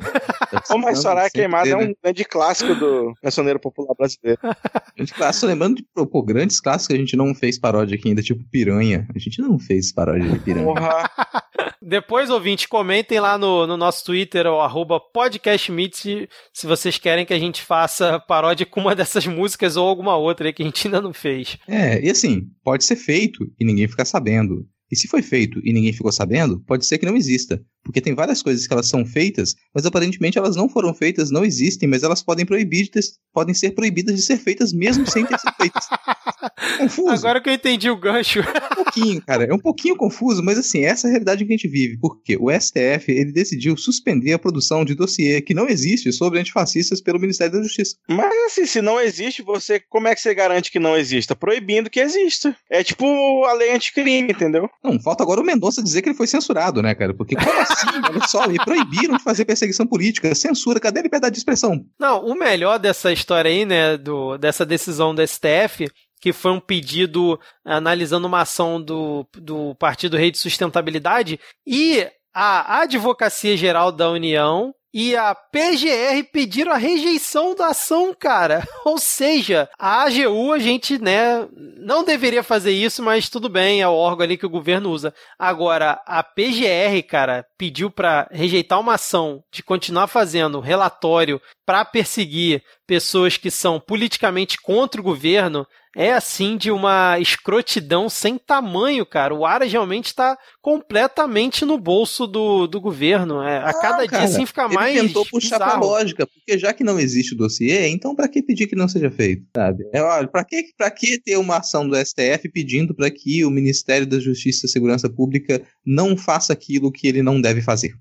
Tá 0.66 0.78
mas 0.78 1.00
Soraya 1.00 1.28
queimada 1.30 1.68
é 1.68 1.76
um 1.76 1.94
grande 2.02 2.24
clássico 2.24 2.74
do 2.74 3.12
cancioneiro 3.22 3.60
popular 3.60 3.94
brasileiro. 3.94 4.40
Grande 4.96 5.14
clássico, 5.14 5.46
lembrando 5.46 5.76
de 5.76 5.86
pô, 5.94 6.22
grandes 6.22 6.60
clássicos 6.60 6.88
que 6.88 6.94
a 6.94 6.98
gente 6.98 7.16
não 7.16 7.34
fez 7.34 7.58
paródia 7.58 7.96
aqui 7.96 8.08
ainda, 8.08 8.22
tipo 8.22 8.44
Piranha. 8.50 9.06
A 9.14 9.18
gente 9.18 9.40
não 9.40 9.58
fez 9.58 9.92
paródia 9.92 10.28
de 10.28 10.38
Piranha. 10.38 10.64
Porra. 10.64 11.10
Depois, 11.80 12.30
ouvinte, 12.30 12.68
comentem 12.68 13.18
lá 13.18 13.36
no, 13.36 13.66
no 13.66 13.76
nosso 13.76 14.04
Twitter, 14.04 14.46
o 14.62 14.64
arroba 14.64 15.00
podcastmeet, 15.00 16.28
se, 16.52 16.66
vocês 16.66 16.98
querem 16.98 17.26
que 17.26 17.34
a 17.34 17.38
gente 17.38 17.62
faça 17.62 18.20
paródia 18.20 18.64
com 18.64 18.80
uma 18.80 18.94
dessas 18.94 19.26
músicas 19.26 19.76
ou 19.76 19.86
alguma 19.86 20.16
outra 20.16 20.46
aí 20.48 20.52
que 20.52 20.62
a 20.62 20.66
gente 20.66 20.86
ainda 20.86 21.00
não 21.00 21.12
fez. 21.12 21.58
É, 21.68 22.04
e 22.04 22.10
assim, 22.10 22.42
pode 22.64 22.84
ser 22.84 22.96
feito 22.96 23.44
e 23.58 23.64
ninguém 23.64 23.88
ficar 23.88 24.04
sabendo. 24.04 24.66
E 24.90 24.96
se 24.96 25.08
foi 25.08 25.22
feito 25.22 25.60
e 25.64 25.72
ninguém 25.72 25.92
ficou 25.92 26.12
sabendo, 26.12 26.60
pode 26.66 26.86
ser 26.86 26.98
que 26.98 27.06
não 27.06 27.16
exista. 27.16 27.62
Porque 27.84 28.00
tem 28.00 28.14
várias 28.14 28.42
coisas 28.42 28.66
que 28.66 28.72
elas 28.72 28.88
são 28.88 29.04
feitas, 29.04 29.54
mas 29.74 29.84
aparentemente 29.84 30.38
elas 30.38 30.56
não 30.56 30.68
foram 30.68 30.94
feitas, 30.94 31.30
não 31.30 31.44
existem, 31.44 31.88
mas 31.88 32.02
elas 32.02 32.22
podem 32.22 32.46
proibir 32.46 32.84
de 32.84 33.00
podem 33.32 33.54
ser 33.54 33.70
proibidas 33.70 34.14
de 34.14 34.22
ser 34.22 34.36
feitas 34.36 34.72
mesmo 34.72 35.10
sem 35.10 35.24
ter 35.24 35.38
sido 35.38 35.52
feitas. 35.56 35.86
Confuso. 36.78 37.10
Agora 37.10 37.40
que 37.40 37.48
eu 37.48 37.54
entendi 37.54 37.90
o 37.90 37.96
gancho. 37.96 38.40
É 38.40 38.72
um 38.72 38.84
pouquinho, 38.84 39.22
cara. 39.22 39.44
É 39.44 39.54
um 39.54 39.58
pouquinho 39.58 39.96
confuso, 39.96 40.42
mas 40.42 40.58
assim, 40.58 40.84
essa 40.84 41.06
é 41.06 41.08
a 41.08 41.10
realidade 41.10 41.44
que 41.44 41.52
a 41.52 41.56
gente 41.56 41.68
vive. 41.68 41.98
Porque 41.98 42.36
o 42.36 42.50
STF, 42.50 43.10
ele 43.10 43.32
decidiu 43.32 43.76
suspender 43.76 44.32
a 44.32 44.38
produção 44.38 44.84
de 44.84 44.94
dossiê 44.94 45.40
que 45.40 45.54
não 45.54 45.68
existe 45.68 46.12
sobre 46.12 46.38
antifascistas 46.38 47.00
pelo 47.00 47.18
Ministério 47.18 47.54
da 47.54 47.62
Justiça. 47.62 47.96
Mas 48.08 48.32
assim, 48.46 48.66
se 48.66 48.82
não 48.82 49.00
existe, 49.00 49.42
você 49.42 49.80
como 49.80 50.08
é 50.08 50.14
que 50.14 50.20
você 50.20 50.34
garante 50.34 50.70
que 50.70 50.78
não 50.78 50.96
exista? 50.96 51.34
Proibindo 51.34 51.90
que 51.90 52.00
exista. 52.00 52.54
É 52.70 52.84
tipo 52.84 53.44
a 53.44 53.52
lei 53.54 53.74
anticrime, 53.74 54.32
entendeu? 54.32 54.68
Não, 54.84 55.00
falta 55.00 55.22
agora 55.22 55.40
o 55.40 55.44
Mendonça 55.44 55.82
dizer 55.82 56.02
que 56.02 56.08
ele 56.08 56.16
foi 56.16 56.26
censurado, 56.26 56.82
né, 56.82 56.94
cara? 56.94 57.14
Porque 57.14 57.34
como 57.34 57.60
assim? 57.60 57.71
Olha 58.08 58.26
só, 58.28 58.42
proibiram 58.64 59.16
de 59.16 59.22
fazer 59.22 59.44
perseguição 59.44 59.86
política, 59.86 60.34
censura, 60.34 60.80
cadê 60.80 61.00
a 61.00 61.02
liberdade 61.02 61.34
de 61.34 61.38
expressão? 61.38 61.84
Não, 61.98 62.24
o 62.24 62.34
melhor 62.34 62.78
dessa 62.78 63.12
história 63.12 63.50
aí, 63.50 63.64
né, 63.64 63.96
do, 63.96 64.36
dessa 64.38 64.64
decisão 64.64 65.14
do 65.14 65.26
STF 65.26 65.88
que 66.22 66.32
foi 66.32 66.52
um 66.52 66.60
pedido 66.60 67.38
analisando 67.64 68.28
uma 68.28 68.42
ação 68.42 68.80
do, 68.80 69.26
do 69.34 69.74
Partido 69.74 70.16
Rei 70.16 70.30
de 70.30 70.38
Sustentabilidade, 70.38 71.40
e 71.66 72.08
a 72.32 72.82
Advocacia 72.82 73.56
Geral 73.56 73.90
da 73.90 74.08
União 74.08 74.72
e 74.92 75.16
a 75.16 75.34
PGR 75.34 76.22
pediram 76.32 76.72
a 76.72 76.76
rejeição 76.76 77.54
da 77.54 77.68
ação, 77.68 78.14
cara. 78.18 78.66
Ou 78.84 78.98
seja, 78.98 79.68
a 79.78 80.02
AGU 80.02 80.52
a 80.52 80.58
gente, 80.58 81.00
né, 81.00 81.46
não 81.78 82.04
deveria 82.04 82.42
fazer 82.42 82.72
isso, 82.72 83.02
mas 83.02 83.28
tudo 83.28 83.48
bem, 83.48 83.80
é 83.80 83.88
o 83.88 83.94
órgão 83.94 84.24
ali 84.24 84.36
que 84.36 84.46
o 84.46 84.50
governo 84.50 84.90
usa. 84.90 85.14
Agora, 85.38 86.00
a 86.06 86.22
PGR, 86.22 87.02
cara, 87.08 87.46
pediu 87.56 87.90
para 87.90 88.28
rejeitar 88.30 88.78
uma 88.78 88.94
ação 88.94 89.42
de 89.52 89.62
continuar 89.62 90.06
fazendo 90.06 90.60
relatório 90.60 91.40
para 91.64 91.84
perseguir 91.84 92.62
pessoas 92.86 93.36
que 93.36 93.50
são 93.50 93.80
politicamente 93.80 94.60
contra 94.60 95.00
o 95.00 95.04
governo 95.04 95.66
é 95.96 96.12
assim 96.12 96.56
de 96.56 96.70
uma 96.70 97.18
escrotidão 97.20 98.08
sem 98.08 98.38
tamanho, 98.38 99.04
cara. 99.04 99.34
O 99.34 99.44
Aras 99.44 99.70
realmente 99.70 100.06
está 100.06 100.38
completamente 100.60 101.64
no 101.64 101.78
bolso 101.78 102.26
do, 102.26 102.66
do 102.66 102.80
governo. 102.80 103.42
É, 103.42 103.58
a 103.58 103.68
ah, 103.68 103.74
cada 103.74 104.06
cara, 104.06 104.24
dia 104.24 104.34
assim 104.34 104.46
fica 104.46 104.64
ele 104.64 104.74
mais. 104.74 104.96
Ele 104.96 105.08
tentou 105.08 105.26
puxar 105.26 105.58
bizarro. 105.58 105.80
pra 105.80 105.88
lógica, 105.88 106.26
porque 106.26 106.58
já 106.58 106.72
que 106.72 106.82
não 106.82 106.98
existe 106.98 107.34
o 107.34 107.36
dossiê, 107.36 107.88
então 107.88 108.14
para 108.14 108.28
que 108.28 108.42
pedir 108.42 108.66
que 108.66 108.76
não 108.76 108.88
seja 108.88 109.10
feito? 109.10 109.44
Sabe? 109.54 109.84
É, 109.92 110.00
olha, 110.00 110.28
pra 110.28 110.44
que, 110.44 110.64
pra 110.76 110.90
que 110.90 111.20
ter 111.20 111.36
uma 111.36 111.58
ação 111.58 111.86
do 111.86 111.96
STF 111.96 112.48
pedindo 112.50 112.94
para 112.94 113.10
que 113.10 113.44
o 113.44 113.50
Ministério 113.50 114.06
da 114.06 114.18
Justiça 114.18 114.66
e 114.66 114.70
Segurança 114.70 115.10
Pública 115.10 115.62
não 115.84 116.16
faça 116.16 116.54
aquilo 116.54 116.90
que 116.90 117.06
ele 117.06 117.22
não 117.22 117.38
deve 117.38 117.60
fazer? 117.60 117.94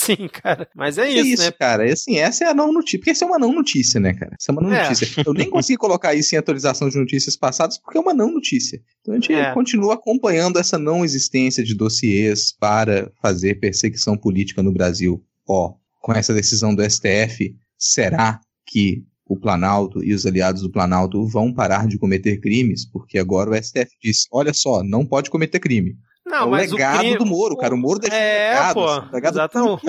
Sim, 0.00 0.28
cara. 0.28 0.66
Mas 0.74 0.96
é 0.96 1.10
isso, 1.10 1.18
é 1.18 1.22
isso 1.22 1.42
né? 1.42 1.50
cara. 1.50 1.86
E 1.86 1.92
assim, 1.92 2.16
essa 2.16 2.44
é 2.44 2.48
a 2.48 2.54
não 2.54 2.72
notícia. 2.72 2.98
Porque 2.98 3.10
essa 3.10 3.24
é 3.24 3.28
uma 3.28 3.38
não 3.38 3.52
notícia, 3.52 4.00
né, 4.00 4.14
cara? 4.14 4.34
Essa 4.40 4.50
é 4.50 4.52
uma 4.52 4.62
não 4.62 4.72
é. 4.72 4.82
notícia. 4.82 5.22
Eu 5.26 5.34
nem 5.34 5.50
consegui 5.50 5.76
colocar 5.76 6.14
isso 6.14 6.34
em 6.34 6.38
atualização 6.38 6.88
de 6.88 6.96
notícias 6.96 7.36
passadas 7.36 7.76
porque 7.76 7.98
é 7.98 8.00
uma 8.00 8.14
não 8.14 8.32
notícia. 8.32 8.80
Então 9.00 9.12
a 9.12 9.18
gente 9.18 9.34
é. 9.34 9.52
continua 9.52 9.94
acompanhando 9.94 10.58
essa 10.58 10.78
não 10.78 11.04
existência 11.04 11.62
de 11.62 11.74
dossiês 11.74 12.50
para 12.52 13.12
fazer 13.20 13.60
perseguição 13.60 14.16
política 14.16 14.62
no 14.62 14.72
Brasil. 14.72 15.22
Ó, 15.46 15.74
com 16.00 16.12
essa 16.14 16.32
decisão 16.32 16.74
do 16.74 16.82
STF, 16.82 17.54
será 17.76 18.40
que 18.66 19.04
o 19.26 19.38
Planalto 19.38 20.02
e 20.02 20.14
os 20.14 20.24
aliados 20.24 20.62
do 20.62 20.70
Planalto 20.72 21.26
vão 21.26 21.52
parar 21.52 21.86
de 21.86 21.98
cometer 21.98 22.40
crimes? 22.40 22.86
Porque 22.86 23.18
agora 23.18 23.50
o 23.50 23.62
STF 23.62 23.90
diz: 24.02 24.24
olha 24.32 24.54
só, 24.54 24.82
não 24.82 25.04
pode 25.04 25.28
cometer 25.28 25.60
crime. 25.60 25.94
Não, 26.30 26.56
é 26.56 26.66
o 26.66 26.70
legado 26.70 26.96
o 26.96 26.98
crime... 27.00 27.18
do 27.18 27.26
Moro, 27.26 27.56
cara. 27.56 27.74
O 27.74 27.78
Moro 27.78 27.98
deixou 27.98 28.18
é, 28.18 28.50
legado, 28.50 28.74
pô, 28.74 28.88
assim, 28.88 29.08
legado 29.12 29.34
exatamente. 29.34 29.82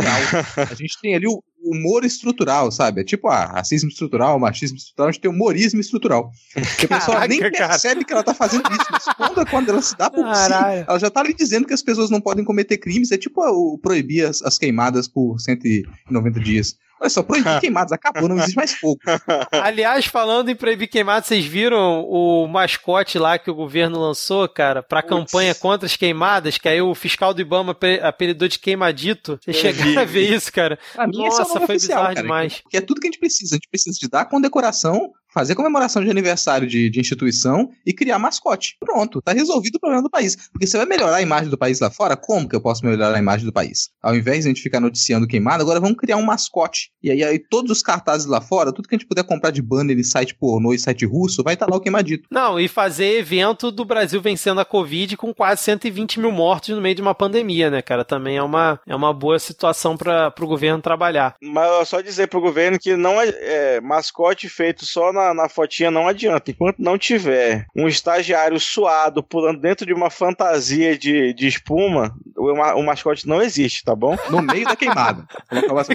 A 0.58 0.76
gente 0.76 1.00
tem 1.02 1.16
ali 1.16 1.28
o 1.28 1.44
humor 1.64 2.04
estrutural, 2.04 2.72
sabe? 2.72 3.02
É 3.02 3.04
tipo, 3.04 3.28
ah, 3.28 3.46
racismo 3.46 3.90
estrutural, 3.90 4.40
machismo 4.40 4.78
estrutural, 4.78 5.10
a 5.10 5.12
gente 5.12 5.22
tem 5.22 5.32
humorismo 5.32 5.80
estrutural. 5.80 6.32
Que 6.80 6.86
a 6.86 7.00
pessoa 7.00 7.28
nem 7.28 7.40
percebe 7.40 8.04
cara. 8.04 8.06
que 8.06 8.14
ela 8.14 8.24
tá 8.24 8.34
fazendo 8.34 8.64
isso, 8.72 8.86
mas 8.92 9.06
quando, 9.16 9.50
quando 9.50 9.70
ela 9.70 9.82
se 9.82 9.96
dá 9.96 10.10
por 10.10 10.24
Caralho. 10.24 10.80
si, 10.80 10.86
ela 10.88 11.00
já 11.00 11.10
tá 11.10 11.20
ali 11.20 11.34
dizendo 11.34 11.68
que 11.68 11.74
as 11.74 11.84
pessoas 11.84 12.10
não 12.10 12.20
podem 12.20 12.44
cometer 12.44 12.78
crimes. 12.78 13.12
É 13.12 13.18
tipo 13.18 13.42
o 13.42 13.78
proibir 13.78 14.26
as, 14.26 14.42
as 14.42 14.58
queimadas 14.58 15.08
por 15.08 15.40
190 15.40 16.40
dias. 16.40 16.76
Olha 17.02 17.10
só, 17.10 17.24
proibir 17.24 17.60
queimadas 17.60 17.92
acabou, 17.92 18.30
não 18.30 18.38
existe 18.38 18.56
mais 18.56 18.74
fogo. 18.74 19.00
Aliás, 19.52 20.06
falando 20.06 20.50
em 20.50 20.56
proibir 20.56 20.88
queimadas, 20.88 21.26
vocês 21.26 21.44
viram 21.44 22.06
o 22.08 22.48
mascote 22.48 23.18
lá 23.18 23.40
que 23.40 23.50
o 23.50 23.56
governo 23.56 24.00
lançou, 24.00 24.48
cara, 24.48 24.84
pra 24.84 25.00
Uts. 25.00 25.10
campanha 25.10 25.56
contra 25.56 25.88
as 25.88 25.96
queimadas, 25.96 26.60
que 26.60 26.70
aí 26.70 26.80
o 26.80 26.94
fiscal 26.94 27.34
do 27.34 27.42
Ibama 27.42 27.76
apelidou 28.04 28.48
de 28.48 28.60
queimadito. 28.60 29.40
Vocês 29.42 29.58
chegaram 29.58 30.00
a 30.00 30.06
ver 30.06 30.32
isso, 30.32 30.54
cara? 30.54 30.78
Pra 30.94 31.08
mim, 31.08 31.18
Nossa, 31.18 31.42
é 31.42 31.46
foi 31.46 31.64
oficial, 31.64 31.74
bizarro 31.74 32.08
cara, 32.10 32.22
demais. 32.22 32.62
Porque 32.62 32.78
é 32.78 32.82
tudo 32.82 33.02
que 33.02 33.08
a 33.08 33.10
gente 33.10 33.20
precisa. 33.20 33.56
A 33.56 33.58
gente 33.58 33.68
precisa 33.68 33.98
de 34.00 34.08
dar 34.08 34.26
condecoração, 34.26 35.12
fazer 35.34 35.56
comemoração 35.56 36.04
de 36.04 36.10
aniversário 36.10 36.68
de, 36.68 36.90
de, 36.90 37.00
instituição 37.00 37.70
e 37.86 37.94
criar 37.94 38.20
mascote. 38.20 38.76
Pronto, 38.80 39.22
tá 39.22 39.32
resolvido 39.32 39.76
o 39.76 39.80
problema 39.80 40.04
do 40.04 40.10
país. 40.10 40.36
Porque 40.52 40.68
você 40.68 40.78
vai 40.78 40.86
melhorar 40.86 41.18
a 41.18 41.22
imagem 41.22 41.50
do 41.50 41.58
país 41.58 41.80
lá 41.80 41.90
fora? 41.90 42.16
Como 42.16 42.48
que 42.48 42.56
eu 42.56 42.62
posso 42.62 42.86
melhorar 42.86 43.16
a 43.16 43.20
imagem 43.20 43.46
do 43.46 43.54
país? 43.54 43.90
Ao 44.02 44.16
invés 44.16 44.44
de 44.44 44.50
a 44.50 44.54
gente 44.54 44.62
ficar 44.62 44.80
noticiando 44.80 45.28
queimado, 45.28 45.64
agora 45.64 45.80
vamos 45.80 45.98
criar 45.98 46.18
um 46.18 46.26
mascote. 46.26 46.92
E 47.02 47.10
aí, 47.10 47.24
aí 47.24 47.40
todos 47.40 47.72
os 47.72 47.82
cartazes 47.82 48.28
lá 48.28 48.42
fora, 48.42 48.74
tudo 48.74 48.88
que 48.88 48.96
a 48.96 48.98
gente 48.98 49.08
puder 49.08 49.24
comprar 49.24 49.52
de 49.52 49.62
banner 49.62 49.98
em 49.98 50.04
site 50.04 50.36
pornô 50.36 50.74
e 50.74 50.80
site 50.80 51.06
russo, 51.06 51.44
vai 51.44 51.54
estar 51.54 51.66
tá 51.66 51.72
lá 51.72 51.78
o 51.78 51.82
queimadito. 51.82 52.28
Não, 52.30 52.60
e 52.60 52.68
fazer 52.68 53.18
evento 53.18 53.72
do 53.72 53.86
Brasil 53.86 54.22
vencendo 54.22 54.60
a 54.60 54.66
Covid 54.66 55.18
com 55.18 55.34
quase 55.34 55.64
120 55.64 56.20
mil 56.20 56.32
mortos 56.32 56.70
no 56.76 56.82
meio 56.82 56.96
de 56.96 57.02
uma 57.02 57.16
pandemia, 57.16 57.70
né, 57.70 57.82
cara? 57.82 58.04
Também 58.04 58.38
é 58.38 58.44
uma, 58.44 58.80
é 58.86 58.96
uma 58.96 59.14
boa 59.14 59.40
situação 59.40 59.96
para 59.96 60.34
o 60.40 60.48
governo 60.48 60.82
trabalhar. 60.82 61.36
Mas 61.42 61.88
só 61.88 62.02
dizer 62.02 62.28
pro 62.28 62.42
governo 62.42 62.78
que 62.80 62.96
não 62.96 63.20
é, 63.22 63.30
é 63.30 63.82
mascote 63.82 64.50
feito 64.50 64.86
só 64.86 65.14
na, 65.14 65.21
na 65.34 65.48
fotinha 65.48 65.92
não 65.92 66.08
adianta. 66.08 66.52
Enquanto 66.52 66.80
não 66.80 66.98
tiver 66.98 67.66
um 67.76 67.88
estagiário 67.88 68.60
suado 68.60 69.24
pulando 69.24 69.60
dentro 69.60 69.86
de 69.86 69.94
uma 69.94 70.10
fantasia 70.10 70.98
de, 70.98 71.34
de 71.34 71.48
espuma, 71.48 72.16
o, 72.36 72.52
o 72.52 72.84
mascote 72.84 73.28
não 73.28 73.42
existe, 73.42 73.84
tá 73.84 73.96
bom? 73.96 74.18
No 74.30 74.42
meio 74.42 74.66
da 74.66 74.76
queimada. 74.76 75.26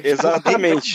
Exatamente. 0.04 0.92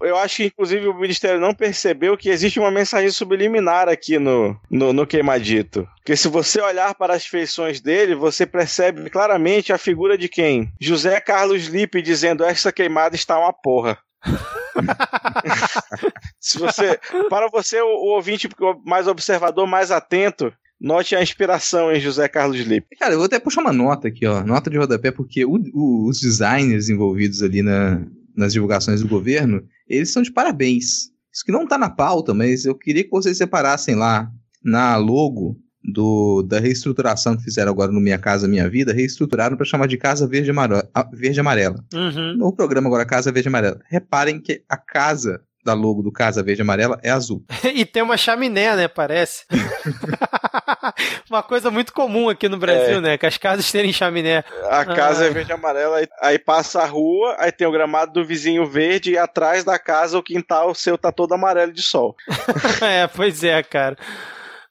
Eu 0.00 0.16
acho 0.16 0.36
que, 0.36 0.44
inclusive, 0.44 0.86
o 0.88 0.94
Ministério 0.94 1.40
não 1.40 1.54
percebeu 1.54 2.16
que 2.16 2.28
existe 2.28 2.58
uma 2.58 2.70
mensagem 2.70 3.10
subliminar 3.10 3.88
aqui 3.88 4.18
no, 4.18 4.56
no, 4.70 4.92
no 4.92 5.06
queimadito. 5.06 5.88
Porque 5.96 6.16
se 6.16 6.28
você 6.28 6.60
olhar 6.60 6.94
para 6.94 7.14
as 7.14 7.26
feições 7.26 7.80
dele, 7.80 8.14
você 8.14 8.44
percebe 8.44 9.08
claramente 9.08 9.72
a 9.72 9.78
figura 9.78 10.18
de 10.18 10.28
quem? 10.28 10.72
José 10.80 11.20
Carlos 11.20 11.66
Lippe 11.66 12.02
dizendo: 12.02 12.44
Esta 12.44 12.72
queimada 12.72 13.14
está 13.14 13.38
uma 13.38 13.52
porra. 13.52 13.98
Se 16.40 16.58
você, 16.58 16.98
para 17.28 17.48
você, 17.48 17.80
o, 17.80 17.86
o 17.86 18.14
ouvinte 18.14 18.48
mais 18.84 19.06
observador, 19.06 19.66
mais 19.66 19.90
atento, 19.90 20.52
Note 20.82 21.14
a 21.14 21.22
inspiração 21.22 21.92
em 21.92 22.00
José 22.00 22.26
Carlos 22.26 22.58
Lippe. 22.58 22.96
Cara, 22.96 23.14
eu 23.14 23.18
vou 23.18 23.26
até 23.26 23.38
puxar 23.38 23.60
uma 23.60 23.72
nota 23.72 24.08
aqui, 24.08 24.26
ó. 24.26 24.42
Nota 24.42 24.68
de 24.68 24.76
rodapé, 24.76 25.12
porque 25.12 25.44
o, 25.44 25.56
o, 25.72 26.08
os 26.08 26.18
designers 26.18 26.88
envolvidos 26.88 27.40
ali 27.40 27.62
na, 27.62 28.04
nas 28.36 28.52
divulgações 28.52 29.00
do 29.00 29.06
governo, 29.06 29.62
eles 29.88 30.12
são 30.12 30.22
de 30.22 30.32
parabéns. 30.32 31.12
Isso 31.32 31.44
que 31.46 31.52
não 31.52 31.68
tá 31.68 31.78
na 31.78 31.88
pauta, 31.88 32.34
mas 32.34 32.64
eu 32.64 32.74
queria 32.74 33.04
que 33.04 33.10
vocês 33.10 33.38
separassem 33.38 33.94
lá 33.94 34.28
na 34.60 34.96
logo 34.96 35.56
do, 35.84 36.42
da 36.42 36.60
reestruturação 36.60 37.36
que 37.36 37.42
fizeram 37.42 37.72
agora 37.72 37.90
no 37.90 38.00
Minha 38.00 38.18
Casa 38.18 38.48
Minha 38.48 38.68
Vida, 38.68 38.92
reestruturaram 38.92 39.56
para 39.56 39.66
chamar 39.66 39.86
de 39.86 39.96
Casa 39.96 40.26
Verde, 40.26 40.50
Amaro, 40.50 40.82
Verde 41.12 41.40
Amarela. 41.40 41.84
Uhum. 41.92 42.36
No 42.36 42.52
programa 42.52 42.88
agora 42.88 43.04
Casa 43.04 43.32
Verde 43.32 43.48
Amarela. 43.48 43.80
Reparem 43.88 44.40
que 44.40 44.62
a 44.68 44.76
casa 44.76 45.40
da 45.64 45.74
logo 45.74 46.02
do 46.02 46.10
Casa 46.10 46.42
Verde 46.42 46.62
Amarela 46.62 46.98
é 47.02 47.10
azul. 47.10 47.44
e 47.72 47.84
tem 47.84 48.02
uma 48.02 48.16
chaminé, 48.16 48.74
né? 48.74 48.88
Parece. 48.88 49.44
uma 51.30 51.42
coisa 51.42 51.70
muito 51.70 51.92
comum 51.92 52.28
aqui 52.28 52.48
no 52.48 52.58
Brasil, 52.58 52.98
é. 52.98 53.00
né? 53.00 53.18
Que 53.18 53.26
as 53.26 53.38
casas 53.38 53.70
terem 53.70 53.92
chaminé. 53.92 54.44
A 54.68 54.84
casa 54.84 55.24
ah. 55.24 55.26
é 55.28 55.30
verde 55.30 55.52
e 55.52 55.54
amarela, 55.54 56.00
aí 56.20 56.38
passa 56.38 56.82
a 56.82 56.86
rua, 56.86 57.36
aí 57.38 57.52
tem 57.52 57.66
o 57.66 57.72
gramado 57.72 58.12
do 58.12 58.24
vizinho 58.24 58.66
verde 58.66 59.12
e 59.12 59.18
atrás 59.18 59.62
da 59.62 59.78
casa 59.78 60.18
o 60.18 60.22
quintal 60.22 60.74
seu 60.74 60.98
tá 60.98 61.12
todo 61.12 61.32
amarelo 61.32 61.72
de 61.72 61.82
sol. 61.82 62.16
é, 62.82 63.06
pois 63.06 63.44
é, 63.44 63.62
cara. 63.62 63.96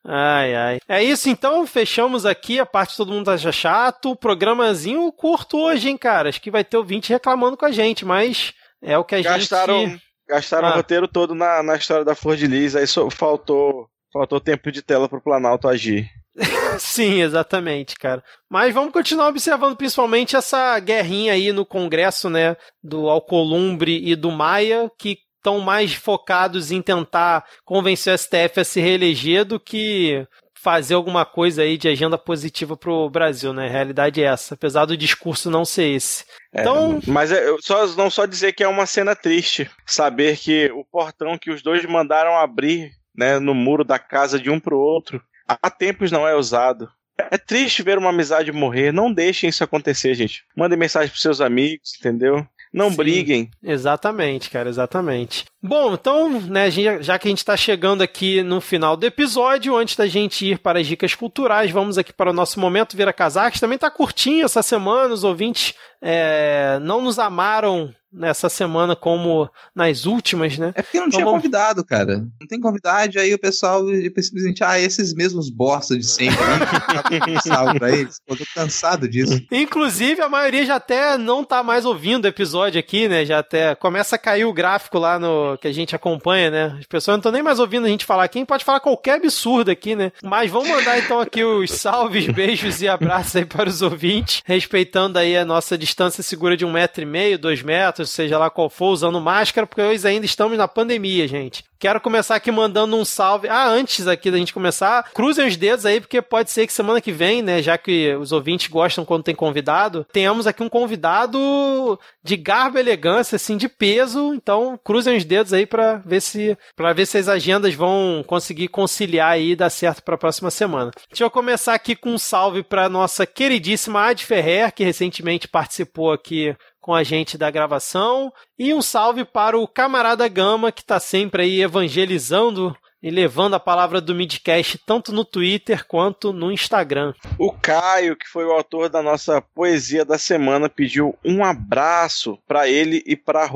Ai, 0.04 0.56
ai. 0.56 0.80
É 0.88 1.04
isso 1.04 1.30
então, 1.30 1.66
fechamos 1.68 2.26
aqui 2.26 2.60
a 2.60 2.66
parte 2.66 2.98
todo 2.98 3.12
mundo 3.12 3.30
acha 3.30 3.52
chato. 3.52 4.16
Programazinho 4.16 5.12
curto 5.12 5.60
hoje, 5.60 5.90
hein, 5.90 5.98
cara? 5.98 6.30
Acho 6.30 6.42
que 6.42 6.52
vai 6.52 6.64
ter 6.64 6.78
ouvinte 6.78 7.14
reclamando 7.14 7.56
com 7.56 7.66
a 7.66 7.72
gente, 7.72 8.04
mas 8.04 8.54
é 8.82 8.98
o 8.98 9.04
que 9.04 9.16
a 9.16 9.22
gastaram, 9.22 9.88
gente. 9.88 10.04
Gastaram 10.28 10.70
ah. 10.70 10.72
o 10.72 10.76
roteiro 10.76 11.08
todo 11.08 11.36
na, 11.36 11.62
na 11.62 11.76
história 11.76 12.04
da 12.04 12.16
Flor 12.16 12.36
de 12.36 12.48
Lis, 12.48 12.76
aí 12.76 12.88
só 12.88 13.10
faltou, 13.10 13.88
faltou 14.12 14.40
tempo 14.40 14.72
de 14.72 14.82
tela 14.82 15.08
pro 15.08 15.22
Planalto 15.22 15.68
agir. 15.68 16.10
Sim, 16.80 17.22
exatamente, 17.22 17.96
cara. 17.96 18.24
Mas 18.50 18.74
vamos 18.74 18.94
continuar 18.94 19.28
observando 19.28 19.76
principalmente 19.76 20.36
essa 20.36 20.80
guerrinha 20.80 21.34
aí 21.34 21.52
no 21.52 21.66
Congresso, 21.66 22.30
né, 22.30 22.56
do 22.82 23.10
Alcolumbre 23.10 24.02
e 24.04 24.16
do 24.16 24.32
Maia, 24.32 24.90
que 24.98 25.18
estão 25.42 25.60
mais 25.60 25.94
focados 25.96 26.72
em 26.72 26.82
tentar 26.82 27.44
convencer 27.66 28.14
o 28.14 28.18
STF 28.18 28.60
a 28.60 28.64
se 28.64 28.80
reeleger 28.80 29.44
do 29.44 29.60
que 29.60 30.26
fazer 30.54 30.94
alguma 30.94 31.26
coisa 31.26 31.64
aí 31.64 31.76
de 31.76 31.88
agenda 31.88 32.20
positiva 32.20 32.78
para 32.78 32.92
o 32.92 33.10
Brasil, 33.10 33.52
né? 33.52 33.66
A 33.66 33.72
realidade 33.72 34.22
é 34.22 34.28
essa, 34.28 34.54
apesar 34.54 34.86
do 34.86 34.96
discurso 34.96 35.50
não 35.50 35.66
ser 35.66 35.96
esse. 35.96 36.24
É, 36.54 36.62
então, 36.62 37.00
mas 37.08 37.32
é, 37.32 37.50
eu 37.50 37.58
só 37.60 37.88
não 37.96 38.12
só 38.12 38.28
dizer 38.28 38.54
que 38.54 38.64
é 38.64 38.68
uma 38.68 38.86
cena 38.86 39.16
triste 39.16 39.70
saber 39.88 40.38
que 40.38 40.72
o 40.72 40.86
portão 40.86 41.38
que 41.38 41.50
os 41.50 41.64
dois 41.64 41.84
mandaram 41.86 42.38
abrir, 42.38 42.92
né, 43.18 43.40
no 43.40 43.56
muro 43.56 43.84
da 43.84 43.98
casa 43.98 44.40
de 44.40 44.52
um 44.52 44.60
pro 44.60 44.78
outro, 44.78 45.20
há 45.48 45.70
tempos 45.72 46.12
não 46.12 46.28
é 46.28 46.36
usado. 46.36 46.88
É 47.18 47.38
triste 47.38 47.84
ver 47.84 47.98
uma 47.98 48.10
amizade 48.10 48.52
morrer. 48.52 48.92
Não 48.92 49.12
deixem 49.12 49.50
isso 49.50 49.64
acontecer, 49.64 50.14
gente. 50.16 50.44
Mandem 50.56 50.78
mensagem 50.78 51.10
pros 51.10 51.22
seus 51.22 51.42
amigos, 51.42 51.94
entendeu? 52.00 52.48
Não 52.74 52.90
Sim, 52.90 52.98
briguem. 52.98 53.52
Exatamente, 53.64 54.50
cara, 54.50 54.70
exatamente. 54.70 55.46
Bom, 55.64 55.94
então, 55.94 56.42
né, 56.42 56.72
já 56.72 57.20
que 57.20 57.28
a 57.28 57.30
gente 57.30 57.38
está 57.38 57.56
chegando 57.56 58.02
aqui 58.02 58.42
no 58.42 58.60
final 58.60 58.98
do 58.98 59.06
episódio, 59.06 59.78
antes 59.78 59.96
da 59.96 60.08
gente 60.08 60.44
ir 60.44 60.58
para 60.58 60.80
as 60.80 60.88
dicas 60.88 61.14
culturais, 61.14 61.70
vamos 61.70 62.00
aqui 62.00 62.12
para 62.12 62.32
o 62.32 62.34
nosso 62.34 62.60
momento 62.60 62.98
Vira 62.98 63.14
Casaques. 63.14 63.60
Também 63.60 63.76
está 63.76 63.92
curtinho 63.92 64.44
essa 64.44 64.64
semana, 64.64 65.14
os 65.14 65.24
ouvintes 65.24 65.76
é, 66.02 66.80
não 66.82 67.02
nos 67.02 67.20
amaram 67.20 67.94
nessa 68.12 68.50
semana 68.50 68.96
como 68.96 69.50
nas 69.74 70.06
últimas, 70.06 70.58
né? 70.58 70.74
É 70.76 70.82
porque 70.82 70.98
não 70.98 71.08
então, 71.08 71.18
tinha 71.18 71.26
vamos... 71.26 71.42
convidado, 71.42 71.86
cara. 71.86 72.18
Não 72.18 72.48
tem 72.48 72.60
convidado, 72.60 73.20
aí 73.20 73.34
o 73.34 73.40
pessoal 73.40 73.86
simplesmente, 73.88 74.64
ah, 74.64 74.78
esses 74.78 75.14
mesmos 75.14 75.50
bosta 75.50 75.98
de 75.98 76.06
sempre 76.06 76.38
aí, 77.26 77.42
salve 77.42 77.80
pra 77.80 77.92
eles. 77.92 78.20
Eu 78.28 78.36
tô 78.36 78.44
cansado 78.54 79.08
disso. 79.08 79.42
Inclusive, 79.50 80.22
a 80.22 80.28
maioria 80.28 80.66
já 80.66 80.76
até 80.76 81.18
não 81.18 81.44
tá 81.44 81.64
mais 81.64 81.86
ouvindo 81.86 82.26
o 82.26 82.28
episódio 82.28 82.80
aqui, 82.80 83.08
né? 83.08 83.26
Já 83.26 83.40
até 83.40 83.76
começa 83.76 84.18
a 84.18 84.20
cair 84.20 84.46
o 84.46 84.54
gráfico 84.54 85.00
lá 85.00 85.18
no 85.18 85.51
que 85.58 85.68
a 85.68 85.72
gente 85.74 85.96
acompanha, 85.96 86.50
né? 86.52 86.78
As 86.80 86.86
pessoas 86.86 87.16
não 87.16 87.20
estão 87.20 87.32
nem 87.32 87.44
mais 87.44 87.60
ouvindo 87.60 87.86
a 87.86 87.90
gente 87.90 88.06
falar. 88.06 88.28
Quem 88.28 88.46
pode 88.46 88.64
falar 88.64 88.80
qualquer 88.80 89.16
absurdo 89.16 89.72
aqui, 89.72 89.96
né? 89.96 90.12
Mas 90.24 90.52
vamos 90.52 90.70
mandar 90.70 91.00
então 91.00 91.20
aqui 91.20 91.44
os 91.44 91.72
salves, 91.72 92.28
beijos 92.34 92.82
e 92.82 92.88
abraços 92.88 93.36
aí 93.36 93.46
para 93.46 93.70
os 93.70 93.82
ouvintes, 93.82 94.42
respeitando 94.46 95.18
aí 95.18 95.38
a 95.38 95.46
nossa 95.46 95.78
distância 95.78 96.24
segura 96.24 96.56
de 96.56 96.66
um 96.66 96.72
metro 96.72 97.04
e 97.04 97.06
meio, 97.06 97.40
dois 97.40 97.62
metros 97.62 98.10
seja 98.10 98.38
lá 98.38 98.50
qual 98.50 98.70
for, 98.70 98.92
usando 98.92 99.20
máscara, 99.20 99.66
porque 99.66 99.82
hoje 99.82 100.08
ainda 100.08 100.26
estamos 100.26 100.58
na 100.58 100.68
pandemia, 100.68 101.28
gente. 101.28 101.64
Quero 101.82 102.00
começar 102.00 102.36
aqui 102.36 102.52
mandando 102.52 102.96
um 102.96 103.04
salve. 103.04 103.48
Ah, 103.50 103.68
antes 103.68 104.08
aqui 104.08 104.30
da 104.30 104.38
gente 104.38 104.54
começar, 104.54 105.10
cruzem 105.16 105.48
os 105.48 105.58
dedos 105.58 105.84
aí, 105.84 106.00
porque 106.00 106.22
pode 106.22 106.52
ser 106.52 106.68
que 106.68 106.74
semana 106.74 107.02
que 107.02 107.12
vem, 107.12 107.42
né, 107.42 107.60
já 107.60 107.76
que 107.76 108.16
os 108.18 108.32
ouvintes 108.32 108.68
gostam 108.68 109.04
quando 109.04 109.24
tem 109.24 109.34
convidado, 109.34 110.06
tenhamos 110.14 110.46
aqui 110.46 110.62
um 110.62 110.70
convidado 110.70 112.00
de 112.24 112.38
garbo 112.38 112.78
e 112.78 112.82
elegância, 112.82 113.36
assim, 113.36 113.58
de 113.58 113.68
peso. 113.68 114.32
Então, 114.36 114.80
cruzem 114.84 115.18
os 115.18 115.26
dedos 115.26 115.41
aí 115.52 115.66
para 115.66 115.98
ver 116.06 116.22
se 116.22 116.58
para 116.76 116.94
ver 116.94 117.06
se 117.06 117.18
as 117.18 117.28
agendas 117.28 117.74
vão 117.74 118.24
conseguir 118.26 118.68
conciliar 118.68 119.40
e 119.40 119.56
dar 119.56 119.70
certo 119.70 120.04
para 120.04 120.16
a 120.16 120.18
próxima 120.18 120.52
semana. 120.52 120.92
Deixa 121.10 121.24
eu 121.24 121.32
começar 121.32 121.74
aqui 121.74 121.96
com 121.96 122.12
um 122.12 122.18
salve 122.18 122.64
para 122.64 122.88
nossa 122.88 123.26
queridíssima 123.26 124.08
Ad 124.08 124.24
Ferrer, 124.24 124.72
que 124.74 124.84
recentemente 124.84 125.48
participou 125.48 126.12
aqui 126.12 126.56
com 126.80 126.94
a 126.94 127.04
gente 127.04 127.38
da 127.38 127.52
gravação. 127.52 128.32
E 128.58 128.74
um 128.74 128.82
salve 128.82 129.24
para 129.26 129.58
o 129.58 129.68
camarada 129.68 130.28
Gama, 130.28 130.72
que 130.72 130.82
está 130.82 131.00
sempre 131.00 131.44
aí 131.44 131.62
evangelizando 131.62 132.76
e 133.02 133.10
levando 133.10 133.56
a 133.56 133.60
palavra 133.60 134.00
do 134.00 134.14
Midcast 134.14 134.78
tanto 134.86 135.12
no 135.12 135.26
Twitter 135.26 135.86
quanto 135.86 136.32
no 136.32 136.52
Instagram. 136.52 137.14
O 137.38 137.52
Caio, 137.52 138.16
que 138.16 138.28
foi 138.28 138.46
o 138.46 138.52
autor 138.52 138.90
da 138.90 139.02
nossa 139.02 139.42
poesia 139.42 140.06
da 140.06 140.18
semana, 140.18 140.70
pediu 140.70 141.18
um 141.26 141.44
abraço 141.44 142.38
para 142.48 142.68
ele 142.68 143.04
e 143.06 143.16
para 143.16 143.50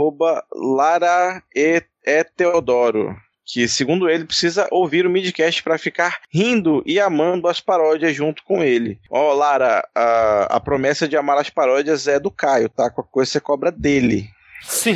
Lara 0.53 1.41
e, 1.55 1.83
e 2.05 2.23
Teodoro 2.23 3.15
que, 3.45 3.67
segundo 3.67 4.09
ele, 4.09 4.25
precisa 4.25 4.67
ouvir 4.71 5.05
o 5.05 5.09
midcast 5.09 5.61
para 5.61 5.77
ficar 5.77 6.19
rindo 6.31 6.81
e 6.85 6.99
amando 6.99 7.47
as 7.47 7.61
paródias 7.61 8.15
junto 8.15 8.43
com 8.43 8.63
ele. 8.63 8.99
Ó, 9.09 9.31
oh, 9.31 9.35
Lara, 9.35 9.87
a, 9.93 10.55
a 10.55 10.59
promessa 10.59 11.07
de 11.07 11.15
amar 11.15 11.37
as 11.37 11.49
paródias 11.49 12.07
é 12.07 12.19
do 12.19 12.31
Caio, 12.31 12.67
tá? 12.67 12.89
Qualquer 12.89 13.11
coisa 13.11 13.31
você 13.31 13.39
cobra 13.39 13.71
dele. 13.71 14.27
Sim. 14.67 14.95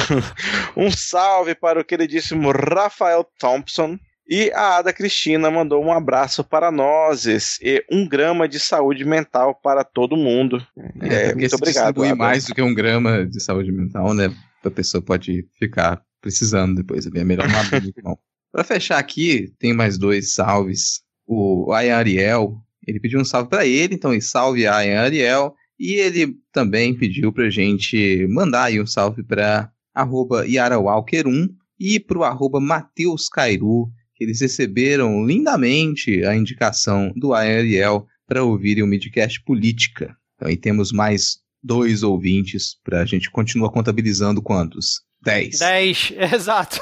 um 0.76 0.90
salve 0.90 1.54
para 1.54 1.80
o 1.80 1.84
queridíssimo 1.84 2.52
Rafael 2.52 3.24
Thompson. 3.38 3.98
E 4.28 4.52
a 4.52 4.76
Ada 4.76 4.92
Cristina 4.92 5.50
mandou 5.50 5.84
um 5.84 5.92
abraço 5.92 6.44
para 6.44 6.70
nós 6.70 7.26
e 7.26 7.84
um 7.90 8.06
grama 8.06 8.48
de 8.48 8.60
saúde 8.60 9.04
mental 9.04 9.56
para 9.60 9.82
todo 9.82 10.16
mundo. 10.16 10.64
É, 11.00 11.30
é 11.30 11.34
muito 11.34 11.56
obrigado. 11.56 12.04
Ada. 12.04 12.14
mais 12.14 12.46
do 12.46 12.54
que 12.54 12.62
um 12.62 12.72
grama 12.72 13.26
de 13.26 13.42
saúde 13.42 13.72
mental, 13.72 14.14
né? 14.14 14.32
A 14.64 14.70
pessoa 14.70 15.02
pode 15.02 15.44
ficar 15.58 16.00
precisando 16.20 16.76
depois. 16.76 17.06
É 17.06 17.24
melhor 17.24 17.46
abrir 17.46 17.92
não. 18.04 18.16
Pra 18.52 18.62
fechar 18.62 18.98
aqui, 18.98 19.52
tem 19.58 19.72
mais 19.72 19.98
dois 19.98 20.32
salves. 20.32 21.00
O 21.26 21.72
Ayan 21.72 21.96
Ariel, 21.96 22.56
ele 22.86 23.00
pediu 23.00 23.20
um 23.20 23.24
salve 23.24 23.48
para 23.48 23.66
ele, 23.66 23.96
então 23.96 24.18
salve 24.20 24.64
Ayan 24.64 25.00
Ariel. 25.00 25.56
E 25.80 25.94
ele 25.94 26.36
também 26.52 26.94
pediu 26.94 27.32
pra 27.32 27.48
gente 27.48 28.26
mandar 28.28 28.64
aí 28.64 28.78
um 28.78 28.86
salve 28.86 29.22
pra 29.22 29.72
arroba 29.94 30.44
1 30.44 31.48
e 31.78 31.98
pro 31.98 32.22
arroba 32.22 32.60
Mateus 32.60 33.30
Cairu, 33.30 33.90
que 34.14 34.24
eles 34.24 34.42
receberam 34.42 35.24
lindamente 35.24 36.22
a 36.26 36.36
indicação 36.36 37.10
do 37.16 37.32
Ariel 37.32 38.06
para 38.26 38.44
ouvirem 38.44 38.84
o 38.84 38.86
Midcast 38.86 39.42
Política. 39.42 40.14
Então 40.36 40.48
aí 40.48 40.56
temos 40.58 40.92
mais 40.92 41.38
dois 41.62 42.02
ouvintes 42.02 42.76
para 42.84 43.00
a 43.00 43.06
gente 43.06 43.30
continuar 43.30 43.70
contabilizando 43.70 44.42
quantos? 44.42 45.00
10. 45.22 45.58
10, 45.58 46.12
exato. 46.34 46.80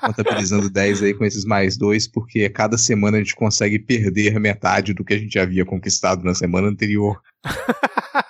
Contabilizando 0.00 0.70
10 0.70 1.02
aí 1.02 1.14
com 1.14 1.24
esses 1.24 1.44
mais 1.44 1.76
dois, 1.76 2.06
porque 2.06 2.48
cada 2.48 2.78
semana 2.78 3.18
a 3.18 3.20
gente 3.20 3.34
consegue 3.34 3.78
perder 3.78 4.38
metade 4.40 4.94
do 4.94 5.04
que 5.04 5.14
a 5.14 5.18
gente 5.18 5.38
havia 5.38 5.64
conquistado 5.64 6.24
na 6.24 6.34
semana 6.34 6.68
anterior. 6.68 7.20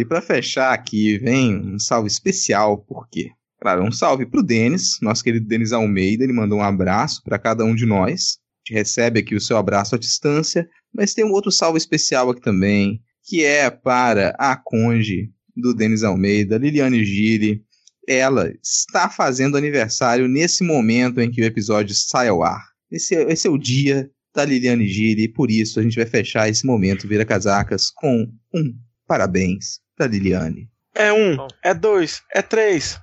E 0.00 0.04
para 0.04 0.22
fechar 0.22 0.72
aqui, 0.72 1.18
vem 1.18 1.54
um 1.54 1.78
salve 1.78 2.08
especial, 2.08 2.78
por 2.78 3.06
quê? 3.10 3.28
Claro, 3.60 3.84
um 3.84 3.92
salve 3.92 4.24
pro 4.24 4.42
Denis, 4.42 4.96
nosso 5.02 5.22
querido 5.22 5.46
Denis 5.46 5.72
Almeida, 5.72 6.24
ele 6.24 6.32
mandou 6.32 6.60
um 6.60 6.62
abraço 6.62 7.22
para 7.22 7.38
cada 7.38 7.66
um 7.66 7.74
de 7.74 7.84
nós. 7.84 8.38
A 8.38 8.72
gente 8.72 8.78
recebe 8.78 9.20
aqui 9.20 9.34
o 9.34 9.40
seu 9.40 9.58
abraço 9.58 9.94
à 9.94 9.98
distância, 9.98 10.66
mas 10.90 11.12
tem 11.12 11.22
um 11.22 11.32
outro 11.32 11.52
salve 11.52 11.76
especial 11.76 12.30
aqui 12.30 12.40
também, 12.40 13.02
que 13.24 13.44
é 13.44 13.68
para 13.68 14.34
a 14.38 14.56
Conde 14.56 15.30
do 15.54 15.74
Denis 15.74 16.02
Almeida, 16.02 16.56
Liliane 16.56 17.04
Giri. 17.04 17.62
Ela 18.08 18.50
está 18.64 19.10
fazendo 19.10 19.58
aniversário 19.58 20.26
nesse 20.26 20.64
momento 20.64 21.20
em 21.20 21.30
que 21.30 21.42
o 21.42 21.44
episódio 21.44 21.94
sai 21.94 22.28
ao 22.28 22.42
ar. 22.42 22.64
Esse, 22.90 23.14
é, 23.14 23.30
esse 23.30 23.46
é 23.46 23.50
o 23.50 23.58
dia 23.58 24.10
da 24.34 24.46
Liliane 24.46 24.88
Giri, 24.88 25.24
e 25.24 25.28
por 25.28 25.50
isso 25.50 25.78
a 25.78 25.82
gente 25.82 25.96
vai 25.96 26.06
fechar 26.06 26.48
esse 26.48 26.64
momento 26.64 27.06
Vira 27.06 27.26
Casacas 27.26 27.90
com 27.90 28.26
um 28.54 28.74
parabéns 29.10 29.80
para 29.89 29.89
Liliane. 30.06 30.68
É 30.94 31.12
um, 31.12 31.46
é 31.62 31.72
dois, 31.72 32.22
é 32.32 32.42
três. 32.42 33.00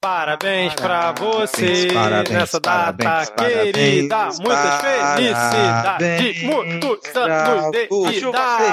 Parabéns 0.00 0.74
pra 0.74 1.12
você 1.12 1.88
parabéns, 1.92 2.30
nessa 2.30 2.60
parabéns, 2.60 3.10
data 3.10 3.32
parabéns, 3.32 3.72
querida. 3.72 4.28
Muitas 4.38 4.80
felicidades, 4.82 6.42
muitos 6.42 7.16
anos 7.16 7.70
de 7.70 8.28
idade. 8.28 8.64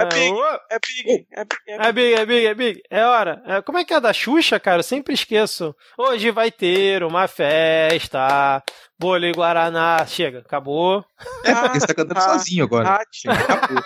É 0.00 0.04
big, 0.08 0.34
é 0.70 0.78
big, 0.78 1.26
é 1.30 1.44
big, 1.44 1.56
é 1.68 1.92
big, 1.92 2.14
é 2.14 2.26
big, 2.26 2.46
é 2.46 2.54
big. 2.54 2.82
É 2.90 3.04
hora. 3.04 3.42
É, 3.46 3.62
como 3.62 3.78
é 3.78 3.84
que 3.84 3.92
é 3.92 4.00
da 4.00 4.12
Xuxa, 4.12 4.58
cara? 4.58 4.78
Eu 4.78 4.82
sempre 4.82 5.12
esqueço. 5.12 5.74
Hoje 5.98 6.30
vai 6.30 6.50
ter 6.50 7.04
uma 7.04 7.28
festa. 7.28 8.62
Bolo 9.02 9.26
e 9.26 9.32
Guaraná. 9.32 10.06
Chega, 10.06 10.38
acabou. 10.38 11.04
É, 11.44 11.52
porque 11.52 11.80
você 11.80 11.86
tá 11.88 11.94
cantando 11.94 12.20
ah, 12.20 12.22
sozinho 12.22 12.64
agora. 12.64 12.88
Ah, 12.88 13.04
Chega, 13.10 13.34
acabou. 13.34 13.82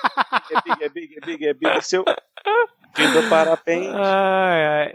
É 0.51 0.61
big, 0.61 0.85
é 0.85 0.89
big, 0.91 1.17
é 1.17 1.27
big, 1.27 1.47
é 1.47 1.55
big. 1.55 1.83
Seu... 1.83 2.05
Te 2.05 3.29
parabéns. 3.29 3.95
Ai, 3.95 4.67
ai. 4.67 4.95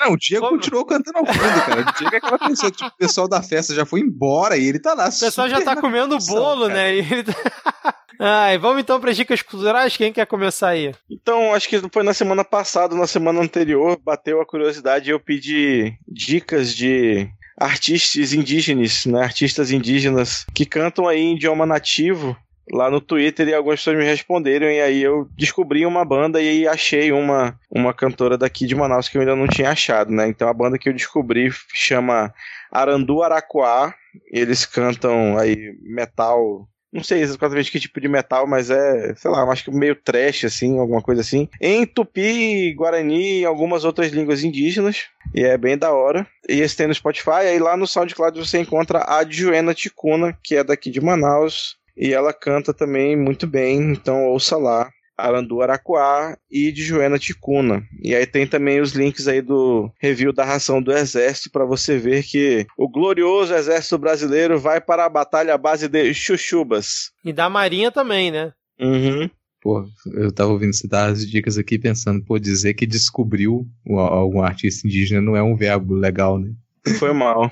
Não, 0.00 0.12
o 0.12 0.16
Diego 0.16 0.46
Como? 0.46 0.58
continuou 0.58 0.84
cantando 0.84 1.18
ao 1.18 1.26
fundo, 1.26 1.66
cara. 1.66 1.80
O 1.80 1.92
Diego 1.98 2.14
é 2.14 2.18
aquela 2.18 2.38
pessoa 2.38 2.72
que 2.72 2.78
tipo, 2.78 2.90
o 2.90 2.96
pessoal 2.96 3.28
da 3.28 3.42
festa 3.42 3.72
já 3.72 3.86
foi 3.86 4.00
embora 4.00 4.56
e 4.56 4.66
ele 4.66 4.80
tá 4.80 4.94
lá. 4.94 5.04
O 5.04 5.20
pessoal 5.20 5.48
já 5.48 5.60
tá 5.62 5.76
comendo 5.76 6.18
bolo, 6.18 6.66
cara. 6.68 6.74
né? 6.74 6.96
E 6.96 6.98
ele 6.98 7.22
tá... 7.22 7.34
Ai, 8.18 8.58
vamos 8.58 8.80
então 8.80 9.00
para 9.00 9.12
dicas 9.12 9.42
culturais. 9.42 9.96
Quem 9.96 10.12
quer 10.12 10.26
começar 10.26 10.68
aí? 10.68 10.92
Então, 11.10 11.52
acho 11.52 11.68
que 11.68 11.80
foi 11.92 12.02
na 12.02 12.14
semana 12.14 12.44
passada, 12.44 12.94
na 12.94 13.06
semana 13.06 13.40
anterior, 13.40 13.98
bateu 14.04 14.40
a 14.40 14.46
curiosidade 14.46 15.08
e 15.08 15.12
eu 15.12 15.20
pedi 15.20 15.96
dicas 16.06 16.74
de 16.74 17.28
artistas 17.56 18.32
indígenas, 18.32 19.06
né? 19.06 19.22
Artistas 19.22 19.70
indígenas 19.70 20.46
que 20.54 20.66
cantam 20.66 21.06
aí 21.06 21.20
em 21.20 21.36
idioma 21.36 21.66
nativo 21.66 22.36
lá 22.72 22.90
no 22.90 23.00
Twitter 23.00 23.48
e 23.48 23.54
algumas 23.54 23.80
pessoas 23.80 23.98
me 23.98 24.04
responderam 24.04 24.66
e 24.66 24.80
aí 24.80 25.02
eu 25.02 25.28
descobri 25.36 25.84
uma 25.84 26.04
banda 26.04 26.40
e 26.40 26.48
aí 26.48 26.68
achei 26.68 27.12
uma, 27.12 27.58
uma 27.70 27.92
cantora 27.92 28.38
daqui 28.38 28.66
de 28.66 28.74
Manaus 28.74 29.08
que 29.08 29.18
eu 29.18 29.20
ainda 29.20 29.36
não 29.36 29.46
tinha 29.46 29.70
achado, 29.70 30.10
né? 30.10 30.28
Então 30.28 30.48
a 30.48 30.54
banda 30.54 30.78
que 30.78 30.88
eu 30.88 30.92
descobri 30.94 31.50
chama 31.72 32.32
Arandu 32.72 33.22
Araquá, 33.22 33.94
eles 34.30 34.64
cantam 34.64 35.38
aí 35.38 35.76
metal 35.82 36.66
não 36.94 37.02
sei 37.02 37.22
exatamente 37.22 37.72
que 37.72 37.80
tipo 37.80 38.00
de 38.00 38.08
metal, 38.08 38.46
mas 38.46 38.70
é, 38.70 39.14
sei 39.16 39.28
lá, 39.28 39.42
acho 39.50 39.64
que 39.64 39.70
meio 39.72 39.96
trash, 39.96 40.44
assim, 40.44 40.78
alguma 40.78 41.02
coisa 41.02 41.22
assim. 41.22 41.48
Em 41.60 41.84
tupi, 41.84 42.72
guarani 42.72 43.40
e 43.40 43.44
algumas 43.44 43.84
outras 43.84 44.12
línguas 44.12 44.44
indígenas. 44.44 45.06
E 45.34 45.42
é 45.42 45.58
bem 45.58 45.76
da 45.76 45.92
hora. 45.92 46.24
E 46.48 46.60
esse 46.60 46.76
tem 46.76 46.86
no 46.86 46.94
Spotify. 46.94 47.48
Aí 47.48 47.58
lá 47.58 47.76
no 47.76 47.86
SoundCloud 47.86 48.38
você 48.38 48.60
encontra 48.60 49.04
a 49.08 49.24
Joana 49.28 49.74
Ticuna, 49.74 50.38
que 50.40 50.54
é 50.54 50.62
daqui 50.62 50.88
de 50.88 51.00
Manaus. 51.00 51.76
E 51.96 52.14
ela 52.14 52.32
canta 52.32 52.72
também 52.72 53.16
muito 53.16 53.46
bem, 53.46 53.80
então 53.92 54.26
ouça 54.26 54.56
lá. 54.56 54.88
Arandu 55.16 55.62
Araquá 55.62 56.36
e 56.50 56.72
de 56.72 56.82
Joana 56.82 57.18
Ticuna. 57.18 57.82
E 58.02 58.14
aí 58.14 58.26
tem 58.26 58.46
também 58.46 58.80
os 58.80 58.92
links 58.92 59.28
aí 59.28 59.40
do 59.40 59.90
review 60.00 60.32
da 60.32 60.44
ração 60.44 60.82
do 60.82 60.92
exército 60.92 61.50
para 61.50 61.64
você 61.64 61.98
ver 61.98 62.24
que 62.24 62.66
o 62.76 62.88
glorioso 62.88 63.54
exército 63.54 63.98
brasileiro 63.98 64.58
vai 64.58 64.80
para 64.80 65.04
a 65.04 65.08
batalha 65.08 65.54
à 65.54 65.58
base 65.58 65.88
de 65.88 66.12
chuchubas. 66.12 67.10
E 67.24 67.32
da 67.32 67.48
marinha 67.48 67.90
também, 67.90 68.30
né? 68.30 68.52
Uhum. 68.80 69.30
Pô, 69.60 69.86
eu 70.12 70.30
tava 70.30 70.50
ouvindo 70.50 70.74
você 70.74 70.86
dar 70.86 71.10
as 71.10 71.26
dicas 71.26 71.56
aqui 71.56 71.78
pensando, 71.78 72.22
pô, 72.22 72.38
dizer 72.38 72.74
que 72.74 72.86
descobriu 72.86 73.66
algum 73.88 74.42
artista 74.42 74.86
indígena 74.86 75.22
não 75.22 75.34
é 75.34 75.42
um 75.42 75.56
verbo 75.56 75.94
legal, 75.94 76.38
né? 76.38 76.52
Foi 76.98 77.12
mal. 77.14 77.50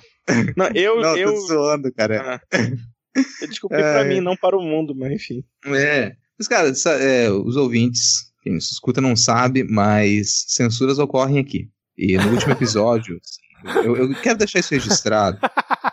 Não, 0.57 0.69
eu. 0.75 1.01
não, 1.01 1.17
eu... 1.17 1.33
tô 1.33 1.41
zoando, 1.47 1.93
cara. 1.93 2.39
Ah. 2.55 2.61
Eu 3.41 3.49
desculpei 3.49 3.81
é... 3.81 3.93
pra 3.93 4.05
mim, 4.05 4.21
não 4.21 4.37
para 4.37 4.57
o 4.57 4.63
mundo, 4.63 4.95
mas 4.95 5.13
enfim. 5.13 5.45
É. 5.67 6.15
Mas, 6.43 6.48
cara, 6.48 6.73
é, 7.01 7.31
os 7.31 7.55
ouvintes, 7.55 8.32
quem 8.43 8.55
nos 8.55 8.73
escuta 8.73 9.01
não 9.01 9.14
sabe, 9.14 9.62
mas 9.62 10.44
censuras 10.48 10.98
ocorrem 10.98 11.39
aqui. 11.39 11.69
E 11.97 12.16
no 12.16 12.32
último 12.32 12.51
episódio, 12.51 13.20
assim, 13.64 13.86
eu, 13.86 13.97
eu, 13.97 14.14
quero 14.16 14.39
deixar 14.39 14.59
isso 14.59 14.74
registrado. 14.74 15.39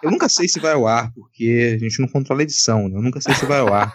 Eu 0.01 0.09
nunca 0.09 0.27
sei 0.27 0.47
se 0.47 0.59
vai 0.59 0.73
ao 0.73 0.87
ar, 0.87 1.13
porque 1.13 1.75
a 1.75 1.77
gente 1.77 1.99
não 1.99 2.07
controla 2.07 2.41
a 2.41 2.43
edição, 2.43 2.89
né? 2.89 2.97
Eu 2.97 3.01
nunca 3.03 3.21
sei 3.21 3.35
se 3.35 3.45
vai 3.45 3.59
ao 3.59 3.71
ar. 3.71 3.93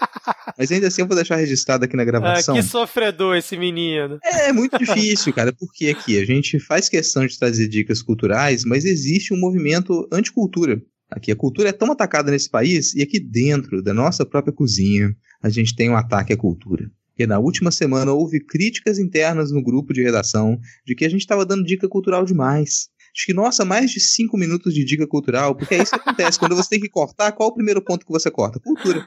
Mas 0.56 0.70
ainda 0.70 0.86
assim 0.86 1.02
eu 1.02 1.08
vou 1.08 1.16
deixar 1.16 1.34
registrado 1.34 1.84
aqui 1.84 1.96
na 1.96 2.04
gravação. 2.04 2.54
Ah, 2.54 2.58
que 2.60 2.64
sofredor 2.64 3.34
esse 3.34 3.56
menino. 3.56 4.20
É, 4.22 4.50
é 4.50 4.52
muito 4.52 4.78
difícil, 4.78 5.32
cara, 5.32 5.52
porque 5.52 5.88
aqui 5.88 6.20
a 6.20 6.24
gente 6.24 6.60
faz 6.60 6.88
questão 6.88 7.26
de 7.26 7.36
trazer 7.36 7.66
dicas 7.66 8.00
culturais, 8.00 8.64
mas 8.64 8.84
existe 8.84 9.34
um 9.34 9.40
movimento 9.40 10.06
anticultura. 10.12 10.80
Aqui 11.14 11.30
a 11.30 11.36
cultura 11.36 11.68
é 11.68 11.72
tão 11.72 11.92
atacada 11.92 12.30
nesse 12.30 12.50
país 12.50 12.92
e 12.92 13.00
aqui 13.00 13.20
dentro 13.20 13.80
da 13.80 13.94
nossa 13.94 14.26
própria 14.26 14.52
cozinha 14.52 15.14
a 15.40 15.48
gente 15.48 15.76
tem 15.76 15.88
um 15.88 15.96
ataque 15.96 16.32
à 16.32 16.36
cultura. 16.36 16.90
Porque 17.10 17.24
na 17.24 17.38
última 17.38 17.70
semana 17.70 18.12
houve 18.12 18.40
críticas 18.40 18.98
internas 18.98 19.52
no 19.52 19.62
grupo 19.62 19.92
de 19.92 20.02
redação 20.02 20.58
de 20.84 20.96
que 20.96 21.04
a 21.04 21.08
gente 21.08 21.20
estava 21.20 21.46
dando 21.46 21.64
dica 21.64 21.88
cultural 21.88 22.24
demais. 22.24 22.88
Acho 23.16 23.26
que, 23.26 23.32
nossa, 23.32 23.64
mais 23.64 23.92
de 23.92 24.00
cinco 24.00 24.36
minutos 24.36 24.74
de 24.74 24.84
dica 24.84 25.06
cultural, 25.06 25.54
porque 25.54 25.76
é 25.76 25.82
isso 25.82 25.92
que 25.92 26.00
acontece. 26.00 26.36
Quando 26.36 26.56
você 26.56 26.70
tem 26.70 26.80
que 26.80 26.88
cortar, 26.88 27.30
qual 27.30 27.50
o 27.50 27.54
primeiro 27.54 27.80
ponto 27.80 28.04
que 28.04 28.10
você 28.10 28.28
corta? 28.28 28.58
Cultura. 28.58 29.06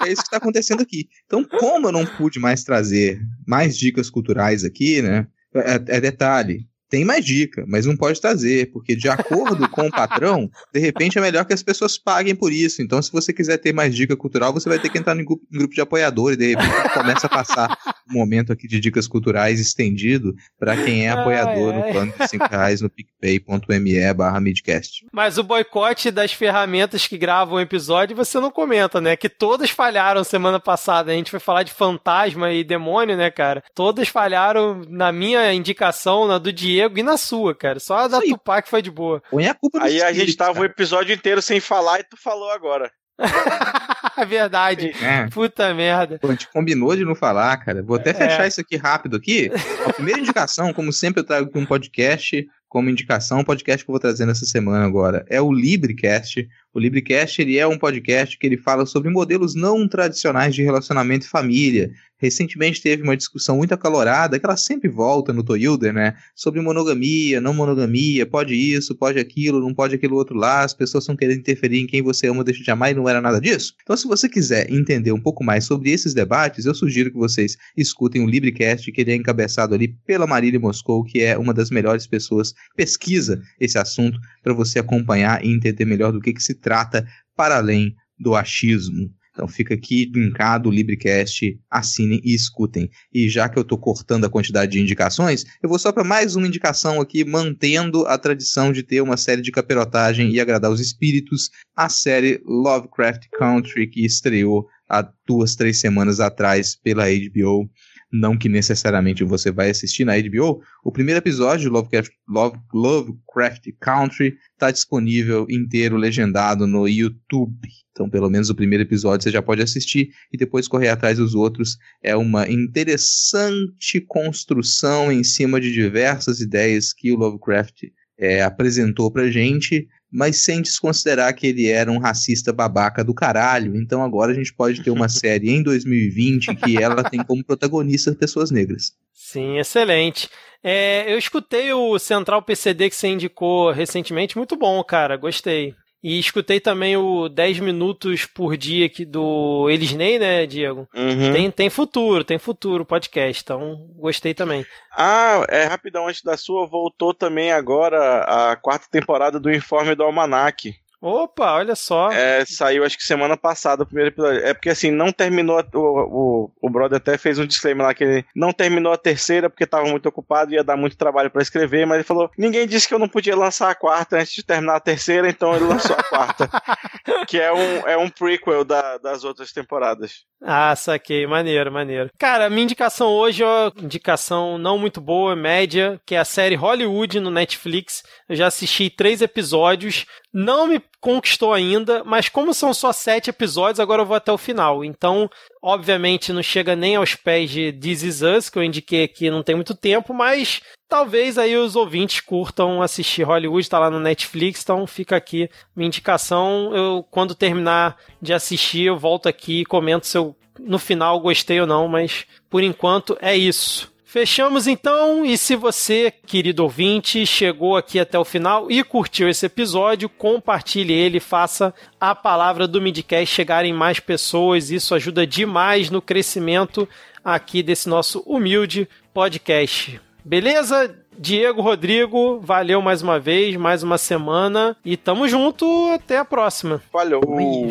É 0.00 0.10
isso 0.10 0.22
que 0.22 0.28
está 0.28 0.38
acontecendo 0.38 0.80
aqui. 0.80 1.08
Então, 1.26 1.44
como 1.44 1.88
eu 1.88 1.92
não 1.92 2.06
pude 2.06 2.40
mais 2.40 2.64
trazer 2.64 3.20
mais 3.46 3.76
dicas 3.76 4.08
culturais 4.08 4.64
aqui, 4.64 5.02
né? 5.02 5.26
É, 5.54 5.74
é 5.96 6.00
detalhe, 6.00 6.66
tem 6.92 7.06
mais 7.06 7.24
dica, 7.24 7.64
mas 7.66 7.86
não 7.86 7.96
pode 7.96 8.20
trazer, 8.20 8.70
porque 8.70 8.94
de 8.94 9.08
acordo 9.08 9.66
com 9.66 9.86
o 9.86 9.90
patrão, 9.90 10.50
de 10.74 10.78
repente 10.78 11.16
é 11.16 11.22
melhor 11.22 11.46
que 11.46 11.54
as 11.54 11.62
pessoas 11.62 11.96
paguem 11.96 12.34
por 12.34 12.52
isso. 12.52 12.82
Então, 12.82 13.00
se 13.00 13.10
você 13.10 13.32
quiser 13.32 13.56
ter 13.56 13.72
mais 13.72 13.94
dica 13.94 14.14
cultural, 14.14 14.52
você 14.52 14.68
vai 14.68 14.78
ter 14.78 14.90
que 14.90 14.98
entrar 14.98 15.18
em 15.18 15.24
grupo, 15.24 15.42
em 15.50 15.56
grupo 15.56 15.74
de 15.74 15.80
apoiadores, 15.80 16.36
e 16.36 16.40
de 16.40 16.48
repente 16.48 16.92
começa 16.92 17.26
a 17.26 17.30
passar 17.30 17.78
um 18.10 18.18
momento 18.18 18.52
aqui 18.52 18.68
de 18.68 18.78
dicas 18.78 19.08
culturais 19.08 19.58
estendido 19.58 20.34
para 20.58 20.76
quem 20.76 21.06
é 21.06 21.10
apoiador 21.10 21.72
ai, 21.72 21.80
ai. 21.80 21.86
no 21.86 21.92
plano 21.92 22.12
de 22.18 22.28
5 22.28 22.46
reais 22.50 22.82
no 22.82 22.90
picpay.me 22.90 24.12
barra 24.12 24.38
midcast. 24.38 25.06
Mas 25.10 25.38
o 25.38 25.42
boicote 25.42 26.10
das 26.10 26.34
ferramentas 26.34 27.06
que 27.06 27.16
gravam 27.16 27.54
o 27.54 27.60
episódio 27.60 28.14
você 28.14 28.38
não 28.38 28.50
comenta, 28.50 29.00
né? 29.00 29.16
Que 29.16 29.30
todas 29.30 29.70
falharam 29.70 30.22
semana 30.24 30.60
passada. 30.60 31.10
A 31.10 31.14
gente 31.14 31.30
foi 31.30 31.40
falar 31.40 31.62
de 31.62 31.72
fantasma 31.72 32.52
e 32.52 32.62
demônio, 32.62 33.16
né, 33.16 33.30
cara? 33.30 33.64
Todas 33.74 34.08
falharam 34.08 34.82
na 34.90 35.10
minha 35.10 35.54
indicação, 35.54 36.28
na 36.28 36.36
do 36.36 36.52
Diego 36.52 36.81
Diego 36.82 36.98
e 36.98 37.02
na 37.02 37.16
sua, 37.16 37.54
cara. 37.54 37.78
Só 37.78 37.98
a 37.98 38.08
da 38.08 38.20
Sim. 38.20 38.30
Tupac 38.30 38.68
foi 38.68 38.82
de 38.82 38.90
boa. 38.90 39.22
Põe 39.30 39.46
a 39.46 39.54
culpa 39.54 39.82
Aí 39.82 40.02
a 40.02 40.12
gente 40.12 40.36
tava 40.36 40.54
cara. 40.54 40.62
o 40.62 40.66
episódio 40.66 41.14
inteiro 41.14 41.40
sem 41.40 41.60
falar 41.60 42.00
e 42.00 42.04
tu 42.04 42.16
falou 42.16 42.50
agora. 42.50 42.90
É 44.14 44.26
verdade. 44.26 44.92
É. 45.02 45.26
Puta 45.30 45.72
merda. 45.72 46.18
Pô, 46.18 46.28
a 46.28 46.32
gente 46.32 46.46
combinou 46.50 46.94
de 46.94 47.02
não 47.02 47.14
falar, 47.14 47.56
cara. 47.56 47.82
Vou 47.82 47.96
até 47.96 48.10
é. 48.10 48.14
fechar 48.14 48.46
isso 48.46 48.60
aqui 48.60 48.76
rápido 48.76 49.16
aqui. 49.16 49.50
A 49.86 49.92
primeira 49.94 50.20
indicação, 50.20 50.70
como 50.72 50.92
sempre 50.92 51.20
eu 51.20 51.24
trago 51.24 51.48
aqui 51.48 51.58
um 51.58 51.64
podcast 51.64 52.46
como 52.68 52.90
indicação, 52.90 53.40
o 53.40 53.44
podcast 53.44 53.84
que 53.84 53.90
eu 53.90 53.92
vou 53.92 54.00
trazer 54.00 54.26
nessa 54.26 54.44
semana 54.44 54.84
agora 54.84 55.24
é 55.28 55.40
o 55.40 55.50
LibreCast, 55.50 56.46
O 56.74 56.80
Librecast 56.80 57.42
ele 57.42 57.58
é 57.58 57.66
um 57.66 57.78
podcast 57.78 58.38
que 58.38 58.46
ele 58.46 58.56
fala 58.56 58.86
sobre 58.86 59.10
modelos 59.10 59.54
não 59.54 59.86
tradicionais 59.86 60.54
de 60.54 60.62
relacionamento 60.62 61.26
e 61.26 61.28
família, 61.28 61.92
Recentemente 62.22 62.80
teve 62.80 63.02
uma 63.02 63.16
discussão 63.16 63.56
muito 63.56 63.74
acalorada, 63.74 64.38
que 64.38 64.46
ela 64.46 64.56
sempre 64.56 64.88
volta 64.88 65.32
no 65.32 65.42
Toyuder, 65.42 65.92
né? 65.92 66.14
Sobre 66.36 66.60
monogamia, 66.60 67.40
não 67.40 67.52
monogamia, 67.52 68.24
pode 68.24 68.54
isso, 68.54 68.94
pode 68.94 69.18
aquilo, 69.18 69.60
não 69.60 69.74
pode 69.74 69.96
aquilo 69.96 70.14
outro 70.14 70.36
lá, 70.36 70.62
as 70.62 70.72
pessoas 70.72 71.02
estão 71.02 71.16
querendo 71.16 71.40
interferir 71.40 71.80
em 71.80 71.86
quem 71.86 72.00
você 72.00 72.28
ama, 72.28 72.44
deixa 72.44 72.62
de 72.62 72.70
amar 72.70 72.92
e 72.92 72.94
não 72.94 73.08
era 73.08 73.20
nada 73.20 73.40
disso. 73.40 73.74
Então, 73.82 73.96
se 73.96 74.06
você 74.06 74.28
quiser 74.28 74.72
entender 74.72 75.10
um 75.10 75.20
pouco 75.20 75.42
mais 75.42 75.64
sobre 75.64 75.90
esses 75.90 76.14
debates, 76.14 76.64
eu 76.64 76.76
sugiro 76.76 77.10
que 77.10 77.18
vocês 77.18 77.56
escutem 77.76 78.22
o 78.22 78.28
Librecast, 78.28 78.92
que 78.92 79.00
ele 79.00 79.10
é 79.10 79.16
encabeçado 79.16 79.74
ali 79.74 79.88
pela 80.06 80.24
Marília 80.24 80.60
Moscou, 80.60 81.02
que 81.02 81.20
é 81.20 81.36
uma 81.36 81.52
das 81.52 81.70
melhores 81.70 82.06
pessoas 82.06 82.54
pesquisa 82.76 83.42
esse 83.58 83.78
assunto 83.78 84.16
para 84.44 84.54
você 84.54 84.78
acompanhar 84.78 85.44
e 85.44 85.52
entender 85.52 85.84
melhor 85.84 86.12
do 86.12 86.20
que, 86.20 86.32
que 86.32 86.42
se 86.42 86.54
trata 86.62 87.06
para 87.36 87.56
além 87.56 87.94
do 88.18 88.34
achismo. 88.34 89.10
Então 89.32 89.48
fica 89.48 89.72
aqui 89.72 90.10
linkado 90.14 90.68
o 90.68 90.72
Librecast, 90.72 91.58
assinem 91.70 92.20
e 92.22 92.34
escutem. 92.34 92.90
E 93.12 93.28
já 93.30 93.48
que 93.48 93.58
eu 93.58 93.62
estou 93.62 93.78
cortando 93.78 94.26
a 94.26 94.30
quantidade 94.30 94.72
de 94.72 94.80
indicações, 94.80 95.44
eu 95.62 95.68
vou 95.68 95.78
só 95.78 95.90
para 95.90 96.04
mais 96.04 96.36
uma 96.36 96.46
indicação 96.46 97.00
aqui, 97.00 97.24
mantendo 97.24 98.06
a 98.06 98.18
tradição 98.18 98.70
de 98.72 98.82
ter 98.82 99.00
uma 99.00 99.16
série 99.16 99.40
de 99.40 99.50
caperotagem 99.50 100.30
e 100.30 100.38
agradar 100.38 100.70
os 100.70 100.80
espíritos, 100.80 101.50
a 101.74 101.88
série 101.88 102.42
Lovecraft 102.44 103.28
Country, 103.38 103.86
que 103.86 104.04
estreou 104.04 104.66
há 104.86 105.10
duas, 105.26 105.56
três 105.56 105.78
semanas 105.78 106.20
atrás 106.20 106.76
pela 106.76 107.06
HBO 107.06 107.70
não 108.12 108.36
que 108.36 108.48
necessariamente 108.48 109.24
você 109.24 109.50
vai 109.50 109.70
assistir 109.70 110.04
na 110.04 110.20
HBO, 110.20 110.62
o 110.84 110.92
primeiro 110.92 111.18
episódio 111.18 111.62
de 111.62 111.68
Lovecraft, 111.68 112.12
Love, 112.28 112.58
Lovecraft 112.74 113.68
Country 113.80 114.36
está 114.52 114.70
disponível 114.70 115.46
inteiro, 115.48 115.96
legendado 115.96 116.66
no 116.66 116.86
YouTube. 116.86 117.68
Então, 117.90 118.08
pelo 118.08 118.28
menos 118.28 118.50
o 118.50 118.54
primeiro 118.54 118.84
episódio 118.84 119.24
você 119.24 119.30
já 119.30 119.40
pode 119.40 119.62
assistir 119.62 120.10
e 120.32 120.36
depois 120.36 120.68
correr 120.68 120.88
atrás 120.88 121.18
dos 121.18 121.34
outros. 121.34 121.78
É 122.02 122.14
uma 122.14 122.48
interessante 122.48 124.00
construção 124.06 125.10
em 125.10 125.24
cima 125.24 125.60
de 125.60 125.72
diversas 125.72 126.40
ideias 126.40 126.92
que 126.92 127.12
o 127.12 127.16
Lovecraft 127.16 127.84
é, 128.18 128.42
apresentou 128.42 129.10
pra 129.10 129.30
gente, 129.30 129.88
mas 130.12 130.36
sem 130.36 130.60
desconsiderar 130.60 131.34
que 131.34 131.46
ele 131.46 131.68
era 131.68 131.90
um 131.90 131.98
racista 131.98 132.52
babaca 132.52 133.02
do 133.02 133.14
caralho. 133.14 133.74
Então 133.76 134.04
agora 134.04 134.32
a 134.32 134.34
gente 134.34 134.52
pode 134.52 134.82
ter 134.82 134.90
uma 134.90 135.08
série 135.10 135.50
em 135.50 135.62
2020 135.62 136.54
que 136.56 136.76
ela 136.76 137.02
tem 137.02 137.24
como 137.24 137.42
protagonista 137.42 138.14
pessoas 138.14 138.50
negras. 138.50 138.92
Sim, 139.14 139.58
excelente. 139.58 140.28
É, 140.62 141.12
eu 141.12 141.18
escutei 141.18 141.72
o 141.72 141.98
Central 141.98 142.42
PCD 142.42 142.90
que 142.90 142.94
você 142.94 143.08
indicou 143.08 143.72
recentemente, 143.72 144.36
muito 144.36 144.56
bom, 144.56 144.82
cara, 144.84 145.16
gostei. 145.16 145.74
E 146.02 146.18
escutei 146.18 146.58
também 146.58 146.96
o 146.96 147.28
10 147.28 147.60
minutos 147.60 148.26
por 148.26 148.56
dia 148.56 148.86
aqui 148.86 149.04
do 149.04 149.70
Elisney, 149.70 150.18
né, 150.18 150.44
Diego? 150.46 150.88
Uhum. 150.94 151.32
Tem, 151.32 151.50
tem 151.50 151.70
futuro, 151.70 152.24
tem 152.24 152.38
futuro 152.38 152.84
podcast, 152.84 153.40
então 153.42 153.86
gostei 153.96 154.34
também. 154.34 154.66
Ah, 154.90 155.44
é 155.48 155.64
rapidão, 155.64 156.08
antes 156.08 156.22
da 156.22 156.36
sua, 156.36 156.66
voltou 156.66 157.14
também 157.14 157.52
agora 157.52 158.24
a 158.24 158.56
quarta 158.56 158.88
temporada 158.90 159.38
do 159.38 159.52
Informe 159.52 159.94
do 159.94 160.02
Almanac. 160.02 160.74
Opa, 161.02 161.54
olha 161.54 161.74
só. 161.74 162.12
É, 162.12 162.44
saiu 162.46 162.84
acho 162.84 162.96
que 162.96 163.02
semana 163.02 163.36
passada 163.36 163.82
o 163.82 163.86
primeiro 163.86 164.10
episódio. 164.10 164.38
É 164.44 164.54
porque 164.54 164.70
assim, 164.70 164.92
não 164.92 165.10
terminou. 165.10 165.60
O, 165.74 165.78
o, 165.78 166.52
o 166.62 166.70
brother 166.70 166.98
até 166.98 167.18
fez 167.18 167.40
um 167.40 167.46
disclaimer 167.46 167.84
lá 167.84 167.92
que 167.92 168.04
ele 168.04 168.24
não 168.36 168.52
terminou 168.52 168.92
a 168.92 168.96
terceira 168.96 169.50
porque 169.50 169.64
estava 169.64 169.84
muito 169.88 170.08
ocupado 170.08 170.52
e 170.52 170.54
ia 170.54 170.62
dar 170.62 170.76
muito 170.76 170.96
trabalho 170.96 171.28
para 171.28 171.42
escrever, 171.42 171.84
mas 171.86 171.96
ele 171.96 172.04
falou: 172.04 172.30
ninguém 172.38 172.68
disse 172.68 172.86
que 172.86 172.94
eu 172.94 173.00
não 173.00 173.08
podia 173.08 173.34
lançar 173.34 173.68
a 173.68 173.74
quarta 173.74 174.16
antes 174.16 174.32
de 174.32 174.44
terminar 174.44 174.76
a 174.76 174.80
terceira, 174.80 175.28
então 175.28 175.52
ele 175.56 175.64
lançou 175.64 175.96
a 175.98 176.04
quarta. 176.04 176.48
que 177.26 177.40
é 177.40 177.52
um, 177.52 177.88
é 177.88 177.96
um 177.96 178.08
prequel 178.08 178.64
da, 178.64 178.96
das 178.98 179.24
outras 179.24 179.50
temporadas. 179.50 180.24
Ah, 180.40 180.74
saquei, 180.76 181.26
maneiro, 181.26 181.70
maneiro. 181.72 182.10
Cara, 182.18 182.50
minha 182.50 182.64
indicação 182.64 183.08
hoje, 183.08 183.42
ó, 183.42 183.72
indicação 183.76 184.58
não 184.58 184.78
muito 184.78 185.00
boa, 185.00 185.34
média, 185.36 186.00
que 186.04 186.14
é 186.14 186.18
a 186.18 186.24
série 186.24 186.54
Hollywood 186.54 187.20
no 187.20 187.30
Netflix. 187.30 188.02
Eu 188.28 188.36
já 188.36 188.46
assisti 188.46 188.90
três 188.90 189.22
episódios. 189.22 190.04
Não 190.32 190.66
me 190.66 190.82
conquistou 191.02 191.52
ainda, 191.52 192.04
mas 192.04 192.28
como 192.28 192.54
são 192.54 192.72
só 192.72 192.92
sete 192.92 193.28
episódios, 193.28 193.80
agora 193.80 194.02
eu 194.02 194.06
vou 194.06 194.16
até 194.16 194.30
o 194.30 194.38
final. 194.38 194.84
Então, 194.84 195.28
obviamente, 195.60 196.32
não 196.32 196.44
chega 196.44 196.76
nem 196.76 196.94
aos 196.94 197.16
pés 197.16 197.50
de 197.50 197.72
This 197.72 198.04
Is 198.04 198.22
Us, 198.22 198.48
que 198.48 198.56
eu 198.56 198.62
indiquei 198.62 199.02
aqui 199.02 199.28
não 199.28 199.42
tem 199.42 199.56
muito 199.56 199.74
tempo, 199.74 200.14
mas 200.14 200.62
talvez 200.88 201.38
aí 201.38 201.56
os 201.56 201.74
ouvintes 201.74 202.20
curtam 202.20 202.80
assistir 202.80 203.24
Hollywood, 203.24 203.68
tá 203.68 203.80
lá 203.80 203.90
no 203.90 203.98
Netflix, 203.98 204.62
então 204.62 204.86
fica 204.86 205.16
aqui 205.16 205.50
minha 205.74 205.88
indicação. 205.88 206.70
Eu, 206.72 207.04
quando 207.10 207.34
terminar 207.34 207.96
de 208.20 208.32
assistir, 208.32 208.84
eu 208.84 208.96
volto 208.96 209.28
aqui 209.28 209.62
e 209.62 209.66
comento 209.66 210.06
se 210.06 210.16
eu 210.16 210.36
no 210.60 210.78
final 210.78 211.18
gostei 211.18 211.60
ou 211.60 211.66
não, 211.66 211.88
mas 211.88 212.26
por 212.48 212.62
enquanto 212.62 213.18
é 213.20 213.36
isso. 213.36 213.91
Fechamos 214.12 214.66
então, 214.66 215.24
e 215.24 215.38
se 215.38 215.56
você, 215.56 216.12
querido 216.26 216.64
ouvinte, 216.64 217.24
chegou 217.24 217.78
aqui 217.78 217.98
até 217.98 218.18
o 218.18 218.26
final 218.26 218.70
e 218.70 218.84
curtiu 218.84 219.26
esse 219.26 219.46
episódio, 219.46 220.06
compartilhe 220.06 220.92
ele, 220.92 221.18
faça 221.18 221.72
a 221.98 222.14
palavra 222.14 222.68
do 222.68 222.78
Midcast 222.78 223.34
chegar 223.34 223.64
em 223.64 223.72
mais 223.72 224.00
pessoas, 224.00 224.70
isso 224.70 224.94
ajuda 224.94 225.26
demais 225.26 225.88
no 225.88 226.02
crescimento 226.02 226.86
aqui 227.24 227.62
desse 227.62 227.88
nosso 227.88 228.22
humilde 228.26 228.86
podcast. 229.14 229.98
Beleza? 230.22 230.94
Diego, 231.18 231.62
Rodrigo, 231.62 232.38
valeu 232.38 232.82
mais 232.82 233.00
uma 233.00 233.18
vez, 233.18 233.56
mais 233.56 233.82
uma 233.82 233.96
semana 233.96 234.76
e 234.84 234.94
tamo 234.94 235.26
junto, 235.26 235.90
até 235.90 236.18
a 236.18 236.24
próxima. 236.26 236.82
Valeu. 236.92 237.22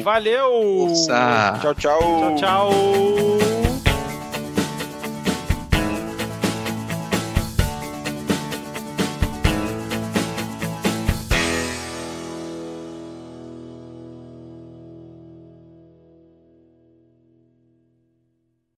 Valeu. 0.01 0.87
Tchau, 1.61 1.75
tchau. 1.75 1.99
Tchau, 1.99 2.35
tchau. 2.35 3.50